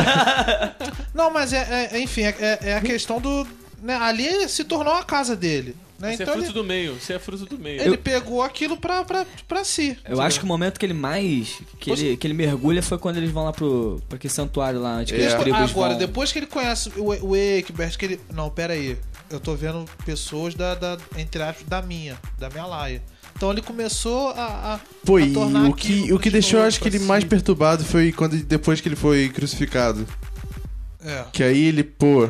não, 1.14 1.30
mas 1.32 1.52
é, 1.52 1.58
é- 1.92 1.96
é, 1.96 2.00
enfim, 2.00 2.22
é, 2.22 2.34
é- 2.40 2.58
é 2.70 2.74
a 2.76 2.80
questão 2.80 3.20
do. 3.20 3.46
Né, 3.82 3.96
ali 3.96 4.48
se 4.48 4.64
tornou 4.64 4.94
a 4.94 5.04
casa 5.04 5.34
dele. 5.34 5.76
Né? 6.02 6.16
Você 6.16 6.22
é 6.22 6.24
Então 6.24 6.34
fruto 6.34 6.48
ele, 6.48 6.52
do 6.52 6.64
meio. 6.64 6.94
Você 6.94 7.12
é 7.12 7.18
fruto 7.20 7.46
do 7.46 7.56
meio. 7.56 7.80
ele 7.80 7.96
pegou 7.96 8.42
aquilo 8.42 8.76
pra, 8.76 9.04
pra, 9.04 9.24
pra 9.46 9.62
si. 9.62 9.96
Eu 10.04 10.20
acho 10.20 10.40
que 10.40 10.44
o 10.44 10.48
momento 10.48 10.80
que 10.80 10.84
ele 10.84 10.94
mais. 10.94 11.60
que 11.78 11.92
ele, 11.92 12.16
que 12.16 12.26
ele 12.26 12.34
mergulha 12.34 12.82
foi 12.82 12.98
quando 12.98 13.18
eles 13.18 13.30
vão 13.30 13.44
lá 13.44 13.52
pro. 13.52 14.02
pra 14.08 14.16
aquele 14.16 14.34
santuário 14.34 14.80
lá, 14.80 14.96
onde 14.96 15.14
que 15.14 15.20
É. 15.20 15.32
Agora, 15.32 15.90
vão. 15.90 15.98
depois 15.98 16.32
que 16.32 16.40
ele 16.40 16.46
conhece 16.46 16.90
o, 16.96 17.28
o 17.28 17.36
Egbert, 17.36 17.96
que 17.96 18.04
ele. 18.04 18.20
Não, 18.34 18.50
pera 18.50 18.72
aí. 18.72 18.98
Eu 19.30 19.38
tô 19.38 19.54
vendo 19.54 19.84
pessoas 20.04 20.56
da, 20.56 20.74
da 20.74 20.98
entre 21.16 21.40
aspas, 21.40 21.64
da 21.68 21.80
minha, 21.80 22.18
da 22.36 22.50
minha 22.50 22.66
laia. 22.66 23.00
Então 23.36 23.52
ele 23.52 23.62
começou 23.62 24.30
a. 24.30 24.74
a 24.74 24.80
Pô, 25.06 25.18
a 25.18 25.20
e 25.20 25.32
tornar 25.32 25.70
o 25.70 25.72
que, 25.72 26.12
o 26.12 26.18
que 26.18 26.30
deixou, 26.30 26.58
eu 26.58 26.66
acho 26.66 26.80
que 26.80 26.88
ele 26.88 26.98
pra 26.98 27.06
mais 27.06 27.22
si. 27.22 27.28
perturbado 27.30 27.84
foi 27.84 28.10
quando 28.10 28.36
depois 28.42 28.80
que 28.80 28.88
ele 28.88 28.96
foi 28.96 29.28
crucificado. 29.28 30.04
É. 31.04 31.24
Que 31.32 31.44
aí 31.44 31.64
ele, 31.64 31.84
pô. 31.84 32.28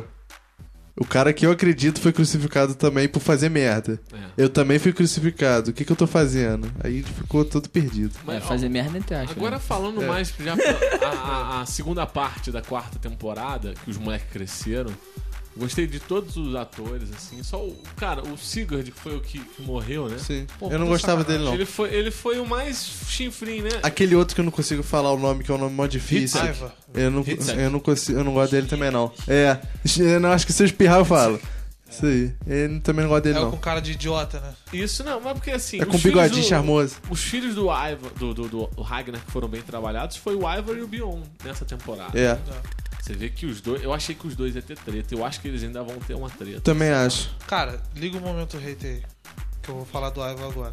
O 0.94 1.06
cara 1.06 1.32
que 1.32 1.46
eu 1.46 1.50
acredito 1.50 2.00
foi 2.00 2.12
crucificado 2.12 2.74
também 2.74 3.08
por 3.08 3.20
fazer 3.20 3.48
merda. 3.48 3.98
É. 4.12 4.18
Eu 4.36 4.48
também 4.50 4.78
fui 4.78 4.92
crucificado. 4.92 5.70
O 5.70 5.72
que, 5.72 5.84
que 5.86 5.90
eu 5.92 5.96
tô 5.96 6.06
fazendo? 6.06 6.70
Aí 6.84 6.96
ele 6.98 7.04
ficou 7.04 7.44
todo 7.46 7.68
perdido. 7.70 8.14
É, 8.18 8.20
Mas, 8.26 8.44
ó, 8.44 8.46
fazer 8.48 8.68
merda 8.68 8.98
entre 8.98 9.14
aspas. 9.14 9.36
Agora 9.36 9.56
né? 9.56 9.62
falando 9.66 10.02
mais 10.02 10.32
já 10.38 10.52
a, 10.52 11.06
a- 11.06 11.60
a 11.62 11.66
segunda 11.66 12.04
parte 12.06 12.50
da 12.52 12.60
quarta 12.60 12.98
temporada, 12.98 13.72
que 13.84 13.90
os 13.90 13.96
moleques 13.96 14.28
cresceram, 14.30 14.92
gostei 15.56 15.86
de 15.86 16.00
todos 16.00 16.36
os 16.36 16.54
atores, 16.54 17.10
assim. 17.16 17.42
Só 17.42 17.58
o. 17.58 17.76
Cara, 17.96 18.22
o 18.22 18.36
Sigurd, 18.38 18.90
que 18.90 19.00
foi 19.00 19.16
o 19.16 19.20
que, 19.20 19.38
que 19.38 19.62
morreu, 19.62 20.08
né? 20.08 20.16
Sim. 20.18 20.46
Pô, 20.58 20.70
eu 20.70 20.78
não 20.78 20.86
gostava 20.86 21.20
sacanagem. 21.22 21.38
dele, 21.38 21.44
não. 21.50 21.54
Ele 21.54 21.66
foi, 21.66 21.94
ele 21.94 22.10
foi 22.10 22.38
o 22.40 22.46
mais 22.46 22.84
chinfrim, 23.08 23.60
né? 23.62 23.70
Aquele 23.82 24.14
outro 24.14 24.34
que 24.34 24.40
eu 24.40 24.44
não 24.44 24.52
consigo 24.52 24.82
falar 24.82 25.12
o 25.12 25.18
nome, 25.18 25.44
que 25.44 25.50
é 25.50 25.54
um 25.54 25.58
nome 25.58 25.74
mó 25.74 25.86
difícil. 25.86 26.40
Hitzak. 26.40 26.72
Eu 26.94 27.10
não, 27.10 27.20
Hitzak. 27.22 27.58
eu 27.58 27.70
não 27.70 27.80
consigo, 27.80 28.18
eu 28.18 28.24
não 28.24 28.32
gosto 28.34 28.52
dele 28.52 28.66
também, 28.66 28.90
não. 28.90 29.12
É, 29.28 29.58
eu 29.98 30.20
não 30.20 30.30
acho 30.32 30.46
que 30.46 30.52
se 30.52 30.62
eu 30.62 30.66
espirrar 30.66 30.98
eu 30.98 31.04
falo. 31.04 31.40
Isso 31.90 32.06
aí. 32.06 32.32
Eu 32.46 32.80
também 32.80 33.02
não 33.04 33.10
gosto 33.10 33.24
dele, 33.24 33.36
É 33.38 33.40
não. 33.42 33.50
com 33.50 33.58
cara 33.58 33.78
de 33.80 33.92
idiota, 33.92 34.40
né? 34.40 34.54
Isso 34.72 35.04
não, 35.04 35.20
mas 35.20 35.34
porque 35.34 35.50
assim. 35.50 35.78
É 35.78 35.84
com 35.84 35.98
bigodinho 35.98 36.42
do- 36.42 36.48
charmoso. 36.48 36.96
Os 37.10 37.20
filhos 37.22 37.54
do 37.54 37.64
Ivor, 37.70 38.10
do, 38.18 38.32
do, 38.32 38.48
do 38.48 38.80
Ragnar 38.82 39.20
que 39.22 39.30
foram 39.30 39.46
bem 39.46 39.60
trabalhados 39.60 40.16
foi 40.16 40.34
o 40.34 40.50
Ivor 40.50 40.78
e 40.78 40.80
o 40.80 40.86
Bion 40.86 41.20
nessa 41.44 41.66
temporada. 41.66 42.18
É, 42.18 42.38
Você 43.02 43.14
vê 43.14 43.28
que 43.28 43.46
os 43.46 43.60
dois. 43.60 43.82
Eu 43.82 43.92
achei 43.92 44.14
que 44.14 44.24
os 44.28 44.36
dois 44.36 44.54
iam 44.54 44.62
ter 44.62 44.78
treta. 44.78 45.12
Eu 45.12 45.24
acho 45.26 45.40
que 45.40 45.48
eles 45.48 45.60
ainda 45.64 45.82
vão 45.82 45.98
ter 45.98 46.14
uma 46.14 46.30
treta. 46.30 46.60
também 46.60 46.88
acho. 46.90 47.34
Cara, 47.48 47.82
liga 47.96 48.16
o 48.16 48.20
momento 48.20 48.56
hate 48.56 48.86
aí. 48.86 49.02
Que 49.60 49.70
eu 49.70 49.74
vou 49.74 49.84
falar 49.84 50.10
do 50.10 50.20
Ivo 50.24 50.44
agora. 50.46 50.72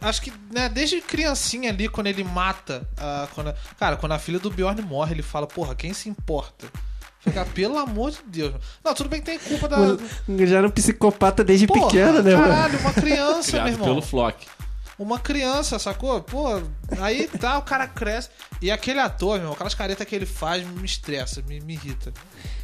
Acho 0.00 0.22
que, 0.22 0.32
né, 0.52 0.68
desde 0.68 1.00
criancinha 1.00 1.70
ali, 1.70 1.88
quando 1.88 2.06
ele 2.08 2.22
mata. 2.22 2.86
a- 2.96 3.28
quando 3.34 3.48
a- 3.48 3.54
cara, 3.78 3.96
quando 3.96 4.12
a 4.12 4.18
filha 4.18 4.38
do 4.38 4.50
Bjorn 4.50 4.80
morre, 4.82 5.14
ele 5.14 5.22
fala, 5.22 5.46
porra, 5.46 5.74
quem 5.74 5.92
se 5.92 6.08
importa? 6.08 6.66
Fica, 7.20 7.44
pelo 7.46 7.76
amor 7.78 8.10
de 8.12 8.18
Deus. 8.26 8.54
Não, 8.84 8.94
tudo 8.94 9.08
bem 9.08 9.20
que 9.20 9.26
tem 9.26 9.38
culpa 9.38 9.66
da. 9.68 9.76
Já 10.46 10.58
era 10.58 10.66
um 10.66 10.70
psicopata 10.70 11.42
desde 11.42 11.66
Porra, 11.66 11.86
pequeno, 11.86 12.22
né, 12.22 12.36
mano? 12.36 12.48
Caralho, 12.52 12.78
uma 12.78 12.92
criança, 12.92 13.56
meu 13.64 13.66
irmão. 13.72 13.86
pelo 13.88 14.02
Flock. 14.02 14.46
Uma 14.98 15.18
criança, 15.18 15.78
sacou? 15.78 16.22
Pô, 16.22 16.62
aí 16.98 17.28
tá, 17.28 17.58
o 17.58 17.62
cara 17.62 17.86
cresce. 17.86 18.30
E 18.62 18.70
aquele 18.70 18.98
ator, 18.98 19.38
meu, 19.38 19.52
aquelas 19.52 19.74
caretas 19.74 20.06
que 20.06 20.14
ele 20.14 20.24
faz 20.24 20.66
me 20.66 20.86
estressa, 20.86 21.42
me, 21.42 21.60
me 21.60 21.74
irrita. 21.74 22.14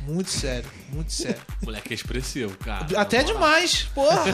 Muito 0.00 0.30
sério, 0.30 0.68
muito 0.88 1.12
sério. 1.12 1.40
Moleque 1.62 1.92
é 1.92 1.94
expressivo, 1.94 2.56
cara. 2.56 2.86
Até 2.98 3.22
demais, 3.22 3.82
porra. 3.94 4.24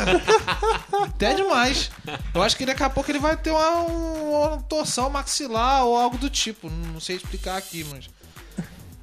Até 1.06 1.34
demais. 1.34 1.90
Eu 2.32 2.40
acho 2.42 2.56
que 2.56 2.64
daqui 2.64 2.82
a 2.84 2.88
pouco 2.90 3.10
ele 3.10 3.18
vai 3.18 3.36
ter 3.36 3.50
uma, 3.50 3.70
uma 3.80 4.62
torção 4.62 5.10
maxilar 5.10 5.84
ou 5.84 5.96
algo 5.96 6.16
do 6.18 6.30
tipo. 6.30 6.70
Não 6.70 7.00
sei 7.00 7.16
explicar 7.16 7.56
aqui, 7.56 7.84
mas. 7.90 8.08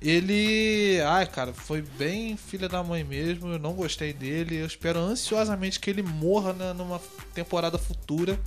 Ele. 0.02 1.02
Ai, 1.06 1.26
cara, 1.26 1.52
foi 1.54 1.82
bem 1.82 2.38
filha 2.38 2.70
da 2.70 2.84
mãe 2.84 3.04
mesmo. 3.04 3.48
Eu 3.52 3.60
não 3.60 3.74
gostei 3.74 4.14
dele. 4.14 4.56
Eu 4.58 4.66
espero 4.68 5.00
ansiosamente 5.00 5.80
que 5.80 5.90
ele 5.90 6.04
morra 6.04 6.54
na- 6.54 6.74
numa 6.74 7.02
temporada 7.34 7.78
futura. 7.78 8.40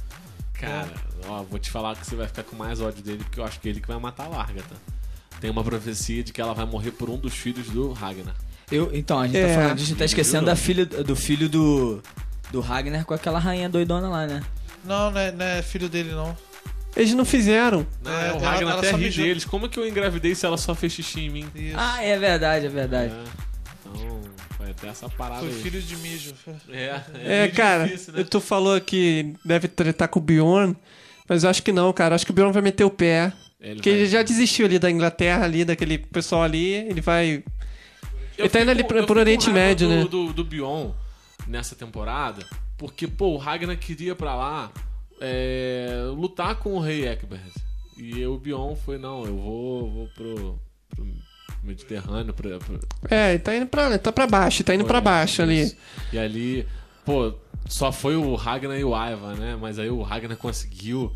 Cara, 0.59 0.88
ó, 1.26 1.42
vou 1.42 1.59
te 1.59 1.70
falar 1.70 1.96
que 1.96 2.06
você 2.06 2.16
vai 2.16 2.26
ficar 2.26 2.42
com 2.42 2.56
mais 2.56 2.80
ódio 2.80 3.02
dele, 3.02 3.22
porque 3.24 3.38
eu 3.40 3.44
acho 3.44 3.61
que 3.61 3.68
é 3.68 3.70
ele 3.70 3.80
que 3.80 3.88
vai 3.88 3.98
matar 3.98 4.24
a 4.24 4.28
Larga, 4.28 4.62
tá? 4.62 4.76
Tem 5.40 5.50
uma 5.50 5.62
profecia 5.62 6.22
de 6.24 6.32
que 6.32 6.40
ela 6.40 6.52
vai 6.52 6.66
morrer 6.66 6.90
por 6.90 7.09
um 7.09 7.16
dos 7.16 7.34
filhos 7.34 7.68
do 7.68 7.92
Ragnar. 7.92 8.34
Eu, 8.70 8.90
então, 8.92 9.18
a 9.20 9.26
gente, 9.26 9.36
É. 9.38 9.46
tá 9.48 9.54
falando, 9.62 9.72
a 9.80 9.84
gente 9.84 9.94
tá 9.96 10.04
esquecendo 10.04 10.46
da 10.46 10.56
filha, 10.56 10.84
do 10.84 11.14
filho 11.16 11.48
do. 11.48 12.02
Do 12.50 12.61
Ragnar 12.61 13.04
com 13.04 13.14
aquela 13.14 13.38
rainha 13.38 13.68
doidona 13.68 14.09
lá, 14.09 14.26
né? 14.26 14.42
Não, 14.84 15.11
não 15.11 15.20
é, 15.20 15.30
não 15.32 15.44
é 15.44 15.62
filho 15.62 15.88
dele, 15.88 16.12
não. 16.12 16.36
Eles 16.96 17.12
não 17.14 17.24
fizeram. 17.24 17.86
Não, 18.02 18.11
É, 18.11 18.28
é, 18.28 18.32
o 18.32 18.38
Ragnar 18.38 18.61
ela 18.72 18.78
até 18.78 18.90
ri 18.92 18.96
mijou. 19.04 19.24
deles. 19.24 19.44
Como 19.44 19.66
é 19.66 19.68
que 19.68 19.78
eu 19.78 19.86
engravidei 19.86 20.34
se 20.34 20.44
ela 20.44 20.56
só 20.56 20.74
fez 20.74 20.92
xixi 20.92 21.20
em 21.20 21.30
mim? 21.30 21.48
Isso. 21.54 21.76
Ah, 21.78 22.02
é 22.02 22.18
verdade, 22.18 22.66
é 22.66 22.68
verdade. 22.68 23.12
É. 23.12 23.47
Foi 24.77 24.89
até 24.89 24.89
essa 24.89 25.09
parada 25.09 25.41
Foi 25.41 25.49
aí. 25.49 25.62
filho 25.62 25.81
de 25.81 25.97
mijo. 25.97 26.35
É, 26.71 27.01
É, 27.14 27.43
meio 27.43 27.55
cara, 27.55 27.85
difícil, 27.85 28.12
né? 28.14 28.25
tu 28.25 28.41
falou 28.41 28.81
que 28.81 29.35
deve 29.45 29.69
tretar 29.69 30.09
com 30.09 30.19
o 30.19 30.23
Bjorn, 30.23 30.77
mas 31.29 31.45
eu 31.45 31.51
acho 31.51 31.62
que 31.62 31.73
não, 31.73 31.93
cara. 31.93 32.14
Acho 32.14 32.25
que 32.27 32.31
o 32.31 32.35
Bjorn 32.35 32.53
vai 32.53 32.62
meter 32.62 32.85
o 32.85 32.91
pé. 32.91 33.33
Ele 33.61 33.75
Porque 33.77 33.91
vai- 33.91 33.99
ele 34.01 34.09
já 34.09 34.23
desistiu 34.23 34.66
ali 34.66 34.79
da 34.79 34.91
Inglaterra, 34.91 35.45
ali, 35.45 35.64
daquele 35.64 35.99
pessoal 35.99 36.43
ali. 36.43 36.73
Ele 36.75 37.01
vai. 37.01 37.43
Eu 38.37 38.45
Ele 38.45 38.49
tá 38.49 38.61
indo 38.61 38.71
ali 38.71 38.85
pro- 38.85 39.05
pro 39.05 39.19
Oriente 39.19 39.51
Médio, 39.51 39.89
do, 39.89 39.95
né? 39.95 40.05
Do, 40.05 40.33
do 40.33 40.45
Bion 40.45 40.93
nessa 41.47 41.75
temporada, 41.75 42.47
porque, 42.77 43.09
pô, 43.09 43.29
o 43.33 43.37
Ragnar 43.37 43.77
queria 43.77 44.14
pra 44.14 44.35
lá 44.37 44.71
é, 45.21 46.03
lutar 46.14 46.55
com 46.57 46.75
o 46.75 46.81
rei 46.81 47.07
Egbert. 47.09 47.41
E 47.97 48.25
o 48.27 48.39
Bion 48.39 48.77
foi, 48.77 48.97
não, 48.97 49.25
eu 49.27 49.37
vou, 49.37 49.91
vou 49.91 50.09
pro, 50.14 50.61
pro 50.95 51.07
Mediterrâneo, 51.62 52.32
pra, 52.32 52.59
pra- 52.59 52.78
É, 53.16 53.30
ele 53.30 53.38
tá 53.40 53.54
indo 53.56 53.66
pra, 53.66 53.98
tá 53.98 54.12
pra 54.12 54.26
baixo, 54.26 54.64
tá 54.64 54.74
indo 54.74 54.84
pra 54.84 54.98
Foi, 54.98 55.04
baixo 55.04 55.42
ali. 55.42 55.62
isso. 55.62 55.76
E 56.12 56.18
ali, 56.18 56.66
pô, 57.04 57.32
só 57.68 57.92
foi 57.92 58.16
o 58.16 58.34
Ragnar 58.34 58.78
e 58.78 58.84
o 58.84 58.94
Aiva, 58.94 59.34
né? 59.34 59.56
Mas 59.61 59.78
aí 59.78 59.90
o 59.90 60.02
Ragnar 60.02 60.36
conseguiu. 60.36 61.12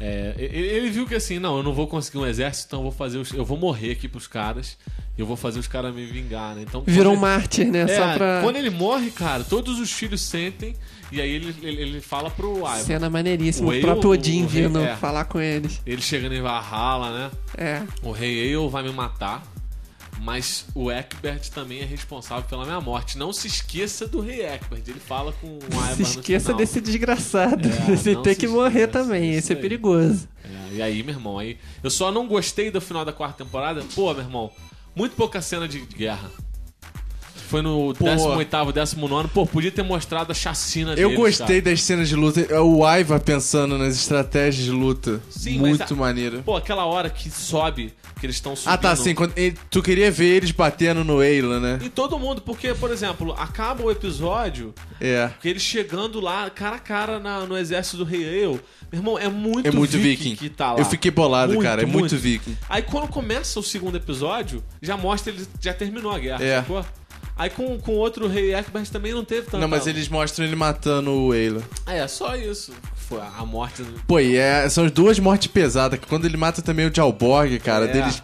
é, 0.00 0.34
ele, 0.36 0.56
ele 0.58 0.90
viu 0.90 1.06
que 1.06 1.14
assim, 1.14 1.38
não, 1.38 1.56
eu 1.58 1.62
não 1.62 1.72
vou 1.72 1.86
conseguir 1.86 2.18
um 2.18 2.26
exército, 2.26 2.66
então 2.68 2.80
eu 2.80 2.82
vou 2.84 2.92
fazer 2.92 3.18
os, 3.18 3.32
eu 3.32 3.44
vou 3.44 3.56
morrer 3.56 3.92
aqui 3.92 4.08
pros 4.08 4.26
caras 4.26 4.76
e 5.16 5.20
eu 5.20 5.26
vou 5.26 5.36
fazer 5.36 5.60
os 5.60 5.68
caras 5.68 5.94
me 5.94 6.04
vingar, 6.04 6.54
né? 6.56 6.62
Então 6.62 6.82
Virou 6.84 7.12
um 7.12 7.16
quando 7.16 7.20
mártir, 7.22 7.70
né? 7.70 7.82
ele- 7.82 7.94
Só 7.94 8.02
é, 8.08 8.14
pra. 8.18 8.40
quando 8.42 8.56
ele 8.56 8.70
morre, 8.70 9.10
cara, 9.12 9.44
todos 9.44 9.78
os 9.78 9.92
filhos 9.92 10.20
sentem 10.20 10.74
e 11.12 11.20
aí 11.20 11.30
ele, 11.30 11.54
ele, 11.62 11.80
ele 11.82 12.00
fala 12.00 12.28
pro 12.28 12.66
Aiva. 12.66 12.84
Cena 12.84 13.08
maneiríssima. 13.08 13.72
O 13.72 13.78
O, 13.78 13.80
próprio 13.80 14.10
Odin 14.10 14.44
vindo 14.46 14.80
é. 14.80 14.96
falar 14.96 15.26
com 15.26 15.40
eles. 15.40 15.80
Ele 15.86 16.02
chegando 16.02 16.34
em 16.34 16.42
Valhalla, 16.42 17.16
né? 17.16 17.30
É. 17.56 17.82
O 18.02 18.10
rei 18.10 18.36
Eil 18.48 18.68
vai 18.68 18.82
me 18.82 18.90
matar, 18.90 19.44
mas 20.24 20.64
o 20.74 20.90
Eckbert 20.90 21.50
também 21.50 21.80
é 21.80 21.84
responsável 21.84 22.44
pela 22.48 22.64
minha 22.64 22.80
morte. 22.80 23.18
Não 23.18 23.30
se 23.30 23.46
esqueça 23.46 24.08
do 24.08 24.20
rei 24.20 24.42
Eckbert. 24.42 24.82
Ele 24.88 24.98
fala 24.98 25.32
com 25.34 25.46
o 25.46 25.58
Ivar 25.70 25.94
Se 25.94 26.02
esqueça 26.02 26.54
desse 26.54 26.80
desgraçado. 26.80 27.68
É, 27.68 28.08
não 28.14 28.22
tem 28.22 28.34
que 28.34 28.48
morrer 28.48 28.86
também. 28.86 29.32
isso 29.32 29.40
Esse 29.40 29.52
é 29.52 29.56
perigoso. 29.56 30.26
É, 30.42 30.76
e 30.76 30.82
aí, 30.82 31.02
meu 31.02 31.14
irmão, 31.14 31.38
aí 31.38 31.58
eu 31.82 31.90
só 31.90 32.10
não 32.10 32.26
gostei 32.26 32.70
do 32.70 32.80
final 32.80 33.04
da 33.04 33.12
quarta 33.12 33.44
temporada. 33.44 33.84
Pô, 33.94 34.14
meu 34.14 34.22
irmão, 34.22 34.50
muito 34.96 35.14
pouca 35.14 35.42
cena 35.42 35.68
de 35.68 35.80
guerra. 35.80 36.30
Foi 37.48 37.62
no 37.62 37.92
18º, 37.94 38.72
19 38.72 39.28
Pô, 39.28 39.46
podia 39.46 39.70
ter 39.70 39.82
mostrado 39.82 40.32
a 40.32 40.34
chacina 40.34 40.92
Eu 40.92 41.08
deles, 41.10 41.16
gostei 41.16 41.60
cara. 41.60 41.70
das 41.74 41.82
cenas 41.82 42.08
de 42.08 42.16
luta. 42.16 42.40
É 42.48 42.60
o 42.60 42.84
Aiva 42.84 43.20
pensando 43.20 43.76
nas 43.78 43.94
estratégias 43.96 44.64
de 44.64 44.70
luta. 44.70 45.20
Sim, 45.30 45.58
Muito 45.58 45.92
a- 45.92 45.96
maneiro. 45.96 46.42
Pô, 46.44 46.56
aquela 46.56 46.84
hora 46.86 47.08
que 47.10 47.30
sobe, 47.30 47.92
que 48.18 48.26
eles 48.26 48.36
estão 48.36 48.56
subindo. 48.56 48.72
Ah, 48.72 48.78
tá, 48.78 48.96
sim. 48.96 49.14
Quando, 49.14 49.34
tu 49.70 49.82
queria 49.82 50.10
ver 50.10 50.36
eles 50.36 50.50
batendo 50.50 51.04
no 51.04 51.20
Ayla, 51.20 51.60
né? 51.60 51.78
Em 51.82 51.90
todo 51.90 52.18
mundo, 52.18 52.40
porque, 52.40 52.72
por 52.74 52.90
exemplo, 52.90 53.34
acaba 53.38 53.82
o 53.84 53.90
episódio 53.90 54.72
É. 55.00 55.30
Que 55.40 55.48
ele 55.48 55.58
chegando 55.60 56.20
lá, 56.20 56.48
cara 56.50 56.76
a 56.76 56.78
cara 56.78 57.18
na- 57.20 57.40
no 57.40 57.56
exército 57.58 57.98
do 57.98 58.04
Rei 58.04 58.24
Ale. 58.44 58.60
Meu 58.92 59.00
irmão, 59.00 59.18
é 59.18 59.28
muito, 59.28 59.66
É 59.66 59.72
muito 59.72 59.98
viking, 59.98 60.30
viking. 60.30 60.36
que 60.36 60.48
tá 60.48 60.72
lá. 60.72 60.78
Eu 60.78 60.84
fiquei 60.84 61.10
bolado, 61.10 61.52
Muito, 61.54 61.64
cara. 61.66 61.82
É 61.82 61.84
muito, 61.86 61.98
muito. 62.12 62.16
viking. 62.16 62.56
Aí 62.68 62.80
quando 62.82 63.08
começa 63.08 63.58
o 63.58 63.62
segundo 63.62 63.96
episódio, 63.96 64.62
já 64.80 64.96
mostra 64.96 65.32
ele 65.32 65.44
já 65.60 65.74
terminou 65.74 66.12
a 66.12 66.18
guerra, 66.18 66.44
É. 66.44 66.58
sacou? 66.60 66.84
Aí 67.36 67.50
com, 67.50 67.78
com 67.80 67.92
outro 67.96 68.28
Rei 68.28 68.54
Eckbert 68.54 68.88
também 68.90 69.12
não 69.12 69.24
teve 69.24 69.42
tanto. 69.42 69.58
Não, 69.60 69.66
mas 69.68 69.86
eles 69.88 70.08
mostram 70.08 70.46
ele 70.46 70.54
matando 70.54 71.10
o 71.10 71.32
Ayla. 71.32 71.62
É, 71.86 72.06
só 72.06 72.36
isso. 72.36 72.72
Foi 72.94 73.20
a 73.20 73.44
morte. 73.44 73.82
do- 73.82 74.00
Pô, 74.06 74.20
e 74.20 74.36
é- 74.36 74.68
são 74.68 74.84
as 74.84 74.92
duas 74.92 75.18
mortes 75.18 75.48
pesadas. 75.48 75.98
Que 75.98 76.06
quando 76.06 76.24
ele 76.26 76.36
mata 76.36 76.62
também 76.62 76.86
o 76.86 76.94
Jalborg, 76.94 77.58
cara, 77.58 77.86
É. 77.86 77.92
deles 77.92 78.22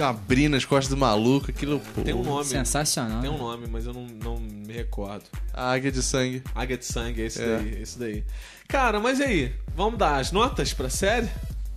abrindo 0.00 0.56
as 0.56 0.64
costas 0.64 0.88
do 0.88 0.96
maluco, 0.96 1.50
aquilo, 1.50 1.80
pô. 1.94 2.00
Tem 2.02 2.14
um 2.14 2.22
nome. 2.22 2.44
Sensacional. 2.46 3.20
Tem 3.20 3.28
um 3.28 3.36
nome, 3.36 3.66
mas 3.70 3.84
eu 3.84 3.92
não, 3.92 4.06
não 4.06 4.36
me 4.38 4.72
recordo. 4.72 5.24
A 5.52 5.72
águia 5.72 5.90
de 5.92 6.02
sangue. 6.02 6.42
Águia 6.54 6.78
de 6.78 6.84
Sangue, 6.86 7.20
é 7.22 7.26
esse 7.26 7.42
É. 7.42 7.56
daí, 7.58 7.82
esse 7.82 7.98
daí. 7.98 8.24
Cara, 8.68 8.98
mas 9.00 9.18
e 9.18 9.24
aí? 9.24 9.54
Vamos 9.76 9.98
dar 9.98 10.16
as 10.18 10.32
notas 10.32 10.72
pra 10.72 10.88
série? 10.88 11.28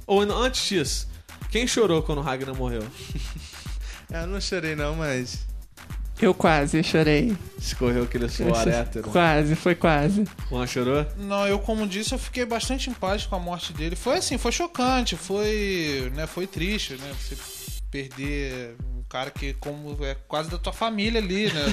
Ou 0.08 0.22
an- 0.22 0.34
antes 0.46 0.66
disso, 0.70 1.08
quem 1.52 1.66
chorou 1.68 2.04
quando 2.04 2.20
o 2.20 2.22
Ragnar 2.22 2.56
morreu? 2.56 2.84
Eu 4.14 4.28
não 4.28 4.40
chorei 4.40 4.76
não, 4.76 4.96
mas 4.96 5.40
Eu 6.22 6.34
quase 6.34 6.82
chorei. 6.82 7.36
Escorreu 7.60 8.04
aquele 8.04 8.30
suor 8.30 8.68
hétero. 8.68 9.10
Quase, 9.12 9.56
foi 9.56 9.76
quase. 9.76 10.24
Juan 10.50 10.66
chorou? 10.66 11.06
Não, 11.18 11.46
eu 11.48 11.60
como 11.60 11.86
disse, 11.86 12.14
eu 12.14 12.18
fiquei 12.20 12.46
bastante 12.46 12.90
em 12.90 12.94
paz 12.94 13.26
com 13.26 13.36
a 13.36 13.40
morte 13.40 13.74
dele. 13.74 13.96
Foi 13.96 14.18
assim, 14.18 14.38
foi 14.38 14.52
chocante, 14.52 15.16
foi, 15.18 16.12
né, 16.16 16.26
foi 16.26 16.48
triste, 16.48 16.94
né, 16.94 17.12
você 17.20 17.36
perder 17.92 18.76
um 18.98 19.04
cara 19.10 19.30
que 19.30 19.54
como 19.56 19.98
é 20.06 20.16
quase 20.28 20.50
da 20.50 20.58
tua 20.58 20.74
família 20.74 21.20
ali, 21.22 21.52
né? 21.52 21.64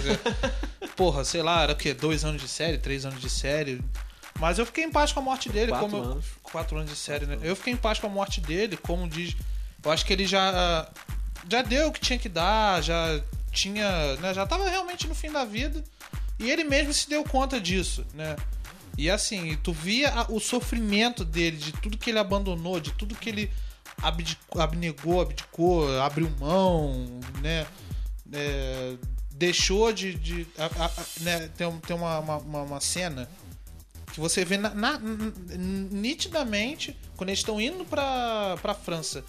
Porra, 0.96 1.24
sei 1.24 1.42
lá, 1.42 1.62
era 1.62 1.72
o 1.72 1.76
quê? 1.76 1.94
Dois 1.94 2.24
anos 2.24 2.40
de 2.42 2.48
série, 2.48 2.78
três 2.78 3.04
anos 3.06 3.20
de 3.20 3.30
série. 3.30 3.80
Mas 4.38 4.58
eu 4.58 4.66
fiquei 4.66 4.84
em 4.84 4.90
paz 4.90 5.12
com 5.12 5.20
a 5.20 5.22
morte 5.22 5.48
dele, 5.48 5.70
Quatro 5.70 5.88
como 5.88 6.02
eu- 6.04 6.10
anos. 6.12 6.24
quatro 6.42 6.76
anos 6.78 6.90
de 6.90 6.96
série, 6.96 7.26
né? 7.26 7.38
Eu 7.42 7.54
fiquei 7.54 7.72
em 7.72 7.76
paz 7.76 7.98
com 7.98 8.06
a 8.06 8.10
morte 8.10 8.40
dele, 8.40 8.76
como 8.76 9.08
diz. 9.08 9.36
Eu 9.84 9.90
acho 9.90 10.04
que 10.04 10.12
ele 10.12 10.26
já 10.26 10.88
já 11.48 11.62
deu 11.62 11.88
o 11.88 11.92
que 11.92 12.00
tinha 12.00 12.18
que 12.18 12.28
dar, 12.28 12.80
já 12.82 13.20
tinha, 13.52 14.16
né, 14.16 14.34
já 14.34 14.46
tava 14.46 14.68
realmente 14.68 15.06
no 15.06 15.14
fim 15.14 15.30
da 15.30 15.44
vida. 15.44 15.82
E 16.38 16.50
ele 16.50 16.64
mesmo 16.64 16.92
se 16.92 17.08
deu 17.08 17.22
conta 17.22 17.60
disso, 17.60 18.04
né? 18.14 18.34
E 18.98 19.08
assim, 19.10 19.56
tu 19.62 19.72
via 19.72 20.26
o 20.28 20.40
sofrimento 20.40 21.24
dele, 21.24 21.56
de 21.56 21.72
tudo 21.72 21.96
que 21.96 22.10
ele 22.10 22.18
abandonou, 22.18 22.80
de 22.80 22.90
tudo 22.92 23.14
que 23.14 23.28
ele 23.28 23.50
abdicou, 24.02 24.60
abnegou, 24.60 25.20
abdicou, 25.22 26.00
abriu 26.00 26.28
mão, 26.40 27.20
né? 27.40 27.66
É, 28.32 28.94
deixou 29.32 29.92
de. 29.92 30.14
de 30.14 30.46
a- 30.58 30.84
a- 30.86 30.90
né? 31.20 31.48
Tem, 31.56 31.70
tem 31.80 31.96
uma, 31.96 32.18
uma, 32.18 32.36
uma- 32.38 32.80
cena 32.80 33.28
que 34.12 34.20
você 34.20 34.44
vê 34.44 34.58
na- 34.58 34.74
na- 34.74 34.98
nitidamente 35.90 36.96
quando 37.16 37.30
eles 37.30 37.38
estão 37.40 37.60
indo 37.60 37.84
pra, 37.84 38.56
pra 38.60 38.74
França. 38.74 39.24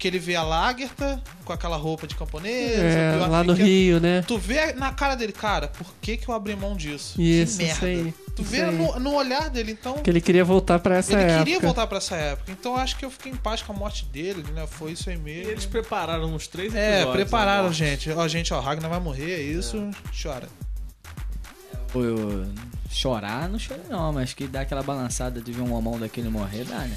Que 0.00 0.08
ele 0.08 0.18
vê 0.18 0.34
a 0.34 0.42
Lagerta 0.42 1.22
com 1.44 1.52
aquela 1.52 1.76
roupa 1.76 2.06
de 2.06 2.14
camponesa. 2.14 2.80
É, 2.82 3.26
lá 3.28 3.44
no. 3.44 3.52
Rio, 3.52 4.00
né? 4.00 4.24
Tu 4.26 4.38
vê 4.38 4.72
na 4.72 4.90
cara 4.92 5.14
dele, 5.14 5.30
cara, 5.30 5.68
por 5.68 5.86
que, 6.00 6.16
que 6.16 6.26
eu 6.26 6.34
abri 6.34 6.56
mão 6.56 6.74
disso? 6.74 7.20
Isso, 7.20 7.58
que 7.58 7.64
merda. 7.64 7.76
isso 7.76 7.84
aí. 8.06 8.14
Tu 8.34 8.40
isso 8.42 8.50
vê 8.50 8.62
aí. 8.62 8.74
no, 8.74 8.98
no 8.98 9.14
olhar 9.14 9.50
dele, 9.50 9.72
então. 9.72 9.98
Que 9.98 10.08
ele 10.08 10.22
queria 10.22 10.42
voltar 10.42 10.78
pra 10.78 10.96
essa 10.96 11.12
ele 11.12 11.22
época. 11.24 11.38
queria 11.44 11.60
voltar 11.60 11.86
pra 11.86 11.98
essa 11.98 12.16
época. 12.16 12.50
Então 12.50 12.72
eu 12.72 12.78
acho 12.78 12.96
que 12.96 13.04
eu 13.04 13.10
fiquei 13.10 13.30
em 13.30 13.36
paz 13.36 13.60
com 13.60 13.72
a 13.72 13.76
morte 13.76 14.06
dele, 14.06 14.42
né? 14.54 14.66
Foi 14.66 14.92
isso 14.92 15.10
aí 15.10 15.16
E 15.16 15.18
mesmo. 15.18 15.50
eles 15.50 15.66
prepararam 15.66 16.34
uns 16.34 16.48
três 16.48 16.74
É, 16.74 17.02
episódios. 17.02 17.14
prepararam, 17.16 17.70
gente. 17.70 18.10
Ó, 18.10 18.26
gente, 18.26 18.54
ó, 18.54 18.60
Ragnar 18.60 18.88
vai 18.90 19.00
morrer, 19.00 19.32
é 19.34 19.42
isso. 19.42 19.90
Chora. 20.22 20.48
Pô, 21.92 22.02
eu 22.02 22.46
chorar, 22.90 23.48
não 23.50 23.58
chorei 23.58 23.84
não, 23.90 24.12
mas 24.14 24.32
que 24.32 24.46
dá 24.46 24.62
aquela 24.62 24.82
balançada 24.82 25.40
de 25.42 25.52
ver 25.52 25.60
um 25.62 25.74
homão 25.74 25.98
daquele 25.98 26.28
morrer, 26.30 26.64
dá, 26.64 26.78
né? 26.78 26.96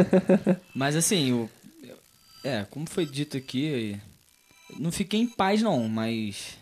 mas 0.74 0.96
assim, 0.96 1.32
o, 1.32 1.50
é, 2.44 2.64
como 2.70 2.88
foi 2.88 3.04
dito 3.06 3.36
aqui, 3.36 3.96
não 4.78 4.90
fiquei 4.92 5.20
em 5.20 5.26
paz 5.26 5.62
não, 5.62 5.88
mas 5.88 6.58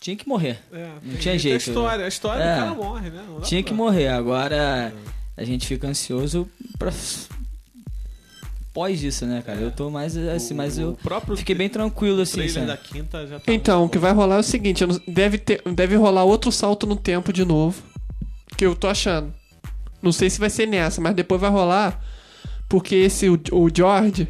tinha 0.00 0.16
que 0.16 0.28
morrer. 0.28 0.58
É, 0.72 0.90
Não 1.02 1.16
tinha 1.18 1.38
jeito, 1.38 1.54
A 1.54 1.70
história, 1.70 2.04
a 2.04 2.08
história 2.08 2.42
É. 2.42 2.54
do 2.54 2.60
cara 2.60 2.74
morre, 2.74 3.10
né? 3.10 3.24
Tinha 3.42 3.62
pra- 3.62 3.68
que 3.68 3.74
morrer, 3.74 4.08
agora 4.08 4.92
a 5.36 5.44
gente 5.44 5.66
fica 5.66 5.86
ansioso 5.88 6.48
pra 6.78 6.92
pós 8.72 9.02
isso, 9.02 9.24
né, 9.24 9.42
cara? 9.44 9.58
Eu 9.60 9.70
tô 9.70 9.88
mais 9.90 10.16
assim, 10.16 10.52
mas 10.54 10.76
O 10.78 10.80
eu 10.82 10.92
próprio 11.02 11.36
fiquei 11.36 11.54
bem 11.54 11.68
tranquilo 11.68 12.20
assim, 12.20 12.46
sabe? 12.48 12.66
da 12.66 12.76
quinta 12.76 13.26
já 13.26 13.40
tá 13.40 13.52
Então, 13.52 13.84
o 13.84 13.88
que 13.88 13.98
vai 13.98 14.12
rolar 14.12 14.36
é 14.36 14.40
o 14.40 14.42
seguinte, 14.42 14.84
deve, 15.08 15.38
ter, 15.38 15.62
deve 15.72 15.96
rolar 15.96 16.24
outro 16.24 16.52
salto 16.52 16.86
no 16.86 16.96
tempo 16.96 17.32
de 17.32 17.44
novo. 17.44 17.82
Que 18.56 18.66
eu 18.66 18.76
tô 18.76 18.86
achando. 18.86 19.32
Não 20.02 20.12
sei 20.12 20.28
se 20.30 20.38
vai 20.38 20.50
ser 20.50 20.66
nessa, 20.66 21.00
mas 21.00 21.14
depois 21.14 21.40
vai 21.40 21.50
rolar. 21.50 22.02
Porque 22.68 22.94
esse, 22.94 23.28
o, 23.30 23.40
o 23.52 23.68
George, 23.74 24.28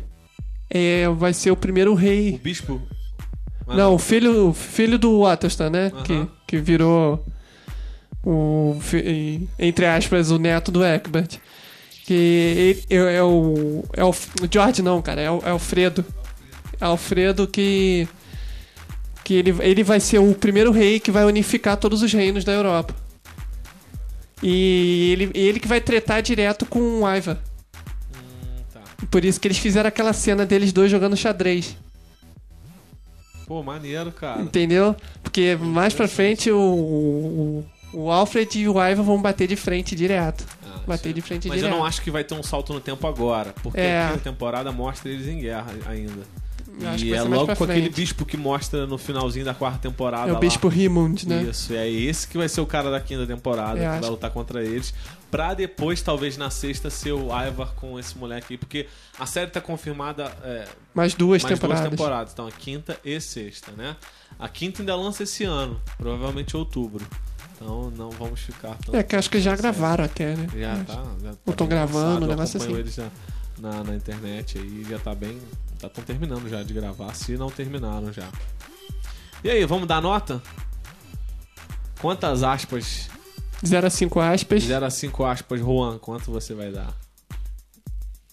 é, 0.71 1.09
vai 1.09 1.33
ser 1.33 1.51
o 1.51 1.57
primeiro 1.57 1.93
O 1.93 1.95
rei. 1.95 2.39
bispo. 2.43 2.81
Ah, 3.67 3.77
Não, 3.77 3.95
o 3.95 3.99
filho, 3.99 4.49
o 4.49 4.53
filho 4.53 4.99
do 4.99 5.21
Waterston, 5.21 5.71
né? 5.71 5.93
Que, 6.05 6.27
que 6.47 6.59
virou 6.59 7.25
o, 8.25 8.77
entre 9.59 9.87
aspas, 9.87 10.31
o 10.31 10.39
neto 10.39 10.71
do 10.71 10.85
Egbert. 10.85 11.39
Que 12.05 12.15
ele, 12.15 12.85
é, 12.89 13.17
é 13.17 13.23
o. 13.23 13.85
É 13.93 14.05
o, 14.05 14.11
o 14.11 14.49
George 14.51 14.83
não, 14.83 15.03
cara, 15.03 15.21
é 15.21 15.31
o 15.31 15.41
é 15.45 15.51
Alfredo. 15.51 16.05
É 16.81 16.85
Alfredo 16.85 17.47
que. 17.49 18.09
Que 19.25 19.35
ele, 19.35 19.57
ele 19.61 19.83
vai 19.83 19.99
ser 19.99 20.19
o 20.21 20.33
primeiro 20.35 20.71
rei 20.71 21.01
que 21.01 21.11
vai 21.11 21.25
unificar 21.25 21.77
todos 21.77 22.03
os 22.03 22.13
reinos 22.13 22.45
da 22.45 22.53
Europa. 22.53 22.95
E 24.43 25.11
ele, 25.13 25.31
ele 25.35 25.59
que 25.59 25.67
vai 25.67 25.81
tretar 25.81 26.23
direto 26.23 26.65
com 26.67 27.03
o 27.03 27.17
Ivar. 27.17 27.39
Por 29.11 29.25
isso 29.25 29.39
que 29.41 29.47
eles 29.49 29.59
fizeram 29.59 29.89
aquela 29.89 30.13
cena 30.13 30.47
deles 30.47 30.73
dois 30.73 30.91
jogando 30.91 31.17
xadrez. 31.17 31.77
Pô, 33.47 33.63
maneiro, 33.63 34.11
cara. 34.11 34.43
Entendeu? 34.43 34.97
Porque 35.23 35.57
mais 35.61 35.95
pra 35.95 36.09
frente 36.09 36.51
o, 36.51 36.59
o, 36.59 37.65
o 37.93 38.11
Alfred 38.11 38.59
e 38.59 38.69
o 38.69 38.73
Ivar 38.73 38.95
vão 38.97 39.21
bater 39.23 39.47
de 39.47 39.55
frente 39.57 39.95
direto. 39.95 40.45
Ah, 40.65 40.81
Bater 40.87 41.11
isso- 41.11 41.15
de 41.15 41.21
frente 41.23 41.49
Mas 41.49 41.59
direto. 41.59 41.73
eu 41.73 41.79
não 41.79 41.85
acho 41.85 42.03
que 42.03 42.11
vai 42.11 42.25
ter 42.25 42.35
um 42.35 42.43
salto 42.43 42.73
no 42.73 42.81
tempo 42.81 43.07
agora. 43.07 43.55
Porque 43.63 43.79
É. 43.79 44.11
a 44.15 44.19
temporada 44.19 44.73
mostra 44.73 45.11
eles 45.11 45.29
em 45.29 45.39
guerra 45.39 45.67
ainda. 45.87 46.23
E 46.99 47.15
é 47.15 47.23
logo 47.23 47.47
com 47.57 47.65
aquele 47.65 47.83
frente. 47.83 47.95
bispo 47.97 48.27
que 48.27 48.37
mostra 48.37 48.87
no 48.87 48.99
finalzinho 48.99 49.45
da 49.45 49.55
quarta 49.55 49.79
temporada. 49.79 50.29
É 50.29 50.33
o 50.33 50.35
lá. 50.35 50.41
Bispo 50.41 50.69
Rimund, 50.69 51.27
né? 51.27 51.43
Isso, 51.45 51.73
é 51.73 51.89
esse 51.89 52.29
que 52.29 52.37
vai 52.37 52.49
ser 52.49 52.61
o 52.61 52.67
cara 52.67 52.91
da 52.91 53.01
quinta 53.01 53.27
temporada, 53.27 53.79
Eu 53.79 53.83
que 53.83 53.85
acho. 53.87 54.01
vai 54.03 54.11
lutar 54.11 54.31
contra 54.31 54.63
eles. 54.63 54.93
Pra 55.31 55.55
depois, 55.55 56.03
talvez 56.03 56.37
na 56.37 56.51
sexta, 56.51 56.91
ser 56.91 57.13
o 57.13 57.29
Ivar 57.35 57.73
com 57.75 57.99
esse 57.99 58.17
moleque 58.19 58.55
aí. 58.55 58.59
Porque 58.59 58.87
a 59.19 59.25
série 59.27 59.51
tá 59.51 59.61
confirmada 59.61 60.31
é, 60.45 60.67
Mais 60.95 61.15
duas 61.15 61.43
mais 61.43 61.55
temporadas. 61.55 61.83
duas 61.85 61.91
temporadas. 61.99 62.33
Então, 62.33 62.47
a 62.47 62.53
quinta 62.53 62.99
e 63.05 63.19
sexta, 63.21 63.73
né? 63.73 63.97
A 64.39 64.49
quinta 64.49 64.83
ainda 64.83 64.95
lança 64.95 65.23
esse 65.23 65.45
ano, 65.45 65.81
provavelmente 65.97 66.55
em 66.55 66.59
outubro. 66.59 67.05
Então, 67.55 67.91
não 67.97 68.11
vamos 68.11 68.41
ficar 68.41 68.77
tão... 68.85 68.95
É, 68.95 69.03
que 69.03 69.17
acho 69.17 69.31
que 69.31 69.41
já 69.41 69.53
Certo. 69.57 69.63
gravaram 69.63 70.05
até, 70.05 70.37
né? 70.37 70.47
Já 70.55 70.77
tá. 70.85 71.03
Já 71.23 71.31
tá 71.33 71.39
Ou 71.47 71.55
tão 71.55 71.67
bem 71.67 71.77
gravando, 71.77 71.99
lançado, 72.05 72.21
um 72.21 72.25
eu 72.25 72.29
negócio 72.29 72.61
assim. 72.63 72.75
eles 72.75 72.95
já 72.95 73.09
na, 73.59 73.83
na 73.83 73.95
internet 73.97 74.59
aí, 74.59 74.85
já 74.89 74.99
tá 74.99 75.15
bem. 75.15 75.39
Já 75.87 75.89
estão 75.89 76.05
terminando 76.05 76.49
já 76.49 76.63
de 76.65 76.75
gravar, 76.75 77.15
se 77.15 77.37
não 77.37 77.49
terminaram 77.49 78.13
já. 78.13 78.29
E 79.45 79.49
aí, 79.49 79.65
vamos 79.65 79.87
dar 79.87 80.03
nota? 80.03 80.43
Quantas 82.01 82.43
aspas? 82.43 83.09
0 83.65 83.87
a 83.87 83.91
5 83.91 84.21
aspas. 84.21 84.65
0 84.65 84.85
a 84.85 84.91
5 84.91 85.25
aspas, 85.25 85.61
Juan, 85.61 85.99
quanto 85.99 86.33
você 86.33 86.55
vai 86.55 86.73
dar? 86.73 86.93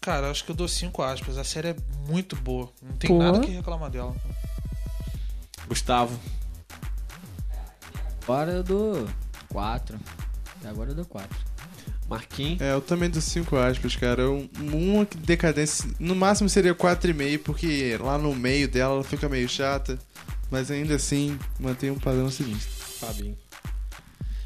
Cara, 0.02 0.32
acho 0.32 0.44
que 0.44 0.52
eu 0.52 0.56
dou 0.56 0.68
cinco 0.68 1.02
aspas. 1.02 1.38
A 1.38 1.46
série 1.46 1.70
é 1.70 1.76
muito 2.10 2.36
boa. 2.36 2.70
Não 2.82 2.92
tem 2.98 3.10
Pô. 3.10 3.20
nada 3.20 3.40
que 3.40 3.52
reclamar 3.52 3.90
dela. 3.90 4.14
Gustavo. 5.66 6.20
Agora 8.24 8.52
eu 8.52 8.64
dou 8.64 9.08
4. 9.50 9.98
Agora 10.66 10.90
eu 10.90 10.96
dou 10.96 11.06
4. 11.06 11.30
Marquinhos. 12.14 12.62
É, 12.62 12.74
eu 12.74 12.82
também 12.82 13.10
dou 13.10 13.22
5 13.22 13.56
aspas, 13.58 13.96
cara. 13.96 14.30
Um- 14.30 14.50
Uma 14.62 15.08
decadência. 15.20 15.90
No 16.00 16.16
máximo 16.16 16.48
seria 16.50 16.74
4,5, 16.76 17.40
porque 17.40 17.98
lá 18.00 18.18
no 18.18 18.34
meio 18.36 18.68
dela 18.68 18.96
ela 18.96 19.04
fica 19.04 19.28
meio 19.30 19.48
chata. 19.50 19.98
Mas 20.52 20.70
ainda 20.70 20.96
assim, 20.96 21.38
mantém 21.60 21.90
um 21.90 21.98
padrão 21.98 22.30
sinistro. 22.30 22.70
Fabinho. 23.00 23.38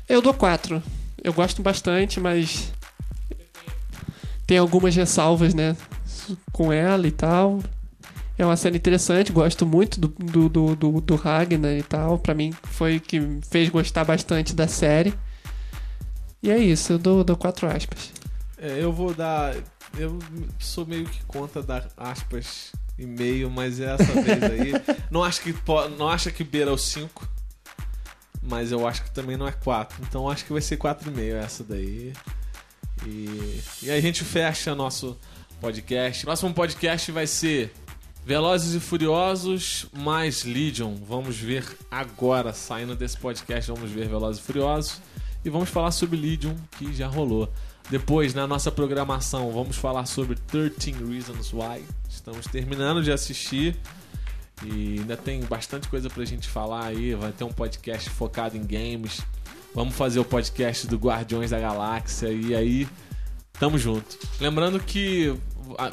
Eu 0.08 0.22
dou 0.22 0.34
4. 0.34 0.82
Eu 1.24 1.34
gosto 1.34 1.62
bastante, 1.62 2.20
mas. 2.20 2.72
Tem 4.46 4.58
algumas 4.58 4.96
ressalvas, 4.96 5.54
né? 5.54 5.76
Com 6.52 6.72
ela 6.72 7.08
e 7.08 7.12
tal. 7.12 7.62
É 8.38 8.46
uma 8.46 8.56
série 8.56 8.78
interessante, 8.78 9.32
gosto 9.32 9.66
muito 9.66 10.00
do, 10.00 10.08
do, 10.10 10.48
do, 10.48 10.76
do, 10.76 11.02
do 11.02 11.16
Ragnar 11.16 11.74
e 11.74 11.84
tal. 11.84 12.20
Pra 12.20 12.34
mim 12.36 12.54
foi 12.64 12.98
o 12.98 13.02
que 13.02 13.20
me 13.20 13.42
fez 13.42 13.68
gostar 13.70 14.06
bastante 14.06 14.56
da 14.56 14.68
série. 14.68 15.14
E 16.42 16.52
é 16.52 16.58
isso, 16.58 16.94
eu 16.94 17.00
dou, 17.00 17.24
dou 17.24 17.36
quatro 17.36 17.68
aspas. 17.68 18.12
É, 18.58 18.82
eu 18.82 18.92
vou 18.92 19.14
dar. 19.14 19.56
Eu 19.98 20.20
sou 20.60 20.86
meio 20.86 21.06
que 21.06 21.24
contra 21.26 21.62
dar 21.62 21.88
aspas 21.96 22.72
e 22.98 23.06
meio, 23.06 23.50
mas 23.50 23.80
essa 23.80 24.22
vez 24.22 24.44
aí. 24.44 24.72
Não 25.10 25.24
acho 25.24 25.42
que 25.42 25.56
não 25.98 26.10
acho 26.10 26.32
que 26.32 26.44
beira 26.44 26.72
o 26.72 26.78
5. 26.78 27.28
Mas 28.42 28.72
eu 28.72 28.88
acho 28.88 29.04
que 29.04 29.12
também 29.12 29.36
não 29.36 29.48
é 29.48 29.52
4. 29.52 29.98
Então 30.04 30.30
acho 30.30 30.46
que 30.46 30.54
vai 30.54 30.62
ser 30.62 30.78
4,5 30.78 31.34
essa 31.34 31.64
daí. 31.64 32.14
E, 33.06 33.62
e 33.84 33.92
aí 33.92 33.98
a 33.98 34.02
gente 34.02 34.24
fecha 34.24 34.74
nosso 34.74 35.18
podcast. 35.60 36.24
Próximo 36.26 36.54
podcast 36.54 37.12
vai 37.12 37.28
ser 37.28 37.74
Velozes 38.26 38.74
e 38.74 38.80
Furiosos 38.80 39.88
mais 39.94 40.44
Legion. 40.44 40.96
Vamos 40.96 41.38
ver 41.38 41.66
agora, 41.92 42.54
saindo 42.54 42.96
desse 42.96 43.18
podcast, 43.18 43.70
vamos 43.72 43.92
ver 43.92 44.08
Velozes 44.08 44.42
e 44.42 44.46
Furiosos. 44.46 45.02
E 45.48 45.50
vamos 45.50 45.70
falar 45.70 45.92
sobre 45.92 46.18
Legion, 46.18 46.54
que 46.78 46.94
já 46.94 47.08
rolou. 47.08 47.50
Depois, 47.90 48.34
na 48.34 48.46
nossa 48.46 48.70
programação, 48.70 49.50
vamos 49.50 49.78
falar 49.78 50.06
sobre 50.06 50.36
13 50.36 50.92
Reasons 50.92 51.54
Why. 51.54 51.86
Estamos 52.10 52.48
terminando 52.48 53.02
de 53.02 53.14
assistir. 53.14 53.74
E 54.62 55.00
ainda 55.00 55.16
tem 55.16 55.40
bastante 55.46 55.88
coisa 55.88 56.10
pra 56.10 56.26
gente 56.26 56.50
falar 56.50 56.88
aí. 56.88 57.16
Vai 57.16 57.32
ter 57.32 57.46
um 57.46 57.52
podcast 57.54 58.10
focado 58.10 58.58
em 58.58 58.66
games. 58.66 59.22
Vamos 59.74 59.96
fazer 59.96 60.20
o 60.20 60.26
podcast 60.26 60.86
do 60.86 60.98
Guardiões 60.98 61.52
da 61.52 61.60
Galáxia. 61.62 62.28
E 62.28 62.54
aí, 62.54 62.86
tamo 63.54 63.78
junto. 63.78 64.20
Lembrando 64.42 64.82
que, 64.82 65.34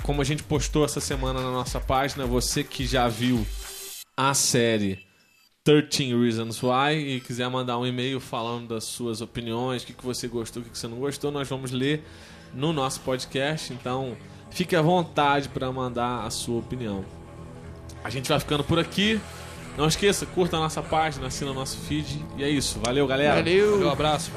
como 0.02 0.20
a 0.20 0.24
gente 0.24 0.42
postou 0.42 0.84
essa 0.84 1.00
semana 1.00 1.40
na 1.40 1.52
nossa 1.52 1.78
página, 1.78 2.26
você 2.26 2.64
que 2.64 2.88
já 2.88 3.06
viu 3.06 3.46
a 4.16 4.34
série 4.34 5.03
13 5.64 6.14
Reasons 6.14 6.62
Why 6.62 6.94
e 6.94 7.20
quiser 7.20 7.48
mandar 7.48 7.78
um 7.78 7.86
e-mail 7.86 8.20
falando 8.20 8.68
das 8.68 8.84
suas 8.84 9.22
opiniões, 9.22 9.82
o 9.82 9.86
que, 9.86 9.94
que 9.94 10.04
você 10.04 10.28
gostou, 10.28 10.60
o 10.60 10.64
que, 10.64 10.70
que 10.70 10.78
você 10.78 10.86
não 10.86 10.98
gostou, 10.98 11.32
nós 11.32 11.48
vamos 11.48 11.70
ler 11.70 12.04
no 12.52 12.70
nosso 12.70 13.00
podcast. 13.00 13.72
Então, 13.72 14.14
fique 14.50 14.76
à 14.76 14.82
vontade 14.82 15.48
para 15.48 15.72
mandar 15.72 16.26
a 16.26 16.28
sua 16.28 16.58
opinião. 16.58 17.02
A 18.04 18.10
gente 18.10 18.28
vai 18.28 18.38
ficando 18.38 18.62
por 18.62 18.78
aqui. 18.78 19.18
Não 19.78 19.88
esqueça, 19.88 20.26
curta 20.26 20.58
a 20.58 20.60
nossa 20.60 20.82
página, 20.82 21.28
assina 21.28 21.50
o 21.50 21.54
nosso 21.54 21.78
feed. 21.78 22.22
E 22.36 22.44
é 22.44 22.50
isso. 22.50 22.78
Valeu, 22.84 23.06
galera. 23.06 23.36
Valeu! 23.36 23.70
Valeu, 23.72 23.90
abraço. 23.90 24.30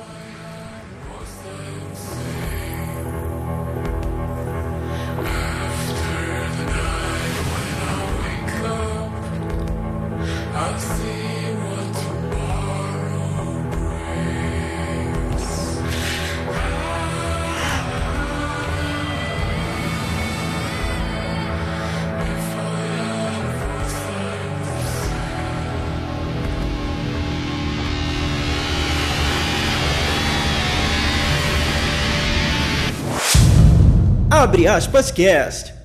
Abre 34.57 34.69
aspas 34.69 35.11
cast. 35.11 35.76